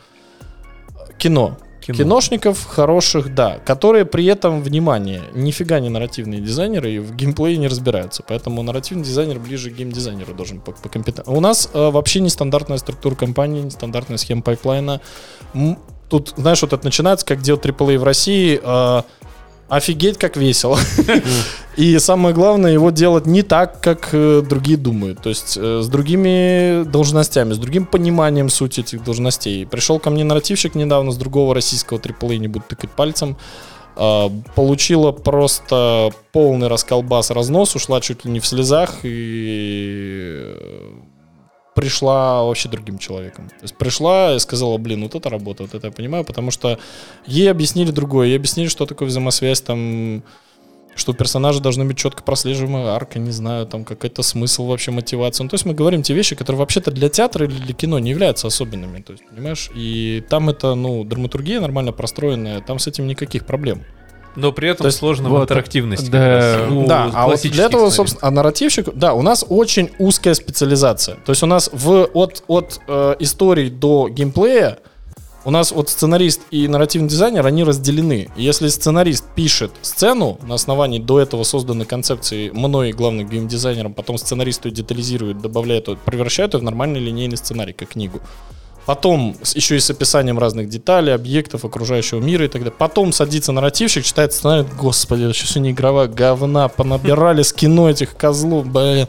Кино. 1.19 1.57
Кино. 1.93 2.05
Киношников 2.05 2.67
хороших, 2.67 3.35
да, 3.35 3.59
которые 3.65 4.05
при 4.05 4.27
этом, 4.27 4.63
внимание, 4.63 5.23
нифига 5.35 5.81
не 5.81 5.89
нарративные 5.89 6.41
дизайнеры 6.41 6.93
и 6.93 6.99
в 6.99 7.15
геймплее 7.17 7.57
не 7.57 7.67
разбираются, 7.67 8.23
поэтому 8.27 8.63
нарративный 8.63 9.05
дизайнер 9.05 9.39
ближе 9.39 9.71
к 9.71 9.75
геймдизайнеру 9.75 10.35
должен 10.35 10.61
по, 10.61 10.73
по 10.73 10.89
компетен- 10.89 11.25
У 11.27 11.41
нас 11.41 11.71
э, 11.73 11.91
вообще 11.91 12.21
нестандартная 12.21 12.79
структура 12.79 13.15
компании, 13.15 13.63
нестандартная 13.63 14.19
схема 14.19 14.43
пайплайна. 14.43 15.01
Тут, 16.09 16.35
знаешь, 16.37 16.63
вот 16.63 16.73
это 16.73 16.85
начинается, 16.85 17.27
как 17.27 17.41
делать 17.43 17.63
AAA 17.65 17.99
в 17.99 18.05
России, 18.05 18.61
э, 18.63 19.03
офигеть, 19.69 20.19
как 20.19 20.37
весело. 20.37 20.79
И 21.77 21.99
самое 21.99 22.35
главное, 22.35 22.73
его 22.73 22.91
делать 22.91 23.27
не 23.27 23.43
так, 23.43 23.81
как 23.81 24.09
э, 24.13 24.43
другие 24.43 24.77
думают. 24.77 25.23
То 25.23 25.29
есть 25.29 25.57
э, 25.57 25.81
с 25.81 25.87
другими 25.89 26.85
должностями, 26.85 27.53
с 27.53 27.59
другим 27.59 27.87
пониманием 27.87 28.49
сути 28.49 28.81
этих 28.81 29.05
должностей. 29.05 29.65
Пришел 29.67 30.01
ко 30.01 30.11
мне 30.11 30.25
нарративщик 30.25 30.75
недавно 30.75 31.13
с 31.13 31.17
другого 31.17 31.55
российского 31.55 31.99
AAA, 31.99 32.39
не 32.39 32.49
буду 32.49 32.65
тыкать 32.69 32.91
пальцем. 32.91 33.37
а, 33.95 34.29
Получила 34.57 35.13
просто 35.13 36.11
полный 36.33 36.67
расколбас, 36.67 37.31
разнос, 37.31 37.77
ушла 37.77 38.01
чуть 38.01 38.25
ли 38.25 38.33
не 38.33 38.41
в 38.41 38.47
слезах 38.47 38.97
и 39.05 40.55
э, 40.59 40.91
пришла 41.79 42.43
вообще 42.43 42.69
другим 42.69 42.99
человеком. 42.99 43.49
То 43.51 43.63
есть 43.63 43.77
пришла 43.77 44.35
и 44.35 44.39
сказала, 44.41 44.79
блин, 44.79 45.05
вот 45.05 45.15
это 45.15 45.31
работа, 45.31 45.63
вот 45.63 45.75
это 45.75 45.87
я 45.87 45.93
понимаю, 45.93 46.25
потому 46.25 46.51
что 46.51 46.77
ей 47.25 47.49
объяснили 47.49 47.93
другое, 47.93 48.27
ей 48.27 48.37
объяснили, 48.37 48.67
что 48.67 48.85
такое 48.85 49.07
взаимосвязь, 49.07 49.61
там, 49.61 50.25
что 50.97 51.13
у 51.13 51.15
персонажа 51.15 51.61
должна 51.61 51.85
быть 51.85 51.97
четко 51.97 52.25
прослеживаемая 52.25 52.97
арка, 52.97 53.21
не 53.21 53.31
знаю, 53.31 53.65
там 53.65 53.85
какой-то 53.85 54.25
смысл 54.25 54.67
вообще, 54.67 54.91
мотивация. 54.91 55.45
Ну, 55.45 55.51
то 55.51 55.55
есть 55.55 55.67
мы 55.67 55.73
говорим 55.73 56.03
те 56.03 56.15
вещи, 56.15 56.35
которые 56.35 56.59
вообще-то 56.59 56.91
для 56.91 57.09
театра 57.09 57.47
или 57.47 57.55
для 57.55 57.75
кино 57.75 58.01
не 58.01 58.11
являются 58.11 58.49
особенными, 58.49 59.01
то 59.01 59.13
есть, 59.13 59.25
понимаешь? 59.31 59.71
И 59.73 60.25
там 60.29 60.51
это, 60.51 60.75
ну, 60.75 61.05
драматургия 61.05 61.61
нормально 61.61 61.93
простроенная, 61.93 62.61
там 62.61 62.81
с 62.81 62.89
этим 62.89 63.07
никаких 63.07 63.47
проблем. 63.47 63.85
Но 64.39 64.53
при 64.53 64.71
этом 64.71 64.85
То 64.85 64.87
есть 64.87 64.99
сложно 64.99 65.29
в 65.29 65.33
вот, 65.33 65.43
интерактивности. 65.43 66.09
да, 66.09 66.59
раз. 66.59 66.71
ну, 66.71 66.87
да, 66.87 67.11
а 67.13 67.27
вот 67.27 67.41
для 67.43 67.65
этого, 67.65 67.89
сценаристов. 67.91 67.95
собственно, 67.95 68.29
а 68.29 68.31
нарративщик, 68.31 68.89
да, 68.95 69.15
у 69.15 69.23
нас 69.23 69.45
очень 69.49 69.91
узкая 69.99 70.35
специализация. 70.35 71.17
То 71.25 71.33
есть 71.33 71.43
у 71.43 71.47
нас 71.47 71.71
в, 71.73 72.09
от, 72.15 72.45
от 72.47 72.81
э, 72.87 73.17
историй 73.19 73.69
до 73.69 74.09
геймплея 74.09 74.79
у 75.45 75.51
нас 75.51 75.73
вот 75.73 75.89
сценарист 75.89 76.43
и 76.51 76.69
нарративный 76.69 77.09
дизайнер, 77.09 77.47
они 77.47 77.65
разделены. 77.65 78.29
Если 78.37 78.69
сценарист 78.69 79.25
пишет 79.35 79.71
сцену 79.81 80.39
на 80.43 80.57
основании 80.57 80.99
до 80.99 81.21
этого 81.21 81.43
созданной 81.43 81.87
концепции 81.87 82.51
мной, 82.51 82.93
главным 82.93 83.27
геймдизайнером, 83.27 83.95
потом 83.95 84.19
сценарист 84.19 84.67
ее 84.67 84.73
детализирует, 84.73 85.41
добавляет, 85.41 85.89
превращает 86.01 86.53
ее 86.53 86.61
в 86.61 86.65
нормальный 86.65 87.01
линейный 87.01 87.39
сценарий, 87.39 87.73
как 87.73 87.91
книгу. 87.91 88.21
Потом 88.89 89.37
еще 89.55 89.77
и 89.77 89.81
с 89.81 89.91
описанием 89.91 90.39
разных 90.39 90.71
деталей, 90.71 91.13
объектов, 91.13 91.67
окружающего 91.67 92.21
мира 92.21 92.47
и 92.47 92.49
так 92.49 92.63
далее. 92.63 92.75
Потом 92.79 93.13
садится 93.13 93.53
нарративщик, 93.53 94.03
читает 94.03 94.33
сценарий, 94.33 94.67
господи, 94.81 95.25
это 95.25 95.35
что 95.35 95.61
не 95.61 95.73
игровая 95.73 96.09
говна, 96.09 96.69
понабирали 96.69 97.43
с 97.43 97.53
кино 97.53 97.91
этих 97.91 98.17
козлов, 98.17 98.67
блин. 98.67 99.07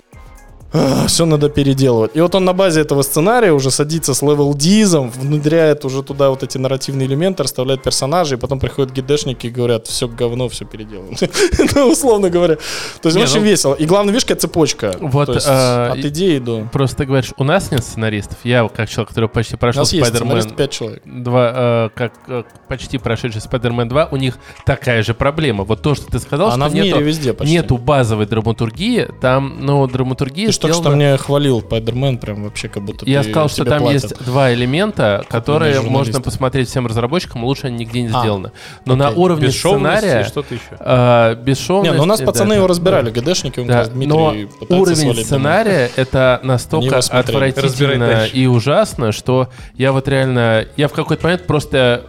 Все 1.08 1.26
надо 1.26 1.50
переделывать. 1.50 2.12
И 2.14 2.22
вот 2.22 2.36
он 2.36 2.46
на 2.46 2.54
базе 2.54 2.82
этого 2.82 3.02
сценария 3.02 3.52
уже 3.52 3.72
садится 3.72 4.14
с 4.14 4.22
левел 4.22 4.54
дизом, 4.54 5.10
внедряет 5.10 5.86
уже 5.86 6.04
туда 6.04 6.30
вот 6.30 6.44
эти 6.44 6.58
нарративные 6.58 7.08
элементы, 7.08 7.44
расставляет 7.44 7.82
персонажей, 7.82 8.38
и 8.38 8.40
потом 8.40 8.60
приходят 8.60 8.94
ГДшники 8.94 9.48
и 9.48 9.50
говорят, 9.50 9.88
все 9.88 10.08
говно, 10.08 10.48
все 10.50 10.66
переделано. 10.66 11.18
Ну, 11.76 11.92
условно 11.92 12.30
говоря. 12.30 12.58
То 13.02 13.10
есть 13.10 13.18
очень 13.18 13.40
ну- 13.40 13.46
весело. 13.46 13.74
И 13.74 13.86
главная 13.86 14.14
фишка 14.14 14.34
это 14.34 14.42
цепочка. 14.42 14.96
Вот, 15.00 15.30
а, 15.46 15.92
от 15.94 16.00
идеи 16.00 16.40
до... 16.40 16.68
Просто 16.72 16.98
ты 16.98 17.06
говоришь, 17.06 17.34
у 17.38 17.44
нас 17.44 17.72
нет 17.72 17.84
сценаристов. 17.84 18.38
Я, 18.44 18.68
как 18.68 18.90
человек, 18.90 19.10
который 19.10 19.30
почти 19.30 19.56
У 19.56 19.58
прошел 19.58 19.82
нас 19.82 19.94
есть 19.94 20.16
сценарист 20.16 20.56
5 20.56 20.72
человек. 20.72 21.02
2, 21.06 21.52
э, 21.56 21.90
как 21.96 22.14
э, 22.28 22.44
почти 22.70 22.98
прошедший 22.98 23.42
Spider-Man 23.42 23.90
2, 23.90 24.08
у 24.12 24.16
них 24.16 24.38
такая 24.66 25.04
же 25.04 25.14
проблема. 25.14 25.64
Вот 25.66 25.82
то, 25.82 25.96
что 25.96 26.06
ты 26.08 26.20
сказал, 26.20 26.52
Она 26.52 26.68
что 26.68 26.72
в 26.72 26.76
мире 26.76 26.90
нету, 26.92 27.02
везде 27.04 27.34
почти. 27.34 27.54
нету 27.54 27.78
базовой 27.78 28.26
драматургии, 28.28 29.08
там, 29.20 29.58
ну, 29.60 29.86
драматургия 29.88 30.48
Ты 30.48 30.54
ж 30.54 30.58
только 30.58 30.74
что 30.76 30.84
сделана- 30.84 30.96
мне 30.98 31.18
хвалил 31.18 31.60
Spider-Man, 31.60 32.18
прям 32.20 32.44
вообще 32.44 32.70
как 32.70 32.84
будто 32.84 33.06
Я 33.06 33.24
ты- 33.24 33.30
сказал, 33.32 33.50
что 33.50 33.66
там 33.66 33.82
платят. 33.82 34.04
есть 34.04 34.24
два 34.26 34.54
элемента, 34.54 35.26
которые 35.30 35.82
можно 35.82 36.22
посмотреть 36.22 36.70
всем 36.70 36.88
разработчикам, 36.88 37.44
лучше 37.44 37.68
они 37.68 37.78
нигде 37.80 38.02
не 38.04 38.10
А, 38.14 38.20
сделаны. 38.20 38.52
Но 38.86 38.96
на 38.96 39.08
окей. 39.10 39.20
уровне 39.22 39.48
Бесшовность 39.48 39.98
сценария... 40.00 40.22
и 40.22 40.28
что-то 40.28 40.54
еще. 40.54 40.64
э, 40.80 41.36
бесшовность... 41.44 41.92
Не, 41.92 41.98
ну 41.98 42.04
у 42.04 42.06
нас 42.06 42.20
да, 42.20 42.26
пацаны 42.28 42.50
да, 42.50 42.56
его 42.56 42.68
да. 42.68 42.70
разбирали, 42.70 43.10
ГДшники, 43.10 43.60
он 43.60 43.68
Да, 43.68 43.86
Дмитрий 43.86 44.08
но 44.08 44.36
уровень 44.70 45.16
сценария 45.24 45.90
это 45.96 46.40
настолько 46.44 47.00
отвратительно 47.00 48.26
и 48.26 48.46
ужасно, 48.46 49.12
что 49.12 49.50
я 49.76 49.92
вот 49.92 50.08
реально, 50.08 50.66
я 50.78 50.88
в 50.88 50.94
какой-то 50.94 51.24
момент 51.24 51.48
просто 51.48 52.04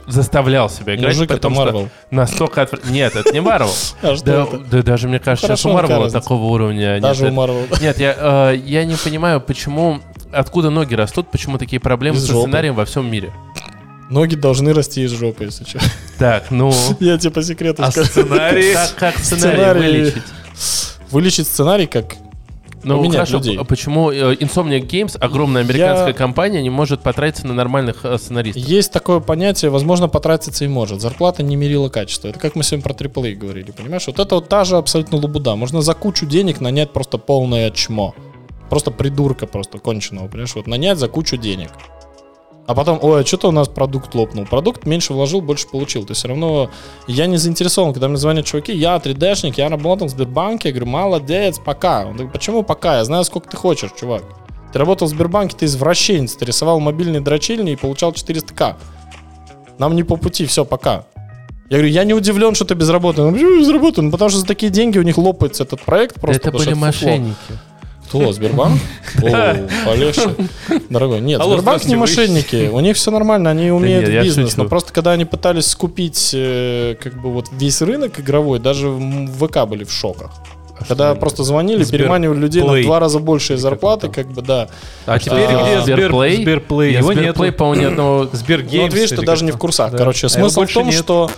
заставлял 0.51 0.71
себя 0.71 0.95
играть, 0.97 1.15
Мужик, 1.15 1.31
это 1.31 1.35
потому 1.35 1.55
что 1.55 1.65
Marvel. 1.71 1.89
настолько 2.11 2.63
отвра- 2.63 2.91
Нет, 2.91 3.17
это 3.17 3.33
не 3.33 3.41
Марвел. 3.41 3.71
А 4.03 4.17
что 4.17 4.25
Да, 4.25 4.43
это? 4.45 4.59
да 4.59 4.83
даже 4.83 5.09
мне 5.09 5.19
кажется, 5.19 5.47
сейчас 5.49 5.65
у 5.67 5.73
Марвела 5.73 6.11
такого 6.11 6.45
уровня 6.45 6.95
нет. 6.95 7.01
Даже 7.03 7.25
у 7.25 7.27
Это- 7.29 7.35
Марвел. 7.37 7.67
Нет, 7.81 7.99
я, 7.99 8.15
э, 8.53 8.57
я 8.65 8.85
не 8.85 8.97
понимаю, 8.97 9.41
почему, 9.41 10.01
откуда 10.33 10.71
ноги 10.71 10.95
растут, 10.95 11.31
почему 11.31 11.59
такие 11.59 11.81
проблемы 11.81 12.17
Из 12.19 12.23
со 12.27 12.33
жопы. 12.33 12.49
сценарием 12.49 12.75
во 12.75 12.85
всем 12.85 13.11
мире. 13.11 13.33
Ноги 14.11 14.35
должны 14.35 14.73
расти 14.75 15.03
из 15.05 15.13
жопы, 15.13 15.45
если 15.45 15.65
что. 15.65 15.79
Так, 16.19 16.51
ну... 16.51 16.73
Я 17.01 17.17
тебе 17.17 17.31
по 17.31 17.43
секрету 17.43 17.83
А 17.85 17.91
скажу. 17.91 18.09
сценарий? 18.09 18.75
Как, 18.75 18.95
как 18.97 19.19
сценарий, 19.19 19.57
Сценарий- 19.57 19.81
вылечить? 20.01 20.23
Вылечить 21.11 21.47
сценарий 21.47 21.87
как... 21.87 22.15
Ну, 22.83 22.97
Поменять 22.97 23.15
хорошо, 23.29 23.37
людей. 23.39 23.59
почему 23.69 24.11
э, 24.11 24.35
Insomniac 24.37 24.87
Games, 24.89 25.17
огромная 25.19 25.63
американская 25.63 26.09
Я- 26.09 26.13
компания, 26.15 26.63
не 26.63 26.71
может 26.71 27.01
потратиться 27.03 27.47
на 27.47 27.53
нормальных 27.53 28.05
э, 28.05 28.17
сценаристов? 28.17 28.63
Есть 28.63 28.91
такое 28.93 29.21
понятие, 29.21 29.71
возможно, 29.71 30.09
потратиться 30.09 30.65
и 30.65 30.69
может. 30.69 31.01
Зарплата 31.03 31.43
не 31.43 31.57
мерила 31.57 31.89
качество. 31.91 32.29
Это 32.29 32.39
как 32.39 32.57
мы 32.57 32.63
сегодня 32.63 32.83
про 32.83 32.95
AAA 32.95 33.35
говорили, 33.35 33.71
понимаешь? 33.71 34.07
Вот 34.07 34.19
это 34.19 34.35
вот 34.37 34.49
та 34.49 34.65
же 34.65 34.77
абсолютно 34.77 35.19
лабуда. 35.19 35.57
Можно 35.57 35.83
за 35.83 35.93
кучу 35.95 36.25
денег 36.25 36.61
нанять 36.61 36.91
просто 36.93 37.19
полное 37.19 37.71
чмо. 37.71 38.15
Просто 38.71 38.91
придурка 38.91 39.47
просто 39.47 39.79
конченого, 39.79 40.29
понимаешь? 40.29 40.55
Вот 40.55 40.67
нанять 40.67 40.99
за 40.99 41.09
кучу 41.09 41.37
денег. 41.37 41.71
А 42.71 42.75
потом, 42.77 43.01
ой, 43.03 43.23
а 43.23 43.27
что-то 43.27 43.49
у 43.49 43.51
нас 43.51 43.67
продукт 43.67 44.15
лопнул. 44.15 44.47
Продукт 44.47 44.87
меньше 44.87 45.13
вложил, 45.13 45.41
больше 45.41 45.67
получил. 45.67 46.05
То 46.05 46.13
есть 46.13 46.21
все 46.21 46.29
равно 46.29 46.71
я 47.09 47.27
не 47.27 47.37
заинтересован, 47.37 47.93
когда 47.93 48.07
мне 48.07 48.17
звонят 48.17 48.47
чуваки, 48.47 48.73
я 48.73 48.95
3D-шник, 48.95 49.55
я 49.57 49.69
работал 49.69 50.07
в 50.07 50.11
Сбербанке, 50.11 50.69
я 50.69 50.73
говорю, 50.73 50.89
молодец, 50.89 51.59
пока. 51.59 52.03
Он 52.07 52.13
говорит, 52.13 52.33
почему 52.33 52.63
пока? 52.63 52.99
Я 52.99 53.05
знаю, 53.05 53.25
сколько 53.25 53.51
ты 53.51 53.57
хочешь, 53.57 53.91
чувак. 53.99 54.23
Ты 54.73 54.79
работал 54.79 55.09
в 55.09 55.11
Сбербанке, 55.11 55.57
ты 55.59 55.65
извращенец, 55.65 56.37
ты 56.37 56.45
рисовал 56.45 56.79
мобильные 56.79 57.21
дрочильни 57.21 57.73
и 57.73 57.77
получал 57.77 58.13
400к. 58.13 58.77
Нам 59.79 59.97
не 59.97 60.05
по 60.05 60.15
пути, 60.15 60.47
все, 60.47 60.65
пока. 60.65 61.07
Я 61.71 61.79
говорю, 61.79 61.89
я 61.89 62.05
не 62.05 62.15
удивлен, 62.15 62.55
что 62.55 62.67
ты 62.67 62.75
безработный. 62.75 63.25
Ну, 63.25 63.33
почему 63.33 63.59
безработный? 63.59 64.05
Ну, 64.05 64.11
потому 64.13 64.31
что 64.31 64.39
за 64.39 64.47
такие 64.47 64.71
деньги 64.71 64.97
у 64.97 65.03
них 65.03 65.19
лопается 65.19 65.65
этот 65.65 65.81
проект 65.81 66.21
просто. 66.21 66.51
это 66.51 66.57
были 66.57 66.73
что 66.73 66.93
фуфло. 66.93 67.19
Кто, 68.11 68.33
Сбербанк? 68.33 68.81
О. 69.23 69.57
Дорогой, 70.91 71.21
нет, 71.21 71.41
Алло, 71.41 71.55
Сбербанк 71.55 71.85
не 71.85 71.95
мошенники. 71.97 72.69
У 72.69 72.81
них 72.81 72.97
все 72.97 73.11
нормально, 73.13 73.51
они 73.51 73.71
умеют 73.71 74.09
нет, 74.09 74.25
бизнес. 74.25 74.57
Но 74.57 74.65
просто 74.67 74.93
когда 74.93 75.13
они 75.13 75.25
пытались 75.25 75.67
скупить 75.67 76.33
э, 76.35 76.97
как 77.01 77.21
бы 77.21 77.33
вот 77.33 77.47
весь 77.53 77.81
рынок 77.83 78.19
игровой, 78.19 78.59
даже 78.59 78.89
в 78.89 79.47
ВК 79.47 79.65
были 79.69 79.85
в 79.85 79.93
шоках. 79.93 80.33
Когда 80.89 81.15
просто 81.15 81.45
звонили, 81.45 81.85
Сбер- 81.85 81.99
переманивали 81.99 82.39
людей 82.39 82.63
на 82.63 82.71
Плей. 82.73 82.83
в 82.83 82.87
два 82.87 82.99
раза 83.01 83.19
большие 83.21 83.59
зарплаты, 83.59 84.09
как 84.09 84.29
бы, 84.33 84.41
да. 84.43 84.69
А 85.07 85.19
теперь 85.19 85.45
А, 85.47 85.63
где 85.63 85.93
Сбер- 85.93 86.09
Сберплей? 86.09 86.37
Сберплей? 86.43 86.93
Его 86.95 87.13
Сберплей, 87.13 87.47
нету. 87.49 87.59
по-моему, 87.59 87.83
ни 87.83 87.87
одного... 87.87 88.23
Ну, 88.25 88.31
Сбергеймс. 88.33 88.85
вот 88.87 88.95
видишь, 88.95 89.11
ты 89.11 89.23
даже 89.25 89.45
не 89.45 89.53
в 89.53 89.59
курсах. 89.59 89.93
Да. 89.93 89.99
Короче, 89.99 90.27
А 90.27 90.31
смысл 90.31 90.63
в 90.65 90.73
том, 90.73 90.87
нет. 90.87 90.95
что 90.95 91.31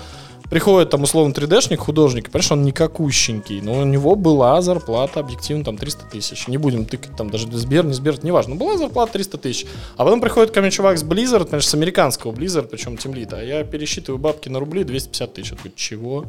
приходит 0.52 0.90
там 0.90 1.02
условно 1.02 1.32
3D-шник, 1.32 1.78
художник, 1.78 2.30
понимаешь, 2.30 2.52
он 2.52 2.62
никакущенький, 2.62 3.62
но 3.62 3.72
у 3.72 3.84
него 3.86 4.16
была 4.16 4.60
зарплата 4.60 5.20
объективно 5.20 5.64
там 5.64 5.78
300 5.78 6.04
тысяч. 6.10 6.46
Не 6.46 6.58
будем 6.58 6.84
тыкать 6.84 7.16
там 7.16 7.30
даже 7.30 7.50
Сбер, 7.50 7.86
не 7.86 7.94
Сбер, 7.94 8.22
неважно. 8.22 8.54
Была 8.54 8.76
зарплата 8.76 9.14
300 9.14 9.38
тысяч. 9.38 9.66
А 9.96 10.04
потом 10.04 10.20
приходит 10.20 10.50
ко 10.50 10.60
мне 10.60 10.70
чувак 10.70 10.98
с 10.98 11.04
Blizzard, 11.04 11.46
конечно, 11.46 11.70
с 11.70 11.74
американского 11.74 12.32
Blizzard, 12.32 12.68
причем 12.68 12.98
Тимлит, 12.98 13.32
а 13.32 13.42
я 13.42 13.64
пересчитываю 13.64 14.18
бабки 14.18 14.50
на 14.50 14.60
рубли 14.60 14.84
250 14.84 15.32
тысяч. 15.32 15.50
Я 15.52 15.56
такой, 15.56 15.72
чего? 15.74 16.26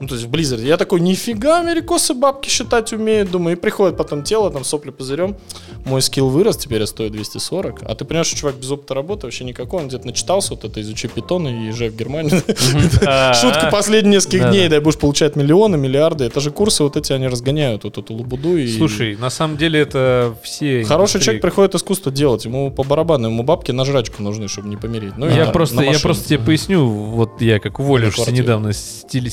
Ну, 0.00 0.06
то 0.06 0.14
есть 0.14 0.26
в 0.26 0.30
Blizzard. 0.30 0.60
Я 0.64 0.76
такой, 0.76 1.00
нифига, 1.00 1.58
америкосы 1.60 2.14
бабки 2.14 2.48
считать 2.48 2.92
умеют, 2.92 3.30
думаю. 3.30 3.56
И 3.56 3.60
приходит 3.60 3.96
потом 3.96 4.22
тело, 4.22 4.50
там 4.50 4.62
сопли 4.64 4.90
пузырем. 4.90 5.36
Мой 5.84 6.00
скилл 6.02 6.28
вырос, 6.28 6.56
теперь 6.56 6.80
я 6.80 6.86
стою 6.86 7.10
240. 7.10 7.82
А 7.82 7.94
ты 7.94 8.04
понимаешь, 8.04 8.28
что 8.28 8.36
чувак 8.36 8.56
без 8.56 8.70
опыта 8.70 8.94
работы 8.94 9.26
вообще 9.26 9.44
никакой. 9.44 9.80
Он 9.80 9.88
где-то 9.88 10.06
начитался, 10.06 10.54
вот 10.54 10.64
это 10.64 10.80
изучи 10.80 11.08
питона 11.08 11.48
и 11.48 11.66
езжай 11.66 11.88
в 11.88 11.96
Германию. 11.96 12.42
Шутка 13.34 13.68
последних 13.72 14.12
нескольких 14.12 14.50
дней, 14.50 14.68
дай 14.68 14.80
будешь 14.80 14.98
получать 14.98 15.36
миллионы, 15.36 15.76
миллиарды. 15.76 16.24
Это 16.24 16.40
же 16.40 16.50
курсы 16.50 16.82
вот 16.82 16.96
эти, 16.96 17.12
они 17.12 17.26
разгоняют 17.26 17.84
вот 17.84 17.98
эту 17.98 18.14
лабуду. 18.14 18.56
Слушай, 18.76 19.16
на 19.16 19.30
самом 19.30 19.56
деле 19.56 19.80
это 19.80 20.34
все... 20.42 20.84
Хороший 20.84 21.20
человек 21.20 21.42
приходит 21.42 21.74
искусство 21.74 22.12
делать, 22.12 22.44
ему 22.44 22.70
по 22.70 22.84
барабану, 22.84 23.28
ему 23.28 23.42
бабки 23.42 23.72
на 23.72 23.84
жрачку 23.84 24.22
нужны, 24.22 24.48
чтобы 24.48 24.68
не 24.68 24.76
помереть. 24.76 25.16
Ну, 25.16 25.26
я 25.28 25.46
просто, 25.46 25.82
я 25.82 25.98
просто 25.98 26.28
тебе 26.28 26.38
поясню, 26.38 26.86
вот 26.88 27.40
я 27.40 27.58
как 27.58 27.78
уволившийся 27.80 28.30
недавно 28.32 28.72
с, 28.72 29.04
теле- 29.10 29.30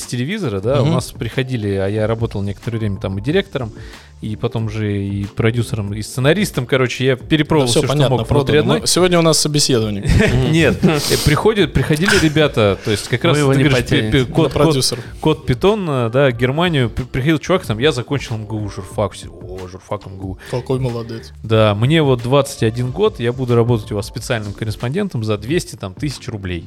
телевизора, 0.60 0.76
да, 0.76 0.82
у 0.82 0.86
Мгм. 0.86 0.93
нас 0.95 1.12
приходили, 1.12 1.70
а 1.76 1.88
я 1.88 2.08
работал 2.08 2.41
некоторое 2.41 2.80
время 2.80 2.97
там 2.97 3.18
и 3.18 3.22
директором, 3.22 3.72
и 4.22 4.36
потом 4.36 4.70
же 4.70 5.03
и 5.06 5.26
продюсером, 5.26 5.93
и 5.93 6.01
сценаристом, 6.01 6.66
короче, 6.66 7.06
я 7.06 7.16
Да 7.16 7.26
перепробовал 7.26 7.68
все 7.68 7.80
все, 7.80 7.88
что 7.88 7.93
понятно, 7.95 8.18
мог 8.18 8.30
внутри 8.30 8.58
одной. 8.60 8.80
Но 8.80 8.86
Сегодня 8.86 9.20
у 9.20 9.22
нас 9.22 9.38
собеседование. 9.39 10.03
Нет, 10.51 10.84
э, 10.84 10.99
приходят, 11.26 11.74
приходили 11.74 12.18
ребята, 12.22 12.78
то 12.84 12.91
есть 12.91 13.08
как 13.08 13.24
раз 13.26 13.38
ты 13.38 14.26
код, 14.26 14.53
продюсер. 14.53 14.99
код 15.22 15.47
Python, 15.49 16.08
э, 16.08 16.10
да, 16.12 16.32
Германию, 16.32 16.89
при- 16.89 17.03
приходил 17.03 17.38
чувак, 17.39 17.66
там, 17.66 17.78
я 17.80 17.91
закончил 17.91 18.38
МГУ, 18.38 18.70
журфак, 18.70 19.12
все, 19.14 19.28
о, 19.30 19.68
журфак 19.68 20.06
МГУ. 20.08 20.39
Какой 20.49 20.80
молодец. 20.80 21.32
Да, 21.43 21.76
мне 21.76 22.01
вот 22.01 22.22
21 22.24 22.91
год, 22.91 23.20
я 23.20 23.32
буду 23.34 23.56
работать 23.56 23.91
у 23.91 23.95
вас 23.95 24.08
специальным 24.08 24.53
корреспондентом 24.53 25.24
за 25.24 25.38
200 25.38 25.76
там, 25.76 25.93
тысяч 25.93 26.28
рублей. 26.30 26.66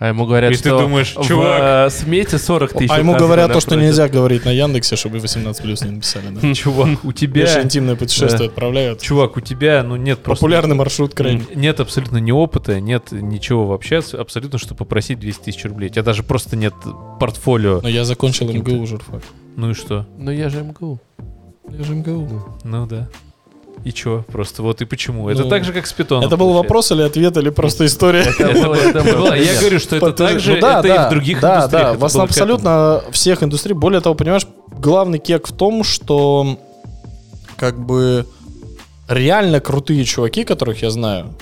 А 0.00 0.08
ему 0.08 0.24
говорят, 0.24 0.50
И 0.50 0.54
ты 0.54 0.60
что 0.70 0.78
думаешь, 0.80 1.14
в 1.14 1.26
чувак. 1.26 1.88
э, 1.88 1.90
смете 1.90 2.38
40 2.38 2.72
тысяч. 2.72 2.90
А 2.90 2.98
ему 2.98 3.14
говорят 3.16 3.52
то, 3.52 3.60
что 3.60 3.72
напротив. 3.72 3.86
нельзя 3.90 4.08
говорить 4.08 4.46
на 4.46 4.50
Яндексе, 4.50 4.96
чтобы 4.96 5.18
18 5.18 5.62
плюс 5.62 5.82
не 5.82 5.90
написали. 5.90 6.24
Да? 6.30 6.54
Чувак, 6.54 7.04
у 7.04 7.12
тебя... 7.12 7.42
Больше 7.44 7.60
интимное 7.60 7.96
путешествие 7.96 8.48
отправляют. 8.48 9.02
Чувак, 9.02 9.36
у 9.36 9.40
тебя, 9.42 9.82
ну, 9.82 9.96
нет 9.96 10.20
просто... 10.20 10.40
Популярный 10.40 10.74
маршрут 10.74 11.12
крайне. 11.14 11.44
Нет 11.54 11.80
абсолютно 11.80 12.16
ни 12.16 12.32
опыта, 12.32 12.80
нет 12.80 13.12
ничего 13.12 13.66
вообще, 13.66 14.00
абсолютно, 14.18 14.58
чтобы 14.58 14.78
попросить 14.78 15.20
200 15.20 15.42
тысяч 15.42 15.64
рублей. 15.66 15.90
У 15.90 15.92
тебя 15.92 16.02
даже 16.02 16.22
просто 16.22 16.56
нет 16.56 16.72
портфолио. 17.20 17.80
Но 17.82 17.88
я 17.90 18.06
закончил. 18.06 18.50
МГУ 18.50 18.86
журфак. 18.86 19.22
Ну 19.56 19.70
и 19.72 19.74
что? 19.74 20.06
Ну 20.16 20.30
я 20.30 20.48
же 20.48 20.62
МГУ. 20.62 20.98
Я 21.68 21.84
же 21.84 21.94
МГУ. 21.94 22.56
Ну 22.64 22.86
да. 22.86 23.06
И 23.84 23.92
чё? 23.92 24.24
Просто 24.30 24.62
вот 24.62 24.82
и 24.82 24.84
почему. 24.84 25.30
Это 25.30 25.44
Ну, 25.44 25.48
так 25.48 25.64
же, 25.64 25.72
как 25.72 25.86
с 25.86 25.92
питоном. 25.92 26.24
Это 26.24 26.36
был 26.36 26.46
получается. 26.46 26.62
вопрос 26.62 26.92
или 26.92 27.02
ответ, 27.02 27.36
или 27.38 27.50
просто 27.50 27.86
история? 27.86 28.24
Я 28.38 29.60
говорю, 29.60 29.78
что 29.78 29.96
это 29.96 30.12
так 30.12 30.38
же, 30.38 30.54
Ну 30.54 30.60
да, 30.60 30.80
это 30.80 30.88
да, 30.88 30.94
и 30.94 31.06
в 31.06 31.10
других 31.10 31.40
да, 31.40 31.54
индустриях. 31.56 31.84
Да, 31.84 31.90
это 31.92 31.98
в 31.98 32.04
основном 32.04 32.28
абсолютно 32.28 33.02
всех 33.10 33.42
индустрий. 33.42 33.74
Более 33.74 34.00
того, 34.00 34.14
понимаешь, 34.14 34.46
главный 34.78 35.18
кек 35.18 35.48
в 35.48 35.56
том, 35.56 35.82
что 35.82 36.58
как 37.56 37.78
бы 37.78 38.26
реально 39.08 39.60
крутые 39.60 40.04
чуваки, 40.04 40.44
которых 40.44 40.82
я 40.82 40.90
знаю, 40.90 41.34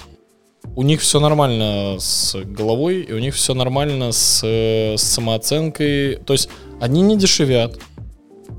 у 0.77 0.83
них 0.83 1.01
все 1.01 1.19
нормально 1.19 1.97
с 1.99 2.37
головой, 2.45 3.01
и 3.01 3.13
у 3.13 3.19
них 3.19 3.35
все 3.35 3.55
нормально 3.55 4.13
с, 4.13 4.43
э, 4.45 4.97
с 4.97 5.03
самооценкой. 5.03 6.17
То 6.25 6.35
есть 6.35 6.49
они 6.81 7.03
не 7.03 7.17
дешевят, 7.17 7.79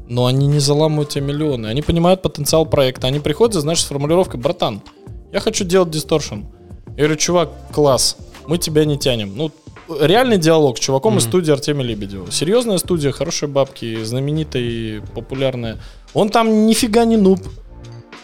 но 0.08 0.26
они 0.26 0.48
не 0.48 0.60
заламывают 0.60 1.10
тебе 1.10 1.26
миллионы. 1.26 1.68
Они 1.68 1.82
понимают 1.82 2.22
потенциал 2.22 2.66
проекта. 2.66 3.08
Они 3.08 3.20
приходят, 3.20 3.62
знаешь, 3.62 3.82
с 3.82 3.86
формулировкой, 3.86 4.40
братан, 4.40 4.82
я 5.32 5.40
хочу 5.40 5.64
делать 5.64 5.92
дисторшн. 5.92 6.42
Я 6.98 7.04
говорю, 7.06 7.16
чувак, 7.16 7.50
класс, 7.72 8.18
мы 8.48 8.58
тебя 8.58 8.86
не 8.86 8.98
тянем. 8.98 9.36
Ну, 9.38 9.52
реальный 10.02 10.38
диалог 10.38 10.78
с 10.78 10.80
чуваком 10.82 11.18
из 11.18 11.24
Мгм. 11.24 11.30
студии 11.32 11.52
Артемия 11.52 11.86
Лебедева. 11.86 12.32
Серьезная 12.32 12.78
студия, 12.80 13.12
хорошие 13.12 13.48
бабки, 13.50 14.04
знаменитая 14.04 14.64
и 14.64 15.00
популярная. 15.16 15.78
Он 16.14 16.30
там 16.30 16.66
нифига 16.68 17.06
не 17.06 17.18
нуб. 17.18 17.40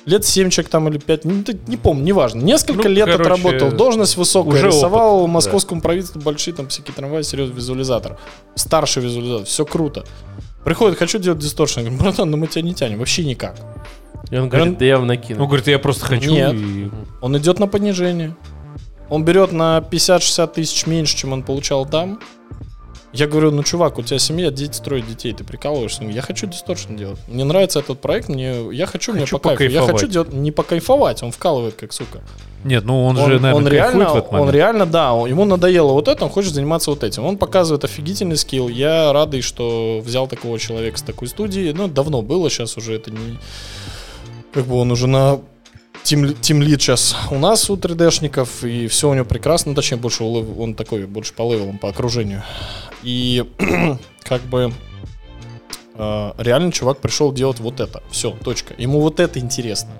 Лет 0.05 0.24
7 0.24 0.51
человек 0.51 0.70
там 0.70 0.88
или 0.88 0.99
5, 0.99 1.26
не, 1.26 1.43
не 1.68 1.78
помню, 1.78 2.03
неважно. 2.03 2.41
Несколько 2.41 2.89
Ну, 2.89 2.95
лет 2.95 3.05
короче, 3.07 3.24
отработал, 3.24 3.72
должность 3.72 4.18
высокая, 4.18 4.53
уже 4.53 4.68
рисовал 4.68 5.22
опыт, 5.22 5.34
московскому 5.34 5.82
правительству 5.82 6.22
большие 6.22 6.53
там 6.53 6.68
всякие 6.68 6.93
трамваи, 6.93 7.24
серьезный 7.24 7.55
визуализатор. 7.55 8.20
Старший 8.53 9.01
визуализатор, 9.01 9.45
все 9.47 9.66
круто. 9.66 10.03
Приходит, 10.66 10.97
хочу 10.97 11.20
делать 11.20 11.39
дисторшн. 11.39 11.80
Я 11.82 11.86
говорю, 11.86 12.03
братан, 12.03 12.30
ну 12.32 12.38
мы 12.38 12.47
тебя 12.47 12.63
не 12.63 12.74
тянем, 12.74 12.99
вообще 12.99 13.24
никак. 13.24 13.55
И 14.32 14.36
он 14.38 14.49
говорит, 14.49 14.70
Он- 14.70 14.76
да 14.76 14.86
я 14.86 14.97
вам 14.97 15.07
накину. 15.07 15.39
Ну, 15.39 15.47
говорит, 15.47 15.68
я 15.68 15.78
просто 15.80 16.05
хочу. 16.05 16.32
Нет. 16.32 16.53
и- 16.55 16.89
Он 17.22 17.38
идет 17.38 17.59
на 17.59 17.68
понижение. 17.68 18.36
Он 19.09 19.24
берет 19.24 19.51
на 19.51 19.82
50-60 19.82 20.53
тысяч 20.55 20.88
меньше, 20.88 21.16
чем 21.16 21.32
он 21.34 21.43
получал 21.43 21.86
там. 21.86 22.20
Я 23.16 23.28
говорю, 23.28 23.51
ну, 23.51 23.63
чувак, 23.63 23.97
у 23.97 24.03
тебя 24.03 24.20
семья, 24.20 24.51
дети 24.51 24.76
строят 24.76 25.07
детей, 25.07 25.34
ты 25.34 25.43
прикалываешься? 25.43 26.03
Он 26.03 26.09
Я 26.09 26.22
хочу 26.22 26.47
дисторшн 26.47 26.95
делать. 26.95 27.18
Мне 27.28 27.43
нравится 27.45 27.80
этот 27.80 28.01
проект, 28.01 28.28
мне, 28.28 28.72
я 28.74 28.86
хочу, 28.86 29.13
мне 29.13 29.22
Хочу 29.22 29.39
по 29.39 29.55
кайфу. 29.55 29.74
Я 29.74 29.82
хочу 29.82 30.07
делать, 30.07 30.34
не 30.34 30.51
покайфовать, 30.51 31.24
он 31.24 31.32
вкалывает, 31.32 31.76
как 31.76 31.93
сука. 31.93 32.22
Нет, 32.66 32.84
ну 32.84 33.05
он, 33.05 33.18
Он, 33.18 33.26
же, 33.26 33.39
наверное, 33.39 33.53
он 33.53 33.68
реально, 33.68 34.09
в 34.09 34.18
этот 34.18 34.28
он 34.32 34.39
момент. 34.39 34.55
реально, 34.55 34.86
да, 34.86 35.13
он- 35.13 35.30
ему 35.30 35.45
надоело 35.45 35.94
вот 35.94 36.07
это, 36.07 36.26
он 36.26 36.31
хочет 36.31 36.53
заниматься 36.53 36.90
вот 36.90 37.03
этим. 37.03 37.23
Он 37.23 37.38
показывает 37.38 37.84
офигительный 37.84 38.38
скилл. 38.38 38.69
Я 38.69 39.14
радый, 39.14 39.41
что 39.41 40.02
взял 40.03 40.27
такого 40.27 40.60
человека 40.60 40.98
с 40.98 41.02
такой 41.02 41.27
студии. 41.27 41.72
Ну, 41.77 41.88
давно 41.88 42.22
было, 42.22 42.49
сейчас 42.49 42.76
уже 42.76 42.95
это 42.95 43.11
не... 43.11 43.38
Как 44.53 44.65
бы 44.65 44.76
он 44.77 44.91
уже 44.91 45.07
на 45.07 45.40
тим, 46.06 46.34
тим 46.36 46.61
лид 46.61 46.82
сейчас 46.82 47.15
у 47.32 47.40
нас 47.40 47.69
у 47.69 47.76
3D-шников, 47.76 48.64
и 48.64 48.88
все 48.88 49.10
у 49.10 49.14
него 49.14 49.26
прекрасно, 49.26 49.76
точнее, 49.76 49.98
больше 49.98 50.23
он 50.23 50.76
такой, 50.76 51.06
больше 51.07 51.34
по 51.34 51.52
левелам, 51.52 51.80
по 51.80 51.90
окружению. 51.90 52.44
И 53.03 53.44
как 54.23 54.41
бы 54.44 54.72
э, 55.95 56.32
реально 56.38 56.72
чувак 56.72 56.99
пришел 56.99 57.34
делать 57.34 57.60
вот 57.60 57.80
это. 57.80 58.03
Все, 58.11 58.32
точка. 58.32 58.76
Ему 58.77 59.02
вот 59.02 59.19
это 59.19 59.40
интересно. 59.40 59.99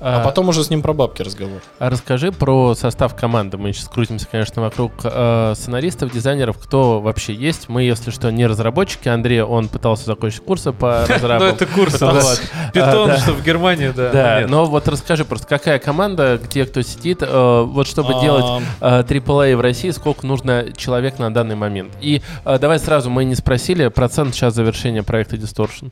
А, 0.00 0.22
потом 0.24 0.48
уже 0.48 0.62
с 0.64 0.70
ним 0.70 0.82
про 0.82 0.92
бабки 0.92 1.22
разговор. 1.22 1.60
А 1.78 1.90
расскажи 1.90 2.30
про 2.32 2.74
состав 2.74 3.14
команды. 3.16 3.56
Мы 3.58 3.72
сейчас 3.72 3.88
крутимся, 3.88 4.26
конечно, 4.30 4.62
вокруг 4.62 4.92
э, 5.02 5.54
сценаристов, 5.56 6.12
дизайнеров. 6.12 6.58
Кто 6.58 7.00
вообще 7.00 7.34
есть? 7.34 7.68
Мы, 7.68 7.82
если 7.82 8.10
что, 8.10 8.30
не 8.30 8.46
разработчики. 8.46 9.08
Андрей, 9.08 9.42
он 9.42 9.68
пытался 9.68 10.06
закончить 10.06 10.40
курсы 10.44 10.72
по 10.72 11.04
Ну, 11.08 11.14
разработке. 11.14 11.64
это 11.64 11.66
курс. 11.66 12.00
Вот. 12.00 12.42
Питон, 12.72 13.10
А, 13.10 13.16
что 13.18 13.32
в 13.32 13.42
Германии, 13.44 13.92
да. 13.94 14.10
Да, 14.12 14.46
но 14.48 14.66
вот 14.66 14.86
расскажи 14.88 15.24
просто, 15.24 15.46
какая 15.46 15.78
команда, 15.78 16.38
где 16.42 16.64
кто 16.64 16.82
сидит, 16.82 17.18
э, 17.22 17.62
вот 17.66 17.86
чтобы 17.88 18.14
А, 18.14 18.20
делать 18.20 18.62
э, 18.80 19.02
AAA 19.02 19.56
в 19.56 19.60
России, 19.60 19.90
сколько 19.90 20.26
нужно 20.26 20.66
человек 20.76 21.18
на 21.18 21.32
данный 21.32 21.56
момент? 21.56 21.92
И 22.00 22.22
э, 22.44 22.58
давай 22.58 22.78
сразу, 22.78 23.10
мы 23.10 23.24
не 23.24 23.34
спросили 23.34 23.88
процент 23.88 24.34
сейчас 24.34 24.54
завершения 24.54 25.02
проекта 25.02 25.36
Distortion. 25.36 25.90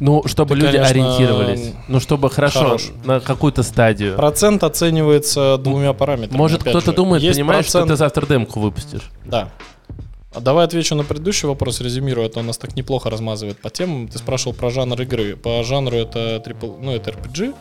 Ну, 0.00 0.22
чтобы 0.26 0.54
Ты, 0.54 0.60
люди 0.60 0.72
конечно, 0.78 0.88
ориентировались. 0.90 1.72
Ну, 1.88 2.00
чтобы 2.00 2.30
хорошо 2.30 2.60
хорош. 2.60 2.88
на 3.04 3.20
какую-то 3.20 3.62
стадию. 3.62 4.14
Процент 4.16 4.62
оценивается 4.62 5.58
двумя 5.58 5.92
параметрами. 5.92 6.38
Может, 6.38 6.62
кто-то 6.62 6.92
думает, 6.92 7.22
Есть 7.22 7.36
понимаешь, 7.38 7.66
что 7.66 7.78
процент- 7.80 7.88
ты 7.92 7.96
завтра 7.96 8.26
демку 8.26 8.60
выпустишь. 8.60 9.10
Да. 9.24 9.48
А 10.38 10.40
давай 10.40 10.66
отвечу 10.66 10.94
на 10.94 11.02
предыдущий 11.02 11.48
вопрос, 11.48 11.80
резюмирую, 11.80 12.24
это 12.24 12.38
у 12.38 12.44
нас 12.44 12.56
так 12.58 12.76
неплохо 12.76 13.10
размазывает 13.10 13.58
по 13.58 13.70
темам. 13.70 14.06
Ты 14.06 14.18
спрашивал 14.18 14.54
про 14.54 14.70
жанр 14.70 15.02
игры. 15.02 15.34
По 15.34 15.64
жанру 15.64 15.96
это 15.96 16.38
трипл, 16.38 16.74
ну 16.80 16.92
это 16.92 17.10
RPG, 17.10 17.56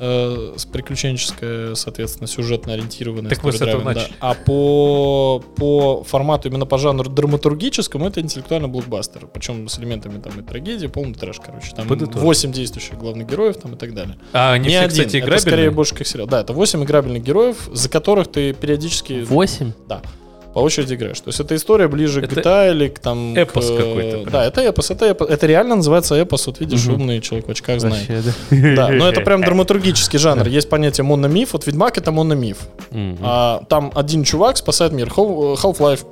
э, 0.00 0.54
с 0.56 0.64
приключенческое, 0.64 1.74
соответственно, 1.74 2.26
сюжетно 2.26 2.72
ориентированное. 2.72 3.28
Так 3.28 3.44
мы 3.44 3.52
с 3.52 3.56
этого 3.60 3.82
story-driven, 3.82 3.84
да. 3.84 4.00
начали. 4.00 4.14
А 4.20 4.32
по, 4.32 5.44
по 5.56 6.02
формату, 6.04 6.48
именно 6.48 6.64
по 6.64 6.78
жанру 6.78 7.10
драматургическому, 7.10 8.06
это 8.06 8.22
интеллектуальный 8.22 8.68
блокбастер. 8.70 9.26
Причем 9.26 9.68
с 9.68 9.78
элементами 9.78 10.18
там 10.18 10.40
и 10.40 10.42
трагедии, 10.42 10.86
полный 10.86 11.12
трэш, 11.12 11.40
короче. 11.44 11.74
Там 11.76 11.86
Подытожь. 11.86 12.22
8 12.22 12.52
действующих 12.52 12.96
главных 12.96 13.28
героев 13.28 13.58
там 13.58 13.74
и 13.74 13.76
так 13.76 13.92
далее. 13.92 14.16
А 14.32 14.54
они 14.54 14.68
Не 14.68 14.70
все, 14.70 14.78
один, 14.78 14.88
кстати, 14.88 15.16
это 15.18 15.38
скорее 15.38 15.40
играбельные? 15.40 15.70
больше 15.72 15.94
как 15.94 16.06
сериал. 16.06 16.26
Да, 16.26 16.40
это 16.40 16.54
8 16.54 16.84
играбельных 16.84 17.22
героев, 17.22 17.68
за 17.70 17.90
которых 17.90 18.28
ты 18.28 18.54
периодически 18.54 19.24
Восемь? 19.24 19.72
По 20.54 20.60
очереди 20.60 20.94
играешь. 20.94 21.20
То 21.20 21.28
есть 21.28 21.40
это 21.40 21.54
история 21.56 21.88
ближе 21.88 22.22
Это 22.22 22.34
к 22.36 22.38
GTA 22.38 22.70
или 22.70 22.88
к 22.88 22.98
там... 23.00 23.34
эпос 23.36 23.66
к, 23.66 23.70
э, 23.72 23.76
какой-то 23.76 24.18
прям. 24.20 24.30
Да, 24.32 24.44
это 24.46 24.60
эпос, 24.62 24.90
это 24.90 25.04
эпос. 25.06 25.28
Это 25.28 25.46
реально 25.46 25.76
называется 25.76 26.14
эпос. 26.14 26.46
Вот 26.46 26.60
видишь, 26.60 26.84
Мгм. 26.86 26.94
умный 26.94 27.20
человек 27.20 27.48
в 27.48 27.50
очках 27.50 27.80
знает. 27.80 28.08
Вообще, 28.08 28.32
да. 28.50 28.74
Да, 28.76 28.88
но 28.88 29.08
это 29.08 29.20
прям 29.20 29.40
драматургический 29.44 30.18
жанр. 30.18 30.46
Есть 30.46 30.68
понятие 30.70 31.04
мономиф. 31.04 31.52
Вот 31.52 31.66
Ведьмак 31.66 31.98
это 31.98 32.12
мономиф. 32.12 32.58
Мгм. 32.90 33.18
А, 33.22 33.62
там 33.68 33.90
один 33.94 34.24
чувак 34.24 34.56
спасает 34.56 34.92
мир. 34.92 35.08
Hal- 35.08 35.56
Half-Life 35.56 36.06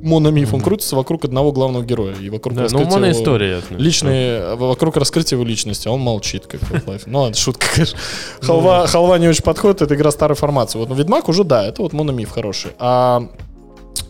мономиф. 0.00 0.54
Он 0.54 0.60
крутится 0.60 0.94
вокруг 0.94 1.24
одного 1.24 1.50
главного 1.50 1.82
героя. 1.84 2.14
И 2.14 2.30
вокруг 2.30 2.54
Да, 2.54 2.60
ну, 2.60 2.64
раскрытия 2.64 2.86
его- 2.88 2.96
моноистория, 3.00 3.54
я 3.56 3.60
знаю. 3.60 3.82
Личные, 3.82 4.54
вокруг 4.54 4.96
раскрытия 4.96 5.36
его 5.36 5.44
личности, 5.44 5.88
а 5.88 5.90
он 5.90 6.00
молчит, 6.00 6.46
как 6.46 6.60
в 6.60 6.70
Half-Life. 6.72 7.02
Ну, 7.06 7.22
ладно, 7.22 7.34
шутка, 7.36 7.66
конечно. 7.74 7.98
Халва, 8.40 8.86
халва 8.86 9.18
не 9.18 9.26
очень 9.28 9.42
подходит, 9.42 9.82
это 9.82 9.94
игра 9.96 10.10
старой 10.12 10.36
формации. 10.36 10.78
Вот, 10.78 10.88
но 10.88 10.94
Ведьмак 10.94 11.28
уже, 11.28 11.42
да, 11.42 11.66
это 11.66 11.82
вот 11.82 11.92
мономиф 11.94 12.30
хороший. 12.30 12.70
А 12.78 13.28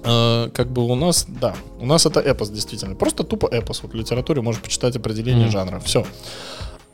э, 0.04 0.50
как 0.54 0.70
бы 0.70 0.84
у 0.84 0.94
нас, 0.94 1.26
да, 1.28 1.54
у 1.80 1.86
нас 1.86 2.06
это 2.06 2.20
эпос, 2.20 2.50
действительно. 2.50 2.94
Просто 2.94 3.24
тупо 3.24 3.46
эпос. 3.46 3.82
Вот 3.82 3.92
в 3.92 3.94
литературе 3.94 4.40
можно 4.42 4.60
почитать 4.62 4.96
определение 4.96 5.44
Мгм. 5.44 5.52
жанра. 5.52 5.80
Все. 5.80 6.04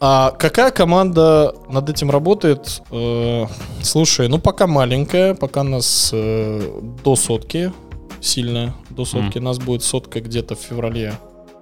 А 0.01 0.33
какая 0.33 0.71
команда 0.71 1.55
над 1.71 1.89
этим 1.89 2.11
работает? 2.11 2.83
Э, 2.91 3.47
слушай, 3.83 4.29
ну 4.29 4.39
пока 4.39 4.67
маленькая, 4.67 5.35
пока 5.35 5.63
нас 5.63 6.11
э, 6.13 6.81
до 7.05 7.17
сотки, 7.17 7.73
сильно 8.21 8.75
до 8.91 9.05
сотки. 9.05 9.39
Нас 9.39 9.59
будет 9.59 9.83
сотка 9.83 10.21
где-то 10.21 10.57
в 10.57 10.59
феврале, 10.59 11.15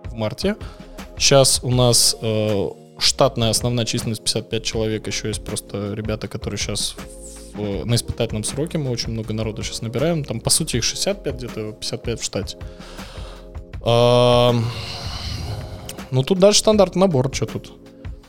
в 0.04 0.14
марте. 0.14 0.56
Сейчас 1.18 1.60
у 1.62 1.70
нас 1.70 2.16
э, 2.20 2.68
штатная 2.98 3.50
основная 3.50 3.84
численность 3.84 4.22
55 4.24 4.64
человек. 4.64 5.06
Еще 5.06 5.28
есть 5.28 5.44
просто 5.44 5.92
ребята, 5.94 6.26
которые 6.26 6.59
сейчас 6.59 6.96
в- 7.54 7.84
на 7.84 7.94
испытательном 7.94 8.44
сроке. 8.44 8.78
Мы 8.78 8.90
очень 8.90 9.10
много 9.12 9.32
народу 9.32 9.62
сейчас 9.62 9.82
набираем. 9.82 10.24
Там, 10.24 10.40
по 10.40 10.50
сути, 10.50 10.76
их 10.76 10.84
65, 10.84 11.34
где-то 11.36 11.72
55 11.72 12.20
в 12.20 12.24
штате. 12.24 12.56
Ам, 13.84 14.64
Ну, 16.10 16.22
тут 16.22 16.38
дальше 16.38 16.58
стандартный 16.60 17.00
набор. 17.00 17.30
Что 17.34 17.46
тут? 17.46 17.72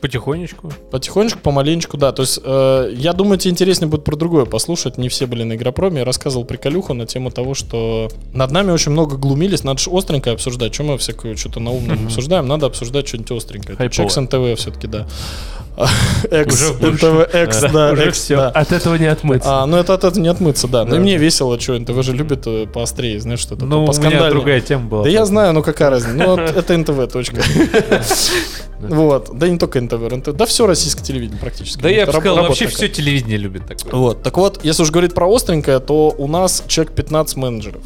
Потихонечку. 0.00 0.70
Потихонечку, 0.90 1.40
помаленечку, 1.40 1.96
да. 1.96 2.12
То 2.12 2.22
есть, 2.22 2.38
э, 2.42 2.90
я 2.94 3.12
думаю, 3.14 3.38
тебе 3.38 3.52
интереснее 3.52 3.88
будет 3.88 4.04
про 4.04 4.16
другое 4.16 4.44
послушать. 4.46 4.98
Не 4.98 5.08
все 5.08 5.26
были 5.26 5.44
на 5.44 5.54
Игропроме. 5.54 5.98
Я 6.00 6.04
рассказывал 6.04 6.44
приколюху 6.46 6.92
на 6.94 7.06
тему 7.06 7.30
того, 7.30 7.54
что 7.54 8.08
над 8.34 8.50
нами 8.50 8.70
очень 8.70 8.92
много 8.92 9.16
глумились. 9.16 9.64
Надо 9.64 9.78
же 9.80 9.90
остренько 9.90 10.32
обсуждать. 10.32 10.72
Чем 10.72 10.86
мы 10.88 10.98
всякое 10.98 11.36
что-то 11.36 11.60
на 11.60 11.70
умном 11.70 12.06
обсуждаем? 12.06 12.46
Надо 12.48 12.66
обсуждать 12.66 13.06
что-нибудь 13.08 13.30
остренькое. 13.32 13.76
Чек 13.90 14.10
с 14.10 14.20
НТВ 14.20 14.58
все-таки, 14.60 14.86
да. 14.86 15.06
Экс. 16.30 16.70
НТВ, 16.80 17.34
экс, 17.34 17.60
Да, 17.72 17.92
уже 17.92 18.04
экс, 18.08 18.18
все. 18.18 18.36
да. 18.36 18.48
От 18.50 18.70
этого 18.72 18.94
не 18.94 19.06
отмыться. 19.06 19.62
А, 19.62 19.66
ну 19.66 19.76
это 19.76 19.94
от 19.94 20.04
этого 20.04 20.22
не 20.22 20.28
отмыться, 20.28 20.68
да. 20.68 20.84
Ну 20.84 20.90
Да. 20.92 20.96
и 20.96 21.00
мне 21.00 21.16
весело, 21.16 21.58
что 21.58 21.76
НТВ 21.78 22.02
же 22.02 22.12
любит 22.12 22.46
э, 22.46 22.66
поострее, 22.66 23.20
знаешь, 23.20 23.40
что-то 23.40 23.64
Ну, 23.66 23.84
у 23.84 23.92
меня 23.92 24.30
другая 24.30 24.60
тема 24.60 24.86
была. 24.86 25.02
Да 25.04 25.08
я 25.10 25.24
знаю, 25.26 25.52
ну 25.52 25.62
какая 25.62 25.90
разница. 25.90 26.14
Ну, 26.16 26.36
это 26.38 26.76
НТВ, 26.78 27.12
точка. 27.12 27.42
Вот. 28.80 29.30
Да 29.36 29.48
не 29.48 29.58
только 29.58 29.80
НТВ, 29.80 29.94
РНТВ. 29.94 30.32
Да 30.32 30.46
все 30.46 30.66
российское 30.66 31.02
телевидение 31.02 31.40
практически. 31.40 31.80
Да 31.82 31.88
я 31.88 32.06
бы 32.06 32.12
сказал, 32.12 32.36
вообще 32.36 32.66
все 32.66 32.88
телевидение 32.88 33.38
любит 33.38 33.66
такое. 33.66 33.92
Вот. 33.92 34.22
Так 34.22 34.36
вот, 34.36 34.64
если 34.64 34.82
уж 34.82 34.90
говорить 34.90 35.14
про 35.14 35.32
остренькое, 35.32 35.80
то 35.80 36.14
у 36.16 36.26
нас 36.28 36.62
человек 36.66 36.94
15 36.94 37.36
менеджеров. 37.36 37.82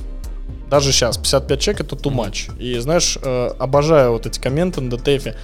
Даже 0.70 0.93
сейчас, 0.93 1.16
55 1.16 1.61
человек 1.61 1.81
это 1.81 1.97
too 1.97 2.12
much. 2.12 2.51
И 2.61 2.78
знаешь, 2.78 3.19
э, 3.23 3.51
обожаю 3.59 4.12
вот 4.12 4.27
эти 4.27 4.39
комменты 4.39 4.81
на 4.81 4.90
ДТФе. 4.90 5.35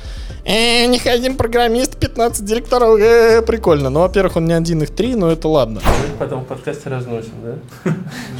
Э, 0.44 0.86
не 0.86 1.00
один 1.08 1.36
программист, 1.36 1.96
15 1.98 2.44
директоров, 2.44 2.98
э, 2.98 3.42
прикольно. 3.42 3.88
Ну, 3.88 4.00
во-первых, 4.00 4.36
он 4.36 4.44
не 4.44 4.52
один, 4.52 4.82
их 4.82 4.90
три, 4.90 5.14
но 5.14 5.30
это 5.30 5.48
ладно. 5.48 5.80
Потом 6.18 6.42
в 6.42 6.46
подкасте 6.46 6.90
разносим, 6.90 7.32
да? 7.42 7.92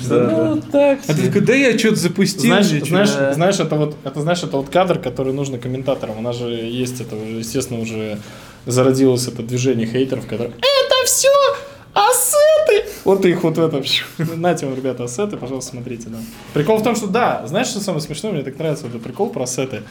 Ну, 0.08 0.60
так. 0.70 1.00
А 1.08 1.14
ты 1.14 1.40
да 1.40 1.54
я 1.54 1.78
что-то 1.78 1.96
запустил. 1.96 2.50
Знаешь, 2.50 2.70
ничего». 2.70 2.86
знаешь, 2.88 3.10
Да. 3.12 3.32
знаешь, 3.32 3.60
это 3.60 3.76
вот, 3.76 3.96
это 4.04 4.20
знаешь, 4.20 4.42
это 4.42 4.56
вот 4.58 4.68
кадр, 4.68 4.98
который 4.98 5.32
нужно 5.32 5.58
комментаторам. 5.58 6.18
У 6.18 6.22
нас 6.22 6.36
же 6.36 6.50
есть 6.50 7.00
это 7.00 7.16
уже, 7.16 7.38
естественно, 7.38 7.80
уже 7.80 8.18
зародилось 8.66 9.26
это 9.28 9.42
движение 9.42 9.86
хейтеров, 9.86 10.26
которые 10.26 10.50
это 10.50 11.06
все 11.06 11.28
ассеты. 11.94 12.84
Вот 13.04 13.24
их 13.24 13.42
вот 13.42 13.58
это. 13.58 13.82
Нате 14.18 14.66
вам, 14.66 14.74
ребята, 14.74 15.04
ассеты, 15.04 15.36
пожалуйста, 15.36 15.72
смотрите, 15.72 16.08
да. 16.08 16.18
Прикол 16.52 16.78
в 16.78 16.82
том, 16.82 16.96
что 16.96 17.06
да, 17.06 17.46
знаешь, 17.46 17.68
что 17.68 17.80
самое 17.80 18.02
смешное? 18.02 18.32
Мне 18.32 18.42
так 18.42 18.58
нравится 18.58 18.84
вот 18.84 18.90
этот 18.90 19.02
прикол 19.02 19.30
про 19.30 19.44
ассеты. 19.44 19.82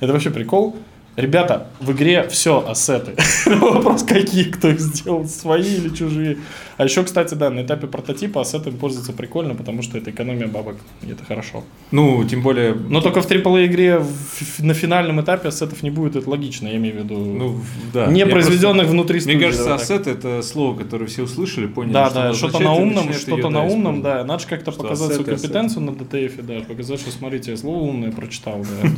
Это 0.00 0.12
вообще 0.12 0.30
прикол. 0.30 0.76
Ребята, 1.20 1.68
в 1.80 1.92
игре 1.92 2.26
все 2.28 2.64
ассеты. 2.66 3.14
Вопрос, 3.46 4.02
какие, 4.02 4.44
кто 4.44 4.68
их 4.70 4.80
сделал, 4.80 5.26
свои 5.26 5.62
или 5.76 5.88
чужие. 5.90 6.38
А 6.76 6.84
еще, 6.84 7.02
кстати, 7.04 7.34
да, 7.34 7.50
на 7.50 7.60
этапе 7.62 7.86
прототипа 7.86 8.40
ассетами 8.40 8.74
пользоваться 8.76 9.12
прикольно, 9.12 9.54
потому 9.54 9.82
что 9.82 9.98
это 9.98 10.10
экономия 10.10 10.46
бабок, 10.46 10.76
и 11.02 11.10
это 11.12 11.24
хорошо. 11.24 11.62
Ну, 11.90 12.24
тем 12.24 12.42
более... 12.42 12.74
Но 12.74 13.00
только 13.02 13.20
в 13.20 13.30
AAA 13.30 13.66
игре 13.66 13.98
в- 13.98 14.60
на 14.64 14.72
финальном 14.72 15.20
этапе 15.20 15.48
ассетов 15.48 15.82
не 15.82 15.90
будет, 15.90 16.16
это 16.16 16.30
логично, 16.30 16.68
я 16.68 16.76
имею 16.76 16.94
в 16.94 16.98
виду. 17.04 17.16
Ну, 17.18 17.60
да. 17.92 18.06
не 18.06 18.24
произведенных 18.24 18.86
просто- 18.86 18.92
внутри 18.92 19.20
студии. 19.20 19.36
Мне 19.36 19.44
кажется, 19.46 19.74
ассет 19.74 20.06
это 20.06 20.40
слово, 20.42 20.78
которое 20.78 21.06
все 21.06 21.22
услышали, 21.24 21.66
поняли, 21.66 21.92
Да, 21.92 22.06
что 22.10 22.14
да, 22.14 22.34
что-то 22.34 22.58
на 22.60 22.72
умном, 22.74 23.12
что-то 23.12 23.50
на 23.50 23.62
умном, 23.64 24.00
да. 24.02 24.24
Надо 24.24 24.42
же 24.42 24.48
как-то 24.48 24.72
показать 24.72 25.08
свою 25.08 25.20
ассеты, 25.20 25.32
ассеты. 25.32 25.48
компетенцию 25.52 25.82
на 25.84 25.90
DTF, 25.90 26.42
да, 26.42 26.64
показать, 26.66 27.00
что 27.00 27.10
смотрите, 27.10 27.50
я 27.50 27.56
слово 27.58 27.78
умное 27.80 28.10
прочитал, 28.10 28.60
да. 28.60 28.90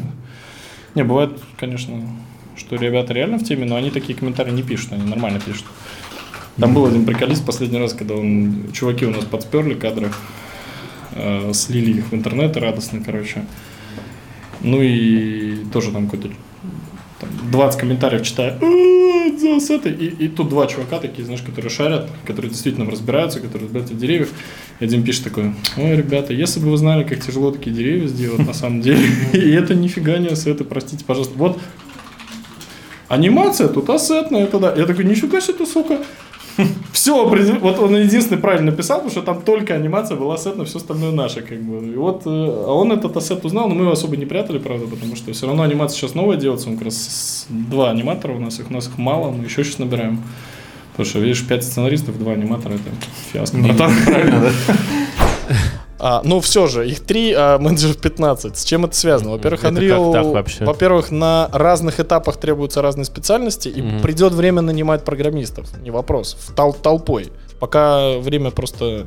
Не, 0.94 1.04
бывает, 1.04 1.38
конечно, 1.58 2.00
что 2.56 2.76
ребята 2.76 3.14
реально 3.14 3.38
в 3.38 3.44
теме, 3.44 3.64
но 3.64 3.76
они 3.76 3.90
такие 3.90 4.18
комментарии 4.18 4.52
не 4.52 4.62
пишут, 4.62 4.92
они 4.92 5.08
нормально 5.08 5.40
пишут. 5.40 5.64
Там 6.58 6.74
был 6.74 6.84
один 6.84 7.06
приколист 7.06 7.46
последний 7.46 7.78
раз, 7.78 7.94
когда 7.94 8.14
он, 8.14 8.70
чуваки 8.72 9.06
у 9.06 9.10
нас 9.10 9.24
подсперли 9.24 9.74
кадры, 9.74 10.10
э, 11.12 11.52
слили 11.54 11.98
их 11.98 12.12
в 12.12 12.14
интернет 12.14 12.56
радостно, 12.56 13.02
короче. 13.04 13.44
Ну 14.60 14.82
и 14.82 15.64
тоже 15.72 15.92
там 15.92 16.08
какой-то 16.08 16.34
там, 17.22 17.50
20 17.50 17.80
комментариев 17.80 18.22
читаю, 18.22 18.58
«А, 18.60 19.38
за 19.38 19.56
ассеты», 19.56 19.90
и, 19.90 20.06
и 20.24 20.28
тут 20.28 20.48
два 20.48 20.66
чувака 20.66 20.98
такие, 20.98 21.24
знаешь, 21.24 21.42
которые 21.42 21.70
шарят, 21.70 22.10
которые 22.26 22.50
действительно 22.50 22.90
разбираются, 22.90 23.38
которые 23.38 23.66
разбираются 23.66 23.94
в 23.94 23.98
деревьях. 23.98 24.28
И 24.80 24.84
один 24.84 25.04
пишет 25.04 25.24
такой, 25.24 25.54
ой, 25.76 25.96
ребята, 25.96 26.32
если 26.32 26.58
бы 26.60 26.70
вы 26.70 26.76
знали, 26.76 27.04
как 27.04 27.24
тяжело 27.24 27.52
такие 27.52 27.74
деревья 27.74 28.08
сделать 28.08 28.44
на 28.46 28.54
самом 28.54 28.80
деле, 28.80 29.00
и 29.32 29.50
это 29.52 29.74
нифига 29.74 30.18
не 30.18 30.28
ассеты, 30.28 30.64
простите, 30.64 31.04
пожалуйста. 31.04 31.34
Вот 31.36 31.60
анимация 33.08 33.68
тут 33.68 33.88
ассетная, 33.90 34.44
это 34.44 34.58
да. 34.58 34.74
Я 34.74 34.86
такой, 34.86 35.04
нифига 35.04 35.40
себе 35.40 35.54
ты, 35.54 35.66
сука. 35.66 35.98
Все, 36.92 37.24
вот 37.24 37.78
он 37.78 37.96
единственный 37.96 38.38
правильно 38.38 38.70
написал, 38.70 38.98
потому 38.98 39.10
что 39.10 39.22
там 39.22 39.42
только 39.42 39.74
анимация 39.74 40.16
была 40.16 40.34
ассетная, 40.34 40.66
все 40.66 40.78
остальное 40.78 41.12
наше, 41.12 41.42
как 41.42 41.60
бы. 41.62 41.86
И 41.86 41.96
вот, 41.96 42.22
э, 42.26 42.28
а 42.28 42.72
он 42.72 42.92
этот 42.92 43.16
ассет 43.16 43.44
узнал, 43.44 43.68
но 43.68 43.74
мы 43.74 43.82
его 43.82 43.92
особо 43.92 44.16
не 44.16 44.26
прятали, 44.26 44.58
правда, 44.58 44.86
потому 44.86 45.16
что 45.16 45.32
все 45.32 45.46
равно 45.46 45.62
анимация 45.62 45.96
сейчас 45.96 46.14
новая 46.14 46.36
делается, 46.36 46.68
он 46.68 46.76
как 46.76 46.86
раз 46.86 47.46
два 47.48 47.90
аниматора 47.90 48.34
у 48.34 48.38
нас, 48.38 48.60
их 48.60 48.70
у 48.70 48.72
нас 48.72 48.88
их 48.88 48.98
мало, 48.98 49.30
мы 49.30 49.44
еще 49.44 49.64
сейчас 49.64 49.78
набираем. 49.78 50.22
Потому 50.92 51.08
что, 51.08 51.20
видишь, 51.20 51.46
пять 51.46 51.64
сценаристов, 51.64 52.18
два 52.18 52.32
аниматора, 52.32 52.74
это 52.74 52.90
фиаско, 53.32 53.56
братан. 53.56 53.92
А, 56.04 56.20
ну, 56.24 56.40
все 56.40 56.66
же, 56.66 56.88
их 56.88 57.00
три, 57.00 57.32
а 57.32 57.58
менеджеров 57.58 57.96
15. 57.98 58.58
С 58.58 58.64
чем 58.64 58.84
это 58.84 58.96
связано? 58.96 59.30
Во-первых, 59.30 59.62
Unreal, 59.64 60.64
во-первых, 60.66 61.10
на 61.12 61.48
разных 61.52 62.00
этапах 62.00 62.36
требуются 62.38 62.82
разные 62.82 63.04
специальности, 63.04 63.68
и 63.68 63.80
Мгм. 63.82 64.00
придет 64.02 64.32
время 64.32 64.62
нанимать 64.62 65.04
программистов, 65.04 65.68
не 65.80 65.90
вопрос, 65.92 66.36
в 66.40 66.52
тол- 66.54 66.76
толпой. 66.82 67.30
Пока 67.60 68.18
время 68.18 68.50
просто 68.50 69.06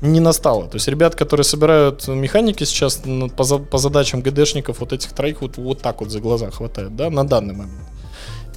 не 0.00 0.20
настало. 0.20 0.62
То 0.68 0.76
есть 0.76 0.88
ребят, 0.88 1.14
которые 1.14 1.44
собирают 1.44 2.08
механики 2.08 2.64
сейчас 2.64 3.02
по, 3.36 3.44
за- 3.44 3.58
по 3.58 3.76
задачам 3.78 4.22
ГДшников, 4.22 4.80
вот 4.80 4.92
этих 4.94 5.12
троих 5.12 5.42
вот, 5.42 5.58
вот 5.58 5.80
так 5.82 6.00
вот 6.00 6.10
за 6.10 6.20
глаза 6.20 6.50
хватает, 6.50 6.96
да, 6.96 7.10
на 7.10 7.24
данный 7.24 7.52
момент. 7.54 7.78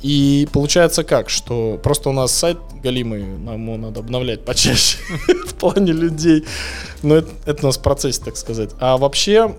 И 0.06 0.48
получается 0.53 1.03
как, 1.03 1.32
что 1.32 1.80
просто 1.82 2.10
у 2.10 2.11
нас 2.11 2.32
сайт 2.32 2.60
галимый, 2.84 3.23
нам 3.23 3.65
его 3.65 3.76
надо 3.76 4.02
обновлять 4.02 4.45
почаще 4.45 4.99
в 5.48 5.56
плане 5.56 5.94
людей. 5.94 6.45
Но 7.02 7.15
это, 7.15 7.32
это 7.48 7.64
у 7.64 7.65
нас 7.65 7.80
в 7.80 7.82
процессе, 7.82 8.22
так 8.23 8.38
сказать. 8.38 8.69
А 8.80 8.98
вообще, 8.98 9.56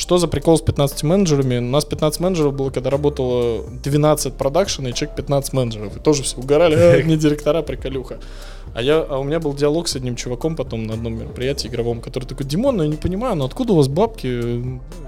что 0.00 0.16
за 0.16 0.28
прикол 0.28 0.56
с 0.56 0.62
15 0.62 1.02
менеджерами? 1.02 1.58
У 1.58 1.70
нас 1.70 1.84
15 1.84 2.20
менеджеров 2.20 2.54
было, 2.54 2.70
когда 2.70 2.88
работало 2.88 3.62
12 3.84 4.34
продакшена 4.34 4.88
и 4.88 4.94
человек 4.94 5.16
15 5.16 5.52
менеджеров. 5.52 5.96
И 5.96 6.00
тоже 6.00 6.22
все 6.22 6.38
угорали, 6.38 6.74
«А, 6.74 7.02
не 7.02 7.16
директора, 7.16 7.60
приколюха. 7.60 8.18
А, 8.74 8.82
я, 8.82 9.00
а 9.00 9.18
у 9.18 9.24
меня 9.24 9.40
был 9.40 9.52
диалог 9.52 9.88
с 9.88 9.96
одним 9.96 10.16
чуваком 10.16 10.56
потом 10.56 10.86
на 10.86 10.94
одном 10.94 11.18
мероприятии 11.18 11.68
игровом, 11.68 12.00
который 12.00 12.24
такой, 12.24 12.46
Димон, 12.46 12.78
ну 12.78 12.82
я 12.82 12.88
не 12.88 12.96
понимаю, 12.96 13.36
ну 13.36 13.44
откуда 13.44 13.74
у 13.74 13.76
вас 13.76 13.88
бабки? 13.88 14.26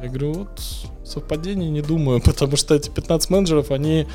Я 0.02 0.08
говорю, 0.08 0.32
вот 0.34 0.60
совпадение 1.04 1.70
не 1.70 1.80
думаю, 1.80 2.20
потому 2.24 2.56
что 2.56 2.74
эти 2.74 2.90
15 2.90 3.30
менеджеров, 3.30 3.70
они 3.70 4.06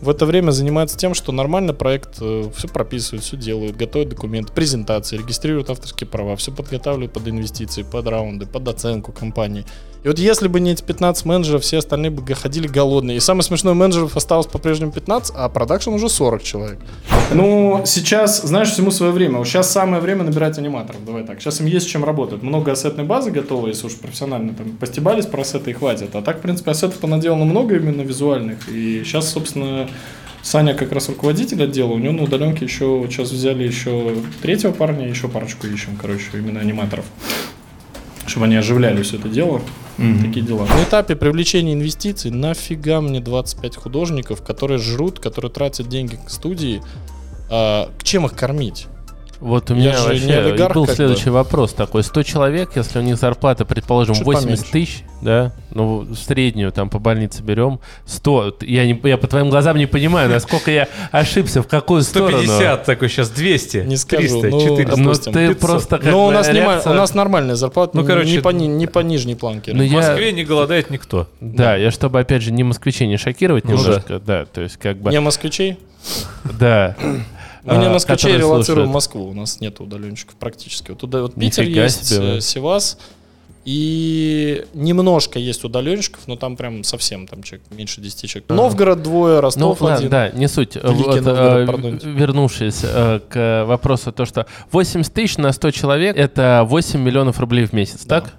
в 0.00 0.08
это 0.08 0.26
время 0.26 0.50
занимаются 0.50 0.96
тем, 0.96 1.14
что 1.14 1.32
нормально 1.32 1.72
проект 1.72 2.16
все 2.16 2.68
прописывают, 2.72 3.24
все 3.24 3.36
делают, 3.36 3.76
готовят 3.76 4.10
документы, 4.10 4.52
презентации, 4.52 5.16
регистрируют 5.18 5.70
авторские 5.70 6.08
права, 6.08 6.36
все 6.36 6.52
подготавливают 6.52 7.12
под 7.12 7.28
инвестиции, 7.28 7.82
под 7.82 8.06
раунды, 8.06 8.46
под 8.46 8.68
оценку 8.68 9.12
компании. 9.12 9.64
И 10.04 10.08
вот 10.08 10.20
если 10.20 10.46
бы 10.46 10.60
не 10.60 10.70
эти 10.70 10.84
15 10.84 11.24
менеджеров, 11.24 11.62
все 11.62 11.78
остальные 11.78 12.12
бы 12.12 12.34
ходили 12.34 12.68
голодные. 12.68 13.16
И 13.16 13.20
самое 13.20 13.42
смешное, 13.42 13.74
менеджеров 13.74 14.16
осталось 14.16 14.46
по-прежнему 14.46 14.92
15, 14.92 15.34
а 15.36 15.48
продакшн 15.48 15.90
уже 15.90 16.08
40 16.08 16.42
человек. 16.44 16.78
Ну, 17.32 17.82
сейчас, 17.84 18.42
знаешь, 18.42 18.70
всему 18.70 18.92
свое 18.92 19.10
время. 19.10 19.38
Вот 19.38 19.48
сейчас 19.48 19.68
самое 19.68 20.00
время 20.00 20.22
набирать 20.22 20.58
аниматоров, 20.58 21.04
давай 21.04 21.24
так. 21.24 21.40
Сейчас 21.40 21.60
им 21.60 21.66
есть 21.66 21.88
чем 21.88 22.04
работать. 22.04 22.40
Много 22.44 22.70
ассетной 22.70 23.02
базы 23.02 23.32
готовы, 23.32 23.70
если 23.70 23.88
уж 23.88 23.96
профессионально 23.96 24.54
там 24.54 24.76
постебались 24.76 25.26
про 25.26 25.40
ассеты 25.40 25.72
и 25.72 25.74
хватит. 25.74 26.14
А 26.14 26.22
так, 26.22 26.38
в 26.38 26.40
принципе, 26.40 26.70
ассетов 26.70 26.98
понаделано 26.98 27.44
много 27.44 27.74
именно 27.74 28.02
визуальных. 28.02 28.68
И 28.68 29.02
сейчас, 29.04 29.28
собственно, 29.28 29.85
Саня 30.42 30.74
как 30.74 30.92
раз 30.92 31.08
руководитель 31.08 31.62
отдела, 31.64 31.92
у 31.92 31.98
него 31.98 32.12
на 32.12 32.22
удаленке 32.22 32.64
еще, 32.64 33.04
сейчас 33.10 33.32
взяли 33.32 33.64
еще 33.64 34.14
третьего 34.42 34.70
парня, 34.70 35.08
еще 35.08 35.28
парочку 35.28 35.66
ищем, 35.66 35.96
короче, 35.96 36.24
именно 36.34 36.60
аниматоров. 36.60 37.04
Чтобы 38.26 38.46
они 38.46 38.54
оживляли 38.56 39.02
все 39.02 39.16
это 39.16 39.28
дело. 39.28 39.60
Такие 39.96 40.44
дела. 40.44 40.66
На 40.66 40.84
этапе 40.84 41.16
привлечения 41.16 41.72
инвестиций 41.72 42.30
нафига 42.30 43.00
мне 43.00 43.20
25 43.20 43.76
художников, 43.76 44.42
которые 44.42 44.78
жрут, 44.78 45.20
которые 45.20 45.50
тратят 45.50 45.88
деньги 45.88 46.16
к 46.16 46.30
студии. 46.30 46.82
А, 47.50 47.90
к 47.98 48.04
чем 48.04 48.26
их 48.26 48.34
кормить? 48.34 48.86
Вот 49.40 49.70
у 49.70 49.74
Я 49.74 49.80
меня 49.80 49.92
же 49.96 50.14
не 50.14 50.20
вообще 50.32 50.38
олигарх, 50.50 50.74
был 50.74 50.86
следующий 50.88 51.30
вопрос 51.30 51.72
такой. 51.74 52.02
100 52.02 52.22
человек, 52.22 52.70
если 52.74 52.98
у 52.98 53.02
них 53.02 53.16
зарплата, 53.16 53.64
предположим, 53.64 54.14
Чуть 54.14 54.24
80 54.24 54.44
поменьше. 54.70 54.72
тысяч, 54.72 55.04
да, 55.20 55.52
ну, 55.70 55.98
в 56.00 56.14
среднюю 56.16 56.72
там 56.72 56.88
по 56.88 56.98
больнице 56.98 57.42
берем, 57.42 57.80
100. 58.06 58.56
Я, 58.62 58.86
не, 58.86 58.98
я 59.04 59.18
по 59.18 59.26
твоим 59.26 59.50
глазам 59.50 59.76
не 59.76 59.86
понимаю, 59.86 60.30
насколько 60.30 60.70
я 60.70 60.88
ошибся, 61.10 61.62
в 61.62 61.66
какую 61.68 62.02
сторону. 62.02 62.38
150 62.38 62.84
такой 62.84 63.08
сейчас, 63.10 63.28
200, 63.30 63.76
Не 63.86 63.96
скажу, 63.96 64.40
300, 64.40 64.48
ну, 64.48 64.60
400. 64.60 64.96
Ну, 65.00 65.12
ты 65.14 65.48
500. 65.48 65.58
просто 65.58 65.98
как 65.98 66.10
Но 66.12 66.24
у 66.24 66.28
бы 66.28 66.32
нас, 66.34 66.48
реакция- 66.48 66.90
у 66.92 66.94
нас 66.94 67.14
нормальная 67.14 67.56
зарплата, 67.56 67.96
Ну, 67.96 68.04
короче, 68.06 68.30
не, 68.30 68.38
по, 68.40 68.48
не 68.50 68.86
по 68.86 69.00
нижней 69.00 69.34
планке. 69.34 69.72
Ну, 69.74 69.82
В 69.82 69.86
я- 69.86 69.92
Москве 69.98 70.32
не 70.32 70.44
голодает 70.44 70.88
никто. 70.90 71.28
Да, 71.40 71.76
я 71.76 71.90
чтобы, 71.90 72.20
опять 72.20 72.42
же, 72.42 72.52
не 72.52 72.64
москвичей 72.64 73.06
не 73.06 73.18
шокировать 73.18 73.64
Ну 73.64 73.72
немножко, 73.76 74.18
да. 74.18 74.46
то 74.46 74.62
есть 74.62 74.78
как 74.78 74.96
бы, 74.96 75.10
Не 75.10 75.20
москвичей? 75.20 75.78
да. 76.58 76.96
Мы 77.66 77.76
не 77.76 77.86
А, 77.86 77.92
москвичей 77.92 78.16
которые 78.32 78.38
релацируем. 78.38 78.88
Москву. 78.90 79.28
У 79.28 79.34
нас 79.34 79.60
нет 79.60 79.80
удаленщиков 79.80 80.36
практически. 80.36 80.90
Вот 80.90 81.00
туда 81.00 81.22
вот 81.22 81.34
Питер 81.34 81.64
есть, 81.64 82.06
себе. 82.06 82.36
э, 82.36 82.40
Севас. 82.40 82.98
И 83.64 84.64
немножко 84.74 85.40
есть 85.40 85.64
удаленщиков, 85.64 86.20
но 86.28 86.36
там 86.36 86.56
прям 86.56 86.84
совсем 86.84 87.26
там 87.26 87.42
человек, 87.42 87.66
меньше 87.72 88.00
10 88.00 88.30
человек. 88.30 88.48
Новгород 88.48 89.02
двое, 89.02 89.34
Ну, 89.36 89.40
Ростов 89.40 89.80
ладно, 89.80 89.96
один. 89.98 90.08
да, 90.10 90.30
не 90.30 90.46
суть. 90.46 90.76
Великий 90.76 91.02
Вот, 91.02 91.20
Новгород, 91.22 92.04
э, 92.04 92.08
вернувшись 92.08 92.80
э, 92.84 93.20
к 93.28 93.64
вопросу, 93.66 94.12
то, 94.12 94.24
что 94.24 94.46
80 94.70 95.12
тысяч 95.12 95.36
на 95.36 95.50
100 95.50 95.72
человек— 95.72 96.16
это 96.18 96.62
8 96.64 97.00
миллионов 97.00 97.40
рублей 97.40 97.66
в 97.66 97.72
месяц, 97.72 98.04
Да. 98.04 98.20
так? 98.20 98.34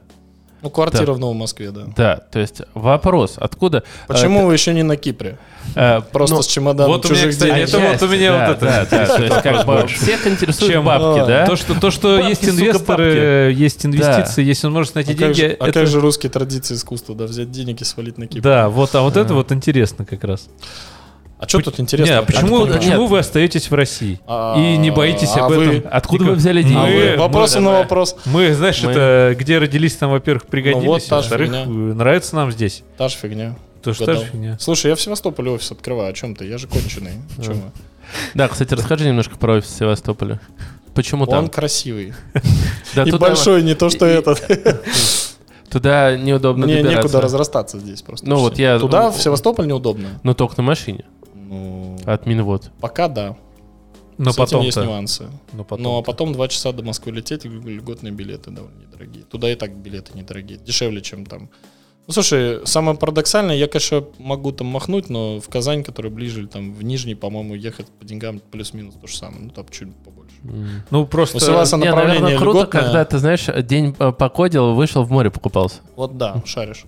Ну, 0.63 0.69
квартира 0.71 1.05
Да. 1.05 1.13
в 1.13 1.19
Новом 1.19 1.37
Москве, 1.37 1.69
да. 1.71 1.81
Да, 1.95 2.15
то 2.31 2.39
есть 2.39 2.61
вопрос, 2.73 3.35
откуда... 3.37 3.77
э, 3.79 3.81
Почему 4.07 4.47
вы 4.47 4.53
еще 4.53 4.73
не 4.73 4.81
на 4.83 4.97
Кипре? 4.97 5.37
э, 5.75 6.01
Просто 6.11 6.35
ну, 6.37 6.41
с 6.41 6.47
чемоданом 6.47 6.93
вот 6.93 7.05
у 7.05 7.13
меня, 7.13 7.29
кстати, 7.29 7.51
денег. 7.51 7.69
это 7.69 7.79
вот 7.79 8.01
у 8.01 8.07
меня 8.11 8.31
да, 8.31 8.47
вот 8.47 8.57
это. 8.57 8.65
Да, 8.65 8.85
да, 8.89 9.15
то 9.17 9.23
есть 9.23 9.41
как 9.43 9.57
бы 9.57 9.63
больше. 9.81 9.95
всех 9.99 10.25
интересуют 10.25 10.73
Чем- 10.73 10.85
бабки, 10.85 11.19
А, 11.19 11.25
да? 11.27 11.45
То, 11.45 11.55
что, 11.55 11.79
то, 11.79 11.91
что 11.91 12.17
Бабки, 12.17 12.29
есть 12.29 12.41
сука, 12.45 12.55
инвесторы, 12.55 13.53
есть 13.55 13.85
инвестиции, 13.85 14.43
есть 14.43 14.63
возможность 14.63 14.95
найти 14.95 15.13
А 15.13 15.15
как, 15.27 15.33
деньги. 15.33 15.55
а 15.59 15.63
это- 15.67 15.79
как 15.81 15.87
же 15.87 15.99
русские 15.99 16.31
традиции 16.31 16.73
искусства, 16.73 17.13
да, 17.15 17.25
взять 17.25 17.51
денег 17.51 17.81
и 17.81 17.85
свалить 17.85 18.17
на 18.17 18.25
Кипр? 18.27 18.41
Да, 18.43 18.69
вот, 18.69 18.95
а 18.95 19.01
вот 19.01 19.15
это 19.15 19.35
вот 19.35 19.51
интересно 19.51 20.05
как 20.05 20.23
раз. 20.23 20.47
А 21.39 21.47
что 21.47 21.59
тут 21.61 21.79
интересно? 21.79 22.11
Не, 22.11 22.17
а 22.17 22.23
почему, 22.23 22.57
Откуда? 22.61 22.77
почему 22.79 23.01
Нет. 23.03 23.09
вы 23.11 23.19
остаетесь 23.19 23.69
в 23.69 23.73
России? 23.75 24.19
А, 24.25 24.55
И 24.57 24.75
не 24.77 24.89
боитесь 24.89 25.35
а 25.35 25.45
об 25.45 25.51
вы- 25.51 25.65
этом? 25.77 25.89
Откуда 25.91 26.23
Никак. 26.23 26.33
вы 26.35 26.39
взяли 26.39 26.63
деньги? 26.63 26.77
А 26.77 26.85
Мы- 26.87 27.11
вы- 27.11 27.17
Вопросы 27.17 27.59
мы- 27.59 27.65
на 27.71 27.77
вопрос. 27.79 28.15
Мы, 28.25 28.53
знаешь, 28.55 28.81
Мы- 28.81 28.91
это 28.91 29.35
где 29.37 29.59
родились, 29.59 29.95
там, 29.95 30.09
во-первых, 30.09 30.47
пригодились, 30.47 30.83
Ну 30.83 30.91
вот 30.93 31.05
та 31.05 31.17
же 31.21 31.29
во-вторых, 31.29 31.49
фигня. 31.49 31.65
нравится 31.93 32.35
нам 32.35 32.51
здесь. 32.51 32.83
Та 32.97 33.07
же 33.07 33.17
фигня. 33.17 33.55
То 33.83 33.93
что 33.93 34.13
же 34.15 34.25
фигня. 34.25 34.57
Слушай, 34.59 34.87
я 34.89 34.95
в 34.95 35.01
Севастополе 35.01 35.51
офис 35.51 35.71
открываю. 35.71 36.09
О 36.09 36.13
чем 36.13 36.35
ты? 36.35 36.45
Я 36.47 36.57
же 36.57 36.67
конченый. 36.67 37.11
Вы? 37.37 37.55
Да, 38.33 38.47
кстати, 38.47 38.73
расскажи 38.73 39.05
немножко 39.05 39.37
про 39.37 39.53
офис 39.57 39.75
Севастополя. 39.77 40.39
Почему 40.95 41.23
Он 41.25 41.29
там? 41.29 41.47
красивый. 41.49 42.13
Да, 42.95 43.03
И 43.03 43.11
большой, 43.11 43.61
не 43.61 43.75
то, 43.75 43.91
что 43.91 44.07
этот. 44.07 44.41
Туда 45.69 46.15
неудобно 46.17 46.65
Мне 46.65 46.77
добираться. 46.77 46.97
некуда 47.01 47.21
разрастаться 47.21 47.77
здесь 47.77 48.01
просто. 48.01 48.27
Ну 48.27 48.37
вот 48.37 48.57
я- 48.57 48.79
Туда, 48.79 49.11
в 49.11 49.21
Севастополь, 49.21 49.67
неудобно. 49.67 50.07
Но 50.23 50.33
только 50.33 50.55
на 50.57 50.63
машине. 50.63 51.03
Ну, 51.47 51.97
От 52.05 52.25
Минвод. 52.25 52.71
пока 52.81 53.07
да. 53.07 53.37
Но 54.17 54.31
С 54.31 54.35
этим 54.35 54.45
потом 54.45 54.61
есть 54.63 54.77
нюансы. 54.77 55.27
Но 55.53 55.63
потом. 55.63 55.83
Ну, 55.83 55.97
а 55.99 56.01
потом 56.01 56.33
два 56.33 56.47
часа 56.47 56.71
до 56.71 56.83
Москвы 56.83 57.11
лететь, 57.11 57.45
льготные 57.45 58.11
билеты 58.11 58.49
довольно 58.49 58.79
недорогие. 58.79 59.23
Туда 59.25 59.51
и 59.51 59.55
так 59.55 59.75
билеты 59.77 60.17
недорогие. 60.17 60.57
Дешевле, 60.57 61.01
чем 61.01 61.25
там 61.25 61.49
Ну, 62.07 62.13
слушай, 62.13 62.65
самое 62.65 62.97
парадоксальное, 62.97 63.55
я, 63.55 63.67
конечно, 63.67 64.05
могу 64.17 64.51
там 64.53 64.67
махнуть, 64.67 65.09
но 65.09 65.39
в 65.39 65.47
Казань, 65.49 65.83
который 65.83 66.09
ближе, 66.09 66.39
или 66.39 66.47
там 66.47 66.73
в 66.73 66.81
Нижний, 66.81 67.15
по-моему, 67.15 67.53
ехать 67.53 67.87
по 67.99 68.05
деньгам 68.05 68.39
плюс-минус 68.39 68.95
то 68.99 69.07
же 69.07 69.15
самое. 69.17 69.41
Ну, 69.43 69.49
там 69.51 69.65
чуть 69.69 69.93
побольше. 69.97 70.35
Ну, 70.89 71.05
просто... 71.05 71.37
У 71.37 71.39
Силаса 71.39 71.77
Не, 71.77 71.93
наверное, 71.93 72.37
круто, 72.37 72.59
льготное. 72.61 72.81
когда 72.81 73.05
ты, 73.05 73.17
знаешь, 73.19 73.45
день 73.65 73.95
э, 73.99 74.11
покодил, 74.11 74.73
вышел 74.73 75.03
в 75.03 75.11
море 75.11 75.29
покупался. 75.29 75.81
Вот 75.95 76.17
да, 76.17 76.41
шаришь. 76.45 76.85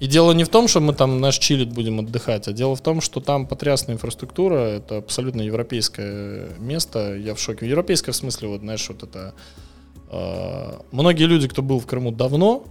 И 0.00 0.06
дело 0.06 0.32
не 0.32 0.42
в 0.44 0.48
том, 0.48 0.66
что 0.66 0.80
мы 0.80 0.94
там 0.94 1.20
наш 1.20 1.38
чилит 1.38 1.72
будем 1.72 2.00
отдыхать, 2.00 2.48
а 2.48 2.52
дело 2.52 2.74
в 2.74 2.80
том, 2.80 3.00
что 3.00 3.20
там 3.20 3.46
потрясная 3.46 3.94
инфраструктура, 3.94 4.56
это 4.56 4.96
абсолютно 4.96 5.42
европейское 5.42 6.48
место, 6.58 7.16
я 7.16 7.34
в 7.34 7.40
шоке. 7.40 7.68
Европейское 7.68 8.12
в 8.12 8.16
смысле, 8.16 8.48
вот 8.48 8.60
знаешь, 8.60 8.88
вот 8.88 9.04
это... 9.04 9.34
э, 10.10 10.80
многие 10.90 11.24
люди, 11.24 11.46
кто 11.46 11.62
был 11.62 11.78
в 11.78 11.86
Крыму 11.86 12.10
давно, 12.10 12.64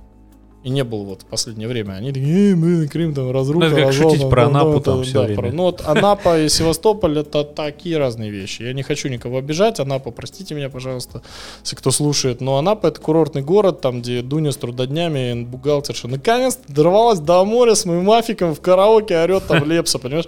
и 0.64 0.70
не 0.70 0.84
был 0.84 1.06
вот 1.06 1.24
в 1.24 1.26
последнее 1.26 1.68
время, 1.68 1.94
они 1.94 2.10
такие, 2.12 2.52
«Э, 2.52 2.56
мы, 2.56 2.88
Крым 2.88 3.14
там 3.14 3.32
разруха, 3.32 3.70
Ну, 3.70 3.76
как 3.76 3.88
развал, 3.88 4.12
шутить 4.12 4.30
про 4.30 4.46
Анапу 4.46 4.70
это- 4.74 4.82
там 4.82 5.04
всё 5.04 5.14
да, 5.14 5.24
время. 5.24 5.36
про- 5.42 5.52
Ну 5.52 5.64
вот 5.64 5.82
Анапа 5.86 6.40
и 6.40 6.50
Севастополь 6.50 7.18
это 7.20 7.44
такие 7.44 7.98
разные 7.98 8.30
вещи. 8.30 8.62
Я 8.64 8.74
не 8.74 8.84
хочу 8.84 9.10
никого 9.10 9.40
обижать, 9.40 9.80
Анапа, 9.80 10.12
простите 10.12 10.54
меня, 10.54 10.70
пожалуйста, 10.70 11.22
если 11.64 11.76
кто 11.76 11.90
слушает, 11.92 12.42
но 12.42 12.58
Анапа 12.58 12.88
это 12.88 13.02
курортный 13.02 13.42
город, 13.42 13.82
там, 13.82 14.02
где 14.02 14.22
Дуня 14.22 14.52
с 14.52 14.58
трудоднями, 14.58 15.44
бухгалтерша, 15.44 16.08
наконец-то 16.08 16.72
дорвалась 16.72 17.20
до 17.20 17.44
моря 17.44 17.74
с 17.76 17.86
моим 17.86 18.04
мафиком 18.06 18.54
в 18.54 18.62
караоке, 18.62 19.18
орет 19.24 19.48
там 19.48 19.64
Лепса, 19.70 19.98
понимаешь? 20.00 20.26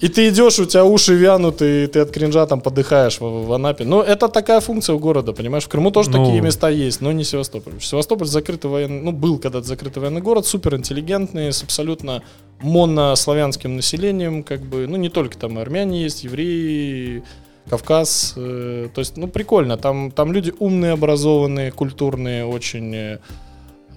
И 0.00 0.08
ты 0.08 0.28
идешь, 0.28 0.58
у 0.60 0.64
тебя 0.64 0.84
уши 0.84 1.14
вянут, 1.14 1.60
и 1.60 1.86
ты 1.88 1.98
от 2.00 2.10
кринжа 2.10 2.46
там 2.46 2.60
подыхаешь 2.60 3.20
в, 3.20 3.46
в 3.46 3.52
Анапе. 3.52 3.84
Ну, 3.84 4.00
это 4.00 4.28
такая 4.28 4.60
функция 4.60 4.94
у 4.94 4.98
города, 5.00 5.32
понимаешь? 5.32 5.64
В 5.64 5.68
Крыму 5.68 5.90
тоже 5.90 6.10
Ну. 6.10 6.24
такие 6.24 6.40
места 6.40 6.68
есть, 6.68 7.00
но 7.00 7.10
не 7.10 7.24
Севастополь. 7.24 7.80
Севастополь 7.80 8.28
закрытый 8.28 8.70
военный, 8.70 9.02
ну, 9.02 9.12
был 9.12 9.38
когда-то 9.38 9.66
закрытый 9.66 10.00
военный 10.00 10.20
город, 10.20 10.46
супер 10.46 10.76
интеллигентный, 10.76 11.52
с 11.52 11.64
абсолютно 11.64 12.22
монославянским 12.60 13.74
населением, 13.76 14.44
как 14.44 14.60
бы, 14.60 14.86
ну, 14.86 14.96
не 14.96 15.08
только 15.08 15.36
там 15.36 15.58
армяне 15.58 16.02
есть, 16.02 16.24
евреи, 16.24 17.24
Кавказ, 17.68 18.34
э, 18.36 18.88
то 18.94 19.00
есть, 19.00 19.16
ну, 19.16 19.26
прикольно, 19.28 19.76
там, 19.76 20.10
там 20.10 20.32
люди 20.32 20.54
умные, 20.58 20.92
образованные, 20.92 21.70
культурные, 21.70 22.46
очень 22.46 23.18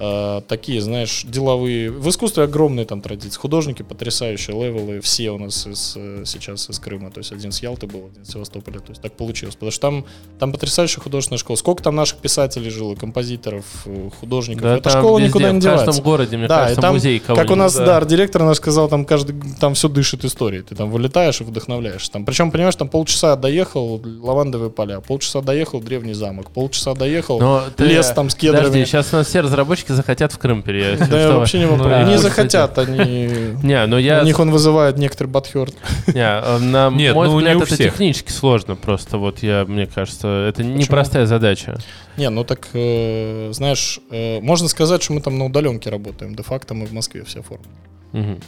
э, 0.03 0.41
такие, 0.47 0.81
знаешь, 0.81 1.23
деловые. 1.27 1.91
В 1.91 2.09
искусстве 2.09 2.43
огромные 2.43 2.85
там 2.85 3.01
традиции. 3.01 3.39
Художники 3.39 3.83
потрясающие, 3.83 4.55
левелы, 4.59 4.99
все 5.01 5.29
у 5.31 5.37
нас 5.37 5.67
из, 5.67 5.93
э, 5.95 6.23
сейчас 6.25 6.69
из 6.69 6.79
Крыма. 6.79 7.11
То 7.11 7.19
есть 7.19 7.31
один 7.31 7.51
с 7.51 7.61
Ялты 7.61 7.85
был, 7.85 8.07
один 8.11 8.25
с 8.25 8.31
Севастополя. 8.31 8.79
То 8.79 8.89
есть 8.89 9.01
так 9.01 9.13
получилось. 9.13 9.55
Потому 9.55 9.71
что 9.71 9.81
там, 9.81 10.05
там 10.39 10.51
потрясающая 10.51 11.01
художественная 11.01 11.37
школа. 11.37 11.55
Сколько 11.57 11.83
там 11.83 11.95
наших 11.95 12.17
писателей 12.17 12.69
жило, 12.71 12.95
композиторов, 12.95 13.65
э, 13.85 14.09
художников. 14.19 14.63
Да, 14.63 14.77
Эта 14.77 14.89
школа 14.89 15.19
везде, 15.19 15.29
никуда 15.29 15.51
не 15.51 15.59
в 15.59 15.61
девается. 15.61 15.85
каждом 15.85 16.03
городе, 16.03 16.37
мне 16.37 16.47
Да, 16.47 16.55
кажется, 16.61 16.79
и 16.79 16.81
там, 16.81 16.93
музей 16.95 17.19
Как 17.19 17.51
у 17.51 17.55
нас, 17.55 17.75
да. 17.75 17.85
да, 17.85 17.97
арт-директор 17.97 18.43
наш 18.43 18.57
сказал, 18.57 18.89
там 18.89 19.05
каждый, 19.05 19.35
там 19.59 19.75
все 19.75 19.87
дышит 19.87 20.25
историей. 20.25 20.63
Ты 20.63 20.75
там 20.75 20.89
вылетаешь 20.89 21.41
и 21.41 21.43
вдохновляешь. 21.43 22.09
Там, 22.09 22.25
причем, 22.25 22.49
понимаешь, 22.51 22.75
там 22.75 22.89
полчаса 22.89 23.35
доехал, 23.35 24.01
лавандовые 24.21 24.71
поля, 24.71 24.99
полчаса 25.01 25.41
доехал, 25.41 25.79
древний 25.79 26.13
замок, 26.13 26.51
полчаса 26.51 26.93
доехал, 26.95 27.39
Но 27.39 27.63
ты- 27.75 27.85
лес 27.85 28.11
там 28.15 28.29
с 28.29 28.35
кедрами. 28.35 28.63
Подожди, 28.65 28.85
сейчас 28.85 29.13
у 29.13 29.17
нас 29.17 29.27
все 29.27 29.41
разработчики 29.41 29.90
захотят 29.93 30.31
в 30.31 30.37
Крым 30.37 30.61
переехать. 30.61 31.09
Да, 31.09 31.37
вообще 31.37 31.59
не 31.59 31.65
вопрос. 31.65 31.87
Ну, 31.89 32.05
не 32.07 32.15
да. 32.15 32.17
захотят, 32.17 32.77
они... 32.77 33.55
Не, 33.63 33.85
ну 33.85 33.97
я... 33.97 34.21
У 34.21 34.25
них 34.25 34.39
он 34.39 34.51
вызывает 34.51 34.97
некоторый 34.97 35.27
батхерт. 35.27 35.73
Не, 36.07 36.19
э, 36.19 36.57
на 36.59 36.89
Нет, 36.91 37.15
мой 37.15 37.27
ну, 37.27 37.39
не 37.39 37.55
взгляд, 37.55 37.71
это 37.71 37.77
технически 37.77 38.31
сложно 38.31 38.75
просто. 38.75 39.17
Вот 39.17 39.43
я, 39.43 39.65
мне 39.65 39.87
кажется, 39.87 40.27
это 40.47 40.63
непростая 40.63 41.25
задача. 41.25 41.77
Не, 42.17 42.29
ну 42.29 42.43
так, 42.43 42.67
э, 42.73 43.49
знаешь, 43.53 43.99
э, 44.11 44.39
можно 44.41 44.67
сказать, 44.67 45.01
что 45.03 45.13
мы 45.13 45.21
там 45.21 45.37
на 45.37 45.45
удаленке 45.45 45.89
работаем. 45.89 46.35
Де-факто 46.35 46.73
мы 46.73 46.85
в 46.85 46.93
Москве 46.93 47.23
все 47.23 47.39
оформлены. 47.39 48.39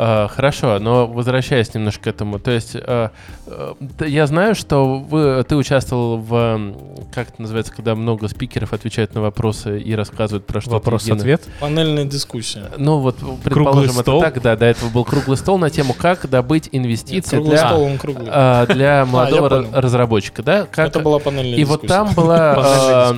А, 0.00 0.28
Хорошо, 0.28 0.78
но 0.78 1.08
возвращаясь 1.08 1.74
немножко 1.74 2.04
к 2.04 2.06
этому, 2.06 2.38
то 2.38 2.52
есть 2.52 2.76
э, 2.76 3.08
э, 3.46 3.74
я 4.06 4.28
знаю, 4.28 4.54
что 4.54 4.98
вы, 5.00 5.42
ты 5.42 5.56
участвовал 5.56 6.18
в, 6.18 6.72
как 7.12 7.30
это 7.30 7.42
называется, 7.42 7.72
когда 7.74 7.96
много 7.96 8.28
спикеров 8.28 8.72
отвечают 8.72 9.16
на 9.16 9.22
вопросы 9.22 9.80
и 9.80 9.92
рассказывают 9.96 10.46
про 10.46 10.60
что-то. 10.60 10.76
Вопрос-ответ. 10.76 11.42
Панельная 11.58 12.04
дискуссия. 12.04 12.70
Ну 12.76 12.98
вот, 12.98 13.16
предположим, 13.42 13.90
это 13.94 14.02
стол. 14.02 14.20
так, 14.20 14.40
да, 14.40 14.54
до 14.54 14.66
этого 14.66 14.88
был 14.90 15.04
круглый 15.04 15.36
стол 15.36 15.58
на 15.58 15.68
тему, 15.68 15.94
как 15.98 16.30
добыть 16.30 16.68
инвестиции 16.70 17.30
круглый 17.34 17.56
для, 17.56 17.66
стол, 17.68 17.82
он 17.82 17.98
круглый. 17.98 18.28
а, 18.30 18.66
для 18.66 19.04
молодого 19.10 19.48
ра- 19.48 19.80
разработчика, 19.80 20.44
да? 20.44 20.68
Как, 20.70 20.90
Это 20.90 21.00
была 21.00 21.18
панельная 21.18 21.56
И 21.58 21.64
дискуссия. 21.64 21.80
вот 21.80 21.88
там 21.88 22.14
была... 22.14 22.54
А. 22.78 23.16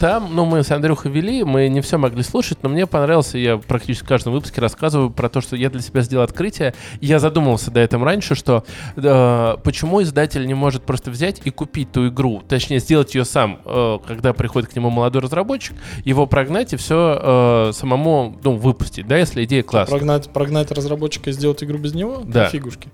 Там, 0.00 0.34
ну, 0.34 0.46
мы 0.46 0.62
с 0.62 0.70
Андрюхой 0.70 1.10
вели, 1.12 1.44
мы 1.44 1.68
не 1.68 1.82
все 1.82 1.98
могли 1.98 2.22
слушать, 2.22 2.56
но 2.62 2.70
мне 2.70 2.86
понравилось, 2.86 3.34
и 3.34 3.42
я 3.42 3.58
практически 3.58 4.04
в 4.04 4.08
каждом 4.08 4.32
выпуске 4.32 4.62
рассказываю 4.62 5.10
про 5.10 5.28
то, 5.28 5.42
что 5.42 5.56
я 5.56 5.68
для 5.68 5.82
себя 5.82 6.05
сделал 6.06 6.24
открытие. 6.24 6.74
Я 7.00 7.18
задумывался 7.18 7.70
до 7.70 7.80
этого 7.80 8.04
раньше, 8.04 8.34
что 8.34 8.64
э, 8.96 9.56
почему 9.62 10.02
издатель 10.02 10.46
не 10.46 10.54
может 10.54 10.84
просто 10.84 11.10
взять 11.10 11.42
и 11.44 11.50
купить 11.50 11.92
ту 11.92 12.08
игру, 12.08 12.42
точнее, 12.48 12.78
сделать 12.78 13.14
ее 13.14 13.24
сам, 13.24 13.60
э, 13.64 13.98
когда 14.06 14.32
приходит 14.32 14.70
к 14.70 14.76
нему 14.76 14.90
молодой 14.90 15.22
разработчик, 15.22 15.76
его 16.04 16.26
прогнать 16.26 16.72
и 16.72 16.76
все 16.76 17.72
самому, 17.72 18.36
ну, 18.42 18.56
выпустить, 18.56 19.06
да, 19.06 19.18
если 19.18 19.44
идея 19.44 19.62
классная. 19.62 19.98
Прогнать, 19.98 20.30
прогнать 20.30 20.70
разработчика 20.72 21.30
и 21.30 21.32
сделать 21.32 21.62
игру 21.62 21.78
без 21.78 21.94
него? 21.94 22.22
Да. 22.24 22.48
Фигушки. 22.48 22.88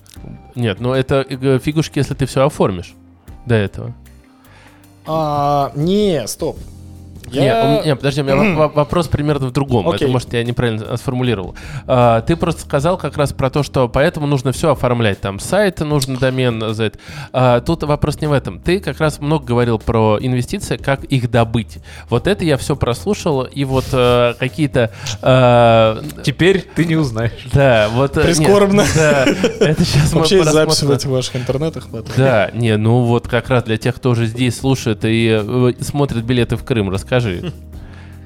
Нет, 0.54 0.80
ну 0.80 0.92
это 0.92 1.24
э, 1.28 1.58
фигушки, 1.62 1.98
если 1.98 2.14
ты 2.14 2.26
все 2.26 2.44
оформишь 2.44 2.94
до 3.46 3.54
этого. 3.54 3.94
А, 5.06 5.72
не, 5.74 6.26
стоп. 6.26 6.58
Не, 7.30 7.44
Я... 7.44 7.64
меня- 7.64 7.84
не, 7.84 7.96
подожди, 7.96 8.20
у 8.20 8.24
меня 8.24 8.36
во- 8.36 8.54
во- 8.54 8.68
вопрос 8.68 9.08
примерно 9.08 9.46
в 9.48 9.52
другом. 9.52 9.88
Окей. 9.88 10.04
Это, 10.06 10.12
может, 10.12 10.32
я 10.32 10.42
неправильно 10.44 10.84
а, 10.88 10.96
сформулировал. 10.96 11.54
А, 11.86 12.20
ты 12.22 12.36
просто 12.36 12.62
сказал 12.62 12.96
как 12.98 13.16
раз 13.16 13.32
про 13.32 13.50
то, 13.50 13.62
что 13.62 13.88
поэтому 13.88 14.26
нужно 14.26 14.52
все 14.52 14.72
оформлять. 14.72 15.20
Там 15.20 15.38
сайт 15.38 15.80
нужен 15.80 16.16
домен 16.16 16.74
за 16.74 16.84
это. 16.84 16.98
А, 17.32 17.60
тут 17.60 17.82
вопрос 17.84 18.20
не 18.20 18.26
в 18.26 18.32
этом. 18.32 18.60
Ты 18.60 18.80
как 18.80 18.98
раз 19.00 19.20
много 19.20 19.44
говорил 19.44 19.78
про 19.78 20.18
инвестиции, 20.20 20.76
как 20.76 21.04
их 21.04 21.30
добыть. 21.30 21.78
Вот 22.08 22.26
это 22.26 22.44
я 22.44 22.56
все 22.56 22.76
прослушал, 22.76 23.42
и 23.44 23.64
вот 23.64 23.84
э, 23.92 24.34
какие-то... 24.38 24.90
э, 25.22 26.02
Теперь 26.24 26.64
ты 26.74 26.84
не 26.84 26.96
узнаешь. 26.96 27.32
да, 27.52 27.88
вот... 27.92 28.16
э, 28.16 28.20
нет, 28.26 28.36
Прискорбно. 28.36 28.84
да, 28.94 29.24
это 29.60 29.84
сейчас 29.84 30.12
мы 30.12 30.20
Вообще 30.20 30.38
есть 30.38 30.50
записи 30.50 30.84
в 30.84 30.90
этих 30.90 31.08
ваших 31.08 31.36
интернетах. 31.36 31.86
да. 32.16 32.50
Не, 32.52 32.76
ну 32.76 33.02
вот 33.02 33.28
как 33.28 33.48
раз 33.48 33.64
для 33.64 33.76
тех, 33.78 33.94
кто 33.96 34.10
уже 34.10 34.26
здесь 34.26 34.58
слушает 34.58 35.00
и 35.04 35.74
смотрит 35.80 36.24
билеты 36.24 36.56
в 36.56 36.64
Крым, 36.64 36.90
расскажи. 36.90 37.11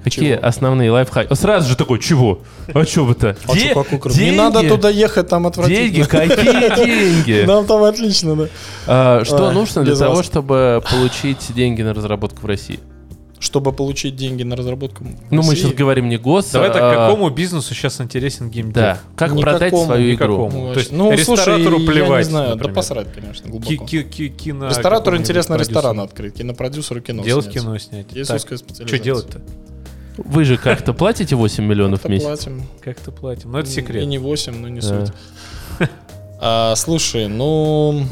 Какие 0.05 0.37
Чего? 0.37 0.47
основные 0.47 0.89
лайфхаки? 0.93 1.35
Сразу 1.35 1.69
же 1.69 1.77
такой, 1.77 1.99
чего? 1.99 2.43
А 2.73 2.85
что 2.85 3.05
вы-то? 3.05 3.37
А? 3.49 3.55
Не 3.57 4.31
надо 4.31 4.63
туда 4.69 4.89
ехать, 4.89 5.27
там 5.29 5.43
Деньги? 5.67 6.01
отвратительно. 6.03 6.07
Какие 6.07 7.25
деньги? 7.25 7.45
Нам 7.45 7.67
там 7.67 7.83
отлично, 7.83 8.37
да. 8.37 8.47
А, 8.87 9.25
Что 9.25 9.51
нужно 9.51 9.83
для 9.83 9.97
того, 9.97 10.17
вас. 10.17 10.27
чтобы 10.27 10.81
получить 10.89 11.53
деньги 11.57 11.83
на 11.83 11.93
разработку 11.93 12.43
в 12.43 12.47
России? 12.47 12.79
Чтобы 13.39 13.73
получить 13.73 14.17
деньги 14.17 14.43
на 14.45 14.57
разработку. 14.57 15.05
в 15.05 15.09
Ну, 15.31 15.43
мы 15.43 15.55
сейчас 15.57 15.73
говорим 15.73 16.09
не 16.09 16.17
гос, 16.17 16.51
Давай 16.53 16.73
так, 16.73 16.81
а, 16.83 17.07
какому 17.09 17.29
бизнесу 17.29 17.75
сейчас 17.75 18.01
интересен 18.01 18.49
геймдев? 18.51 18.75
Да, 18.75 18.99
как 19.15 19.33
Никакому, 19.33 19.43
продать 19.43 19.75
свою 19.79 20.15
игру? 20.15 20.47
никакому. 20.47 20.67
ну, 20.69 20.73
То 20.73 20.79
есть 20.81 20.93
ну, 20.93 21.13
ресторатору 21.13 21.77
слушай, 21.79 21.81
я 21.85 21.87
плевать, 21.93 22.25
не 22.27 22.31
знаю, 22.31 22.49
да 22.49 22.55
например. 22.55 22.75
посрать, 22.75 23.13
конечно, 23.13 23.51
глубоко. 23.51 23.87
Кино- 23.87 24.69
Ресторатору 24.69 25.17
интересно 25.19 25.57
продюсеру. 25.57 25.77
ресторан 25.79 26.01
открыть, 26.01 26.35
кинопродюсеру 26.35 27.01
кино 27.03 27.23
Делать 27.25 27.45
снять. 27.45 27.57
кино 27.63 27.79
снять. 27.79 28.07
Есть 28.13 28.29
Так, 28.29 28.37
узкая 28.39 28.57
Что 28.59 28.67
специализация. 28.69 29.05
делать-то? 29.05 29.41
Вы 30.17 30.45
же 30.47 30.57
как-то 30.57 30.95
платите 30.95 31.37
8 31.37 31.63
миллионов 31.65 32.05
в 32.05 32.09
месяц? 32.09 32.25
платим. 32.25 32.63
Как-то 32.81 33.13
платим. 33.13 33.53
Ну, 33.53 33.59
это 33.59 33.69
И 33.69 33.73
секрет. 33.73 34.07
не 34.07 34.17
8, 34.17 34.57
но 34.59 34.69
не 34.69 34.81
Да. 34.81 35.05
суть. 35.07 35.15
А, 36.41 36.75
слушай, 36.77 37.29
ну... 37.29 38.07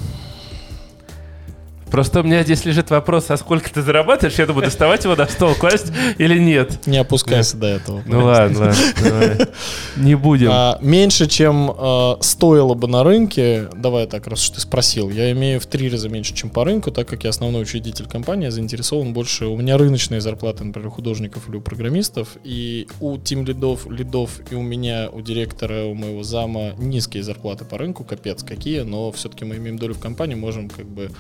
Просто 1.95 2.19
у 2.19 2.23
меня 2.25 2.43
здесь 2.43 2.65
лежит 2.65 2.91
вопрос, 2.91 3.31
а 3.31 3.37
сколько 3.37 3.73
ты 3.73 3.81
зарабатываешь? 3.81 4.37
Я 4.41 4.47
думаю, 4.47 4.65
доставать 4.65 5.05
его 5.05 5.15
на 5.15 5.29
стол, 5.29 5.55
класть 5.55 5.93
или 6.19 6.37
нет? 6.37 6.89
Не 6.89 6.97
опускайся 6.97 7.57
до 7.57 7.69
этого. 7.69 8.03
Ну 8.05 8.25
ладно, 8.25 8.75
ладно. 9.01 9.49
Не 9.95 10.17
будем. 10.17 10.49
А, 10.51 10.77
меньше, 10.83 11.29
чем 11.29 11.71
а, 11.71 12.19
стоило 12.21 12.75
бы 12.75 12.89
на 12.89 13.05
рынке, 13.05 13.69
давай 13.77 14.09
так, 14.09 14.27
раз 14.27 14.43
уж 14.43 14.57
ты 14.57 14.61
спросил, 14.61 15.09
я 15.09 15.31
имею 15.31 15.61
в 15.61 15.67
три 15.67 15.89
раза 15.89 16.09
меньше, 16.09 16.35
чем 16.35 16.51
по 16.51 16.65
рынку, 16.65 16.91
так 16.91 17.07
как 17.07 17.23
я 17.23 17.31
основной 17.31 17.63
учредитель 17.63 18.07
компании, 18.07 18.49
заинтересован 18.49 19.13
больше, 19.13 19.47
у 19.47 19.57
меня 19.57 19.79
рыночные 19.79 20.21
зарплаты, 20.21 20.65
например, 20.65 20.89
у 20.89 20.91
художников 20.91 21.49
или 21.49 21.59
у 21.59 21.61
программистов, 21.61 22.31
и 22.43 22.89
у 22.99 23.19
тим 23.19 23.47
лидов, 23.47 23.89
лидов, 23.89 24.41
и 24.51 24.57
у 24.57 24.63
меня, 24.63 25.11
у 25.13 25.21
директора, 25.21 25.85
у 25.85 25.95
моего 25.95 26.25
зама 26.25 26.73
низкие 26.77 27.23
зарплаты 27.23 27.65
по 27.65 27.79
рынку, 27.79 28.03
капец 28.03 28.43
какие, 28.43 28.81
но 28.81 29.13
все-таки 29.13 29.45
мы 29.45 29.59
имеем 29.59 29.79
долю 29.79 29.95
в 29.95 30.01
компании, 30.01 30.35
можем 30.35 30.69
как 30.69 30.87
бы 30.87 31.13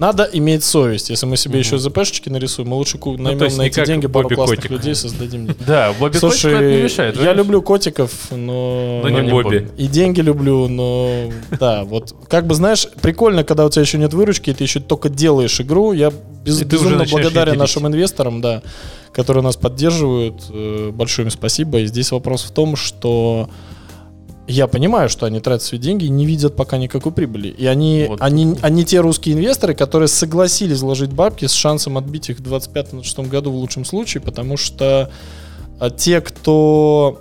надо 0.00 0.28
иметь 0.32 0.64
совесть. 0.64 1.10
Если 1.10 1.26
мы 1.26 1.36
себе 1.36 1.58
еще 1.60 1.78
ЗПшечки 1.78 2.28
нарисуем, 2.28 2.70
мы 2.70 2.76
лучше 2.76 2.98
ку- 2.98 3.16
наймем 3.16 3.44
есть 3.44 3.58
на 3.58 3.62
эти 3.62 3.84
деньги 3.84 4.06
пару 4.08 4.24
Бобби 4.24 4.34
классных 4.34 4.58
Котик. 4.58 4.70
людей, 4.72 4.94
создадим. 4.94 5.46
Да, 5.66 5.92
Бобби 5.92 6.14
Котик 6.14 6.20
Слушай, 6.20 6.52
это 6.54 6.76
не 6.76 6.82
мешает. 6.82 7.16
я 7.22 7.32
люблю 7.34 7.62
котиков, 7.62 8.10
но... 8.30 9.00
Но 9.04 9.08
не 9.08 9.30
Бобби. 9.30 9.68
И 9.76 9.86
деньги 9.86 10.20
люблю, 10.20 10.66
но 10.68 11.30
да, 11.60 11.84
вот 11.84 12.14
как 12.28 12.46
бы 12.46 12.54
знаешь, 12.54 12.88
прикольно, 13.02 13.44
когда 13.44 13.66
у 13.66 13.70
тебя 13.70 13.82
еще 13.82 13.98
нет 13.98 14.12
выручки, 14.14 14.50
и 14.50 14.54
ты 14.54 14.64
еще 14.64 14.80
только 14.80 15.08
делаешь 15.08 15.60
игру. 15.60 15.92
Я 15.92 16.10
без- 16.44 16.62
безумно 16.64 17.04
благодарен 17.10 17.56
нашим 17.58 17.86
инвесторам, 17.86 18.40
да, 18.40 18.62
которые 19.12 19.44
нас 19.44 19.56
поддерживают. 19.56 20.42
Э, 20.50 20.90
Большое 20.92 21.26
им 21.26 21.30
спасибо. 21.30 21.78
И 21.80 21.86
здесь 21.86 22.10
вопрос 22.10 22.42
в 22.44 22.50
том, 22.52 22.74
что 22.76 23.48
я 24.50 24.66
понимаю, 24.66 25.08
что 25.08 25.26
они 25.26 25.40
тратят 25.40 25.62
свои 25.64 25.78
деньги 25.80 26.04
и 26.06 26.08
не 26.08 26.26
видят 26.26 26.56
пока 26.56 26.76
никакой 26.78 27.12
прибыли. 27.12 27.48
И 27.48 27.66
они, 27.66 28.06
Вот. 28.08 28.20
они, 28.22 28.56
они 28.62 28.84
те 28.84 29.00
русские 29.00 29.34
инвесторы, 29.34 29.74
которые 29.74 30.08
согласились 30.08 30.80
вложить 30.80 31.12
бабки 31.12 31.46
с 31.46 31.52
шансом 31.52 31.98
отбить 31.98 32.30
их 32.30 32.38
в 32.38 32.42
25-26 32.42 33.28
году 33.28 33.50
в 33.50 33.56
лучшем 33.56 33.84
случае, 33.84 34.22
потому 34.22 34.56
что 34.56 35.10
а, 35.78 35.90
те, 35.90 36.20
кто... 36.20 37.20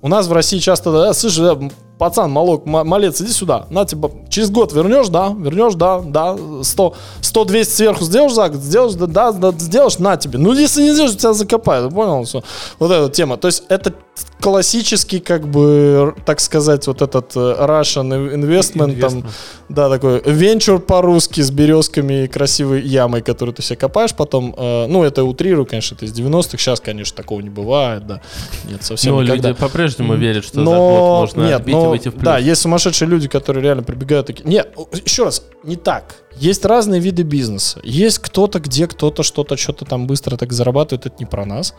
У 0.00 0.08
нас 0.08 0.26
в 0.26 0.32
России 0.32 0.58
часто, 0.58 0.90
да, 0.90 1.14
слышишь, 1.14 1.38
да, 1.38 1.56
пацан, 1.98 2.28
малок, 2.32 2.66
ма- 2.66 2.82
малец, 2.82 3.20
иди 3.20 3.30
сюда, 3.30 3.66
на 3.70 3.84
тебе, 3.84 4.10
через 4.28 4.50
год 4.50 4.72
вернешь, 4.72 5.06
да, 5.06 5.32
вернешь, 5.38 5.74
да, 5.74 6.00
да, 6.00 6.36
100, 6.62 6.94
100 7.20 7.44
200 7.44 7.72
сверху 7.72 8.04
сделаешь 8.04 8.32
за 8.32 8.48
год, 8.48 8.60
сделаешь, 8.60 8.94
да, 8.94 9.06
да, 9.06 9.30
да, 9.32 9.52
сделаешь, 9.56 9.98
на 9.98 10.16
тебе. 10.16 10.38
Ну, 10.40 10.52
если 10.54 10.82
не 10.82 10.92
сделаешь, 10.92 11.16
тебя 11.16 11.32
закопают, 11.32 11.94
понял? 11.94 12.24
Всё. 12.24 12.42
Вот 12.80 12.90
эта 12.90 13.08
тема. 13.10 13.36
То 13.36 13.46
есть 13.46 13.62
это 13.68 13.94
классический, 14.42 15.20
как 15.20 15.46
бы, 15.46 16.14
так 16.26 16.40
сказать, 16.40 16.86
вот 16.88 17.00
этот 17.00 17.32
э, 17.36 17.38
Russian 17.38 18.34
investment, 18.34 18.98
там, 19.00 19.24
да, 19.68 19.88
такой 19.88 20.20
венчур 20.26 20.80
по-русски 20.80 21.40
с 21.40 21.50
березками 21.50 22.24
и 22.24 22.26
красивой 22.26 22.82
ямой, 22.82 23.22
которую 23.22 23.54
ты 23.54 23.62
себе 23.62 23.76
копаешь 23.76 24.14
потом. 24.14 24.54
э, 24.56 24.86
ну, 24.88 25.04
это 25.04 25.24
утрирую, 25.24 25.64
конечно, 25.64 25.94
это 25.94 26.04
из 26.04 26.12
90-х. 26.12 26.58
Сейчас, 26.58 26.80
конечно, 26.80 27.16
такого 27.16 27.40
не 27.40 27.50
бывает, 27.50 28.06
да. 28.06 28.20
Нет, 28.68 28.82
совсем 28.82 29.14
Но 29.14 29.22
никогда. 29.22 29.48
люди 29.50 29.60
по-прежнему 29.60 30.14
верят, 30.16 30.44
что 30.44 30.60
Но 30.60 30.72
год 30.72 31.20
можно 31.20 31.42
нет, 31.46 31.60
отбить 31.60 31.74
и 31.74 31.78
но, 31.78 31.90
выйти 31.90 32.08
в 32.08 32.12
плюс. 32.12 32.24
да, 32.24 32.38
есть 32.38 32.60
сумасшедшие 32.60 33.08
люди, 33.08 33.28
которые 33.28 33.62
реально 33.62 33.84
прибегают 33.84 34.26
такие. 34.26 34.48
Нет, 34.48 34.74
еще 35.06 35.24
раз, 35.24 35.44
не 35.62 35.76
так. 35.76 36.16
Есть 36.36 36.64
разные 36.64 37.00
виды 37.00 37.22
бизнеса. 37.22 37.78
Есть 37.84 38.18
кто-то, 38.18 38.58
где 38.58 38.86
кто-то 38.88 39.22
что-то, 39.22 39.56
что-то 39.56 39.84
там 39.84 40.06
быстро 40.08 40.36
так 40.36 40.52
зарабатывает. 40.52 41.06
Это 41.06 41.14
не 41.20 41.26
про 41.26 41.44
нас. 41.46 41.74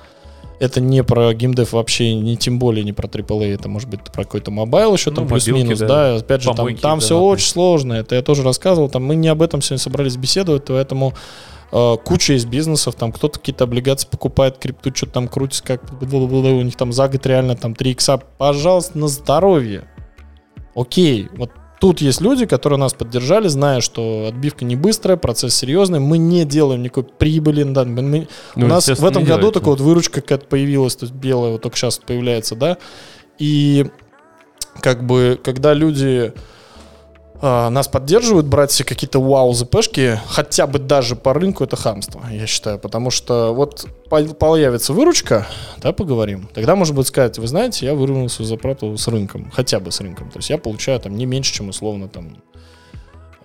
Это 0.59 0.79
не 0.79 1.03
про 1.03 1.33
геймдев 1.33 1.73
вообще, 1.73 2.13
не 2.15 2.37
тем 2.37 2.59
более 2.59 2.83
не 2.85 2.93
про 2.93 3.07
AAA. 3.07 3.53
Это 3.53 3.67
может 3.69 3.89
быть 3.89 4.01
про 4.01 4.23
какой-то 4.23 4.51
mobile 4.51 4.93
еще 4.93 5.09
Ну, 5.09 5.17
там 5.17 5.27
плюс-минус. 5.27 5.79
да. 5.79 5.87
Да. 5.87 6.15
опять 6.17 6.41
же, 6.41 6.47
там, 6.47 6.55
Помойки 6.57 6.79
там 6.81 6.99
все 6.99 7.09
донатные. 7.09 7.31
очень 7.31 7.47
сложно. 7.47 7.93
Это 7.93 8.15
я 8.15 8.21
тоже 8.21 8.43
рассказывал. 8.43 8.89
Там 8.89 9.03
мы 9.03 9.15
не 9.15 9.27
об 9.27 9.41
этом 9.41 9.61
сегодня 9.61 9.81
собрались 9.81 10.15
беседовать, 10.15 10.65
поэтому 10.67 11.13
э, 11.71 11.95
куча 12.05 12.33
есть 12.33 12.47
бизнесов, 12.47 12.95
там 12.95 13.11
кто-то 13.11 13.39
какие-то 13.39 13.63
облигации 13.65 14.07
покупает, 14.07 14.57
крипту, 14.57 14.91
что-то 14.95 15.13
там 15.13 15.27
крутится, 15.27 15.63
как 15.63 15.81
у 16.01 16.61
них 16.61 16.75
там 16.77 16.93
за 16.93 17.07
год 17.09 17.25
реально 17.25 17.55
там 17.55 17.75
3 17.75 17.91
икса. 17.91 18.17
Пожалуйста, 18.37 18.97
на 18.97 19.07
здоровье. 19.07 19.85
Окей, 20.75 21.27
вот 21.35 21.51
тут 21.83 21.99
есть 21.99 22.21
люди, 22.21 22.45
которые 22.45 22.79
нас 22.79 22.93
поддержали, 22.93 23.49
зная, 23.49 23.81
что 23.81 24.27
отбивка 24.29 24.63
не 24.63 24.77
быстрая, 24.77 25.17
процесс 25.17 25.53
серьезный, 25.53 25.99
мы 25.99 26.17
не 26.17 26.45
делаем 26.45 26.81
никакой 26.81 27.03
прибыли, 27.03 27.63
да, 27.63 27.83
мы- 27.83 28.01
мы- 28.01 28.27
Ну, 28.55 28.67
у 28.67 28.69
нас 28.69 28.87
в 28.87 29.03
этом 29.03 29.23
году 29.25 29.39
делаете. 29.41 29.51
такая 29.59 29.71
вот 29.71 29.81
выручка 29.81 30.21
какая-то 30.21 30.45
появилась, 30.45 30.95
то 30.95 31.03
есть 31.07 31.13
белая 31.13 31.51
вот 31.51 31.61
только 31.61 31.75
сейчас 31.75 31.97
появляется, 31.97 32.55
да, 32.55 32.77
и 33.37 33.87
как 34.79 35.05
бы, 35.05 35.37
когда 35.43 35.73
люди 35.73 36.31
нас 37.43 37.87
поддерживают, 37.89 38.45
брать 38.45 38.71
себе 38.71 38.87
какие-то 38.87 39.19
вау 39.21 39.53
ЗПшки, 39.53 40.19
хотя 40.27 40.65
бы 40.65 40.79
даже 40.79 41.15
по 41.17 41.33
рынку, 41.33 41.63
это 41.65 41.75
хамство, 41.75 42.21
я 42.31 42.47
считаю, 42.47 42.79
потому 42.79 43.09
что 43.11 43.53
вот 43.53 43.85
по- 44.09 44.23
появится 44.23 44.93
выручка, 44.93 45.45
да, 45.77 45.91
поговорим, 45.91 46.47
тогда 46.53 46.75
можно 46.75 46.95
будет 46.95 47.07
сказать, 47.07 47.37
вы 47.37 47.47
знаете, 47.47 47.85
я 47.85 47.95
выровнял 47.95 48.29
свою 48.29 48.47
зарплату 48.47 48.97
с 48.97 49.07
рынком, 49.09 49.51
хотя 49.53 49.79
бы 49.81 49.91
с 49.91 49.99
рынком, 49.99 50.29
то 50.31 50.39
есть 50.39 50.49
я 50.49 50.57
получаю 50.57 50.99
там 51.01 51.17
не 51.17 51.25
меньше, 51.25 51.53
чем 51.53 51.67
условно 51.69 52.07
там 52.07 52.37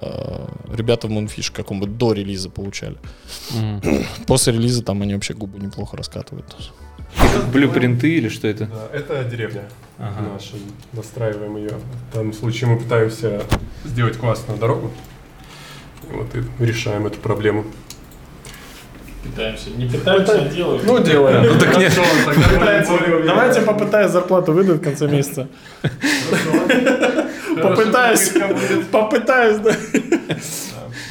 ребята 0.00 1.08
в 1.08 1.10
Moonfish 1.10 1.52
каком-бы 1.52 1.86
до 1.86 2.12
релиза 2.12 2.50
получали. 2.50 2.96
Мгм. 3.50 4.04
После 4.26 4.52
релиза 4.52 4.82
там 4.82 5.02
они 5.02 5.14
вообще 5.14 5.34
губы 5.34 5.58
неплохо 5.58 5.96
раскатывают. 5.96 6.56
Блюпринты 7.52 8.08
или 8.16 8.28
что 8.28 8.48
это? 8.48 8.66
Да, 8.66 8.88
это 8.92 9.24
деревня 9.24 9.64
Ага. 9.98 10.20
наша. 10.34 10.54
Настраиваем 10.92 11.56
ее. 11.56 11.72
В 12.10 12.14
данном 12.14 12.32
случае 12.32 12.70
мы 12.70 12.78
пытаемся 12.78 13.42
сделать 13.84 14.16
классную 14.18 14.58
дорогу. 14.58 14.90
И 16.10 16.12
вот 16.14 16.28
и 16.34 16.64
решаем 16.64 17.06
эту 17.06 17.18
проблему. 17.18 17.64
Пытаемся, 19.22 19.70
не 19.70 19.86
пытаемся, 19.86 20.42
а 20.42 20.48
делаем. 20.48 20.80
Ну, 20.84 20.98
делаем. 21.00 21.52
Ну 21.52 21.58
так 21.58 21.76
нет. 21.78 21.92
Давайте 23.26 23.60
попытаюсь 23.62 24.10
зарплату 24.12 24.52
выдать 24.52 24.80
в 24.80 24.82
конце 24.82 25.08
месяца. 25.08 25.48
Попытаюсь, 27.60 28.32
попытаюсь, 28.90 29.58
да. 29.58 29.74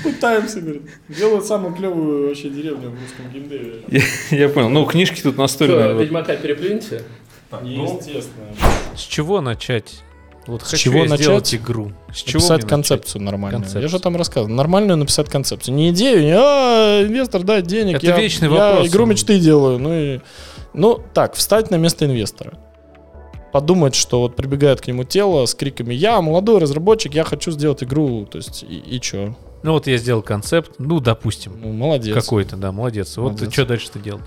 Пытаемся, 0.03 0.61
говорит. 0.61 0.83
Делают 1.09 1.45
самую 1.45 1.73
клевую 1.73 2.29
вообще 2.29 2.49
деревню 2.49 2.91
в 2.91 2.93
русском 2.93 3.29
геймдеве. 3.33 3.81
Я, 4.31 4.49
понял. 4.49 4.69
Ну, 4.69 4.85
книжки 4.85 5.21
тут 5.21 5.37
настольные. 5.37 5.97
Ведьмака 5.97 6.35
переплюньте? 6.35 7.01
Естественно. 7.63 8.47
С 8.95 9.01
чего 9.01 9.41
начать? 9.41 10.03
Вот 10.47 10.61
С 10.61 10.71
хочу 10.71 10.83
чего 10.83 11.03
я 11.03 11.09
начать? 11.09 11.55
игру. 11.55 11.91
С 12.13 12.17
чего 12.17 12.39
Написать 12.39 12.67
концепцию 12.67 13.21
нормальную. 13.21 13.61
Концепцию. 13.61 13.81
Я 13.83 13.87
же 13.89 13.99
там 13.99 14.15
рассказывал. 14.15 14.53
Нормальную 14.55 14.97
написать 14.97 15.29
концепцию. 15.29 15.75
Не 15.75 15.89
идею, 15.91 16.23
не 16.23 16.33
а, 16.33 17.03
инвестор 17.05 17.43
дай 17.43 17.61
денег. 17.61 17.97
Это 17.97 18.07
я, 18.07 18.17
вечный 18.17 18.49
я 18.49 18.53
вопрос. 18.71 18.87
игру 18.87 19.05
мечты 19.05 19.39
делаю. 19.39 19.77
Ну, 19.79 19.93
и, 19.93 20.19
ну, 20.73 21.01
так, 21.13 21.35
встать 21.35 21.69
на 21.69 21.75
место 21.75 22.05
инвестора. 22.05 22.57
Подумать, 23.51 23.95
что 23.95 24.21
вот 24.21 24.35
прибегает 24.35 24.81
к 24.81 24.87
нему 24.87 25.03
тело 25.03 25.45
с 25.45 25.55
криками 25.55 25.93
«Я 25.93 26.21
молодой 26.21 26.59
разработчик, 26.59 27.13
я 27.13 27.23
хочу 27.23 27.51
сделать 27.51 27.83
игру». 27.83 28.25
То 28.25 28.37
есть, 28.37 28.63
и, 28.63 28.77
и 28.77 28.99
чё? 29.01 29.17
начать? 29.27 29.37
Ну 29.63 29.71
вот 29.73 29.87
я 29.87 29.97
сделал 29.97 30.21
концепт, 30.21 30.71
ну, 30.77 30.99
допустим. 30.99 31.59
Ну, 31.61 31.71
молодец. 31.73 32.13
Какой-то, 32.13 32.55
да, 32.55 32.71
молодец. 32.71 33.17
Вот 33.17 33.33
Молодец. 33.33 33.51
что 33.53 33.65
дальше-то 33.65 33.99
делать? 33.99 34.23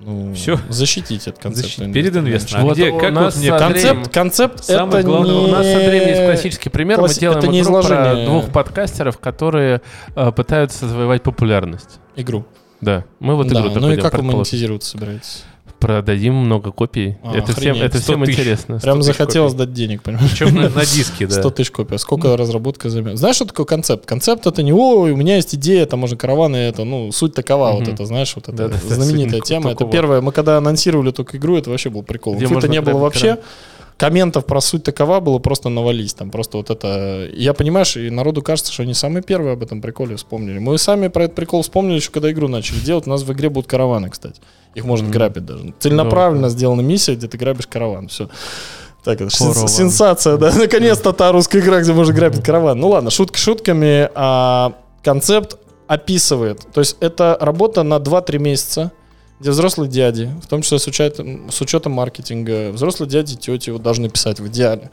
Ну, 0.00 0.34
Всё. 0.34 0.58
Защитить 0.70 1.28
этот 1.28 1.42
концепт. 1.42 1.66
Защитить. 1.66 1.92
Перед 1.92 2.16
инвестором. 2.16 2.62
А 2.62 2.64
Вот 2.64 2.74
где, 2.76 2.90
у 2.90 2.98
как 2.98 3.12
нас 3.12 3.34
вот 3.36 3.42
мне 3.42 3.58
Концепт, 3.58 4.12
концепт 4.12 4.64
Самое 4.64 5.00
это 5.00 5.08
главное, 5.08 5.30
не... 5.34 5.38
У 5.38 5.46
нас 5.48 5.66
с 5.66 5.74
Андреем 5.74 6.08
есть 6.08 6.24
классический 6.24 6.70
пример. 6.70 6.98
класс- 6.98 7.16
Мы 7.16 7.20
делаем 7.20 7.38
это 7.38 7.48
не 7.48 7.60
игру 7.60 7.72
про 7.72 7.80
изложение. 7.82 8.26
двух 8.26 8.50
подкастеров, 8.50 9.18
которые 9.18 9.82
э, 10.16 10.32
пытаются 10.32 10.88
завоевать 10.88 11.22
популярность. 11.22 11.98
Игру. 12.16 12.46
Да, 12.80 13.04
мы 13.18 13.36
вот 13.36 13.48
да, 13.48 13.60
игру 13.60 13.70
ну 13.78 13.92
и 13.92 13.96
как 13.96 14.04
вы 14.04 14.10
предположим. 14.10 14.38
монетизироваться 14.38 14.90
собираетесь? 14.92 15.44
Продадим 15.80 16.34
много 16.34 16.72
копий. 16.72 17.16
А, 17.22 17.34
это 17.34 17.52
всем, 17.52 17.76
это 17.76 17.98
100 17.98 18.12
всем 18.12 18.24
тысяч. 18.24 18.38
интересно. 18.38 18.78
Прям 18.78 19.02
100 19.02 19.12
тысяч 19.12 19.18
захотелось 19.18 19.52
копий. 19.52 19.64
дать 19.64 19.72
денег, 19.72 20.02
понимаешь? 20.02 20.30
Причем 20.30 20.54
на, 20.54 20.68
на 20.68 20.84
диске, 20.84 21.26
да. 21.26 21.34
100 21.40 21.50
тысяч 21.50 21.70
копий. 21.70 21.94
А 21.94 21.98
Сколько 21.98 22.36
разработка 22.36 22.90
займет? 22.90 23.18
Знаешь, 23.18 23.36
что 23.36 23.46
такое 23.46 23.64
концепт? 23.64 24.04
Концепт 24.04 24.46
это 24.46 24.62
не 24.62 24.72
ой, 24.72 25.10
у 25.10 25.16
меня 25.16 25.36
есть 25.36 25.54
идея, 25.54 25.86
там 25.86 26.00
можно 26.00 26.16
караваны, 26.16 26.56
это, 26.56 26.84
ну, 26.84 27.10
суть 27.12 27.34
такова, 27.34 27.72
вот 27.72 27.88
это, 27.88 28.04
знаешь, 28.04 28.32
вот 28.36 28.48
это 28.48 28.56
Да-да-да, 28.56 28.94
знаменитая 28.94 29.40
тема. 29.40 29.70
Это 29.70 29.86
первое, 29.86 30.20
мы 30.20 30.32
когда 30.32 30.58
анонсировали 30.58 31.10
только 31.12 31.38
игру, 31.38 31.56
это 31.56 31.70
вообще 31.70 31.88
был 31.88 32.02
прикол. 32.02 32.36
Где 32.36 32.44
Инфы-то 32.44 32.68
не 32.68 32.80
было 32.80 32.98
вообще. 32.98 33.38
Комментов 34.00 34.46
про 34.46 34.62
суть 34.62 34.82
такова 34.82 35.20
было 35.20 35.38
просто 35.38 35.68
навались. 35.68 36.14
Там 36.14 36.30
просто 36.30 36.56
вот 36.56 36.70
это... 36.70 37.28
Я, 37.34 37.52
понимаешь, 37.52 37.98
и 37.98 38.08
народу 38.08 38.40
кажется, 38.40 38.72
что 38.72 38.82
они 38.84 38.94
самые 38.94 39.22
первые 39.22 39.52
об 39.52 39.62
этом 39.62 39.82
приколе 39.82 40.16
вспомнили. 40.16 40.58
Мы 40.58 40.78
сами 40.78 41.08
про 41.08 41.24
этот 41.24 41.36
прикол 41.36 41.60
вспомнили 41.60 41.96
еще, 41.96 42.10
когда 42.10 42.30
игру 42.32 42.48
начали 42.48 42.78
делать. 42.78 43.06
У 43.06 43.10
нас 43.10 43.22
в 43.24 43.30
игре 43.30 43.50
будут 43.50 43.68
караваны, 43.68 44.08
кстати. 44.08 44.40
Их 44.74 44.86
можно 44.86 45.04
Мгм. 45.08 45.12
грабить 45.12 45.44
даже. 45.44 45.74
Целенаправленно 45.80 46.48
сделана 46.48 46.80
миссия, 46.80 47.14
где 47.14 47.28
ты 47.28 47.36
грабишь 47.36 47.66
караван. 47.66 48.08
Все. 48.08 48.30
Так, 49.04 49.20
это 49.20 49.26
сенс- 49.30 49.68
сенсация, 49.68 50.38
да. 50.38 50.50
Наконец-то 50.56 51.12
та 51.12 51.30
русская 51.30 51.60
игра, 51.60 51.82
где 51.82 51.92
можно 51.92 52.14
грабить 52.14 52.42
караван. 52.42 52.80
Ну 52.80 52.88
ладно, 52.88 53.10
шутки 53.10 53.38
шутками. 53.38 54.08
А 54.14 54.72
концепт 55.02 55.58
описывает. 55.88 56.66
То 56.72 56.80
есть 56.80 56.96
это 57.00 57.36
работа 57.38 57.82
на 57.82 57.98
2-3 57.98 58.38
месяца, 58.38 58.92
где 59.40 59.50
взрослые 59.50 59.90
дяди, 59.90 60.30
в 60.42 60.46
том 60.46 60.62
числе 60.62 60.78
с 60.78 60.86
учетом, 60.86 61.50
с 61.50 61.60
учетом 61.60 61.92
маркетинга, 61.92 62.70
взрослые 62.72 63.08
дяди 63.08 63.32
и 63.32 63.36
тети 63.36 63.70
вот 63.70 63.82
должны 63.82 64.08
писать 64.10 64.38
в 64.38 64.46
идеале, 64.48 64.90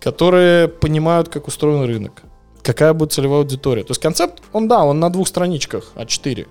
которые 0.00 0.68
понимают, 0.68 1.28
как 1.28 1.46
устроен 1.48 1.84
рынок, 1.84 2.22
какая 2.62 2.92
будет 2.92 3.12
целевая 3.12 3.40
аудитория. 3.40 3.82
То 3.84 3.92
есть 3.92 4.00
концепт, 4.02 4.42
он 4.52 4.68
да, 4.68 4.84
он 4.84 5.00
на 5.00 5.10
двух 5.10 5.28
страничках, 5.28 5.92
А4. 5.94 6.46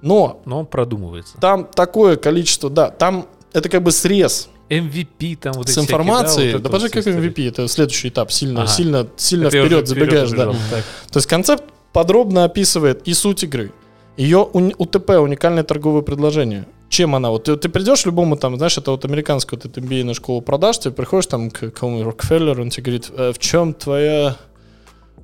Но 0.00 0.40
Но 0.44 0.60
он 0.60 0.66
продумывается. 0.66 1.36
там 1.40 1.64
такое 1.64 2.16
количество, 2.16 2.68
да, 2.70 2.88
там 2.90 3.26
это 3.52 3.68
как 3.68 3.82
бы 3.82 3.92
срез 3.92 4.48
MVP 4.68 5.36
там 5.36 5.52
вот 5.52 5.68
с 5.68 5.72
всякие, 5.72 5.84
информацией. 5.84 6.52
вот 6.54 6.62
Да, 6.62 6.70
вот 6.70 6.82
как 6.82 6.90
вся 6.90 7.00
история. 7.00 7.18
MVP, 7.28 7.48
это 7.48 7.68
следующий 7.68 8.08
этап, 8.08 8.32
сильно, 8.32 8.62
Ага. 8.62 8.70
сильно, 8.70 9.06
сильно 9.16 9.48
Это 9.48 9.60
вперед 9.60 9.86
забегаешь, 9.86 10.30
да. 10.30 10.46
Так. 10.46 10.84
То 11.12 11.18
есть 11.18 11.26
концепт 11.28 11.64
подробно 11.92 12.44
описывает 12.44 13.06
и 13.06 13.12
суть 13.14 13.44
игры, 13.44 13.72
ее 14.16 14.38
УТП, 14.38 15.10
уникальное 15.10 15.64
торговое 15.64 16.02
предложение. 16.02 16.66
Чем 16.88 17.14
она? 17.14 17.30
Вот 17.30 17.44
ты, 17.44 17.56
ты 17.56 17.68
придешь 17.70 18.04
любому 18.04 18.36
там, 18.36 18.56
знаешь, 18.56 18.76
это 18.76 18.90
вот 18.90 19.04
американская 19.04 19.58
вот 19.58 19.64
эта 19.64 19.80
MBA 19.80 20.12
школу 20.14 20.42
продаж, 20.42 20.78
ты 20.78 20.90
приходишь 20.90 21.26
там 21.26 21.50
к 21.50 21.70
кому 21.70 22.02
Рокфеллер, 22.04 22.60
он 22.60 22.68
тебе 22.68 22.82
говорит, 22.82 23.10
«Э, 23.16 23.32
в 23.32 23.38
чем 23.38 23.72
твоя 23.72 24.36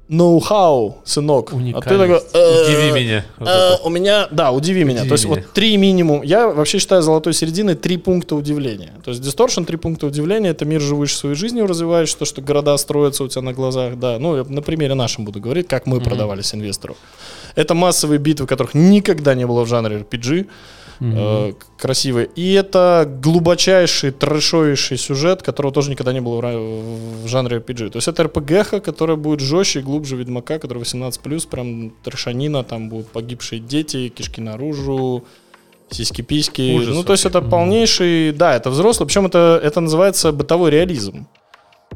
ноу-хау, 0.08 1.02
сынок. 1.04 1.48
А 1.48 1.50
ты 1.50 1.56
Уникальность. 1.56 2.32
такой... 2.32 2.40
«Э, 2.40 2.64
Удиви 2.64 3.04
меня. 3.04 3.26
Вот 3.38 3.48
э, 3.48 3.52
это. 3.52 3.80
у 3.84 3.90
меня, 3.90 4.28
да, 4.30 4.52
удиви 4.52 4.84
меня. 4.84 5.00
Удиви 5.00 5.08
То 5.08 5.14
есть 5.14 5.24
меня. 5.26 5.34
вот 5.34 5.52
три 5.52 5.76
минимум. 5.76 6.22
Я 6.22 6.48
вообще 6.48 6.78
считаю 6.78 7.02
золотой 7.02 7.34
серединой 7.34 7.74
три 7.74 7.98
пункта 7.98 8.34
удивления. 8.34 8.94
То 9.04 9.10
есть 9.10 9.22
дисторшн, 9.22 9.64
три 9.64 9.76
пункта 9.76 10.06
удивления. 10.06 10.50
Это 10.50 10.64
мир, 10.64 10.80
живущий 10.80 11.14
своей 11.14 11.34
жизнью, 11.34 11.66
развиваешь, 11.66 12.12
то, 12.14 12.24
что 12.24 12.40
города 12.40 12.76
строятся 12.78 13.24
у 13.24 13.28
тебя 13.28 13.42
на 13.42 13.52
глазах. 13.52 13.98
Да, 13.98 14.18
ну, 14.18 14.36
я 14.36 14.44
на 14.44 14.62
примере 14.62 14.94
нашем 14.94 15.26
буду 15.26 15.40
говорить, 15.40 15.68
как 15.68 15.86
мы 15.86 16.00
продавались 16.00 16.54
инвестору. 16.54 16.96
Это 17.56 17.74
массовые 17.74 18.18
битвы, 18.18 18.46
которых 18.46 18.74
никогда 18.74 19.34
не 19.34 19.46
было 19.46 19.64
в 19.64 19.68
жанре 19.68 19.98
RPG. 20.00 20.46
э, 21.00 21.52
к- 21.52 21.80
красивые. 21.82 22.28
И 22.34 22.54
это 22.54 23.04
глубочайший, 23.22 24.10
трэшовейший 24.10 24.96
сюжет, 24.98 25.42
которого 25.42 25.72
тоже 25.72 25.90
никогда 25.90 26.12
не 26.12 26.20
было 26.20 26.40
в, 26.40 27.24
в 27.24 27.28
жанре 27.28 27.58
RPG. 27.58 27.90
То 27.90 27.98
есть 27.98 28.08
это 28.08 28.24
RPG, 28.24 28.80
которая 28.80 29.16
будет 29.16 29.38
жестче 29.38 29.78
и 29.78 29.82
глубже 29.82 30.16
Ведьмака, 30.16 30.58
который 30.58 30.82
18+, 30.82 31.48
прям 31.48 31.92
трэшанина, 32.02 32.64
там 32.64 32.88
будут 32.88 33.06
погибшие 33.12 33.60
дети, 33.60 34.08
кишки 34.08 34.40
наружу, 34.40 35.22
сиськи-письки. 35.90 36.74
Ужас 36.76 36.94
ну, 36.94 37.02
то 37.04 37.12
есть 37.12 37.24
это 37.26 37.40
полнейший, 37.50 38.32
да, 38.32 38.56
это 38.56 38.70
взрослый, 38.70 39.06
причем 39.06 39.26
это, 39.26 39.60
это 39.62 39.80
называется 39.80 40.32
бытовой 40.32 40.70
реализм. 40.70 41.26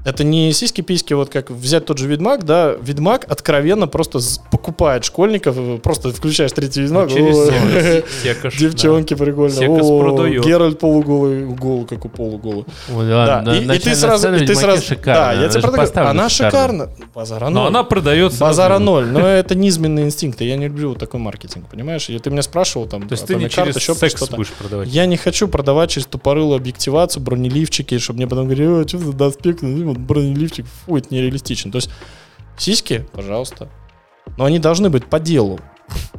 Это 0.05 0.25
не 0.25 0.53
сиськи-письки, 0.53 1.15
вот 1.15 1.29
как 1.29 1.51
взять 1.51 1.87
тот 1.87 1.99
же 1.99 2.09
Ведьмак, 2.09 2.45
да, 2.45 2.75
Ведьмак 2.81 3.25
откровенно 3.31 3.87
просто 3.87 4.19
покупает 4.51 5.05
школьников, 5.05 5.57
просто 5.83 6.11
включаешь 6.13 6.53
третий 6.53 6.83
Ведьмак, 6.83 7.09
девчонки 8.59 9.15
прикольно. 9.15 9.55
Геральт 10.41 10.79
полуголый, 10.79 11.47
голый, 11.47 11.87
как 11.87 12.05
у 12.05 12.09
полуголы. 12.09 12.65
Ой, 12.95 13.09
Да, 13.09 13.43
ладно, 13.47 13.73
и, 13.73 13.79
ты 13.79 13.95
сразу, 13.95 14.29
да, 14.29 15.33
я 15.33 15.39
она 15.39 15.49
тебе 15.49 15.63
поставлена 15.63 16.11
она 16.11 16.29
шикарно. 16.29 16.87
шикарна, 16.87 16.89
базара 17.15 17.49
Но 17.49 17.61
ноль. 17.61 17.69
она 17.69 17.85
продается. 17.85 18.41
Базара 18.41 18.79
ноль, 18.79 19.07
но 19.07 19.21
это 19.27 19.55
низменные 19.55 20.07
инстинкты, 20.07 20.45
я 20.45 20.57
не 20.57 20.67
люблю 20.67 20.91
вот 20.91 20.99
такой 20.99 21.21
маркетинг, 21.21 21.67
понимаешь? 21.71 22.09
И 22.09 22.19
ты 22.19 22.31
меня 22.31 22.43
спрашивал 22.43 22.87
там, 22.87 23.09
То 23.09 23.13
есть 23.13 23.25
а 23.25 23.27
ты 23.29 23.35
не 23.37 23.49
через 23.49 23.77
секс 23.77 24.17
что-то. 24.17 24.37
будешь 24.37 24.51
продавать. 24.51 24.89
Я 24.89 25.07
не 25.07 25.17
хочу 25.17 25.49
продавать 25.49 25.91
через 25.91 26.07
тупорылую 26.07 26.57
объективацию, 26.57 27.23
бронеливчики, 27.23 27.99
чтобы 27.99 28.19
мне 28.19 28.27
потом 28.27 28.45
говорили, 28.47 28.83
о, 28.83 28.89
что 28.89 28.99
за 28.99 29.13
доспех, 29.13 29.63
ну, 29.93 29.99
вот 29.99 30.07
бронеливчик, 30.07 30.67
фу, 30.67 30.97
это 30.97 31.15
нереалистично. 31.15 31.71
То 31.71 31.77
есть 31.77 31.91
сиськи, 32.57 33.07
пожалуйста. 33.13 33.69
Но 34.37 34.45
они 34.45 34.59
должны 34.59 34.91
быть 34.91 35.07
по 35.07 35.19
делу. 35.19 35.59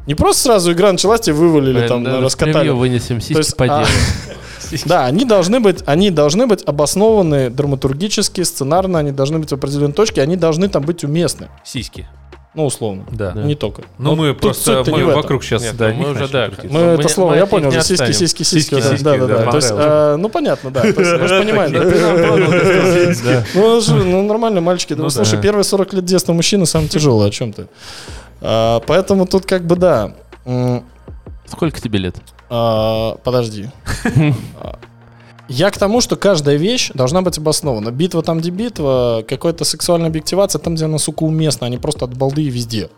Не 0.06 0.16
просто 0.16 0.44
сразу 0.44 0.72
игра 0.72 0.91
началась, 0.91 1.22
тебе 1.22 1.36
вывалили, 1.36 1.78
Блин, 1.78 1.88
там, 1.88 2.04
да, 2.04 2.20
раскатали. 2.20 2.70
вынесем 2.70 3.22
сиськи 3.22 3.38
есть, 3.38 3.58
по 3.58 3.66
а, 3.66 3.68
делу. 3.80 3.88
Да, 4.86 5.06
они 5.06 5.24
должны 5.24 5.60
быть, 5.60 5.84
они 5.86 6.10
должны 6.10 6.48
быть 6.48 6.64
обоснованы 6.64 7.52
драматургически, 7.52 8.41
сценарно, 8.41 9.00
они 9.00 9.12
должны 9.12 9.38
быть 9.38 9.52
в 9.52 9.54
определенной 9.54 9.94
точке, 9.94 10.22
они 10.22 10.36
должны 10.36 10.68
там 10.68 10.84
быть 10.84 11.04
уместны. 11.04 11.50
Сиськи. 11.64 12.08
Ну, 12.56 12.66
условно. 12.66 13.04
Да. 13.12 13.34
Не 13.34 13.56
только. 13.56 13.82
Ну, 13.98 14.12
Вот 14.12 14.16
мы 14.20 14.34
тут 14.34 14.42
просто 14.42 14.84
мы 14.92 15.04
в 15.04 15.10
этом. 15.10 15.22
вокруг 15.22 15.44
сейчас, 15.44 15.64
Нет, 15.64 15.76
да, 15.76 15.88
ну, 15.88 15.94
мы 15.94 16.00
них 16.10 16.10
уже, 16.12 16.28
да. 16.28 16.52
Мы, 16.64 16.70
Мы- 16.70 16.80
это 16.80 17.08
слово, 17.10 17.32
мы 17.32 17.38
я 17.38 17.46
понял, 17.48 17.72
сиськи, 17.72 18.12
сиськи, 18.12 18.44
сиськи. 18.44 18.76
Сиськи, 18.80 19.04
да, 19.04 19.18
да, 19.18 19.18
да, 19.18 19.28
да, 19.28 19.46
да. 19.46 19.52
То 19.52 19.58
есть, 19.58 19.72
э, 19.72 20.16
ну, 20.20 20.30
понятно, 20.30 20.70
да. 20.70 20.82
То 20.82 20.88
есть, 20.88 20.98
вы 21.00 21.28
же 21.28 21.44
да? 21.44 21.84
да. 23.24 23.46
Ну, 23.56 23.82
ну, 23.88 24.24
нормально, 24.24 24.62
мальчики. 24.62 24.94
Ну 24.94 25.04
Ну, 25.04 25.10
слушай, 25.10 25.36
да. 25.38 25.42
первые 25.42 25.64
40 25.64 25.94
лет 25.94 26.06
детства 26.06 26.34
мужчины 26.34 26.66
самое 26.68 26.90
тяжелое, 26.90 27.28
о 27.30 27.32
чем 27.32 27.54
ты? 27.54 27.68
А, 28.42 28.82
поэтому 28.82 29.26
тут 29.26 29.46
как 29.46 29.66
бы 29.66 29.76
да. 29.76 30.14
Сколько 31.48 31.82
тебе 31.82 32.00
лет? 32.00 32.16
а, 32.50 33.16
подожди. 33.24 33.70
А, 35.48 35.52
Я 35.52 35.70
к 35.72 35.78
тому, 35.78 36.02
что 36.02 36.15
каждая 36.15 36.56
вещь 36.57 36.91
должна 36.94 37.22
быть 37.22 37.38
обоснована. 37.38 37.91
Битва 37.91 38.22
там, 38.24 38.40
где 38.40 38.49
битва, 38.49 39.24
какая-то 39.28 39.65
сексуальная 39.65 40.10
объективация 40.10 40.60
там, 40.60 40.76
где 40.76 40.86
она, 40.86 40.98
сука, 40.98 41.24
уместна, 41.24 41.68
а 41.68 41.70
не 41.70 41.78
просто 41.78 42.06
от 42.06 42.15
балды 42.18 42.44
и 42.44 42.49
везде. 42.49 42.90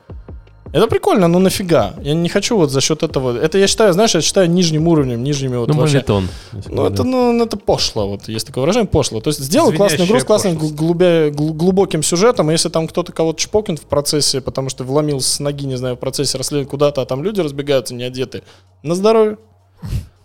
Это 0.73 0.87
прикольно, 0.87 1.29
но 1.29 1.39
нафига? 1.39 1.93
Я 2.01 2.13
не 2.15 2.27
хочу 2.27 2.57
вот 2.57 2.69
за 2.69 2.81
счет 2.81 3.01
этого. 3.01 3.37
Это 3.37 3.57
я 3.57 3.65
считаю, 3.65 3.93
знаешь, 3.93 4.13
я 4.13 4.19
считаю 4.21 4.49
нижним 4.49 4.89
уровнем, 4.89 5.23
нижними 5.23 5.55
вот 5.55 5.69
Ну, 5.69 5.75
вообще. 5.75 5.97
мавитон. 5.97 6.27
Ну, 6.67 6.85
это, 6.85 7.03
ну, 7.05 7.41
это 7.45 7.55
пошло, 7.55 8.09
вот 8.09 8.27
есть 8.27 8.47
такое 8.47 8.63
выражение, 8.63 8.87
пошло. 8.89 9.21
То 9.21 9.29
есть 9.29 9.39
сделал 9.39 9.71
классную 9.71 10.05
игру 10.05 10.19
с 10.19 10.23
Звенящая 10.23 10.25
классным 10.27 10.55
пошлость. 10.57 10.75
гл- 10.75 10.85
глубя- 10.93 11.29
гл- 11.31 11.53
глубоким 11.53 12.03
сюжетом, 12.03 12.49
и 12.49 12.53
если 12.53 12.67
там 12.67 12.89
кто-то 12.89 13.13
кого-то 13.13 13.39
чпокнет 13.39 13.79
в 13.79 13.85
процессе, 13.85 14.41
потому 14.41 14.67
что 14.69 14.83
вломился 14.83 15.29
с 15.29 15.39
ноги, 15.39 15.65
не 15.65 15.77
знаю, 15.77 15.95
в 15.95 15.99
процессе 15.99 16.37
расследования 16.37 16.69
куда-то, 16.69 17.01
а 17.01 17.05
там 17.05 17.23
люди 17.23 17.39
разбегаются 17.39 17.93
не 17.93 18.03
одеты, 18.03 18.43
на 18.83 18.95
здоровье. 18.95 19.37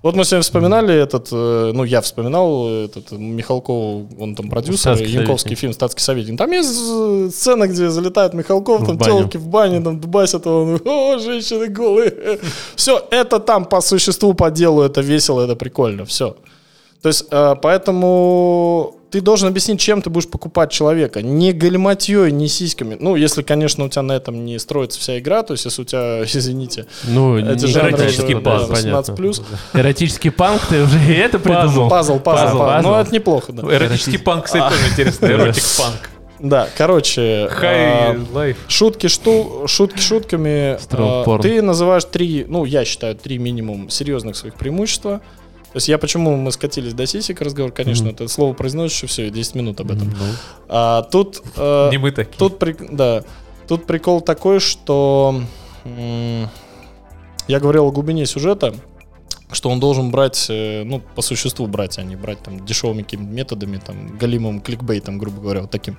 Вот 0.02 0.16
мы 0.16 0.24
сегодня 0.24 0.42
вспоминали 0.42 0.94
этот, 0.94 1.28
э, 1.30 1.72
ну, 1.74 1.84
я 1.84 2.00
вспоминал 2.00 2.68
этот 2.68 3.12
Михалков, 3.12 4.06
он 4.18 4.34
там 4.34 4.48
продюсер, 4.48 4.78
«Статский 4.96 5.12
Янковский 5.12 5.50
советник». 5.50 5.58
фильм 5.58 5.72
«Статский 5.74 6.02
советник». 6.02 6.38
Там 6.38 6.50
есть 6.52 7.34
сцена, 7.34 7.66
где 7.66 7.90
залетает 7.90 8.32
Михалков, 8.32 8.80
В 8.80 8.86
там 8.86 8.96
баню. 8.96 9.12
телки 9.12 9.36
в 9.36 9.46
бане, 9.46 9.80
там 9.82 10.00
дубасят 10.00 10.46
он, 10.46 10.80
о, 10.86 11.18
женщины 11.18 11.66
голые. 11.68 12.38
Все, 12.76 13.06
это 13.10 13.40
там 13.40 13.66
по 13.66 13.82
существу, 13.82 14.32
по 14.32 14.50
делу, 14.50 14.80
это 14.82 15.02
весело, 15.02 15.42
это 15.42 15.54
прикольно, 15.54 16.04
все. 16.06 16.34
То 17.02 17.08
есть, 17.08 17.26
э, 17.30 17.54
поэтому 17.60 18.94
ты 19.10 19.20
должен 19.20 19.48
объяснить, 19.48 19.80
чем 19.80 20.02
ты 20.02 20.10
будешь 20.10 20.28
покупать 20.28 20.70
человека. 20.70 21.22
Не 21.22 21.52
галиматьей, 21.52 22.30
не 22.30 22.48
сиськами. 22.48 22.96
Ну, 23.00 23.16
если, 23.16 23.42
конечно, 23.42 23.84
у 23.84 23.88
тебя 23.88 24.02
на 24.02 24.12
этом 24.12 24.44
не 24.44 24.58
строится 24.58 24.98
вся 25.00 25.18
игра, 25.18 25.42
то 25.42 25.54
есть, 25.54 25.64
если 25.64 25.82
у 25.82 25.84
тебя, 25.84 26.22
извините, 26.24 26.86
Ну, 27.04 27.38
эти 27.38 27.64
не 27.66 27.72
жанры 27.72 27.90
эротический 27.92 28.34
уже, 28.34 28.42
да, 28.44 28.50
панк, 28.58 28.68
18 28.70 29.16
понятно. 29.16 29.44
Эротический 29.74 30.30
панк, 30.30 30.60
ты 30.68 30.82
уже 30.82 30.98
и 31.04 31.12
это 31.14 31.38
придумал. 31.38 31.88
пазл, 31.88 32.18
пазл, 32.18 32.18
Пазл, 32.20 32.20
пазл. 32.20 32.58
пазл. 32.58 32.88
Ну, 32.88 32.94
это 32.94 33.14
неплохо, 33.14 33.52
да. 33.52 33.62
Эротический 33.74 34.18
панк, 34.18 34.44
кстати, 34.46 34.74
тоже 34.74 34.88
интересно. 34.92 35.26
Эротик 35.26 35.64
панк. 35.78 36.10
Да, 36.38 36.68
короче, 36.78 37.48
Хай 37.50 38.12
а, 38.14 38.20
лайф. 38.32 38.56
шутки, 38.66 39.08
шту, 39.08 39.64
шутки 39.66 40.00
шутками. 40.00 40.78
Строго 40.80 41.22
порно. 41.24 41.42
ты 41.42 41.60
называешь 41.60 42.04
три, 42.06 42.46
ну, 42.48 42.64
я 42.64 42.86
считаю, 42.86 43.14
три 43.14 43.36
минимум 43.36 43.90
серьезных 43.90 44.36
своих 44.36 44.54
преимущества. 44.54 45.20
То 45.72 45.76
есть 45.76 45.88
я 45.88 45.98
почему 45.98 46.36
мы 46.36 46.50
скатились 46.50 46.94
до 46.94 47.06
сисек 47.06 47.40
разговор, 47.40 47.70
конечно, 47.70 48.08
это 48.08 48.26
слово 48.28 48.54
произносишь, 48.54 49.04
и 49.04 49.06
все, 49.06 49.26
и 49.28 49.30
10 49.30 49.54
минут 49.54 49.80
об 49.80 49.92
этом. 49.92 50.08
Ну, 50.10 50.24
А, 50.68 51.02
тут, 51.02 51.42
э, 51.56 51.90
Не 51.92 51.98
мы 51.98 52.10
такие. 52.10 52.36
тут, 52.36 52.58
при- 52.58 52.76
да, 52.90 53.22
тут 53.68 53.86
прикол 53.86 54.20
такой, 54.20 54.58
что 54.58 55.40
м, 55.84 56.48
я 57.48 57.60
говорил 57.60 57.86
о 57.86 57.90
глубине 57.92 58.26
сюжета, 58.26 58.74
что 59.52 59.70
он 59.70 59.80
должен 59.80 60.10
брать, 60.10 60.46
э, 60.48 60.84
ну, 60.84 61.00
по 61.14 61.22
существу 61.22 61.66
брать, 61.66 61.98
а 61.98 62.02
не 62.02 62.16
брать 62.16 62.38
там 62.42 62.64
дешевыми 62.64 63.02
какими-то 63.02 63.30
методами, 63.30 63.80
там, 63.84 64.18
галимым 64.18 64.60
кликбейтом, 64.60 65.18
грубо 65.18 65.40
говоря, 65.40 65.60
вот 65.62 65.70
таким. 65.70 65.96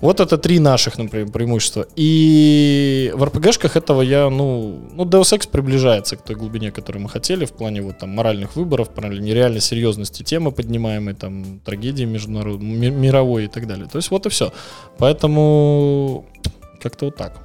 Вот 0.00 0.20
это 0.20 0.36
три 0.36 0.58
наших, 0.58 0.98
например, 0.98 1.30
преимущества. 1.30 1.86
И 1.96 3.12
в 3.14 3.24
РПГшках 3.24 3.76
этого 3.76 4.02
я, 4.02 4.28
ну, 4.30 4.80
ну, 4.92 5.04
Deus 5.04 5.32
Ex 5.32 5.48
приближается 5.48 6.16
к 6.16 6.22
той 6.22 6.36
глубине, 6.36 6.70
которую 6.70 7.02
мы 7.02 7.08
хотели, 7.08 7.44
в 7.44 7.52
плане 7.52 7.82
вот 7.82 7.98
там 7.98 8.10
моральных 8.10 8.56
выборов, 8.56 8.88
в 8.88 8.92
плане 8.92 9.60
серьезности 9.60 10.22
темы 10.22 10.52
поднимаемой, 10.52 11.14
там, 11.14 11.60
трагедии 11.64 12.04
международной, 12.04 12.68
ми- 12.68 12.90
мировой 12.90 13.44
и 13.44 13.48
так 13.48 13.66
далее. 13.66 13.86
То 13.86 13.98
есть 13.98 14.10
вот 14.10 14.26
и 14.26 14.28
все. 14.28 14.52
Поэтому 14.98 16.26
как-то 16.82 17.06
вот 17.06 17.16
так. 17.16 17.43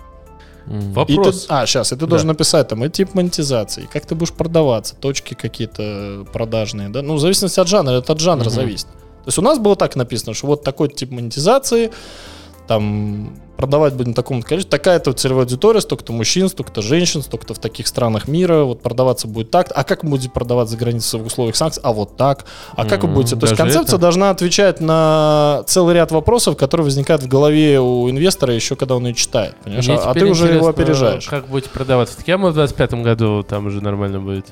И 0.67 0.93
Вопрос. 0.93 1.45
ты- 1.45 1.53
а, 1.53 1.65
сейчас, 1.65 1.91
и 1.91 1.95
ты 1.95 2.05
должен 2.05 2.27
написать 2.27 2.67
там 2.67 2.83
и 2.85 2.89
тип 2.89 3.15
монетизации, 3.15 3.87
как 3.91 4.05
ты 4.05 4.13
будешь 4.15 4.33
продаваться, 4.33 4.95
точки 4.95 5.33
какие-то 5.33 6.25
продажные, 6.31 6.89
да, 6.89 7.01
ну, 7.01 7.15
в 7.15 7.19
зависимости 7.19 7.59
от 7.59 7.67
жанра, 7.67 7.93
это 7.93 8.13
от 8.13 8.19
жанра 8.19 8.45
Мгм. 8.45 8.53
зависит. 8.53 8.85
То 8.87 9.27
есть 9.27 9.37
у 9.37 9.41
нас 9.41 9.57
было 9.57 9.75
так 9.75 9.95
написано, 9.95 10.33
что 10.33 10.47
вот 10.47 10.63
такой 10.63 10.89
тип 10.89 11.11
монетизации, 11.11 11.91
там, 12.69 13.31
продавать 13.57 13.95
будем 13.95 14.11
в 14.11 14.15
таком 14.15 14.43
количестве, 14.43 14.69
такая-то 14.69 15.11
целевая 15.13 15.45
аудитория, 15.45 15.81
столько-то 15.81 16.13
мужчин, 16.13 16.49
столько-то 16.49 16.83
женщин, 16.83 17.23
столько-то 17.23 17.55
в 17.55 17.59
таких 17.59 17.87
странах 17.87 18.27
мира, 18.27 18.63
вот 18.63 18.83
продаваться 18.83 19.27
будет 19.27 19.49
так, 19.49 19.71
а 19.73 19.83
как 19.83 20.05
будете 20.05 20.29
продавать 20.29 20.69
за 20.69 20.77
границей 20.77 21.19
в 21.19 21.25
условиях 21.25 21.55
санкций, 21.55 21.81
а 21.83 21.91
вот 21.93 22.15
так, 22.15 22.45
а 22.75 22.85
как 22.85 23.01
вы 23.01 23.09
будете, 23.09 23.35
то 23.35 23.47
есть 23.47 23.57
концепция 23.57 23.95
это? 23.95 23.97
должна 23.97 24.29
отвечать 24.29 24.81
на 24.81 25.63
целый 25.65 25.95
ряд 25.95 26.11
вопросов, 26.11 26.57
которые 26.57 26.85
возникают 26.85 27.23
в 27.23 27.27
голове 27.27 27.79
у 27.79 28.07
инвестора 28.07 28.53
еще 28.53 28.75
когда 28.75 28.95
он 28.95 29.07
ее 29.07 29.15
читает, 29.15 29.55
понимаешь, 29.63 29.89
а, 29.89 30.11
а 30.11 30.13
ты 30.13 30.25
уже 30.27 30.53
его 30.53 30.67
опережаешь. 30.67 31.27
Как 31.27 31.47
будете 31.47 31.71
продаваться? 31.71 32.17
Так 32.17 32.27
я 32.27 32.37
в 32.37 32.45
25-м 32.45 33.01
году 33.01 33.41
там 33.41 33.65
уже 33.65 33.81
нормально 33.81 34.19
будет. 34.19 34.45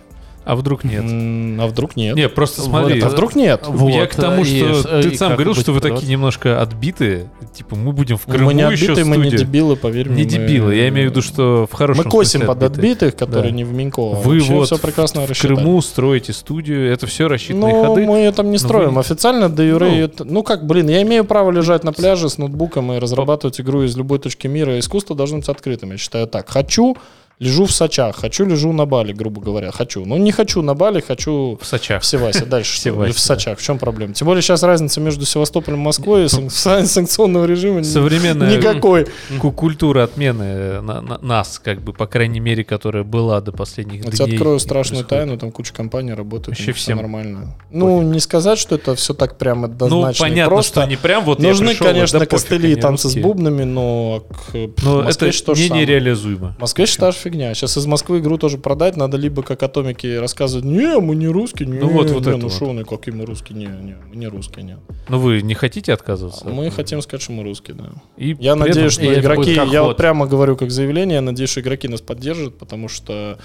А 0.48 0.56
вдруг 0.56 0.86
нет? 0.86 1.04
А 1.04 1.68
вдруг 1.68 1.98
нет? 1.98 2.16
Не, 2.16 2.30
просто 2.30 2.62
Вот, 2.62 2.70
смотри. 2.70 3.02
А 3.02 3.10
вдруг 3.10 3.36
нет? 3.36 3.64
Вот, 3.68 3.90
я 3.90 4.06
к 4.08 4.16
тому, 4.16 4.44
и 4.44 4.46
что 4.46 4.90
э, 4.90 5.02
ты 5.04 5.10
и 5.10 5.16
сам 5.18 5.34
говорил, 5.34 5.54
что 5.56 5.74
вы 5.74 5.80
такие 5.80 5.90
продаваться? 5.90 6.10
немножко 6.12 6.62
отбитые. 6.62 7.30
Типа, 7.54 7.76
мы 7.76 7.92
будем 7.92 8.16
в 8.18 8.26
Крыму 8.26 8.46
мы 8.46 8.54
не 8.54 8.62
еще 8.62 8.94
отбитые, 8.94 9.06
мы 9.06 9.18
не 9.18 9.30
дебилы, 9.32 9.76
поверь 9.76 10.08
мне. 10.10 10.24
Не 10.24 10.24
мы- 10.24 10.30
дебилы, 10.48 10.76
я 10.76 10.88
имею 10.88 11.10
в 11.10 11.12
виду, 11.12 11.22
что 11.22 11.68
в 11.70 11.74
хорошем 11.76 12.06
Мы 12.06 12.10
косим 12.12 12.30
смысле 12.42 12.48
под 12.48 12.64
отбитые. 12.64 12.92
отбитых, 12.94 13.16
которые 13.18 13.52
Да. 13.52 13.58
не 13.58 13.64
в 13.66 13.74
Минько. 13.74 14.02
Вы 14.02 14.40
вот 14.40 14.68
все 14.68 14.78
прекрасно 14.78 15.22
в 15.22 15.30
рассчитали. 15.30 15.56
Крыму 15.56 15.82
строите 15.82 16.32
студию, 16.32 16.92
это 16.94 17.08
все 17.08 17.28
рассчитанные 17.28 17.74
Ну, 17.74 17.84
ходы. 17.86 18.06
мы 18.06 18.32
там 18.32 18.46
не 18.48 18.54
Но 18.54 18.58
строим. 18.60 18.94
вы- 18.94 19.02
Официально 19.02 19.50
до 19.50 19.64
юре 19.64 19.90
Ну. 19.90 19.96
это- 19.98 20.24
ну 20.24 20.44
как, 20.44 20.66
блин, 20.66 20.88
я 20.88 21.02
имею 21.02 21.26
право 21.26 21.52
лежать 21.52 21.84
на 21.84 21.92
пляже 21.92 22.30
с 22.30 22.38
ноутбуком 22.38 22.94
и 22.94 23.00
разрабатывать 23.00 23.60
игру 23.60 23.84
из 23.84 23.98
любой 23.98 24.20
точки 24.20 24.48
мира. 24.48 24.80
Искусство 24.80 25.14
должно 25.16 25.40
быть 25.40 25.50
открытым. 25.50 25.92
Я 25.92 25.98
считаю 25.98 26.26
так. 26.28 26.50
Хочу, 26.50 26.96
Лежу 27.40 27.66
в 27.66 27.72
Сочах, 27.72 28.16
хочу, 28.16 28.46
лежу 28.48 28.74
на 28.74 28.88
Бали, 28.88 29.14
грубо 29.14 29.40
говоря, 29.40 29.70
хочу. 29.72 30.04
Ну, 30.06 30.18
не 30.18 30.32
хочу 30.32 30.64
на 30.64 30.74
Бали, 30.74 31.02
хочу 31.02 31.60
В 31.62 31.66
Сочах. 31.68 32.02
в 32.02 32.06
Севасе. 32.06 32.46
Дальше 32.46 32.72
что? 32.74 32.82
Севасе, 32.86 33.14
в 33.14 33.20
Сочах. 33.20 33.60
В 33.60 33.64
чем 33.64 33.78
проблема? 33.78 34.16
Тем 34.16 34.26
более 34.26 34.42
сейчас 34.42 34.64
разница 34.64 35.00
между 35.02 35.24
Севастополем 35.24 35.78
и 35.80 35.84
Москвой 35.84 36.26
и 36.26 36.28
сан- 36.30 36.50
сан- 36.50 36.88
санкционного 36.88 37.46
режима 37.46 37.84
Современная 37.84 38.58
никакой. 38.58 39.06
ку- 39.40 39.52
культура 39.52 40.04
отмены 40.06 40.44
э, 40.44 40.82
на- 40.82 41.02
на- 41.02 41.20
нас, 41.20 41.60
как 41.64 41.84
бы, 41.84 41.94
по 41.94 42.08
крайней 42.08 42.40
мере, 42.40 42.64
которая 42.64 43.04
была 43.04 43.40
до 43.40 43.52
последних 43.52 44.04
Я 44.06 44.10
дней. 44.10 44.34
открою 44.34 44.56
не 44.56 44.60
страшную 44.60 45.06
тайну, 45.06 45.38
там 45.38 45.52
куча 45.52 45.74
компаний 45.74 46.14
работает, 46.14 46.58
Вообще 46.58 46.72
всем 46.72 46.98
нормально. 46.98 47.56
Ну, 47.70 48.02
не 48.02 48.20
сказать, 48.20 48.58
что 48.58 48.74
это 48.74 48.96
все 48.96 49.14
так 49.14 49.38
прям 49.38 49.62
Ну, 49.62 49.66
однозначно 49.68 50.26
и 50.26 50.30
понятно, 50.30 50.50
просто. 50.56 50.82
что 50.82 50.90
не 50.90 50.96
прям 50.96 51.24
вот 51.24 51.40
я 51.40 51.50
Нужны, 51.50 51.68
пришел, 51.68 51.86
вот, 51.86 51.94
конечно, 51.94 52.20
да 52.20 52.26
пофиг, 52.26 52.32
костыли 52.32 52.72
и 52.72 52.76
танцы 52.76 53.10
с 53.10 53.16
бубнами, 53.16 53.64
но 53.64 54.24
к 54.32 54.54
Но 54.82 55.02
в 55.02 55.04
Москве 55.04 55.30
это 55.30 55.52
не 55.54 55.70
нереализуемо. 55.70 56.56
В 56.58 56.62
Москве 56.62 56.88
считаешь 56.88 57.16
фигня. 57.30 57.54
Сейчас 57.54 57.78
из 57.78 57.86
Москвы 57.86 58.20
игру 58.20 58.38
тоже 58.38 58.58
продать, 58.58 58.96
надо 58.98 59.18
либо 59.18 59.44
как 59.44 59.62
атомики 59.64 60.18
рассказывать, 60.18 60.66
не, 60.66 61.00
мы 61.00 61.16
не 61.16 61.28
русские, 61.28 61.68
не, 61.68 61.80
Ну 61.80 61.88
вот, 61.90 62.10
вот 62.10 62.24
не, 62.26 62.30
это 62.30 62.38
ну 62.38 62.48
вот. 62.48 62.54
шо 62.54 62.74
вы, 62.74 62.84
какие 62.86 63.14
мы 63.14 63.26
русские, 63.26 63.58
не, 63.58 63.66
не, 63.66 63.96
мы 64.10 64.16
не 64.16 64.28
русские, 64.28 64.64
нет. 64.66 64.80
Но 65.10 65.20
вы 65.20 65.42
не 65.42 65.54
хотите 65.54 65.94
отказываться? 65.94 66.48
Мы 66.48 66.68
от- 66.68 66.74
хотим 66.74 67.02
сказать, 67.02 67.22
что 67.22 67.32
мы 67.34 67.44
русские, 67.44 67.76
да. 67.76 67.90
И 68.18 68.36
Я 68.40 68.56
надеюсь, 68.56 68.94
этом- 68.98 69.06
что 69.14 69.20
игроки, 69.20 69.52
я 69.72 69.84
вот 69.84 69.98
прямо 69.98 70.26
говорю 70.28 70.56
как 70.56 70.72
заявление, 70.72 71.16
я 71.16 71.22
надеюсь, 71.22 71.50
что 71.50 71.62
игроки 71.62 71.88
нас 71.88 72.02
поддержат, 72.02 72.58
потому 72.58 72.88
что 72.88 73.38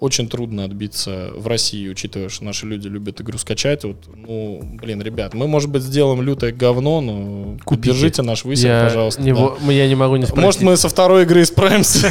очень 0.00 0.28
трудно 0.28 0.64
отбиться 0.64 1.30
в 1.36 1.46
России, 1.46 1.86
учитывая, 1.88 2.30
что 2.30 2.44
наши 2.44 2.64
люди 2.66 2.88
любят 2.88 3.20
игру 3.20 3.36
скачать. 3.36 3.84
Вот, 3.84 3.96
ну, 4.16 4.60
блин, 4.80 5.02
ребят, 5.02 5.34
мы, 5.34 5.46
может 5.46 5.68
быть, 5.68 5.82
сделаем 5.82 6.22
лютое 6.22 6.52
говно, 6.52 7.02
но 7.02 7.58
Купите. 7.64 7.90
держите 7.92 8.22
наш 8.22 8.44
высер, 8.44 8.68
Я 8.70 8.84
пожалуйста. 8.84 9.20
не, 9.20 9.34
да. 9.34 9.72
я 9.72 9.86
не 9.86 9.94
могу 9.94 10.16
не 10.16 10.24
спросить. 10.24 10.42
Может, 10.42 10.60
мы 10.62 10.76
со 10.78 10.88
второй 10.88 11.24
игры 11.24 11.42
исправимся, 11.42 12.10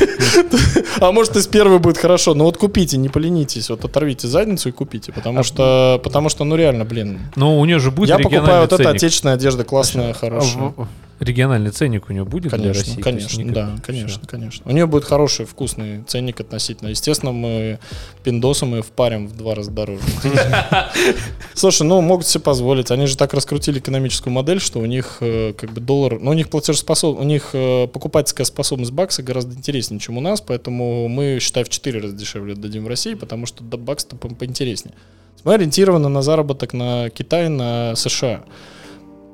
а 1.02 1.12
может, 1.12 1.36
и 1.36 1.42
с 1.42 1.48
первой 1.48 1.80
будет 1.80 1.98
хорошо. 1.98 2.36
Но 2.36 2.44
вот 2.44 2.58
купите, 2.58 2.98
не 2.98 3.10
поленитесь, 3.10 3.72
вот 3.72 3.84
оторвите 3.84 4.28
задницу 4.28 4.70
и 4.70 4.72
купите, 4.72 5.12
потому 5.12 5.42
что, 5.42 6.00
потому 6.04 6.30
что, 6.30 6.44
ну 6.44 6.56
реально, 6.56 6.86
блин. 6.86 7.20
Но 7.36 7.60
у 7.60 7.66
нее 7.66 7.80
же 7.80 7.90
будет 7.90 8.10
Я 8.10 8.20
покупаю 8.20 8.62
вот 8.62 8.74
это 8.74 8.92
отечественная 8.92 9.34
одежда, 9.34 9.64
классная, 9.64 10.12
А 10.12 10.14
хорошая. 10.14 10.74
Региональный 11.20 11.72
ценник 11.72 12.10
у 12.10 12.14
нее 12.14 12.24
будет 12.24 12.44
для 12.44 12.58
Конечно, 12.58 12.74
России? 12.80 13.02
То 13.02 13.10
есть 13.10 13.28
конечно, 13.28 13.42
никак- 13.42 13.54
да, 13.54 13.76
конечно, 13.86 14.28
конечно. 14.28 14.70
У 14.70 14.74
нее 14.74 14.86
будет 14.86 15.04
хороший, 15.04 15.46
вкусный 15.46 16.04
ценник 16.08 16.40
относительно. 16.40 16.88
Естественно, 16.90 17.34
мы 17.34 17.80
пиндосы 18.24 18.66
мы 18.66 18.82
впарим 18.82 19.28
в 19.28 19.36
два 19.36 19.54
раза 19.56 19.70
дороже. 19.72 20.02
Слушай, 21.54 21.84
ну 21.84 22.00
могут 22.02 22.26
себе 22.26 22.42
позволить. 22.42 22.90
Они 22.92 23.06
же 23.06 23.18
так 23.18 23.34
раскрутили 23.34 23.80
экономическую 23.80 24.34
модель, 24.34 24.60
что 24.62 24.80
у 24.80 24.86
них 24.86 25.18
э, 25.22 25.54
как 25.58 25.72
бы 25.74 25.82
доллар, 25.82 26.20
ну 26.20 26.32
у 26.32 26.34
них 26.34 26.50
платежеспособ, 26.50 27.20
у 27.20 27.24
них 27.24 27.50
э, 27.54 27.88
покупательская 27.88 28.46
способность 28.46 28.92
бакса 28.92 29.22
гораздо 29.24 29.56
интереснее, 29.56 30.00
чем 30.00 30.18
у 30.18 30.22
нас, 30.22 30.42
поэтому 30.42 31.08
мы, 31.10 31.40
считай, 31.42 31.64
в 31.64 31.70
4 31.70 32.00
раза 32.00 32.16
дешевле 32.16 32.56
дадим 32.56 32.86
в 32.86 32.88
России, 32.88 33.14
потому 33.16 33.46
что 33.46 33.64
бакс-то 33.64 34.16
по- 34.16 34.30
поинтереснее. 34.34 34.96
Мы 35.44 35.54
ориентированы 35.54 36.10
на 36.10 36.22
заработок 36.22 36.74
на 36.74 37.10
Китай, 37.10 37.50
на 37.50 37.96
США. 37.96 38.44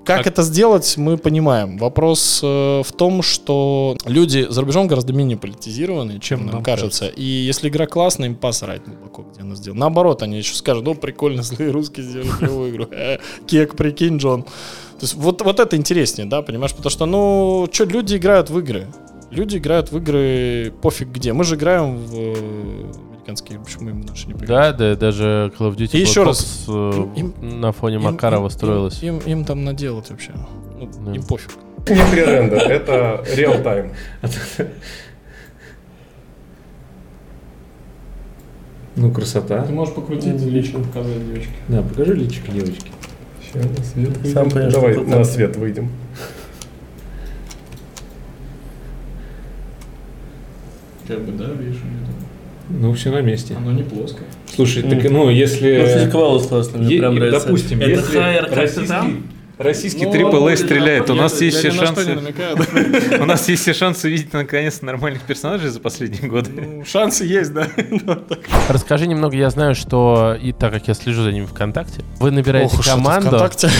Как 0.06 0.26
А- 0.26 0.30
это 0.30 0.44
сделать, 0.44 0.98
мы 0.98 1.18
понимаем. 1.18 1.78
Вопрос 1.78 2.40
э, 2.44 2.84
в 2.86 2.92
том, 2.92 3.24
что 3.24 3.98
люди 4.06 4.46
за 4.48 4.62
рубежом 4.62 4.88
гораздо 4.88 5.14
менее 5.14 5.38
политизированы, 5.38 6.20
чем 6.20 6.46
нам 6.46 6.56
нам 6.56 6.64
кажется. 6.64 7.08
И 7.08 7.24
если 7.24 7.70
игра 7.70 7.88
классная, 7.88 8.28
им 8.30 8.36
посрать 8.36 8.84
глубоко, 8.86 9.24
где 9.24 9.42
она 9.42 9.56
сделана. 9.56 9.82
Наоборот, 9.82 10.22
они 10.22 10.38
еще 10.38 10.54
скажут, 10.54 10.86
ну 10.86 10.94
прикольно, 10.94 11.42
злые 11.42 11.72
русские 11.72 12.06
сделали 12.06 12.30
клевую 12.30 12.72
игру. 12.72 12.88
Э, 12.92 13.18
Кек, 13.48 13.76
прикинь, 13.76 14.18
Джон. 14.18 14.44
То 14.44 15.02
есть 15.02 15.16
вот, 15.16 15.42
вот 15.42 15.60
это 15.60 15.76
интереснее, 15.76 16.28
да, 16.28 16.42
понимаешь? 16.42 16.74
Потому 16.74 16.90
что, 16.92 17.06
ну, 17.06 17.68
что, 17.72 17.86
люди 17.86 18.16
играют 18.16 18.50
в 18.50 18.60
игры. 18.60 18.88
Люди 19.32 19.58
играют 19.58 19.92
в 19.92 19.98
игры 19.98 20.72
пофиг 20.82 21.10
где. 21.10 21.34
Мы 21.34 21.44
же 21.44 21.56
играем 21.56 21.98
в 21.98 22.16
э, 22.16 22.92
американские, 23.26 23.60
почему 23.60 23.90
им 23.90 24.02
наши 24.02 24.28
не 24.28 24.34
Да, 24.34 24.72
да, 24.72 24.96
даже 24.96 25.52
Call 25.58 25.72
of 25.72 25.76
Duty 25.76 25.98
И 25.98 26.02
еще 26.02 26.24
раз, 26.24 26.66
э, 26.68 27.08
им- 27.16 27.34
на 27.42 27.72
фоне 27.72 27.96
Им- 27.96 28.04
Макарова 28.04 28.46
им- 28.46 28.50
строилась. 28.52 29.02
Им, 29.02 29.18
им 29.20 29.46
там 29.46 29.64
наделать 29.64 30.10
вообще. 30.12 30.32
Ну, 30.80 30.90
Да. 31.06 31.12
Им 31.14 31.24
пофиг. 31.24 31.52
Не 31.90 31.96
пререндер, 32.12 32.60
это 32.70 33.24
реал-тайм. 33.36 33.92
Ну, 38.96 39.12
красота. 39.12 39.66
можешь 39.70 39.94
покрутить 39.94 40.42
лично, 40.42 40.80
показать 40.80 41.26
девочке. 41.28 41.52
Да, 41.68 41.82
покажи 41.82 42.14
личико 42.14 42.52
девочки. 42.52 42.92
Сейчас 43.42 43.66
на 43.66 43.84
свет 43.84 44.18
выйдем. 44.18 44.34
Сам 44.34 44.50
понимаешь, 44.50 44.74
Давай 44.74 44.96
на 44.98 45.12
там. 45.12 45.26
свет 45.26 45.56
выйдем. 45.58 45.90
Как 51.08 51.20
бы, 51.24 51.32
да, 51.34 51.52
видишь, 51.52 51.82
Ну, 52.70 52.94
все 52.94 53.12
на 53.12 53.22
месте. 53.22 53.56
оно 53.56 53.72
не 53.72 53.84
плоское. 53.84 54.26
Слушай, 54.54 54.84
так, 54.84 55.04
ну, 55.12 55.30
если... 55.30 55.78
Ну, 55.82 55.88
физика 55.88 56.16
волос 56.18 56.48
классная, 56.48 56.82
мне 56.82 56.96
Е- 56.96 57.00
прям 57.00 57.16
нравится. 57.16 57.46
Допустим, 57.46 57.80
Это 57.82 57.90
если 57.92 58.18
хайер 58.18 58.46
как-то 58.48 58.86
российский, 59.58 60.06
Ну, 60.06 60.12
AAA 60.14 60.50
я- 60.52 60.58
стреляет, 60.58 61.10
у 61.10 61.16
нас 61.16 61.40
я 61.40 61.46
есть 61.48 61.58
все 61.60 61.72
шансы... 61.72 62.18
У 63.20 63.26
нас 63.26 63.48
есть 63.50 63.62
все 63.64 63.74
шансы 63.74 64.08
увидеть 64.08 64.34
наконец 64.34 64.82
нормальных 64.82 65.22
персонажей 65.24 65.70
за 65.70 65.80
последние 65.80 66.30
годы. 66.30 66.52
Ну, 66.56 66.86
Шансы 66.86 67.26
есть, 67.26 67.54
да. 67.54 67.68
Расскажи 68.70 69.08
немного, 69.08 69.36
я 69.36 69.50
знаю, 69.50 69.76
что, 69.76 70.36
и 70.42 70.52
так 70.52 70.74
как 70.74 70.88
я 70.88 70.94
слежу 70.94 71.24
за 71.24 71.32
ними 71.32 71.46
ВКонтакте, 71.46 72.02
вы 72.20 72.32
набираете 72.32 72.76
Ох 72.78 72.86
команду. 72.86 73.28
ВКонтакте. 73.30 73.70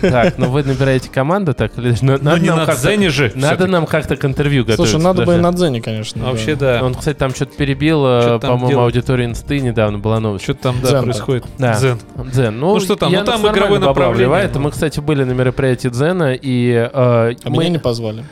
Так, 0.00 0.38
но 0.38 0.50
вы 0.50 0.62
набираете 0.62 1.10
команду, 1.10 1.54
так, 1.54 1.76
или- 1.78 1.94
на- 2.02 2.18
Ну, 2.18 2.24
надо 2.24 2.40
не 2.40 2.50
на 2.50 2.66
Дзене 2.66 3.10
же. 3.10 3.32
Надо 3.34 3.66
нам 3.66 3.86
как-то 3.86 4.16
к 4.16 4.24
интервью 4.24 4.64
готовиться. 4.64 4.92
Слушай, 4.92 5.02
надо 5.04 5.24
бы 5.24 5.34
и 5.34 5.38
на 5.38 5.52
Дзене, 5.52 5.80
конечно. 5.80 6.22
А 6.28 6.30
Вообще, 6.32 6.54
да. 6.56 6.82
Он, 6.82 6.94
кстати, 6.94 7.16
там 7.16 7.34
что-то 7.34 7.56
перебил, 7.56 8.04
э, 8.06 8.38
по-моему, 8.40 8.80
аудиторию 8.80 9.28
инсты 9.28 9.60
недавно 9.60 9.98
была 9.98 10.20
новость. 10.20 10.44
Что 10.44 10.54
там, 10.54 10.76
да, 10.82 11.02
происходит? 11.02 11.44
Дзен. 11.58 11.98
Дзен. 12.32 12.58
Ну, 12.58 12.74
Ну, 12.74 12.80
что 12.80 12.96
там? 12.96 13.12
Ну, 13.12 13.24
там 13.24 13.46
игровое 13.46 13.80
направление, 13.80 14.50
ну. 14.54 14.60
Мы, 14.60 14.70
кстати, 14.70 15.00
были 15.00 15.15
на 15.24 15.32
мероприятии 15.32 15.88
Дзена, 15.88 16.34
и 16.34 16.70
э, 16.72 16.88
А 16.92 17.34
мы... 17.46 17.58
меня 17.58 17.68
не 17.70 17.78
позвали. 17.78 18.24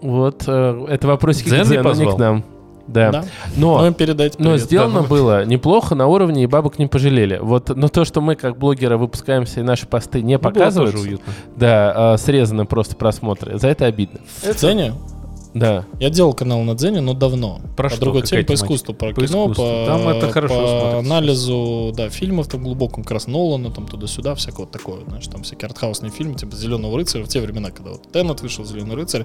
Вот, 0.00 0.44
э, 0.46 0.86
это 0.88 1.06
вопросики 1.08 1.48
Дзен 1.48 1.58
к 1.58 1.62
не 1.62 1.68
Дзену, 1.68 1.78
не 1.80 1.84
позвал? 1.84 2.16
к 2.16 2.18
нам. 2.18 2.44
Да. 2.86 3.12
Да. 3.12 3.24
Но, 3.56 3.78
Ну, 3.80 3.86
им 3.88 3.94
передайте 3.94 4.36
но 4.38 4.56
сделано 4.56 5.02
да. 5.02 5.06
было 5.06 5.44
неплохо, 5.44 5.94
на 5.94 6.06
уровне, 6.06 6.44
и 6.44 6.46
бабок 6.46 6.78
не 6.78 6.86
пожалели. 6.86 7.38
Вот, 7.40 7.68
но 7.76 7.88
то, 7.88 8.04
что 8.06 8.20
мы 8.22 8.34
как 8.34 8.56
блогеры 8.58 8.96
выпускаемся 8.96 9.60
и 9.60 9.62
наши 9.62 9.86
посты 9.86 10.22
не 10.22 10.34
Ну, 10.34 10.38
показывают, 10.40 11.20
да, 11.56 12.14
э, 12.14 12.18
срезаны 12.18 12.64
просто 12.64 12.96
просмотры, 12.96 13.58
за 13.58 13.68
это 13.68 13.84
обидно. 13.84 14.20
В 14.42 14.54
Дзене? 14.54 14.94
Да. 15.54 15.84
Я 15.98 16.10
делал 16.10 16.34
канал 16.34 16.60
на 16.62 16.74
Дзене, 16.74 17.00
но 17.00 17.14
давно. 17.14 17.60
Про 17.76 17.88
по 17.88 17.94
что? 17.94 18.00
другой 18.04 18.22
теме, 18.22 18.44
по 18.44 18.54
искусству, 18.54 18.94
про 18.94 19.12
По 19.14 19.26
кино, 19.26 19.44
искусству. 19.44 19.64
по, 19.64 19.84
Там 19.86 20.08
это 20.08 20.30
хорошо 20.30 20.54
по 20.54 20.68
смотрится. 20.68 20.98
анализу, 20.98 21.92
да, 21.96 22.08
фильмов 22.10 22.48
там 22.48 22.62
глубоком, 22.62 23.02
как 23.02 23.12
раз 23.12 23.26
Нолана, 23.26 23.70
там 23.70 23.86
туда-сюда, 23.86 24.34
всякого 24.34 24.60
вот 24.64 24.70
такое, 24.70 25.04
знаешь, 25.08 25.26
там 25.26 25.42
всякие 25.42 25.66
артхаусные 25.68 26.10
фильмы, 26.12 26.34
типа 26.34 26.54
«Зеленого 26.56 26.96
рыцаря», 26.96 27.24
в 27.24 27.28
те 27.28 27.40
времена, 27.40 27.70
когда 27.70 27.90
вот 27.92 28.10
Теннет 28.12 28.40
вышел, 28.42 28.64
«Зеленый 28.64 28.94
рыцарь», 28.96 29.24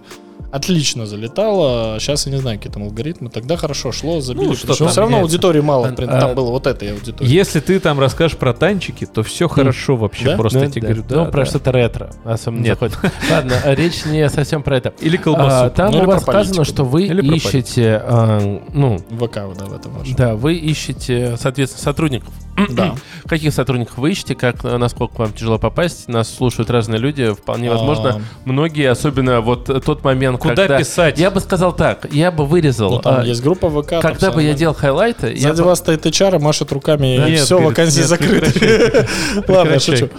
отлично 0.52 1.06
залетало, 1.06 1.98
сейчас 2.00 2.26
я 2.28 2.32
не 2.32 2.38
знаю, 2.40 2.58
какие 2.58 2.72
там 2.72 2.84
алгоритмы, 2.84 3.30
тогда 3.30 3.58
хорошо 3.58 3.91
шло, 3.91 4.22
забили, 4.22 4.48
Ну, 4.48 4.56
что 4.56 4.74
все 4.74 4.86
равно 5.02 5.18
меняется? 5.18 5.22
аудитории 5.36 5.62
мало, 5.62 5.88
А, 5.88 5.91
там 5.91 6.32
а, 6.32 6.34
было 6.34 6.52
вот 6.52 6.68
этой 6.68 6.91
аудитории. 6.94 7.30
Если 7.30 7.60
ты 7.60 7.80
там 7.80 8.00
расскажешь 8.00 8.38
про 8.38 8.54
танчики, 8.54 9.06
то 9.06 9.24
все 9.24 9.48
хорошо 9.48 9.95
вообще. 9.95 10.26
Да? 10.26 10.38
Просто 10.38 10.60
Ну, 10.60 10.66
я 10.66 10.72
тебе 10.72 10.82
да. 10.82 10.88
говорю, 10.88 11.04
Ну, 11.10 11.16
да, 11.26 11.32
про 11.32 11.40
да. 11.41 11.45
что-то 11.45 11.72
ретро. 11.72 12.12
Особенно 12.24 12.62
Нет. 12.64 12.80
Ладно, 12.82 13.54
а 13.64 13.76
речь 13.76 14.06
не 14.06 14.30
совсем 14.30 14.64
про 14.64 14.78
это. 14.78 14.94
Или 15.02 15.18
А, 15.18 15.22
колбасу. 15.22 15.74
там 15.76 15.91
Ну, 15.91 16.00
вас 16.14 16.23
сказано, 16.23 16.64
что 16.65 16.84
вы 16.84 17.03
Или 17.03 17.35
ищете, 17.35 18.02
а, 18.03 18.61
ну, 18.73 18.98
ВК, 18.98 19.34
да, 19.57 19.65
в 19.65 19.73
этом 19.73 19.94
ваше. 19.94 20.15
да, 20.15 20.35
вы 20.35 20.56
ищете, 20.56 21.35
соответственно, 21.38 21.84
сотрудников. 21.84 22.34
Да. 22.70 22.96
Каких 23.28 23.54
сотрудников 23.54 23.98
вы 23.98 24.12
ищете, 24.12 24.36
как, 24.36 24.64
э, 24.64 24.78
насколько 24.78 25.16
вам 25.18 25.34
тяжело 25.34 25.58
попасть? 25.58 26.08
Нас 26.08 26.34
слушают 26.34 26.70
разные 26.70 27.00
люди, 27.00 27.34
вполне 27.34 27.70
возможно, 27.70 28.22
многие, 28.46 28.90
особенно 28.90 29.42
вот 29.42 29.70
э, 29.70 29.80
тот 29.80 30.04
момент, 30.04 30.40
Куда 30.40 30.56
когда... 30.56 30.78
писать? 30.78 31.18
Я 31.18 31.32
бы 31.32 31.40
сказал 31.40 31.74
так, 31.76 32.08
я 32.12 32.32
бы 32.32 32.46
вырезал, 32.46 32.92
Ну, 32.92 33.00
там 33.00 33.22
а, 33.22 33.24
есть 33.24 33.42
группа 33.42 33.70
ВК. 33.70 34.02
когда 34.02 34.32
бы 34.32 34.44
я 34.44 34.54
делал 34.54 34.76
хайлайты, 34.76 35.34
я 35.34 35.50
Сзади 35.50 35.62
бы- 35.62 35.68
вас 35.70 35.80
стоит 35.80 36.06
HR, 36.06 36.40
машет 36.40 36.72
руками, 36.72 37.18
Да 37.18 37.28
и 37.28 37.32
нет, 37.32 37.40
все, 37.42 37.58
говорит, 37.58 37.78
вакансии 37.78 38.00
нет, 38.00 38.08
закрыты. 38.08 39.08
Ладно, 39.48 39.80
шучу. 39.80 40.10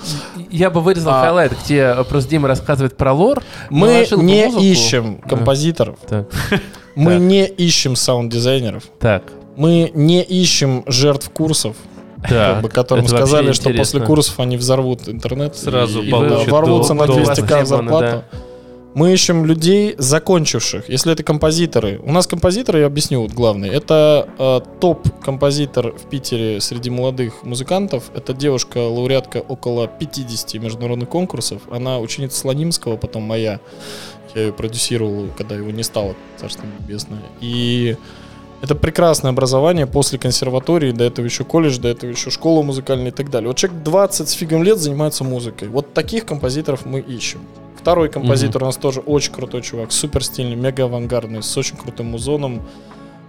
я 0.51 0.71
бы 0.71 0.81
вырезал 0.81 1.13
А. 1.15 1.21
хайлайты, 1.23 1.57
где 1.65 1.95
просто 2.09 2.31
Дима 2.31 2.49
рассказывает 2.49 2.97
про 2.97 3.13
лор. 3.13 3.43
Мы 3.71 4.07
не 4.17 4.49
ищем 4.73 5.19
композиторов, 5.19 5.97
мы 6.97 7.17
не 7.17 7.47
ищем 7.47 7.97
саунд-дизайнеров, 7.97 8.85
так, 8.99 9.25
мы 9.57 9.91
не 9.95 10.23
ищем 10.23 10.83
жертв 10.87 11.31
курсов, 11.31 11.77
бы, 12.63 12.69
которым 12.69 13.07
сказали, 13.09 13.53
что 13.53 13.71
после 13.71 14.01
курсов 14.01 14.41
они 14.41 14.57
взорвут 14.57 15.09
интернет 15.09 15.57
Сразу 15.57 16.03
и, 16.03 16.09
и 16.09 16.11
получат 16.11 16.49
ворвутся 16.49 16.95
на 16.95 17.07
до- 17.07 17.15
200к 17.15 17.27
востребованы, 17.27 17.67
зарплату. 17.67 18.25
Мы 18.95 19.13
ищем 19.13 19.45
людей, 19.45 19.97
закончивших. 19.99 20.89
Если 20.89 21.13
это 21.13 21.25
композиторы. 21.25 22.01
У 22.05 22.13
нас 22.13 22.29
композиторы, 22.29 22.79
я 22.79 22.87
объясню, 22.87 23.23
вот 23.23 23.33
главный. 23.33 23.69
Это 23.69 24.29
э, 24.39 24.61
топ-композитор 24.79 25.91
в 25.93 26.09
Питере 26.09 26.61
среди 26.61 26.91
молодых 26.91 27.43
музыкантов. 27.43 28.05
Это 28.15 28.33
девушка, 28.33 28.79
лауреатка 28.79 29.39
около 29.39 29.89
50 29.89 30.55
международных 30.63 31.09
конкурсов. 31.09 31.63
Она 31.73 31.99
ученица 31.99 32.39
Слонимского, 32.39 32.97
потом 32.97 33.25
моя. 33.25 33.59
Я 34.37 34.43
ее 34.43 34.53
продюсировал, 34.53 35.27
когда 35.37 35.57
его 35.57 35.73
не 35.73 35.83
стало, 35.83 36.15
царство 36.37 36.65
небесное. 36.81 37.23
И 37.41 37.97
Это 38.65 38.75
прекрасное 38.75 39.31
образование 39.31 39.87
после 39.87 40.19
консерватории, 40.19 40.91
до 40.91 41.05
этого 41.05 41.27
еще 41.27 41.45
колледж, 41.45 41.79
до 41.79 41.89
этого 41.89 42.09
еще 42.09 42.31
школа 42.31 42.63
музыкальная 42.63 43.09
и 43.09 43.11
так 43.11 43.29
далее. 43.29 43.49
Вот 43.49 43.59
человек 43.59 43.83
20 43.83 44.27
с 44.27 44.33
фигом 44.33 44.63
лет 44.63 44.79
занимается 44.79 45.23
музыкой. 45.23 45.69
Вот 45.69 45.93
таких 45.93 46.25
композиторов 46.25 46.87
мы 46.87 47.01
ищем. 47.01 47.41
Второй 47.79 48.09
композитор 48.09 48.63
у 48.63 48.65
нас 48.65 48.79
тоже 48.79 49.01
очень 49.01 49.35
крутой 49.35 49.61
чувак, 49.61 49.93
супер 49.93 50.25
стильный, 50.25 50.57
мега 50.57 50.85
авангардный, 50.85 51.43
с 51.43 51.55
очень 51.59 51.77
крутым 51.77 52.07
музоном. 52.07 52.63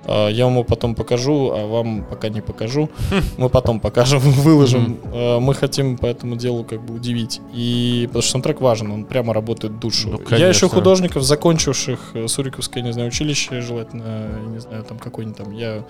А, 0.07 0.30
Я 0.30 0.45
вам 0.45 0.53
его 0.56 0.64
потом 0.64 0.95
покажу, 0.95 1.52
а 1.53 1.65
вам 1.68 2.03
пока 2.03 2.30
не 2.30 2.41
покажу. 2.41 2.90
Мы 3.38 3.49
потом 3.49 3.80
покажем, 3.80 4.19
выложим. 4.23 4.98
А, 5.14 5.40
Мы 5.40 5.53
хотим 5.53 5.98
по 5.98 6.06
этому 6.06 6.36
делу 6.36 6.64
как 6.64 6.84
бы 6.86 6.94
удивить. 6.95 7.41
И 7.53 8.06
потому 8.07 8.22
что 8.22 8.32
саундтрек 8.32 8.61
важен, 8.61 8.91
он 8.91 9.06
прямо 9.06 9.34
работает 9.34 9.80
душу. 9.80 10.10
Ну, 10.10 10.38
Я 10.38 10.48
еще 10.48 10.68
художников, 10.69 11.23
закончивших 11.23 12.11
э, 12.14 12.27
Суриковское, 12.27 12.84
не 12.84 12.94
знаю, 12.94 13.07
училище, 13.10 13.61
желательно, 13.61 14.30
не 14.53 14.60
знаю, 14.60 14.84
там 14.84 14.98
какой-нибудь 14.99 15.38
там, 15.38 15.52
я 15.52 15.84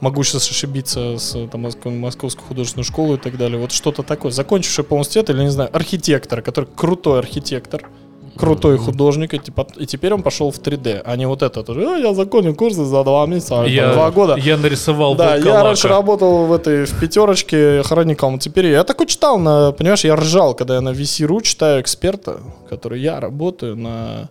могу 0.00 0.22
сейчас 0.24 0.50
ошибиться 0.50 1.18
с 1.18 1.32
там, 1.48 1.66
Моск- 1.66 1.88
Московскую 1.90 2.46
художественную 2.48 2.84
школу 2.84 3.14
и 3.14 3.18
так 3.18 3.36
далее. 3.36 3.58
Вот 3.58 3.72
что-то 3.72 4.02
такое. 4.02 4.32
Закончивший 4.32 4.84
полуниверситет 4.84 5.30
или, 5.30 5.42
не 5.42 5.50
знаю, 5.50 5.70
архитектор, 5.72 6.42
который 6.42 6.68
крутой 6.74 7.18
архитектор, 7.20 7.88
крутой 8.36 8.78
художник, 8.78 9.34
и, 9.34 9.38
типа- 9.38 9.66
и 9.76 9.86
теперь 9.86 10.12
он 10.14 10.22
пошел 10.22 10.50
в 10.50 10.58
3D, 10.58 11.02
а 11.04 11.16
не 11.16 11.26
вот 11.26 11.42
это. 11.42 11.62
тоже, 11.62 11.80
«А, 11.86 11.96
я 11.98 12.14
закончил 12.14 12.54
курсы 12.54 12.84
за 12.84 13.04
два 13.04 13.26
месяца, 13.26 13.64
Я, 13.64 13.92
два 13.92 14.10
года. 14.10 14.36
я 14.36 14.56
нарисовал 14.56 15.14
Да, 15.14 15.30
я 15.30 15.36
волколака. 15.36 15.64
раньше 15.64 15.88
работал 15.88 16.46
в 16.46 16.52
этой 16.52 16.84
в 16.86 17.00
пятерочке 17.00 17.80
охранником, 17.80 18.38
теперь 18.38 18.66
я 18.66 18.84
такой 18.84 19.06
читал 19.06 19.38
на, 19.38 19.72
понимаешь, 19.72 20.04
я 20.04 20.16
ржал, 20.16 20.54
когда 20.54 20.74
я 20.74 20.80
на 20.80 20.90
VC.ru 20.90 21.42
читаю 21.42 21.80
эксперта, 21.80 22.40
который 22.68 23.00
я 23.00 23.20
работаю 23.20 23.76
на 23.76 24.28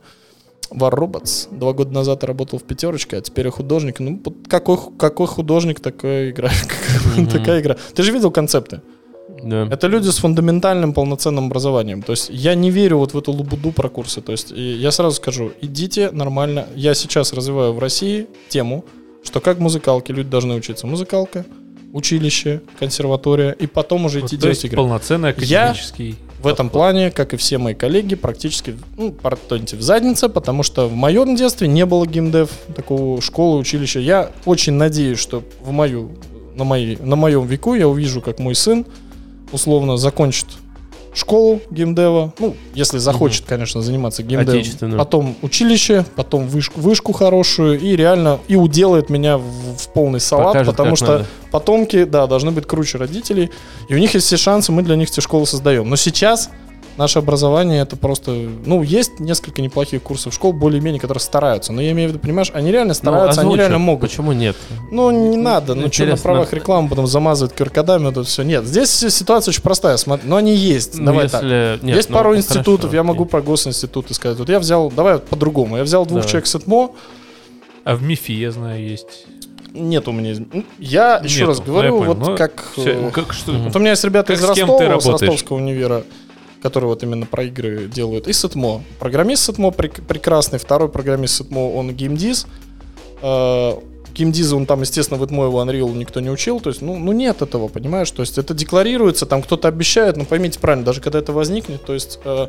War 0.73 0.91
Robots. 0.93 1.47
Два 1.51 1.73
года 1.73 1.93
назад 1.93 2.23
я 2.23 2.27
работал 2.27 2.57
в 2.57 2.63
пятерочке, 2.63 3.17
а 3.17 3.21
теперь 3.21 3.45
я 3.45 3.51
художник. 3.51 3.99
Ну, 3.99 4.21
какой, 4.47 4.77
какой 4.97 5.27
художник, 5.27 5.79
такая 5.81 6.29
игра. 6.31 6.49
такая 7.31 7.59
игра. 7.59 7.75
Ты 7.93 8.03
же 8.03 8.11
видел 8.13 8.31
концепты? 8.31 8.79
Да. 9.43 9.67
Это 9.71 9.87
люди 9.87 10.09
с 10.09 10.17
фундаментальным 10.17 10.93
полноценным 10.93 11.45
образованием. 11.45 12.01
То 12.01 12.11
есть 12.11 12.29
я 12.29 12.55
не 12.55 12.71
верю 12.71 12.97
вот 12.97 13.13
в 13.13 13.17
эту 13.17 13.31
лабуду 13.31 13.71
про 13.71 13.89
курсы. 13.89 14.21
То 14.21 14.31
есть 14.31 14.51
я 14.51 14.91
сразу 14.91 15.15
скажу, 15.15 15.51
идите 15.61 16.11
нормально. 16.11 16.67
Я 16.75 16.93
сейчас 16.93 17.33
развиваю 17.33 17.73
в 17.73 17.79
России 17.79 18.27
тему, 18.49 18.85
что 19.23 19.39
как 19.39 19.59
музыкалки 19.59 20.11
люди 20.11 20.29
должны 20.29 20.55
учиться. 20.55 20.87
Музыкалка, 20.87 21.45
училище, 21.93 22.61
консерватория, 22.79 23.51
и 23.51 23.67
потом 23.67 24.05
уже 24.05 24.21
Вот, 24.21 24.27
идти 24.27 24.37
то 24.37 24.43
делать 24.43 24.65
игры. 24.65 24.77
полноценный 24.77 25.35
Я 25.39 25.69
академический. 25.69 26.15
В 26.41 26.47
этом 26.47 26.69
плане, 26.71 27.11
как 27.11 27.35
и 27.35 27.37
все 27.37 27.59
мои 27.59 27.75
коллеги, 27.75 28.15
практически, 28.15 28.75
ну, 28.97 29.11
пардоньте, 29.11 29.75
в 29.75 29.83
заднице, 29.83 30.27
потому 30.27 30.63
что 30.63 30.87
в 30.87 30.95
моем 30.95 31.35
детстве 31.35 31.67
не 31.67 31.85
было 31.85 32.07
геймдев, 32.07 32.49
такого 32.75 33.21
школы, 33.21 33.59
училища. 33.59 33.99
Я 33.99 34.31
очень 34.45 34.73
надеюсь, 34.73 35.19
что 35.19 35.43
в 35.61 35.69
мою, 35.69 36.09
на, 36.55 36.63
моей, 36.63 36.97
на 36.97 37.15
моем 37.15 37.45
веку 37.45 37.75
я 37.75 37.87
увижу, 37.87 38.21
как 38.21 38.39
мой 38.39 38.55
сын 38.55 38.87
условно 39.51 39.97
закончит 39.97 40.47
школу 41.13 41.61
геймдева, 41.69 42.33
ну, 42.39 42.55
если 42.73 42.97
захочет, 42.97 43.43
конечно, 43.45 43.81
заниматься 43.81 44.23
геймдевом, 44.23 44.97
потом 44.97 45.35
училище, 45.41 46.05
потом 46.15 46.47
вышку, 46.47 46.79
вышку 46.79 47.11
хорошую, 47.11 47.79
и 47.79 47.95
реально, 47.95 48.39
и 48.47 48.55
уделает 48.55 49.09
меня 49.09 49.37
в, 49.37 49.43
в 49.77 49.93
полный 49.93 50.19
салат, 50.19 50.53
Покажет, 50.53 50.73
потому 50.73 50.95
что 50.95 51.05
надо. 51.05 51.25
потомки, 51.51 52.05
да, 52.05 52.27
должны 52.27 52.51
быть 52.51 52.65
круче 52.65 52.97
родителей, 52.97 53.51
и 53.89 53.95
у 53.95 53.97
них 53.97 54.13
есть 54.13 54.27
все 54.27 54.37
шансы, 54.37 54.71
мы 54.71 54.83
для 54.83 54.95
них 54.95 55.09
эти 55.09 55.19
школы 55.19 55.45
создаем. 55.45 55.89
Но 55.89 55.95
сейчас 55.95 56.49
наше 56.97 57.19
образование 57.19 57.81
это 57.81 57.95
просто, 57.95 58.31
ну, 58.65 58.83
есть 58.83 59.19
несколько 59.19 59.61
неплохих 59.61 60.01
курсов 60.03 60.33
школ, 60.33 60.53
более-менее, 60.53 60.99
которые 60.99 61.21
стараются, 61.21 61.73
но 61.73 61.81
я 61.81 61.91
имею 61.91 62.09
в 62.09 62.11
виду, 62.11 62.19
понимаешь, 62.21 62.51
они 62.53 62.71
реально 62.71 62.93
стараются, 62.93 63.41
они 63.41 63.49
озвучь 63.49 63.59
реально 63.59 63.77
могут. 63.79 64.09
Почему 64.09 64.31
нет? 64.31 64.55
Ну, 64.91 65.09
не 65.11 65.37
надо, 65.37 65.75
ну 65.75 65.91
что, 65.91 66.05
на 66.05 66.17
правах 66.17 66.53
рекламы 66.53 66.89
потом 66.89 67.07
замазывают 67.07 67.53
вот 68.09 68.17
это 68.17 68.23
все. 68.23 68.43
Нет, 68.43 68.65
здесь 68.65 68.89
ситуация 68.89 69.51
очень 69.51 69.63
простая, 69.63 69.97
смотри, 69.97 70.27
но 70.29 70.35
они 70.35 70.55
есть, 70.55 70.97
Ну, 70.97 71.05
давай 71.05 71.25
если- 71.25 71.37
так. 71.37 71.83
нет, 71.83 71.95
есть 71.95 72.09
ну, 72.09 72.15
пару 72.15 72.29
хорошо, 72.31 72.39
институтов, 72.47 72.93
я 72.93 72.99
окей. 73.01 73.07
могу 73.07 73.25
про 73.25 73.41
госинституты 73.41 74.13
сказать. 74.13 74.37
Вот 74.37 74.49
я 74.49 74.59
взял, 74.59 74.91
давай 74.91 75.13
вот 75.15 75.25
по-другому, 75.27 75.77
я 75.77 75.83
взял 75.83 76.05
двух 76.05 76.19
Давай. 76.21 76.29
человек 76.29 76.47
с 76.47 76.55
ЭТМО, 76.55 76.91
А 77.83 77.95
в 77.95 78.03
МИФе, 78.03 78.33
я 78.33 78.51
знаю, 78.51 78.81
есть. 78.87 79.25
нет 79.73 80.07
у 80.07 80.11
меня, 80.11 80.35
ну, 80.51 80.63
я 80.77 81.19
еще 81.23 81.39
Нету, 81.39 81.47
раз 81.47 81.57
ну, 81.59 81.63
я 81.65 81.71
говорю, 81.71 81.97
понял, 81.99 82.13
вот 82.13 82.37
как... 82.37 82.63
всё, 82.73 82.89
э, 83.07 83.11
как 83.11 83.33
что? 83.33 83.53
Вот 83.53 83.75
у 83.75 83.79
меня 83.79 83.91
есть 83.91 84.03
ребята 84.03 84.33
Как 84.33 84.37
из 84.37 84.43
Ростова, 84.43 84.77
с? 84.77 85.21
Ростовского 85.27 85.57
универа, 85.57 86.03
которые 86.61 86.89
вот 86.89 87.03
именно 87.03 87.25
про 87.25 87.43
игры 87.43 87.87
делают, 87.87 88.27
и 88.27 88.33
с 88.33 88.45
ЭТМО. 88.45 88.83
Программист 88.99 89.43
с 89.43 89.49
ЭТМО 89.49 89.69
прек- 89.69 90.01
прекрасный, 90.05 90.59
второй 90.59 90.89
программист 90.89 91.35
с 91.35 91.41
ЭТМО, 91.41 91.73
он 91.73 91.93
геймдиз. 91.93 92.47
Э, 93.21 93.73
Геймдиза, 94.13 94.57
он 94.57 94.65
там, 94.65 94.81
естественно, 94.81 95.17
в 95.19 95.25
ЭТМО 95.25 95.45
его 95.45 95.63
Unreal 95.63 95.93
никто 95.93 96.19
не 96.19 96.29
учил, 96.29 96.59
то 96.59 96.69
есть, 96.69 96.81
ну, 96.81 96.97
ну 96.97 97.13
нет 97.13 97.41
этого, 97.41 97.69
понимаешь, 97.69 98.11
то 98.11 98.21
есть 98.21 98.37
это 98.37 98.53
декларируется, 98.53 99.25
там 99.25 99.41
кто-то 99.41 99.69
обещает, 99.69 100.17
но 100.17 100.25
поймите 100.25 100.59
правильно, 100.59 100.85
даже 100.85 100.99
когда 100.99 101.19
это 101.19 101.31
возникнет, 101.31 101.83
то 101.85 101.93
есть 101.93 102.19
э, 102.25 102.47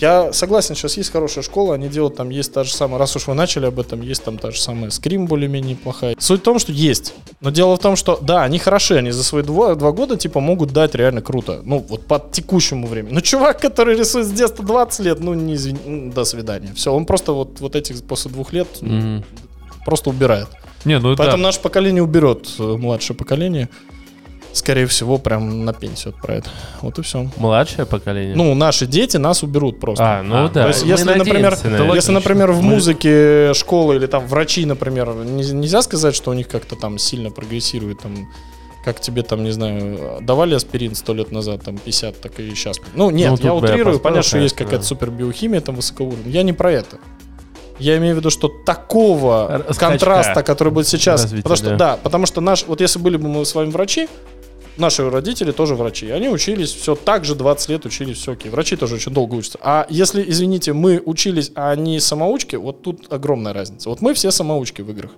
я 0.00 0.32
согласен, 0.32 0.74
сейчас 0.74 0.96
есть 0.96 1.10
хорошая 1.10 1.42
школа, 1.42 1.74
они 1.74 1.88
делают 1.88 2.16
там, 2.16 2.30
есть 2.30 2.52
та 2.52 2.64
же 2.64 2.72
самая, 2.72 2.98
раз 2.98 3.16
уж 3.16 3.26
вы 3.26 3.34
начали 3.34 3.66
об 3.66 3.78
этом, 3.80 4.02
есть 4.02 4.24
там 4.24 4.38
та 4.38 4.50
же 4.50 4.60
самая 4.60 4.90
скрим 4.90 5.26
более-менее 5.26 5.72
неплохая. 5.72 6.14
Суть 6.18 6.40
в 6.40 6.44
том, 6.44 6.58
что 6.58 6.72
есть. 6.72 7.14
Но 7.40 7.50
дело 7.50 7.76
в 7.76 7.78
том, 7.78 7.96
что 7.96 8.18
да, 8.20 8.42
они 8.42 8.58
хороши, 8.58 8.96
они 8.96 9.10
за 9.10 9.24
свои 9.24 9.42
два, 9.42 9.74
два 9.74 9.92
года 9.92 10.16
типа 10.16 10.40
могут 10.40 10.72
дать 10.72 10.94
реально 10.94 11.22
круто. 11.22 11.60
Ну, 11.64 11.84
вот 11.88 12.06
по 12.06 12.18
текущему 12.18 12.86
времени. 12.86 13.14
Но 13.14 13.20
чувак, 13.20 13.60
который 13.60 13.96
рисует 13.96 14.26
с 14.26 14.30
детства 14.30 14.64
20 14.64 15.00
лет, 15.00 15.20
ну, 15.20 15.34
не 15.34 15.54
извини, 15.54 15.78
ну, 15.86 16.12
до 16.12 16.24
свидания. 16.24 16.72
Все, 16.74 16.92
он 16.92 17.06
просто 17.06 17.32
вот, 17.32 17.60
вот 17.60 17.76
этих 17.76 18.02
после 18.04 18.30
двух 18.30 18.52
лет 18.52 18.68
Мгм. 18.80 19.24
просто 19.84 20.10
убирает. 20.10 20.48
Не, 20.84 20.98
ну 20.98 21.16
Поэтому 21.16 21.42
да. 21.42 21.48
наше 21.48 21.60
поколение 21.60 22.02
уберет 22.02 22.48
э, 22.58 22.62
младшее 22.62 23.16
поколение. 23.16 23.68
Скорее 24.56 24.86
всего, 24.86 25.18
прям 25.18 25.64
на 25.66 25.72
пенсию 25.74 26.14
отправит. 26.16 26.46
Вот 26.80 26.98
и 26.98 27.02
все. 27.02 27.28
Младшее 27.36 27.84
поколение? 27.84 28.34
Ну, 28.34 28.54
наши 28.54 28.86
дети 28.86 29.18
нас 29.18 29.42
уберут 29.42 29.78
просто. 29.80 30.02
а, 30.20 30.22
ну 30.22 30.48
да. 30.48 30.62
То 30.62 30.68
есть, 30.68 30.82
Мы 30.84 30.88
если, 30.92 31.12
например, 31.12 31.50
на 31.64 31.68
это. 31.76 31.94
если, 31.94 32.12
например, 32.12 32.52
в 32.52 32.62
музыке 32.62 33.52
школы 33.54 33.96
или 33.96 34.06
там 34.06 34.26
врачи, 34.26 34.64
например, 34.64 35.12
не- 35.14 35.52
нельзя 35.52 35.82
сказать, 35.82 36.14
что 36.14 36.30
у 36.30 36.34
них 36.34 36.48
как-то 36.48 36.74
там 36.74 36.96
сильно 36.98 37.30
прогрессирует, 37.30 38.00
там, 38.00 38.28
как 38.82 38.98
тебе 39.00 39.22
там, 39.22 39.44
не 39.44 39.50
знаю, 39.50 40.18
давали 40.22 40.54
аспирин 40.54 40.94
сто 40.94 41.12
лет 41.12 41.32
назад, 41.32 41.62
там, 41.62 41.76
50, 41.76 42.18
так 42.20 42.40
и 42.40 42.48
сейчас. 42.54 42.78
Ну, 42.94 43.10
нет, 43.10 43.32
Ну, 43.32 43.38
я 43.42 43.52
утрирую, 43.52 44.00
понятно, 44.00 44.22
что 44.22 44.38
есть 44.38 44.56
какая-то 44.56 44.78
да. 44.78 44.84
супербиохимия 44.84 45.60
там 45.60 45.74
высокоуровневая. 45.76 46.32
Я 46.32 46.42
не 46.44 46.54
про 46.54 46.72
это. 46.72 46.96
Я 47.78 47.98
имею 47.98 48.14
в 48.14 48.18
виду, 48.20 48.30
что 48.30 48.48
такого 48.48 49.62
скачка. 49.64 49.86
контраста, 49.90 50.42
который 50.42 50.72
будет 50.72 50.88
сейчас, 50.88 51.22
Развитие, 51.24 51.42
потому 51.42 51.56
что 51.56 51.70
да. 51.70 51.76
да, 51.76 51.96
потому 52.02 52.24
что 52.24 52.40
наш, 52.40 52.64
вот 52.66 52.80
если 52.80 52.98
были 52.98 53.18
бы 53.18 53.28
мы 53.28 53.44
с 53.44 53.54
вами 53.54 53.68
врачи, 53.70 54.08
наши 54.78 55.08
родители 55.08 55.52
тоже 55.52 55.74
врачи, 55.74 56.10
они 56.10 56.28
учились 56.28 56.72
все 56.72 56.94
так 56.94 57.24
же 57.24 57.34
20 57.34 57.68
лет 57.70 57.86
учились 57.86 58.18
все 58.18 58.32
окей, 58.32 58.50
врачи 58.50 58.76
тоже 58.76 58.96
очень 58.96 59.12
долго 59.12 59.34
учатся. 59.34 59.58
А 59.62 59.86
если, 59.88 60.24
извините, 60.26 60.72
мы 60.72 61.02
учились, 61.04 61.52
а 61.54 61.70
они 61.70 62.00
самоучки, 62.00 62.56
вот 62.56 62.82
тут 62.82 63.12
огромная 63.12 63.52
разница. 63.52 63.88
Вот 63.88 64.00
мы 64.00 64.14
все 64.14 64.30
самоучки 64.30 64.82
в 64.82 64.90
играх. 64.90 65.10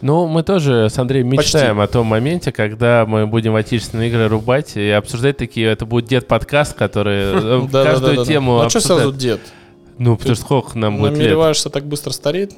Ну, 0.00 0.28
мы 0.28 0.44
тоже 0.44 0.88
с 0.90 0.98
Андреем 0.98 1.30
Почти. 1.30 1.56
мечтаем 1.56 1.80
о 1.80 1.86
том 1.88 2.06
моменте, 2.06 2.52
когда 2.52 3.04
мы 3.04 3.26
будем 3.26 3.56
отечественные 3.56 4.10
игры 4.10 4.28
рубать 4.28 4.76
и 4.76 4.90
обсуждать 4.90 5.36
такие. 5.36 5.66
Это 5.66 5.86
будет 5.86 6.06
дед-подкаст, 6.06 6.74
который 6.74 7.64
э, 7.64 7.68
каждую 7.72 8.24
тему 8.24 8.58
Ну 8.58 8.60
а 8.60 8.70
что 8.70 8.80
сразу 8.80 9.12
дед? 9.12 9.40
Ну, 9.98 10.16
потому 10.16 10.36
что 10.36 10.44
сколько 10.44 10.78
нам 10.78 10.98
будет 10.98 11.10
лет? 11.10 11.18
Намереваешься 11.18 11.68
так 11.68 11.84
быстро 11.84 12.12
стареть? 12.12 12.52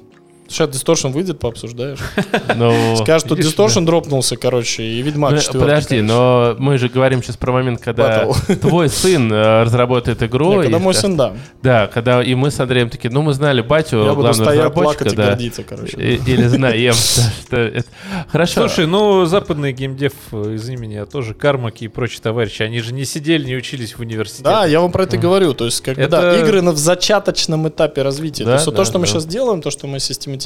Сейчас 0.50 0.68
Distortion 0.70 1.12
выйдет, 1.12 1.38
пообсуждаешь. 1.38 1.98
Ну, 2.56 2.96
Скажешь, 2.96 3.26
что 3.26 3.34
Distortion 3.36 3.84
дропнулся, 3.84 4.36
короче, 4.36 4.82
и 4.82 5.00
Ведьмак 5.02 5.32
Ну, 5.32 5.38
4. 5.40 5.60
подожди, 5.60 6.00
но 6.00 6.56
мы 6.58 6.76
же 6.78 6.88
говорим 6.88 7.22
сейчас 7.22 7.36
про 7.36 7.52
момент, 7.52 7.80
когда 7.80 8.26
твой 8.60 8.88
сын 8.88 9.32
э, 9.32 9.62
разработает 9.62 10.22
игру. 10.22 10.60
Когда 10.60 10.78
мой 10.78 10.94
сын, 10.94 11.16
да. 11.16 11.34
Да, 11.62 11.86
когда 11.86 12.22
и 12.22 12.34
мы 12.34 12.50
с 12.50 12.58
Андреем 12.58 12.90
такие, 12.90 13.10
ну 13.10 13.22
мы 13.22 13.32
знали 13.32 13.60
батю, 13.62 13.98
Я 13.98 14.02
буду 14.10 14.22
главного 14.22 14.32
стоять, 14.34 14.58
разработчика, 14.64 15.04
плакать 15.04 15.12
и 15.12 15.16
гордиться, 15.16 15.62
короче. 15.62 15.96
И- 15.96 16.20
Или 16.30 16.46
знаем, 16.48 16.94
да, 17.16 17.22
что 17.46 17.56
это- 17.56 17.88
Хорошо. 18.28 18.66
Слушай, 18.68 18.86
ну 18.86 19.24
западный 19.26 19.72
геймдев, 19.72 20.12
э, 20.32 20.54
извини 20.56 20.76
меня, 20.76 21.06
тоже 21.06 21.34
Кармаки 21.34 21.84
и 21.84 21.88
прочие 21.88 22.20
товарищи, 22.20 22.62
они 22.62 22.80
же 22.80 22.92
не 22.92 23.04
сидели, 23.04 23.44
не 23.44 23.56
учились 23.56 23.94
в 23.96 24.00
университете. 24.00 24.44
Да, 24.44 24.66
я 24.66 24.80
вам 24.80 24.90
про 24.90 25.04
это 25.04 25.16
говорю. 25.16 25.54
То 25.54 25.66
есть, 25.66 25.80
как 25.80 25.96
бы, 25.96 26.02
Это- 26.02 26.20
да, 26.20 26.40
игры 26.40 26.60
на 26.62 26.72
в 26.72 26.76
зачаточном 26.78 27.68
этапе 27.68 28.02
развития. 28.02 28.44
Да, 28.44 28.56
то 28.58 28.62
есть, 28.64 28.74
то, 28.76 28.84
что 28.84 28.98
мы 28.98 29.06
сейчас 29.06 29.26
делаем, 29.26 29.62
то, 29.62 29.70
что 29.70 29.86
мы 29.86 30.00
систематизируем, 30.00 30.39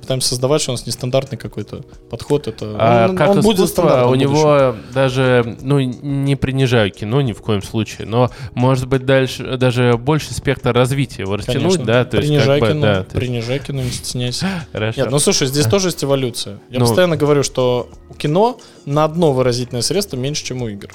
пытаемся 0.00 0.28
создавать, 0.28 0.62
что 0.62 0.72
у 0.72 0.74
нас 0.74 0.86
нестандартный 0.86 1.38
какой-то 1.38 1.84
подход. 2.10 2.48
Это 2.48 2.76
А 2.78 3.08
он, 3.10 3.16
как 3.16 3.30
он 3.30 3.40
будет 3.40 3.68
стандартным 3.68 4.10
у 4.10 4.14
него 4.14 4.76
даже, 4.92 5.56
ну, 5.60 5.80
не 5.80 6.36
принижаю 6.36 6.90
кино 6.90 7.20
ни 7.20 7.32
в 7.32 7.40
коем 7.42 7.62
случае, 7.62 8.06
но 8.06 8.30
может 8.54 8.86
быть 8.88 9.04
дальше 9.04 9.56
даже 9.56 9.96
больше 9.98 10.34
спектр 10.34 10.72
развития 10.72 11.22
его 11.22 11.36
растянуть, 11.36 11.62
Конечно. 11.62 11.84
да, 11.84 12.04
то 12.04 12.16
есть 12.16 12.28
принижай 12.28 12.60
как 12.60 12.68
бы, 12.68 12.74
кино, 12.74 12.82
да, 12.82 12.94
то 12.94 13.00
есть- 13.00 13.12
принижай 13.12 13.58
кино, 13.58 13.82
не 13.82 13.90
стесняйся. 13.90 14.46
Хорошо. 14.72 15.00
Нет, 15.00 15.10
ну 15.10 15.18
слушай, 15.18 15.46
здесь 15.46 15.66
тоже 15.66 15.88
есть 15.88 16.02
эволюция. 16.04 16.58
Я 16.70 16.78
Ну- 16.78 16.86
постоянно 16.86 17.16
говорю, 17.16 17.42
что 17.42 17.88
у 18.10 18.14
кино 18.14 18.58
на 18.86 19.04
одно 19.04 19.32
выразительное 19.32 19.82
средство 19.82 20.16
меньше, 20.16 20.44
чем 20.44 20.62
у 20.62 20.68
игр. 20.68 20.88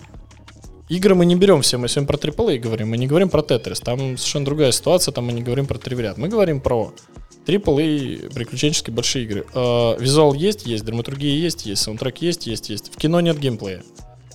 игры 0.89 1.15
мы 1.15 1.25
не 1.25 1.35
берем 1.35 1.61
все, 1.61 1.77
мы 1.77 1.89
сегодня 1.89 2.07
про 2.07 2.17
AAA 2.17 2.59
говорим, 2.59 2.89
мы 2.89 2.97
не 2.97 3.07
говорим 3.07 3.29
про 3.29 3.41
Тетрис, 3.41 3.81
там 3.81 3.99
совершенно 4.17 4.45
другая 4.45 4.71
ситуация, 4.71 5.11
там 5.11 5.25
мы 5.25 5.33
не 5.33 5.41
говорим 5.41 5.65
про 5.65 5.77
Триверят, 5.77 6.17
мы 6.17 6.29
говорим 6.29 6.61
про 6.61 6.93
AAA 7.47 8.33
приключенческие 8.33 8.93
большие 8.93 9.25
игры. 9.25 9.45
Э, 9.53 9.95
Визуал 9.99 10.33
есть, 10.33 10.65
есть, 10.65 10.83
драматургия 10.83 11.35
есть, 11.35 11.65
есть, 11.65 11.81
саундтрек 11.81 12.17
есть, 12.17 12.47
есть, 12.47 12.69
есть. 12.69 12.93
В 12.93 12.97
кино 12.97 13.21
нет 13.21 13.39
геймплея. 13.39 13.83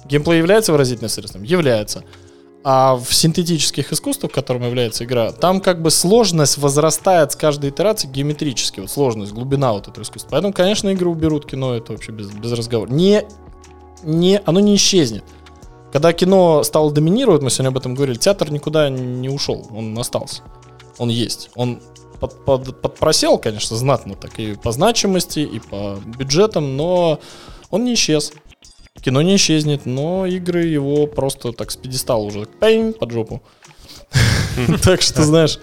Геймплей 0.06 0.38
является 0.38 0.72
выразительным 0.72 1.10
средством? 1.10 1.42
Является. 1.42 2.04
А 2.64 2.96
в 2.96 3.12
синтетических 3.12 3.92
искусствах, 3.92 4.32
которым 4.32 4.62
является 4.64 5.04
игра, 5.04 5.32
там 5.32 5.60
как 5.60 5.82
бы 5.82 5.90
сложность 5.90 6.58
возрастает 6.58 7.32
с 7.32 7.36
каждой 7.36 7.70
итерацией 7.70 8.12
геометрически. 8.12 8.80
Вот 8.80 8.90
сложность, 8.90 9.32
глубина 9.32 9.72
вот 9.72 9.88
этого 9.88 10.02
искусства. 10.02 10.30
Поэтому, 10.30 10.52
конечно, 10.52 10.88
игры 10.88 11.08
уберут, 11.08 11.44
кино 11.44 11.74
это 11.74 11.92
вообще 11.92 12.12
без, 12.12 12.30
без 12.30 12.52
разговора. 12.52 12.90
Не, 12.90 13.24
не, 14.04 14.40
оно 14.44 14.60
не 14.60 14.76
исчезнет. 14.76 15.24
Когда 15.92 16.12
кино 16.12 16.62
стало 16.62 16.90
доминировать, 16.90 17.42
мы 17.42 17.50
сегодня 17.50 17.68
об 17.68 17.76
этом 17.76 17.94
говорили, 17.94 18.16
театр 18.16 18.50
никуда 18.50 18.88
не 18.88 19.28
ушел, 19.28 19.66
он 19.70 19.98
остался. 19.98 20.42
Он 20.98 21.08
есть. 21.08 21.50
Он 21.54 21.82
под, 22.22 22.44
под, 22.44 22.80
подпросел, 22.80 23.36
конечно, 23.36 23.76
знатно 23.76 24.14
так 24.14 24.38
и 24.38 24.54
по 24.54 24.70
значимости, 24.70 25.40
и 25.40 25.58
по 25.58 25.98
бюджетам, 26.06 26.76
но 26.76 27.18
он 27.70 27.84
не 27.84 27.94
исчез. 27.94 28.32
Кино 29.00 29.22
не 29.22 29.34
исчезнет, 29.34 29.86
но 29.86 30.24
игры 30.26 30.64
его 30.64 31.08
просто 31.08 31.52
так 31.52 31.72
с 31.72 31.76
пьедестала 31.76 32.22
уже 32.22 32.46
пень 32.46 32.92
под 32.92 33.10
жопу. 33.10 33.42
Так 34.84 35.02
что, 35.02 35.24
знаешь, 35.24 35.58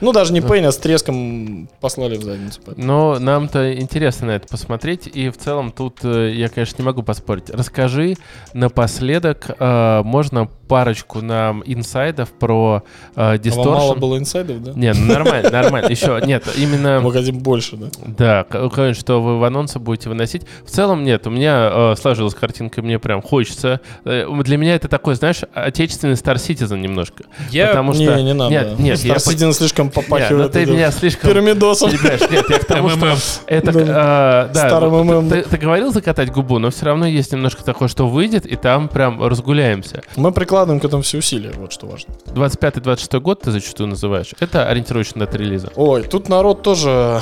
ну 0.00 0.12
даже 0.12 0.32
не 0.32 0.40
пейн, 0.40 0.66
а 0.66 0.72
с 0.72 0.76
треском 0.76 1.68
послали 1.80 2.16
в 2.16 2.22
задницу. 2.22 2.60
Но 2.76 3.18
нам-то 3.18 3.74
интересно 3.74 4.28
на 4.28 4.30
это 4.32 4.48
посмотреть, 4.48 5.06
и 5.06 5.30
в 5.30 5.36
целом 5.36 5.72
тут 5.72 5.98
э, 6.04 6.32
я, 6.34 6.48
конечно, 6.48 6.82
не 6.82 6.86
могу 6.86 7.02
поспорить. 7.02 7.50
Расскажи 7.50 8.16
напоследок, 8.54 9.50
э, 9.58 10.02
можно 10.04 10.48
парочку 10.68 11.20
нам 11.20 11.62
инсайдов 11.64 12.32
про 12.32 12.82
э. 13.14 13.36
А 13.36 13.38
вам 13.54 13.66
мало 13.66 13.94
было 13.94 14.18
инсайдов, 14.18 14.62
да? 14.62 14.72
Нет, 14.74 14.96
ну, 14.98 15.06
нормально, 15.06 15.50
нормально. 15.50 15.88
Еще, 15.88 16.20
нет, 16.26 16.44
именно... 16.56 17.00
Мы 17.00 17.12
хотим 17.12 17.38
больше, 17.38 17.76
да? 17.76 17.86
Да, 18.04 18.44
конечно, 18.44 19.00
что 19.00 19.22
вы 19.22 19.38
в 19.38 19.44
анонсы 19.44 19.78
будете 19.78 20.08
выносить. 20.08 20.42
В 20.64 20.70
целом, 20.70 21.04
нет, 21.04 21.26
у 21.26 21.30
меня 21.30 21.94
сложилась 21.96 22.34
картинка, 22.34 22.82
мне 22.82 22.98
прям 22.98 23.22
хочется. 23.22 23.80
Для 24.04 24.56
меня 24.56 24.74
это 24.74 24.88
такой, 24.88 25.14
знаешь, 25.14 25.42
отечественный 25.54 26.14
Star 26.14 26.34
Citizen 26.34 26.78
немножко. 26.78 27.24
Я... 27.50 27.68
Потому 27.68 27.92
что... 27.92 28.16
Не, 28.16 28.22
не 28.24 28.34
надо. 28.34 28.50
Нет, 28.50 28.78
нет, 28.78 28.98
Star 28.98 29.16
Citizen 29.16 29.52
слишком 29.52 29.85
попахивает. 29.90 30.54
Нет, 30.54 30.54
ну 30.54 30.70
ты 30.70 30.72
меня 30.72 30.90
слишком... 30.90 31.30
Пирамидосом. 31.30 31.90
Нет, 31.90 32.44
я 32.48 32.58
к 32.58 32.64
тому, 32.64 32.90
что... 32.90 33.14
Это, 33.46 33.72
Да. 33.72 34.48
э, 34.50 34.54
да, 34.54 34.68
Старым 34.68 35.06
ну, 35.06 35.22
ММ. 35.22 35.30
Ты, 35.30 35.42
ты 35.42 35.56
говорил 35.56 35.92
закатать 35.92 36.30
губу, 36.30 36.58
но 36.58 36.70
все 36.70 36.86
равно 36.86 37.06
есть 37.06 37.32
немножко 37.32 37.64
такое, 37.64 37.88
что 37.88 38.06
выйдет, 38.08 38.46
и 38.46 38.56
там 38.56 38.88
прям 38.88 39.22
разгуляемся. 39.22 40.02
Мы 40.16 40.32
прикладываем 40.32 40.80
к 40.80 40.84
этому 40.84 41.02
все 41.02 41.18
усилия, 41.18 41.52
вот 41.56 41.72
что 41.72 41.86
важно. 41.86 42.14
25-26 42.26 43.20
год 43.20 43.42
ты 43.42 43.50
зачастую 43.50 43.88
называешь. 43.88 44.32
Это 44.40 44.68
ориентировочно 44.68 45.20
дата 45.20 45.38
релиза. 45.38 45.70
Ой, 45.76 46.02
тут 46.02 46.28
народ 46.28 46.62
тоже... 46.62 47.20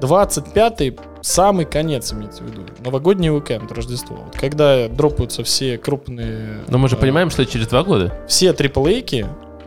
25-й 0.00 0.96
самый 1.22 1.64
конец 1.64 2.12
имеется 2.12 2.42
в 2.42 2.46
виду. 2.46 2.62
Новогодний 2.84 3.30
уикенд, 3.30 3.70
Рождество. 3.72 4.16
Вот 4.24 4.36
когда 4.36 4.88
дропаются 4.88 5.42
все 5.44 5.76
крупные... 5.78 6.62
Но 6.68 6.78
мы 6.78 6.88
же 6.88 6.96
э, 6.96 6.98
понимаем, 6.98 7.30
что 7.30 7.44
через 7.44 7.68
два 7.68 7.82
года. 7.82 8.14
Все 8.28 8.50
AAA 8.50 9.02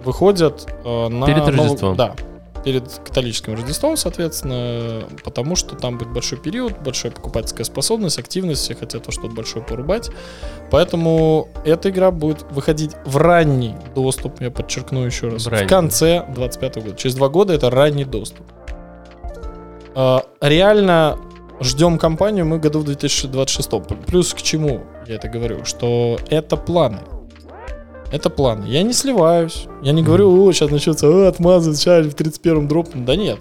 выходят 0.03 0.67
э, 0.83 1.07
на... 1.07 1.25
Перед 1.25 1.47
Рождеством. 1.47 1.95
Да, 1.95 2.15
перед 2.63 2.89
католическим 3.03 3.53
Рождеством, 3.53 3.97
соответственно, 3.97 5.03
потому 5.23 5.55
что 5.55 5.75
там 5.75 5.97
будет 5.97 6.13
большой 6.13 6.37
период, 6.37 6.73
большая 6.79 7.11
покупательская 7.11 7.65
способность, 7.65 8.19
активность, 8.19 8.61
все 8.61 8.75
хотят 8.75 9.03
то 9.03 9.11
что-то 9.11 9.33
большое 9.33 9.63
порубать. 9.65 10.09
Поэтому 10.69 11.49
эта 11.65 11.89
игра 11.89 12.11
будет 12.11 12.43
выходить 12.51 12.91
в 13.05 13.17
ранний 13.17 13.75
доступ, 13.95 14.41
я 14.41 14.51
подчеркну 14.51 15.05
еще 15.05 15.29
раз, 15.29 15.45
В 15.45 15.49
в, 15.49 15.67
конце 15.67 16.25
25 16.33 16.75
года. 16.75 16.95
Через 16.95 17.15
два 17.15 17.29
года 17.29 17.53
это 17.53 17.69
ранний 17.69 18.05
доступ. 18.05 18.45
А, 19.93 20.23
реально 20.39 21.17
ждем 21.59 21.97
компанию 21.97 22.45
мы 22.45 22.59
году 22.59 22.79
в 22.79 22.85
2026. 22.85 23.69
Плюс 24.07 24.33
к 24.33 24.41
чему 24.41 24.81
я 25.07 25.15
это 25.15 25.27
говорю? 25.27 25.65
Что 25.65 26.17
это 26.29 26.57
планы. 26.57 26.99
Это 28.11 28.29
планы. 28.29 28.65
Я 28.65 28.83
не 28.83 28.93
сливаюсь. 28.93 29.67
Я 29.81 29.93
не 29.93 30.03
говорю, 30.03 30.43
о, 30.43 30.51
сейчас 30.51 30.69
начнется, 30.69 31.07
о, 31.07 31.27
отмазывать, 31.27 31.79
сейчас 31.79 32.05
в 32.05 32.09
31-м 32.09 32.67
дропнут. 32.67 33.05
Да 33.05 33.15
нет. 33.15 33.39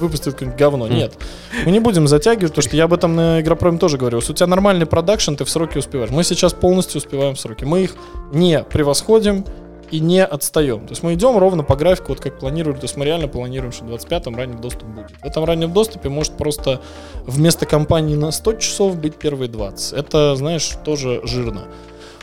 Выпустят 0.00 0.34
какое-нибудь 0.34 0.58
говно. 0.58 0.86
Нет. 0.86 1.18
Мы 1.64 1.72
не 1.72 1.80
будем 1.80 2.06
затягивать, 2.06 2.52
потому 2.52 2.68
что 2.68 2.76
я 2.76 2.84
об 2.84 2.92
этом 2.92 3.16
на 3.16 3.40
Игропроме 3.40 3.78
тоже 3.78 3.98
говорил. 3.98 4.20
Если 4.20 4.32
у 4.32 4.36
тебя 4.36 4.46
нормальный 4.46 4.86
продакшн, 4.86 5.34
ты 5.34 5.44
в 5.44 5.50
сроки 5.50 5.78
успеваешь. 5.78 6.10
Мы 6.10 6.22
сейчас 6.22 6.52
полностью 6.52 6.98
успеваем 6.98 7.34
в 7.34 7.40
сроки. 7.40 7.64
Мы 7.64 7.82
их 7.82 7.96
не 8.32 8.62
превосходим 8.62 9.44
и 9.90 9.98
не 10.00 10.24
отстаем. 10.24 10.86
То 10.86 10.92
есть 10.92 11.02
мы 11.02 11.14
идем 11.14 11.36
ровно 11.36 11.62
по 11.64 11.76
графику, 11.76 12.08
вот 12.10 12.20
как 12.20 12.38
планировали. 12.38 12.78
То 12.78 12.84
есть 12.84 12.96
мы 12.96 13.04
реально 13.04 13.28
планируем, 13.28 13.72
что 13.72 13.84
в 13.84 13.88
25-м 13.88 14.36
ранний 14.36 14.56
доступ 14.56 14.84
будет. 14.84 15.10
В 15.22 15.24
этом 15.24 15.44
раннем 15.44 15.72
доступе 15.72 16.08
может 16.08 16.36
просто 16.36 16.80
вместо 17.26 17.66
компании 17.66 18.16
на 18.16 18.30
100 18.30 18.52
часов 18.54 18.96
быть 18.96 19.16
первые 19.16 19.48
20. 19.48 19.92
Это, 19.92 20.36
знаешь, 20.36 20.76
тоже 20.84 21.20
жирно. 21.24 21.62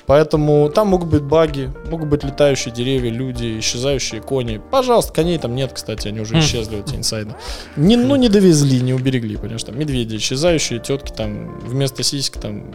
Поэтому 0.06 0.70
там 0.70 0.88
могут 0.90 1.10
быть 1.10 1.24
баги, 1.24 1.72
могут 1.90 2.10
быть 2.10 2.24
летающие 2.24 2.74
деревья, 2.74 3.12
люди, 3.12 3.60
исчезающие 3.60 4.22
кони. 4.22 4.62
Пожалуйста, 4.72 5.14
коней 5.14 5.38
там 5.38 5.56
нет, 5.56 5.72
кстати, 5.74 6.08
они 6.08 6.20
уже 6.22 6.36
Хм. 6.36 6.40
исчезли, 6.40 6.80
эти 6.80 6.96
инсайды. 6.96 7.34
Не, 7.76 7.98
ну, 7.98 8.16
не 8.16 8.30
довезли, 8.30 8.82
не 8.82 8.94
уберегли, 8.94 9.38
понимаешь, 9.38 9.64
там 9.64 9.78
медведи 9.78 10.18
исчезающие, 10.18 10.80
тетки 10.80 11.12
там 11.12 11.60
вместо 11.60 12.04
сиськи 12.04 12.38
там 12.40 12.74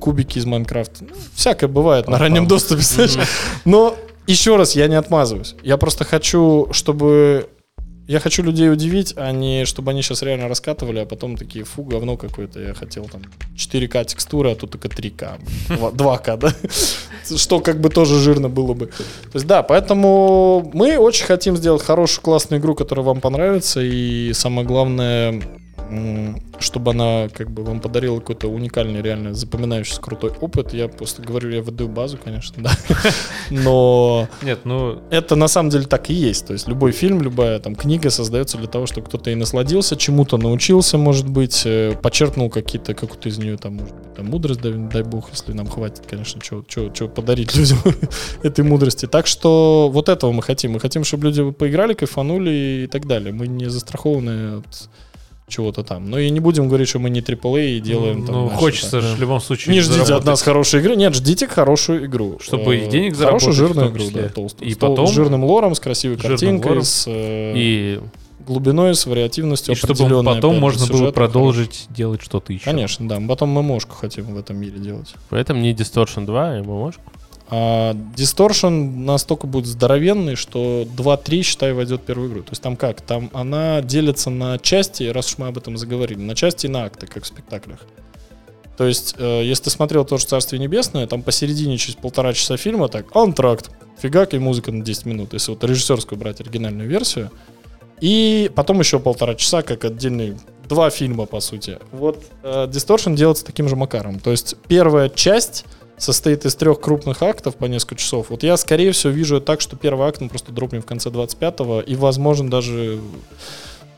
кубики 0.00 0.38
из 0.38 0.44
Майнкрафта. 0.44 1.04
Ну, 1.04 1.14
всякое 1.34 1.68
бывает 1.68 2.08
на 2.08 2.18
раннем 2.18 2.46
доступе, 2.46 2.82
знаешь. 2.84 3.16
Но 3.64 3.96
еще 4.26 4.56
раз, 4.56 4.74
я 4.74 4.86
не 4.88 4.94
отмазываюсь. 4.96 5.54
Я 5.62 5.76
просто 5.76 6.04
хочу, 6.04 6.68
чтобы... 6.72 7.48
Я 8.06 8.20
хочу 8.20 8.42
людей 8.42 8.70
удивить, 8.70 9.14
а 9.16 9.32
не 9.32 9.64
чтобы 9.64 9.90
они 9.90 10.02
сейчас 10.02 10.22
реально 10.22 10.48
раскатывали, 10.48 10.98
а 10.98 11.06
потом 11.06 11.36
такие, 11.36 11.64
фу, 11.64 11.84
говно 11.84 12.16
какое-то. 12.16 12.60
Я 12.60 12.74
хотел 12.74 13.04
там 13.04 13.22
4К 13.56 14.04
текстуры, 14.04 14.50
а 14.50 14.54
тут 14.54 14.72
только 14.72 14.88
3К. 14.88 15.40
2К, 15.68 16.36
да? 16.38 16.54
Что 17.36 17.60
как 17.60 17.80
бы 17.80 17.88
тоже 17.88 18.18
жирно 18.18 18.50
было 18.50 18.74
бы. 18.74 18.86
То 18.86 19.34
есть 19.34 19.46
да, 19.46 19.62
поэтому 19.62 20.70
мы 20.74 20.98
очень 20.98 21.24
хотим 21.24 21.56
сделать 21.56 21.82
хорошую, 21.82 22.22
классную 22.22 22.60
игру, 22.60 22.74
которая 22.74 23.06
вам 23.06 23.20
понравится. 23.22 23.80
И 23.80 24.32
самое 24.34 24.66
главное, 24.66 25.40
чтобы 26.58 26.92
она 26.92 27.28
как 27.28 27.50
бы 27.50 27.62
вам 27.64 27.80
подарила 27.80 28.18
какой-то 28.18 28.48
уникальный, 28.48 29.02
реально 29.02 29.34
запоминающийся 29.34 30.00
крутой 30.00 30.32
опыт. 30.40 30.72
Я 30.72 30.88
просто 30.88 31.22
говорю, 31.22 31.50
я 31.50 31.62
выдаю 31.62 31.88
базу, 31.88 32.18
конечно, 32.22 32.62
да. 32.62 32.72
Но 33.50 34.28
Нет, 34.42 34.60
ну, 34.64 35.02
это 35.10 35.36
на 35.36 35.48
самом 35.48 35.70
деле 35.70 35.84
так 35.84 36.10
и 36.10 36.14
есть. 36.14 36.46
То 36.46 36.52
есть 36.52 36.68
любой 36.68 36.92
фильм, 36.92 37.20
любая 37.22 37.58
там 37.58 37.74
книга 37.74 38.10
создается 38.10 38.58
для 38.58 38.68
того, 38.68 38.86
чтобы 38.86 39.06
кто-то 39.08 39.30
и 39.30 39.34
насладился, 39.34 39.96
чему-то 39.96 40.36
научился, 40.36 40.96
может 40.96 41.28
быть, 41.28 41.62
э, 41.64 41.94
подчеркнул 42.00 42.50
какие-то, 42.50 42.94
какую-то 42.94 43.28
из 43.28 43.38
нее 43.38 43.56
там, 43.56 43.74
может 43.74 43.94
быть, 43.94 44.14
там, 44.14 44.26
мудрость, 44.26 44.60
дай, 44.60 44.72
дай 44.72 45.02
бог, 45.02 45.30
если 45.30 45.52
нам 45.52 45.66
хватит, 45.66 46.04
конечно, 46.08 46.40
что 46.42 47.08
подарить 47.08 47.54
людям 47.56 47.78
этой 48.42 48.64
мудрости. 48.64 49.06
Так 49.06 49.26
что 49.26 49.90
вот 49.92 50.08
этого 50.08 50.32
мы 50.32 50.42
хотим. 50.42 50.72
Мы 50.72 50.80
хотим, 50.80 51.04
чтобы 51.04 51.26
люди 51.26 51.50
поиграли, 51.50 51.94
кайфанули 51.94 52.84
и 52.84 52.86
так 52.86 53.06
далее. 53.06 53.32
Мы 53.32 53.46
не 53.46 53.68
застрахованы 53.68 54.58
от 54.58 54.88
чего-то 55.46 55.82
там. 55.84 56.08
Но 56.10 56.18
и 56.18 56.30
не 56.30 56.40
будем 56.40 56.68
говорить, 56.68 56.88
что 56.88 56.98
мы 56.98 57.10
не 57.10 57.20
AAA 57.20 57.76
и 57.76 57.80
делаем 57.80 58.24
там... 58.26 58.34
ну, 58.34 58.48
хочется 58.48 59.00
же 59.00 59.14
в 59.14 59.20
любом 59.20 59.40
случае 59.40 59.74
не 59.74 59.80
ждите 59.80 60.00
от 60.00 60.06
заработать. 60.06 60.26
нас 60.26 60.42
хорошей 60.42 60.80
игры. 60.80 60.96
Нет, 60.96 61.14
ждите 61.14 61.46
хорошую 61.46 62.06
игру. 62.06 62.38
Чтобы 62.40 62.74
Э, 62.76 62.86
и 62.86 62.88
денег 62.88 63.16
Хорошую 63.16 63.52
заработать 63.52 63.54
в 63.54 63.56
жирную 63.56 63.90
игру, 63.90 64.22
да, 64.22 64.28
толстую. 64.30 64.70
И 64.70 64.74
потом- 64.74 65.06
С 65.06 65.10
жирным 65.12 65.44
лором, 65.44 65.74
с 65.74 65.80
красивой 65.80 66.16
картинкой, 66.16 66.70
лором. 66.70 66.82
с 66.84 67.04
э, 67.06 67.52
И 67.56 68.00
глубиной, 68.46 68.94
с 68.94 69.06
вариативностью 69.06 69.72
И 69.72 69.76
чтобы 69.76 70.22
потом 70.24 70.56
можно 70.58 70.86
было 70.86 71.10
продолжить 71.12 71.86
делать 71.90 72.22
что-то 72.22 72.52
еще. 72.52 72.64
Конечно, 72.64 73.06
да. 73.08 73.20
Мы 73.20 73.28
Потом 73.28 73.50
ММОшку 73.50 73.94
хотим 73.96 74.34
в 74.34 74.38
этом 74.38 74.56
мире 74.56 74.78
делать. 74.78 75.14
поэтому 75.30 75.60
не 75.60 75.72
Distortion 75.74 76.24
2, 76.26 76.42
а 76.58 76.62
ММОшка. 76.62 77.00
А 77.56 77.92
Distortion 78.16 78.96
настолько 78.96 79.46
будет 79.46 79.66
здоровенный, 79.66 80.34
что 80.34 80.88
2-3, 80.96 81.42
считай, 81.42 81.72
войдет 81.72 82.00
в 82.00 82.04
первую 82.04 82.28
игру. 82.28 82.42
То 82.42 82.50
есть 82.50 82.60
там 82.60 82.76
как? 82.76 83.00
Там 83.00 83.30
она 83.32 83.80
делится 83.80 84.28
на 84.28 84.58
части, 84.58 85.04
раз 85.04 85.28
уж 85.28 85.38
мы 85.38 85.46
об 85.46 85.56
этом 85.56 85.76
заговорили, 85.76 86.18
на 86.18 86.34
части 86.34 86.66
и 86.66 86.68
на 86.68 86.82
акты, 86.82 87.06
как 87.06 87.22
в 87.22 87.26
спектаклях. 87.28 87.78
То 88.76 88.88
есть, 88.88 89.14
э, 89.18 89.42
если 89.44 89.64
ты 89.64 89.70
смотрел 89.70 90.04
тоже 90.04 90.26
«Царствие 90.26 90.58
небесное», 90.58 91.06
там 91.06 91.22
посередине 91.22 91.78
через 91.78 91.94
полтора 91.94 92.32
часа 92.32 92.56
фильма 92.56 92.88
так, 92.88 93.14
антракт, 93.14 93.70
фигак 94.02 94.34
и 94.34 94.38
музыка 94.38 94.72
на 94.72 94.82
10 94.82 95.06
минут, 95.06 95.32
если 95.32 95.52
вот 95.52 95.62
режиссерскую 95.62 96.18
брать 96.18 96.40
оригинальную 96.40 96.88
версию. 96.88 97.30
И 98.00 98.50
потом 98.56 98.80
еще 98.80 98.98
полтора 98.98 99.36
часа, 99.36 99.62
как 99.62 99.84
отдельный 99.84 100.36
два 100.68 100.90
фильма, 100.90 101.26
по 101.26 101.40
сути. 101.40 101.78
Вот 101.92 102.22
э, 102.42 102.66
Distortion 102.66 103.14
делается 103.14 103.44
таким 103.44 103.68
же 103.68 103.76
макаром. 103.76 104.18
То 104.20 104.30
есть 104.30 104.56
первая 104.68 105.08
часть 105.08 105.64
состоит 105.96 106.44
из 106.44 106.54
трех 106.54 106.80
крупных 106.80 107.22
актов 107.22 107.56
по 107.56 107.66
несколько 107.66 107.96
часов. 107.96 108.30
Вот 108.30 108.42
я, 108.42 108.56
скорее 108.56 108.92
всего, 108.92 109.12
вижу 109.12 109.40
так, 109.40 109.60
что 109.60 109.76
первый 109.76 110.08
акт 110.08 110.20
мы 110.20 110.28
просто 110.28 110.52
дропнем 110.52 110.82
в 110.82 110.86
конце 110.86 111.10
25-го, 111.10 111.80
и, 111.80 111.94
возможно, 111.94 112.50
даже 112.50 113.00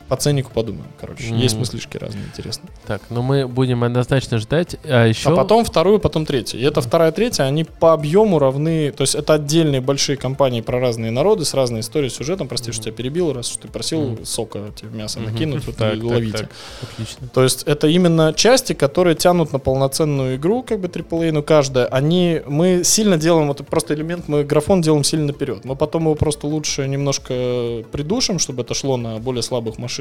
По 0.07 0.15
ценнику 0.15 0.51
подумаем, 0.53 0.87
короче. 1.01 1.25
Мгм. 1.31 1.37
Есть 1.37 1.57
мыслишки 1.57 1.97
разные, 1.97 2.23
интересные. 2.25 2.69
Так, 2.85 3.01
ну 3.09 3.21
мы 3.21 3.45
будем 3.45 3.83
однозначно 3.83 4.37
ждать. 4.37 4.77
А 4.85 5.05
еще... 5.05 5.29
А 5.29 5.35
потом 5.35 5.65
вторую, 5.65 5.99
потом 5.99 6.25
третью. 6.25 6.61
И 6.61 6.63
это 6.63 6.79
вторая, 6.79 7.11
третья, 7.11 7.43
они 7.43 7.65
по 7.65 7.91
объему 7.91 8.39
равны. 8.39 8.91
То 8.91 9.01
есть 9.01 9.15
это 9.15 9.33
отдельные 9.33 9.81
большие 9.81 10.15
компании 10.17 10.61
про 10.61 10.79
разные 10.79 11.11
народы 11.11 11.43
с 11.43 11.53
разной 11.53 11.81
историей, 11.81 12.09
сюжетом. 12.09 12.47
Прости, 12.47 12.71
что 12.71 12.87
я 12.89 12.95
перебил, 12.95 13.33
раз 13.33 13.47
что 13.47 13.63
ты 13.63 13.67
просил 13.67 14.01
Мгм. 14.11 14.25
сока 14.25 14.71
тебе 14.75 14.91
мясо 14.97 15.19
накинуть, 15.19 15.65
вот 15.65 15.75
Так, 15.75 15.95
и 15.95 15.99
так, 15.99 16.09
ловите. 16.09 16.37
так. 16.37 16.49
Отлично. 16.93 17.27
То 17.33 17.43
есть 17.43 17.63
это 17.63 17.87
именно 17.87 18.33
части, 18.33 18.71
которые 18.71 19.15
тянут 19.17 19.51
на 19.51 19.59
полноценную 19.59 20.37
игру, 20.37 20.63
как 20.63 20.79
бы 20.79 20.87
AAA, 20.87 21.31
ну 21.33 21.43
каждая. 21.43 21.85
Они, 21.87 22.41
мы 22.47 22.83
сильно 22.85 23.17
делаем, 23.17 23.47
вот 23.49 23.65
просто 23.67 23.93
элемент, 23.93 24.29
мы 24.29 24.45
графон 24.45 24.81
делаем 24.81 25.03
сильно 25.03 25.27
наперед. 25.27 25.65
Мы 25.65 25.75
потом 25.75 26.03
его 26.03 26.15
просто 26.15 26.47
лучше 26.47 26.87
немножко 26.87 27.83
придушим, 27.91 28.39
чтобы 28.39 28.61
это 28.61 28.73
шло 28.73 28.95
на 28.95 29.17
более 29.19 29.43
слабых 29.43 29.77
машинах 29.77 29.96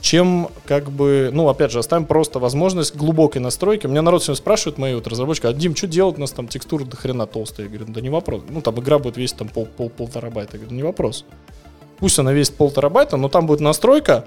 чем 0.00 0.48
как 0.64 0.90
бы, 0.90 1.30
ну, 1.32 1.48
опять 1.48 1.72
же, 1.72 1.78
оставим 1.78 2.06
просто 2.06 2.38
возможность 2.38 2.94
глубокой 2.94 3.40
настройки. 3.40 3.86
Меня 3.86 4.02
народ 4.02 4.22
сегодня 4.22 4.38
спрашивает, 4.38 4.78
мои 4.78 4.94
вот 4.94 5.06
разработчики, 5.06 5.46
а, 5.46 5.52
Дим, 5.52 5.74
что 5.74 5.86
делать, 5.86 6.18
у 6.18 6.20
нас 6.20 6.30
там 6.30 6.46
текстуры 6.46 6.84
до 6.84 6.96
хрена 6.96 7.26
толстые. 7.26 7.66
Я 7.66 7.76
говорю, 7.76 7.92
да 7.92 8.00
не 8.00 8.10
вопрос. 8.10 8.42
Ну, 8.48 8.60
там 8.60 8.78
игра 8.80 8.98
будет 8.98 9.16
весить 9.16 9.36
там 9.36 9.48
пол, 9.48 9.66
пол, 9.66 9.90
пол 9.90 10.08
терабайта. 10.08 10.52
Я 10.56 10.60
говорю, 10.60 10.76
не 10.76 10.82
вопрос. 10.82 11.24
Пусть 11.98 12.18
она 12.18 12.32
весит 12.32 12.54
пол 12.54 12.70
терабайта, 12.70 13.16
но 13.16 13.28
там 13.28 13.46
будет 13.46 13.60
настройка, 13.60 14.26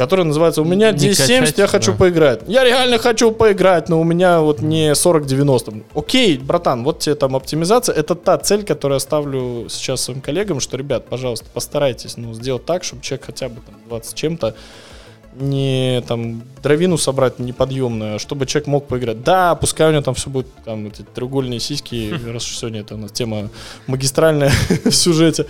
которая 0.00 0.26
называется 0.26 0.62
«У 0.62 0.64
меня 0.64 0.92
Не 0.92 0.96
1070, 0.96 1.40
качать, 1.40 1.58
я 1.58 1.66
хочу 1.66 1.92
да. 1.92 1.98
поиграть». 1.98 2.40
Я 2.46 2.64
реально 2.64 2.96
хочу 2.96 3.32
поиграть, 3.32 3.90
но 3.90 4.00
у 4.00 4.04
меня 4.04 4.40
вот 4.40 4.62
не 4.62 4.92
40-90. 4.92 5.82
Окей, 5.94 6.38
братан, 6.38 6.84
вот 6.84 7.00
тебе 7.00 7.16
там 7.16 7.36
оптимизация. 7.36 7.94
Это 7.94 8.14
та 8.14 8.38
цель, 8.38 8.64
которую 8.64 8.96
я 8.96 9.00
ставлю 9.00 9.66
сейчас 9.68 10.00
своим 10.00 10.22
коллегам, 10.22 10.60
что, 10.60 10.78
ребят, 10.78 11.04
пожалуйста, 11.04 11.48
постарайтесь 11.52 12.16
ну, 12.16 12.32
сделать 12.32 12.64
так, 12.64 12.82
чтобы 12.82 13.02
человек 13.02 13.26
хотя 13.26 13.50
бы 13.50 13.56
там 13.56 13.74
20 13.88 14.14
чем-то 14.14 14.54
не 15.34 16.02
там 16.08 16.44
дровину 16.62 16.96
собрать 16.96 17.38
неподъемную, 17.38 18.16
а 18.16 18.18
чтобы 18.18 18.46
человек 18.46 18.68
мог 18.68 18.86
поиграть. 18.88 19.22
Да, 19.22 19.54
пускай 19.54 19.86
у 19.86 19.92
него 19.92 20.02
там 20.02 20.14
все 20.14 20.30
будет, 20.30 20.46
там 20.64 20.86
эти 20.86 21.02
треугольные 21.02 21.60
сиськи, 21.60 22.14
раз 22.32 22.46
уж 22.46 22.56
сегодня 22.56 22.80
это 22.80 22.94
у 22.94 22.98
нас 22.98 23.12
тема 23.12 23.50
магистральная 23.86 24.50
в 24.84 24.92
сюжете. 24.92 25.44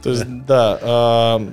То 0.00 0.10
есть, 0.10 0.24
да, 0.46 0.78
а, 0.80 1.48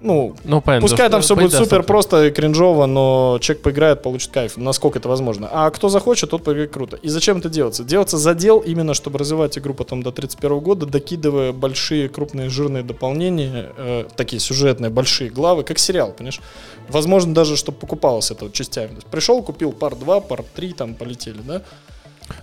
ну, 0.00 0.34
Ну, 0.44 0.60
понятно. 0.60 0.88
Пускай 0.88 1.08
там 1.10 1.22
все 1.22 1.34
будет 1.34 1.52
супер 1.52 1.82
просто 1.82 2.26
и 2.26 2.30
кринжово, 2.30 2.86
но 2.86 3.38
человек 3.40 3.62
поиграет, 3.62 4.02
получит 4.02 4.30
кайф, 4.30 4.56
насколько 4.56 4.98
это 4.98 5.08
возможно. 5.08 5.48
А 5.50 5.70
кто 5.70 5.88
захочет, 5.88 6.30
тот 6.30 6.44
поиграет 6.44 6.72
круто. 6.72 6.96
И 6.96 7.08
зачем 7.08 7.38
это 7.38 7.48
делается? 7.48 7.84
Делается 7.84 8.18
задел 8.18 8.58
именно, 8.60 8.94
чтобы 8.94 9.18
развивать 9.18 9.58
игру 9.58 9.74
потом 9.74 10.02
до 10.02 10.12
31 10.12 10.60
года, 10.60 10.86
докидывая 10.86 11.52
большие, 11.52 12.08
крупные, 12.08 12.48
жирные 12.48 12.82
дополнения, 12.82 13.72
э, 13.76 14.04
такие 14.16 14.40
сюжетные, 14.40 14.90
большие 14.90 15.30
главы, 15.30 15.62
как 15.62 15.78
сериал, 15.78 16.12
понимаешь? 16.12 16.40
Возможно, 16.88 17.34
даже, 17.34 17.56
чтобы 17.56 17.78
покупалось 17.78 18.30
это 18.30 18.50
частями. 18.50 18.88
То 18.88 18.94
есть 18.94 19.06
пришел, 19.06 19.42
купил 19.42 19.72
пар 19.72 19.94
2, 19.94 20.20
пар 20.20 20.44
3, 20.54 20.72
там 20.72 20.94
полетели, 20.94 21.38
да? 21.44 21.62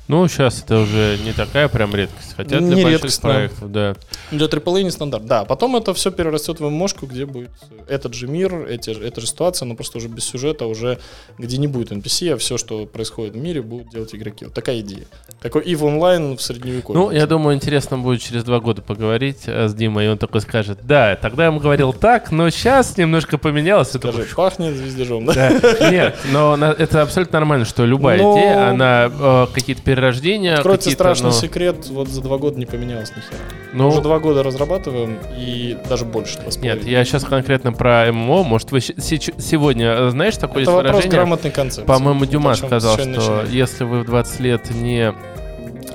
Ну, 0.07 0.28
сейчас 0.28 0.62
это 0.64 0.80
уже 0.80 1.18
не 1.24 1.34
такая 1.34 1.68
прям 1.68 1.94
редкость. 1.95 2.36
Хотя 2.36 2.60
для 2.60 2.76
Не 2.76 2.84
больших 2.84 2.91
редкость, 2.91 3.22
да. 3.22 3.30
проектов, 3.30 3.72
да. 3.72 3.95
Для 4.32 4.45
AAA 4.48 4.84
не 4.84 4.91
стандарт. 4.91 5.26
Да, 5.26 5.45
потом 5.45 5.76
это 5.76 5.94
все 5.94 6.12
перерастет 6.12 6.60
в 6.60 6.70
мошку, 6.70 7.06
где 7.07 7.26
будет 7.26 7.49
этот 7.88 8.14
же 8.14 8.28
мир, 8.28 8.68
эти, 8.68 8.90
эта 8.90 9.22
же 9.22 9.28
ситуация, 9.28 9.66
но 9.66 9.76
просто 9.76 9.98
уже 9.98 10.07
без 10.07 10.24
сюжета, 10.26 10.66
уже 10.66 10.99
где 11.38 11.57
не 11.57 11.68
будет 11.68 11.91
NPC, 11.91 12.34
а 12.34 12.38
все, 12.38 12.57
что 12.57 12.86
происходит 12.86 13.34
в 13.34 13.38
мире, 13.38 13.62
будут 13.62 13.90
делать 13.90 14.14
игроки. 14.14 14.45
Вот 14.45 14.53
такая 14.53 14.80
идея. 14.82 15.06
Такой 15.41 15.64
EVE 15.64 15.84
онлайн 15.86 16.38
в 16.38 16.41
средневековье. 16.41 17.02
Ну, 17.02 17.12
я 17.12 17.26
думаю, 17.28 17.56
интересно 17.56 17.98
будет 17.98 18.22
через 18.22 18.44
два 18.44 18.60
года 18.60 18.82
поговорить 18.82 19.44
э, 19.48 19.68
с 19.68 19.74
Димой, 19.74 20.06
и 20.06 20.07
он 20.07 20.18
такой 20.18 20.41
скажет, 20.41 20.80
да, 20.84 21.16
тогда 21.16 21.44
я 21.44 21.48
ему 21.49 21.60
говорил 21.60 21.94
так, 21.94 22.32
но 22.32 22.49
сейчас 22.49 22.98
немножко 22.98 23.38
поменялось. 23.38 23.90
И 23.95 23.99
такой, 23.99 24.22
Скажи, 24.24 24.36
пахнет 24.36 24.76
звездежом, 24.76 25.26
да? 25.26 25.52
Да. 25.60 25.91
Нет, 25.91 26.18
но 26.32 26.56
это 26.56 27.02
абсолютно 27.02 27.40
нормально, 27.40 27.66
что 27.66 27.86
любая 27.86 28.18
Но- 28.22 28.38
идея, 28.38 28.70
она 28.70 29.12
э, 29.12 29.48
какие-то 29.76 29.81
перерождения, 29.84 30.56
Откроется 30.56 30.89
какие-то, 30.89 31.03
страшный 31.03 31.26
ну, 31.27 31.31
секрет, 31.34 31.88
вот 31.89 32.07
за 32.10 32.22
два 32.22 32.38
года 32.38 32.57
не 32.60 32.65
поменялось 32.65 33.10
ни 33.11 33.22
хера. 33.22 33.38
Ну- 33.73 33.88
Уже 33.89 34.02
два 34.02 34.19
года 34.19 34.43
разрабатываем, 34.43 35.18
и 35.38 35.77
даже 35.89 36.06
больше. 36.06 36.39
Нет, 36.61 36.85
я 36.85 37.03
сейчас 37.06 37.23
конкретно 37.23 37.73
про 37.73 38.11
ММО. 38.11 38.43
Может, 38.43 38.72
вы 38.72 38.81
сегодня 38.81 39.88
э, 39.97 40.10
знаешь 40.10 40.38
такое 40.38 40.64
Это 40.64 40.72
вопрос 40.72 40.91
выражение? 40.93 41.18
грамотной 41.19 41.52
концепции. 41.52 41.85
По-моему, 41.85 42.26
Дюма 42.26 42.56
сказал, 42.56 42.97
что 42.97 43.06
начинаем. 43.07 43.52
если 43.52 43.84
вы 43.84 44.02
в 44.02 44.06
20 44.06 44.39
лет 44.39 44.69
не... 44.72 45.14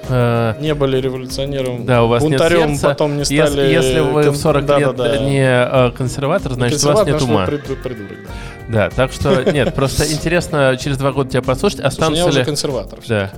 э, 0.09 0.55
Не 0.61 0.75
были 0.75 0.99
революционером, 1.01 1.85
да, 1.87 2.05
у 2.05 2.09
вас 2.09 2.23
нет 2.23 2.33
бунтарем, 2.33 2.71
сердца. 2.71 2.89
потом 2.89 3.13
не 3.15 3.21
Если- 3.21 3.37
стали... 3.47 3.73
Если, 3.73 4.01
вы 4.01 4.23
кон- 4.25 4.33
в 4.33 4.37
40 4.37 4.67
да, 4.67 4.79
лет 4.79 4.97
да, 4.97 5.09
да. 5.09 5.19
не 5.19 5.41
э, 5.43 5.91
консерватор, 5.97 6.53
значит, 6.53 6.83
у 6.85 6.87
вас 6.89 6.97
Консерватор, 7.05 7.15
нет 7.15 7.23
ума. 7.23 7.47
вы 7.47 7.53
прид- 7.57 7.83
придурок, 7.83 8.19
да. 8.27 8.31
Да, 8.69 8.91
так 8.91 9.13
что 9.13 9.51
нет, 9.51 9.75
просто 9.75 10.05
интересно 10.13 10.77
через 10.81 10.99
два 10.99 11.13
года 11.13 11.31
тебя 11.31 11.43
послушать, 11.43 11.79
ну 11.79 11.83
я 11.85 11.89
останутся 11.89 12.27
уже 12.27 12.39
ли... 12.41 12.45
консерватор. 12.45 12.99
Да. 13.09 13.31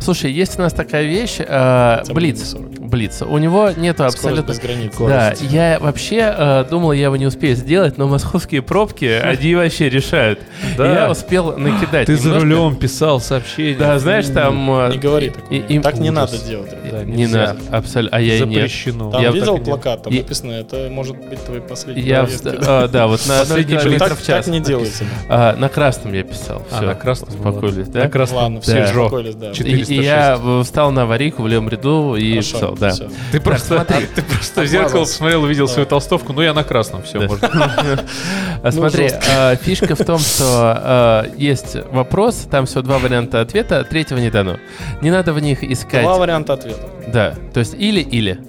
Слушай, 0.00 0.32
есть 0.32 0.58
у 0.58 0.62
нас 0.62 0.72
такая 0.72 1.04
вещь, 1.04 1.36
э, 1.38 2.02
Блиц. 2.12 2.54
Не 2.96 3.08
40. 3.10 3.18
Блиц. 3.18 3.22
У 3.22 3.38
него 3.38 3.70
нету 3.76 3.98
Скорость 4.10 4.16
абсолютно... 4.18 4.50
без 4.52 4.58
границ. 4.60 4.92
Да, 4.98 5.34
я 5.40 5.78
вообще 5.80 6.34
э, 6.36 6.64
думал, 6.70 6.92
я 6.92 7.04
его 7.04 7.16
не 7.16 7.26
успею 7.26 7.56
сделать, 7.56 7.98
но 7.98 8.08
московские 8.08 8.62
пробки, 8.62 9.04
они 9.22 9.54
вообще 9.54 9.88
решают. 9.88 10.40
Да. 10.76 10.90
И 10.90 10.94
Я 10.94 11.10
успел 11.10 11.56
накидать 11.56 12.06
Ты 12.06 12.16
за 12.16 12.28
немножко. 12.28 12.44
рулем 12.46 12.76
писал 12.76 13.20
сообщение. 13.20 13.76
Да, 13.76 13.98
знаешь, 13.98 14.26
там... 14.26 14.70
э, 14.70 14.90
Не 14.92 14.98
говори 14.98 15.30
такого. 15.30 15.52
и- 15.54 15.74
им- 15.74 15.82
так 15.82 15.98
не 15.98 16.10
ужас. 16.10 16.32
надо 16.32 16.44
делать. 16.46 16.70
Да, 16.90 17.04
Не 17.04 17.26
надо, 17.26 17.58
абсолютно. 17.70 18.16
А 18.16 18.20
я 18.20 18.38
нет. 18.40 18.48
Запрещено. 18.70 19.10
Там 19.10 19.22
Я 19.22 19.30
видел 19.30 19.56
так 19.56 19.64
плакат, 19.64 20.02
там 20.04 20.12
И- 20.12 20.18
написано, 20.18 20.52
это 20.52 20.88
может 20.90 21.16
быть 21.16 21.44
твой 21.44 21.60
последний 21.60 22.02
Я, 22.02 22.26
а, 22.44 22.88
да, 22.88 23.06
вот 23.06 23.26
на 23.26 23.40
Последний 23.40 23.76
километр 23.76 24.08
так, 24.08 24.18
в 24.18 24.26
час. 24.26 24.44
так 24.44 24.54
не 24.54 24.60
делается. 24.60 25.04
А, 25.28 25.56
на 25.56 25.68
красном 25.68 26.12
я 26.14 26.22
писал. 26.22 26.62
А, 26.70 26.76
Всё, 26.76 26.86
на 26.86 26.94
красном. 26.94 27.28
Успокоились, 27.30 27.88
да? 27.88 28.04
На 28.04 28.08
красном. 28.10 28.38
Ладно, 28.38 28.60
все 28.60 28.84
успокоились, 28.84 29.34
да. 29.34 29.50
И, 29.50 29.54
406. 29.54 29.90
и 29.90 29.94
я 30.02 30.38
э, 30.42 30.62
встал 30.64 30.90
на 30.90 31.02
аварийку 31.02 31.42
в 31.42 31.48
левом 31.48 31.68
ряду 31.68 32.16
и 32.16 32.32
Хорошо, 32.40 32.74
да. 32.78 32.90
всё. 32.90 33.08
Ты 33.32 33.40
просто, 33.40 33.74
смотри. 33.76 34.06
ты 34.14 34.22
просто 34.22 34.62
в 34.62 34.66
зеркало 34.66 35.00
посмотрел, 35.00 35.42
увидел 35.42 35.68
свою 35.68 35.86
толстовку, 35.86 36.32
ну 36.32 36.42
я 36.42 36.54
на 36.54 36.64
красном, 36.64 37.02
все, 37.02 37.18
Да. 37.20 37.26
можно. 37.26 37.48
А 38.62 38.72
смотри, 38.72 39.08
жестко. 39.08 39.24
а, 39.30 39.56
фишка 39.56 39.94
в 39.94 40.04
том, 40.04 40.18
что 40.18 40.44
а, 40.44 41.26
есть 41.36 41.76
вопрос, 41.92 42.46
там 42.50 42.66
всего 42.66 42.82
два 42.82 42.98
варианта 42.98 43.40
ответа, 43.40 43.84
третьего 43.84 44.18
не 44.18 44.30
дано. 44.30 44.56
Не 45.00 45.10
надо 45.10 45.32
в 45.32 45.40
них 45.40 45.62
искать. 45.62 46.02
Два 46.02 46.16
варианта 46.18 46.54
ответа. 46.54 46.88
Да, 47.06 47.34
то 47.54 47.60
есть 47.60 47.74
или-или. 47.74 48.40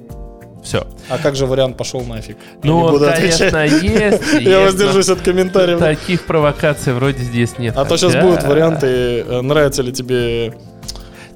Все. 0.63 0.85
А 1.09 1.17
как 1.17 1.35
же 1.35 1.45
вариант 1.45 1.77
пошел 1.77 2.01
нафиг? 2.01 2.35
Ну, 2.63 2.81
буду 2.89 3.05
конечно, 3.05 3.47
отвечать. 3.63 3.81
есть. 3.83 4.33
Я 4.41 4.59
воздержусь 4.59 5.07
от 5.09 5.21
комментариев. 5.21 5.79
Таких 5.79 6.25
провокаций 6.25 6.91
вроде 6.93 7.23
здесь 7.23 7.57
нет. 7.57 7.77
А 7.77 7.85
то 7.85 7.97
сейчас 7.97 8.15
будут 8.15 8.43
варианты, 8.43 9.21
э, 9.21 9.41
нравится 9.41 9.81
ли 9.83 9.93
тебе 9.93 10.53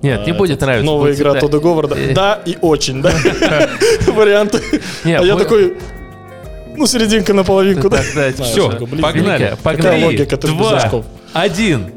Нет, 0.04 0.28
не 0.28 0.34
э, 0.34 0.38
будет 0.38 0.62
нравиться. 0.62 0.86
новая 0.86 1.14
игра 1.14 1.34
Тодда 1.34 1.60
Говарда. 1.60 1.96
Э, 1.96 2.14
Да 2.14 2.42
и 2.46 2.58
очень, 2.62 3.02
да? 3.02 3.12
Варианты. 4.08 4.62
не, 5.06 5.18
А 5.18 5.24
я 5.24 5.36
такой, 5.36 5.76
ну, 6.76 6.86
серединка 6.88 7.34
на 7.34 7.44
половинку, 7.44 7.90
да? 7.90 8.02
Да, 8.14 8.32
Все, 8.44 8.70
погнали. 9.02 9.56
погнали. 9.64 10.26
Два, 10.42 11.04
один. 11.34 11.92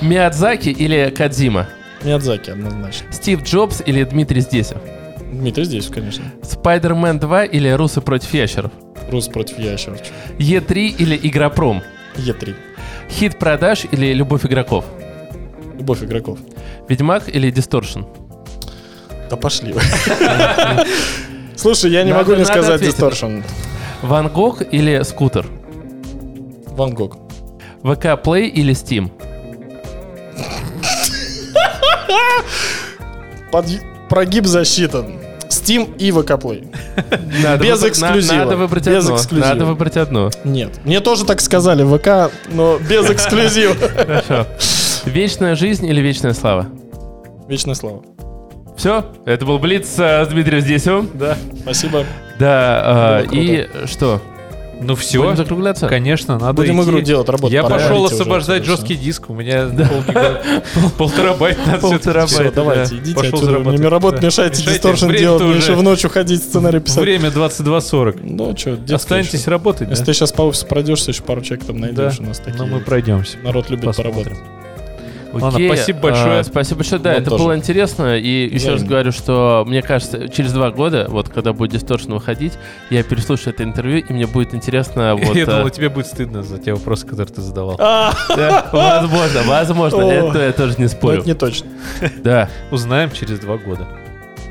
Миядзаки 0.00 0.68
или 0.68 1.10
Кадзима? 1.10 1.68
Миядзаки 2.02 2.50
однозначно. 2.50 3.12
Стив 3.12 3.42
Джобс 3.42 3.82
или 3.84 4.04
Дмитрий 4.04 4.40
Здесев? 4.40 4.78
Дмитрий 5.32 5.64
здесь, 5.64 5.86
конечно. 5.88 6.24
Спайдермен 6.42 7.18
2 7.18 7.44
или 7.44 7.68
Русы 7.70 8.00
против 8.00 8.34
ящеров? 8.34 8.70
Рус 9.10 9.28
против 9.28 9.58
ящеров. 9.58 9.98
Е3 10.38 10.74
или 10.98 11.18
Игропром? 11.22 11.82
Е3. 12.16 12.54
Хит 13.10 13.38
продаж 13.38 13.84
или 13.90 14.12
Любовь 14.12 14.44
игроков? 14.44 14.84
Любовь 15.78 16.02
игроков. 16.02 16.38
Ведьмак 16.92 17.34
или 17.34 17.50
Дисторшн? 17.50 18.00
Да 19.30 19.36
пошли. 19.36 19.74
Слушай, 21.56 21.90
я 21.90 22.02
не 22.04 22.12
могу 22.12 22.34
не 22.34 22.44
сказать. 22.44 22.82
Distortion. 22.82 23.42
Ван 24.02 24.28
Гог 24.28 24.60
или 24.70 25.02
Скутер? 25.04 25.46
Ван 26.66 26.92
Гог. 26.92 27.16
ВК 27.82 28.04
Play 28.22 28.42
или 28.48 28.74
Steam? 28.74 29.10
Под... 33.50 33.64
Прогиб 34.10 34.44
засчитан. 34.46 35.14
Steam 35.48 35.96
и 35.96 36.10
VK 36.10 36.38
Play. 36.42 37.42
Надо 37.42 37.64
Без 37.64 37.82
эксклюзива. 37.82 38.34
на- 38.34 38.44
Надо 38.44 38.56
выбрать 38.56 38.86
Без 38.86 39.04
одно. 39.04 39.16
эксклюзива. 39.16 39.48
Надо 39.48 39.64
выбрать 39.64 39.96
одно. 39.96 40.30
Нет. 40.44 40.78
Мне 40.84 41.00
тоже 41.00 41.24
так 41.24 41.40
сказали, 41.40 41.84
ВК, 41.84 42.30
но 42.50 42.76
без 42.78 43.08
эксклюзива. 43.10 43.74
Хорошо. 43.74 44.46
Вечная 45.06 45.54
жизнь 45.54 45.86
или 45.86 46.00
вечная 46.02 46.34
слава? 46.34 46.66
Вечная 47.52 47.74
слава. 47.74 48.02
Все, 48.78 49.04
это 49.26 49.44
был 49.44 49.58
Блиц 49.58 49.98
э, 49.98 50.24
с 50.24 50.28
Дмитрием 50.28 50.62
Здесевым. 50.62 51.10
Да, 51.12 51.36
спасибо. 51.60 52.06
Да, 52.38 53.24
э, 53.24 53.26
и 53.30 53.68
что? 53.84 54.22
Ну 54.80 54.94
все, 54.96 55.22
Будем 55.22 55.36
закругляться? 55.36 55.86
конечно, 55.86 56.38
надо 56.38 56.54
Будем 56.54 56.80
идти. 56.80 56.88
игру 56.88 57.00
делать, 57.02 57.28
работу 57.28 57.52
Я 57.52 57.62
пора. 57.62 57.74
пошел 57.76 58.02
уже 58.04 58.14
освобождать 58.14 58.62
отсюда, 58.62 58.76
жесткий 58.78 58.96
диск, 58.96 59.28
у 59.28 59.34
меня 59.34 59.66
полгига- 59.66 60.42
полтерабайт 60.96 61.58
надо 61.66 61.78
Полтерабайта, 61.82 62.26
всё-таки. 62.26 62.48
Все, 62.48 62.50
давайте, 62.52 62.94
Да, 62.94 63.00
идите 63.02 63.14
пошел 63.16 63.28
отсюда. 63.34 63.44
зарабатывать. 63.44 63.78
Мне 63.80 64.26
мешайте, 64.26 64.26
Мешайте, 64.26 64.62
дисторшн 64.72 65.10
делать, 65.12 65.42
мне 65.42 65.50
уже- 65.50 65.60
еще 65.60 65.74
в 65.74 65.82
ночь 65.82 66.04
уходить 66.06 66.42
сценарий 66.42 66.80
писать. 66.80 66.98
Время 67.02 67.28
22.40. 67.28 68.20
Ну 68.24 68.56
что, 68.56 68.78
Останетесь 68.94 69.46
работать, 69.46 69.90
Если 69.90 70.02
да? 70.02 70.06
ты 70.06 70.14
сейчас 70.14 70.32
по 70.32 70.42
офису 70.42 70.66
пройдешься, 70.66 71.10
еще 71.10 71.22
пару 71.22 71.42
человек 71.42 71.66
там 71.66 71.78
найдешь, 71.78 72.16
Да. 72.16 72.24
у 72.24 72.26
нас 72.28 72.38
такие. 72.38 72.56
Но 72.56 72.66
мы 72.66 72.80
пройдемся. 72.80 73.36
Народ 73.44 73.68
любит 73.68 73.84
Посмотрим. 73.84 74.38
Поработать. 75.32 75.42
Ладно, 75.42 75.56
Окей, 75.56 75.68
спасибо 75.68 75.98
большое. 76.00 76.40
а, 76.40 76.44
спасибо 76.44 76.76
большое. 76.78 77.00
Да, 77.00 77.10
Вам 77.10 77.20
это 77.20 77.30
тоже. 77.30 77.44
было 77.44 77.56
интересно. 77.56 78.18
И 78.18 78.44
еще 78.44 78.52
раз 78.52 78.76
Взаимно. 78.76 78.86
говорю, 78.88 79.12
что 79.12 79.64
мне 79.66 79.82
кажется, 79.82 80.28
через 80.28 80.52
два 80.52 80.70
года, 80.70 81.06
вот 81.08 81.28
когда 81.28 81.52
будет 81.52 81.74
Distortion 81.74 82.14
выходить, 82.14 82.52
я 82.90 83.02
переслушаю 83.02 83.54
это 83.54 83.64
интервью, 83.64 83.98
и 83.98 84.12
мне 84.12 84.26
будет 84.26 84.54
интересно 84.54 85.14
вот... 85.20 85.34
Я 85.34 85.42
э, 85.42 85.46
думал, 85.46 85.70
тебе 85.70 85.88
будет 85.88 86.06
стыдно 86.06 86.42
за 86.42 86.58
те 86.58 86.72
вопросы, 86.72 87.06
которые 87.06 87.34
ты 87.34 87.40
задавал. 87.40 87.76
А, 87.78 88.12
возможно, 88.72 89.42
возможно. 89.46 90.02
Это 90.02 90.44
я 90.46 90.52
тоже 90.52 90.74
не 90.78 90.88
спорю. 90.88 91.20
это 91.20 91.28
не 91.28 91.34
точно. 91.34 91.68
Да. 92.22 92.48
Узнаем 92.70 93.10
через 93.10 93.38
два 93.40 93.56
года. 93.56 93.86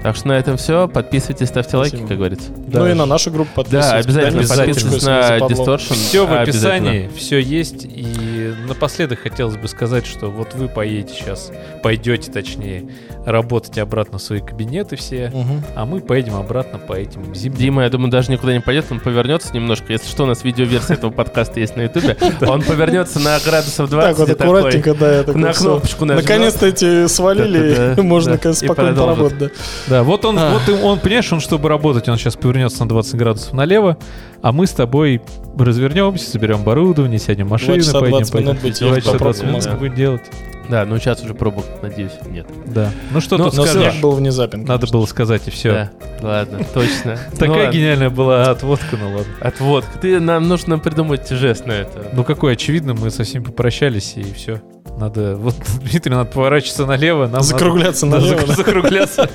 Так 0.03 0.15
что 0.15 0.27
на 0.29 0.33
этом 0.33 0.57
все. 0.57 0.87
Подписывайтесь, 0.87 1.47
ставьте 1.49 1.77
лайки, 1.77 1.89
Спасибо. 1.91 2.07
как 2.09 2.17
говорится. 2.17 2.49
Ну 2.73 2.87
и 2.87 2.93
на 2.93 3.05
нашу 3.05 3.29
группу 3.31 3.51
подписывайтесь. 3.55 3.91
Да, 3.91 3.97
обязательно 3.97 4.39
обязательно. 4.39 4.65
подписывайтесь 4.65 5.05
на. 5.05 5.37
Distortion. 5.47 5.93
Все 5.93 6.25
в 6.25 6.33
описании, 6.33 7.09
все 7.15 7.39
есть. 7.39 7.83
И 7.85 8.53
напоследок 8.67 9.19
хотелось 9.19 9.57
бы 9.57 9.67
сказать, 9.67 10.05
что 10.07 10.27
вот 10.27 10.53
вы 10.55 10.67
поедете 10.67 11.13
сейчас, 11.13 11.51
пойдете 11.83 12.31
точнее, 12.31 12.85
работать 13.25 13.77
обратно 13.77 14.17
в 14.17 14.21
свои 14.21 14.39
кабинеты 14.39 14.95
все, 14.95 15.29
Мгм. 15.33 15.63
а 15.75 15.85
мы 15.85 15.99
поедем 16.01 16.35
обратно 16.35 16.79
по 16.79 16.93
этим 16.93 17.35
зимним. 17.35 17.59
Дима, 17.59 17.83
я 17.83 17.89
думаю, 17.89 18.09
даже 18.09 18.31
никуда 18.31 18.53
не 18.53 18.59
пойдет, 18.61 18.85
он 18.89 18.99
повернется 18.99 19.53
немножко. 19.53 19.91
Если 19.93 20.07
что, 20.07 20.23
у 20.23 20.25
нас 20.25 20.43
видеоверсия 20.43 20.95
этого 20.95 21.11
подкаста 21.11 21.59
есть 21.59 21.75
на 21.75 21.81
ютубе. 21.83 22.17
Он 22.41 22.61
повернется 22.63 23.19
на 23.19 23.37
градусов 23.45 23.89
20 23.89 24.17
Так 24.17 24.27
вот 24.27 24.41
аккуратненько, 24.41 24.93
да, 24.95 25.23
на 25.33 25.53
кнопочку 25.53 26.05
нажмёт. 26.05 26.23
Наконец-то 26.23 26.65
эти 26.65 27.07
свалили, 27.07 27.99
можно 28.01 28.37
Да. 28.41 28.53
спокойно 28.53 28.93
поработать. 28.95 29.51
Да. 29.91 29.97
Да, 29.97 30.03
вот 30.03 30.25
он, 30.25 30.37
А. 30.39 30.57
вот 30.57 30.83
он, 30.83 30.99
понимаешь, 30.99 31.31
он, 31.33 31.39
чтобы 31.41 31.69
работать, 31.69 32.07
он 32.09 32.17
сейчас 32.17 32.35
повернется 32.35 32.79
на 32.83 32.89
20 32.89 33.15
градусов 33.15 33.53
налево, 33.53 33.97
а 34.41 34.51
мы 34.51 34.65
с 34.65 34.71
тобой 34.71 35.21
развернемся, 35.57 36.29
соберем 36.29 36.61
оборудование, 36.61 37.19
сядем 37.19 37.47
в 37.47 37.51
машину, 37.51 37.77
часа 37.77 37.99
поедем, 37.99 38.17
20 38.19 38.31
поедем. 38.33 38.49
минут 38.51 38.63
ехать 38.63 39.03
часа 39.03 39.17
по 39.17 39.19
20 39.19 39.19
пробкам 39.19 39.47
минут 39.47 39.55
Москвы. 39.65 39.77
будем 39.79 39.95
делать. 39.95 40.21
Да, 40.69 40.85
ну 40.85 40.97
сейчас 40.99 41.21
уже 41.23 41.33
пробок, 41.33 41.65
надеюсь, 41.81 42.13
нет. 42.29 42.47
Да. 42.65 42.91
Ну 43.11 43.19
что 43.19 43.37
Ну, 43.37 43.45
тут 43.49 43.57
Но 43.57 43.63
скажешь? 43.65 43.91
снег 43.91 44.01
был 44.01 44.11
внезапен. 44.11 44.63
Надо 44.63 44.87
было 44.87 45.05
сказать, 45.05 45.45
и 45.47 45.51
все. 45.51 45.71
Да, 45.71 45.91
ладно, 46.21 46.59
точно. 46.73 47.17
Ну 47.33 47.37
Такая 47.37 47.71
гениальная 47.71 48.09
была 48.09 48.49
отводка, 48.49 48.95
ну 48.97 49.09
ладно. 49.09 49.33
Отводка. 49.41 49.91
Ты, 49.99 50.19
нам 50.21 50.47
нужно 50.47 50.79
придумать 50.79 51.27
жест 51.29 51.65
на 51.65 51.73
это. 51.73 52.05
Ну 52.13 52.23
какой, 52.23 52.53
очевидно, 52.53 52.93
мы 52.93 53.09
со 53.11 53.23
всеми 53.25 53.43
попрощались, 53.43 54.13
и 54.15 54.23
все. 54.33 54.61
Надо, 55.01 55.35
вот, 55.35 55.55
Дмитрий, 55.81 56.11
надо 56.13 56.29
поворачиваться 56.29 56.85
налево, 56.85 57.25
нам 57.27 57.41
Закругляться 57.41 58.05
надо, 58.05 58.21
налево. 58.25 58.41
Да, 58.41 58.47
да. 58.47 58.53
зак- 58.53 58.55
закругляться. 58.57 59.29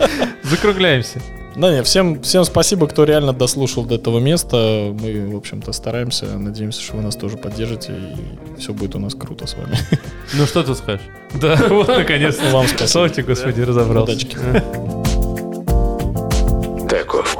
Закругляемся. 0.44 1.20
Да, 1.56 1.72
нет, 1.72 1.86
всем, 1.86 2.22
всем 2.22 2.44
спасибо, 2.44 2.86
кто 2.86 3.02
реально 3.04 3.32
дослушал 3.32 3.84
до 3.84 3.96
этого 3.96 4.20
места. 4.20 4.94
Мы, 5.00 5.28
в 5.32 5.36
общем-то, 5.36 5.72
стараемся. 5.72 6.26
Надеемся, 6.38 6.80
что 6.82 6.96
вы 6.98 7.02
нас 7.02 7.16
тоже 7.16 7.36
поддержите, 7.36 7.94
и 7.94 8.60
все 8.60 8.72
будет 8.74 8.94
у 8.94 9.00
нас 9.00 9.14
круто 9.16 9.46
с 9.48 9.54
вами. 9.56 9.76
Ну 10.34 10.46
что 10.46 10.62
ты 10.62 10.74
скажешь? 10.76 11.00
Да, 11.40 11.56
вот 11.68 11.88
наконец-то. 11.88 12.48
Вам 12.50 12.68
спасибо. 12.68 12.86
Слава 12.88 13.08
тебе, 13.08 13.24
Господи, 13.24 13.60
разобрался. 13.62 14.12
Удачки. 14.12 14.36
Теко 16.88 17.22
в 17.24 17.36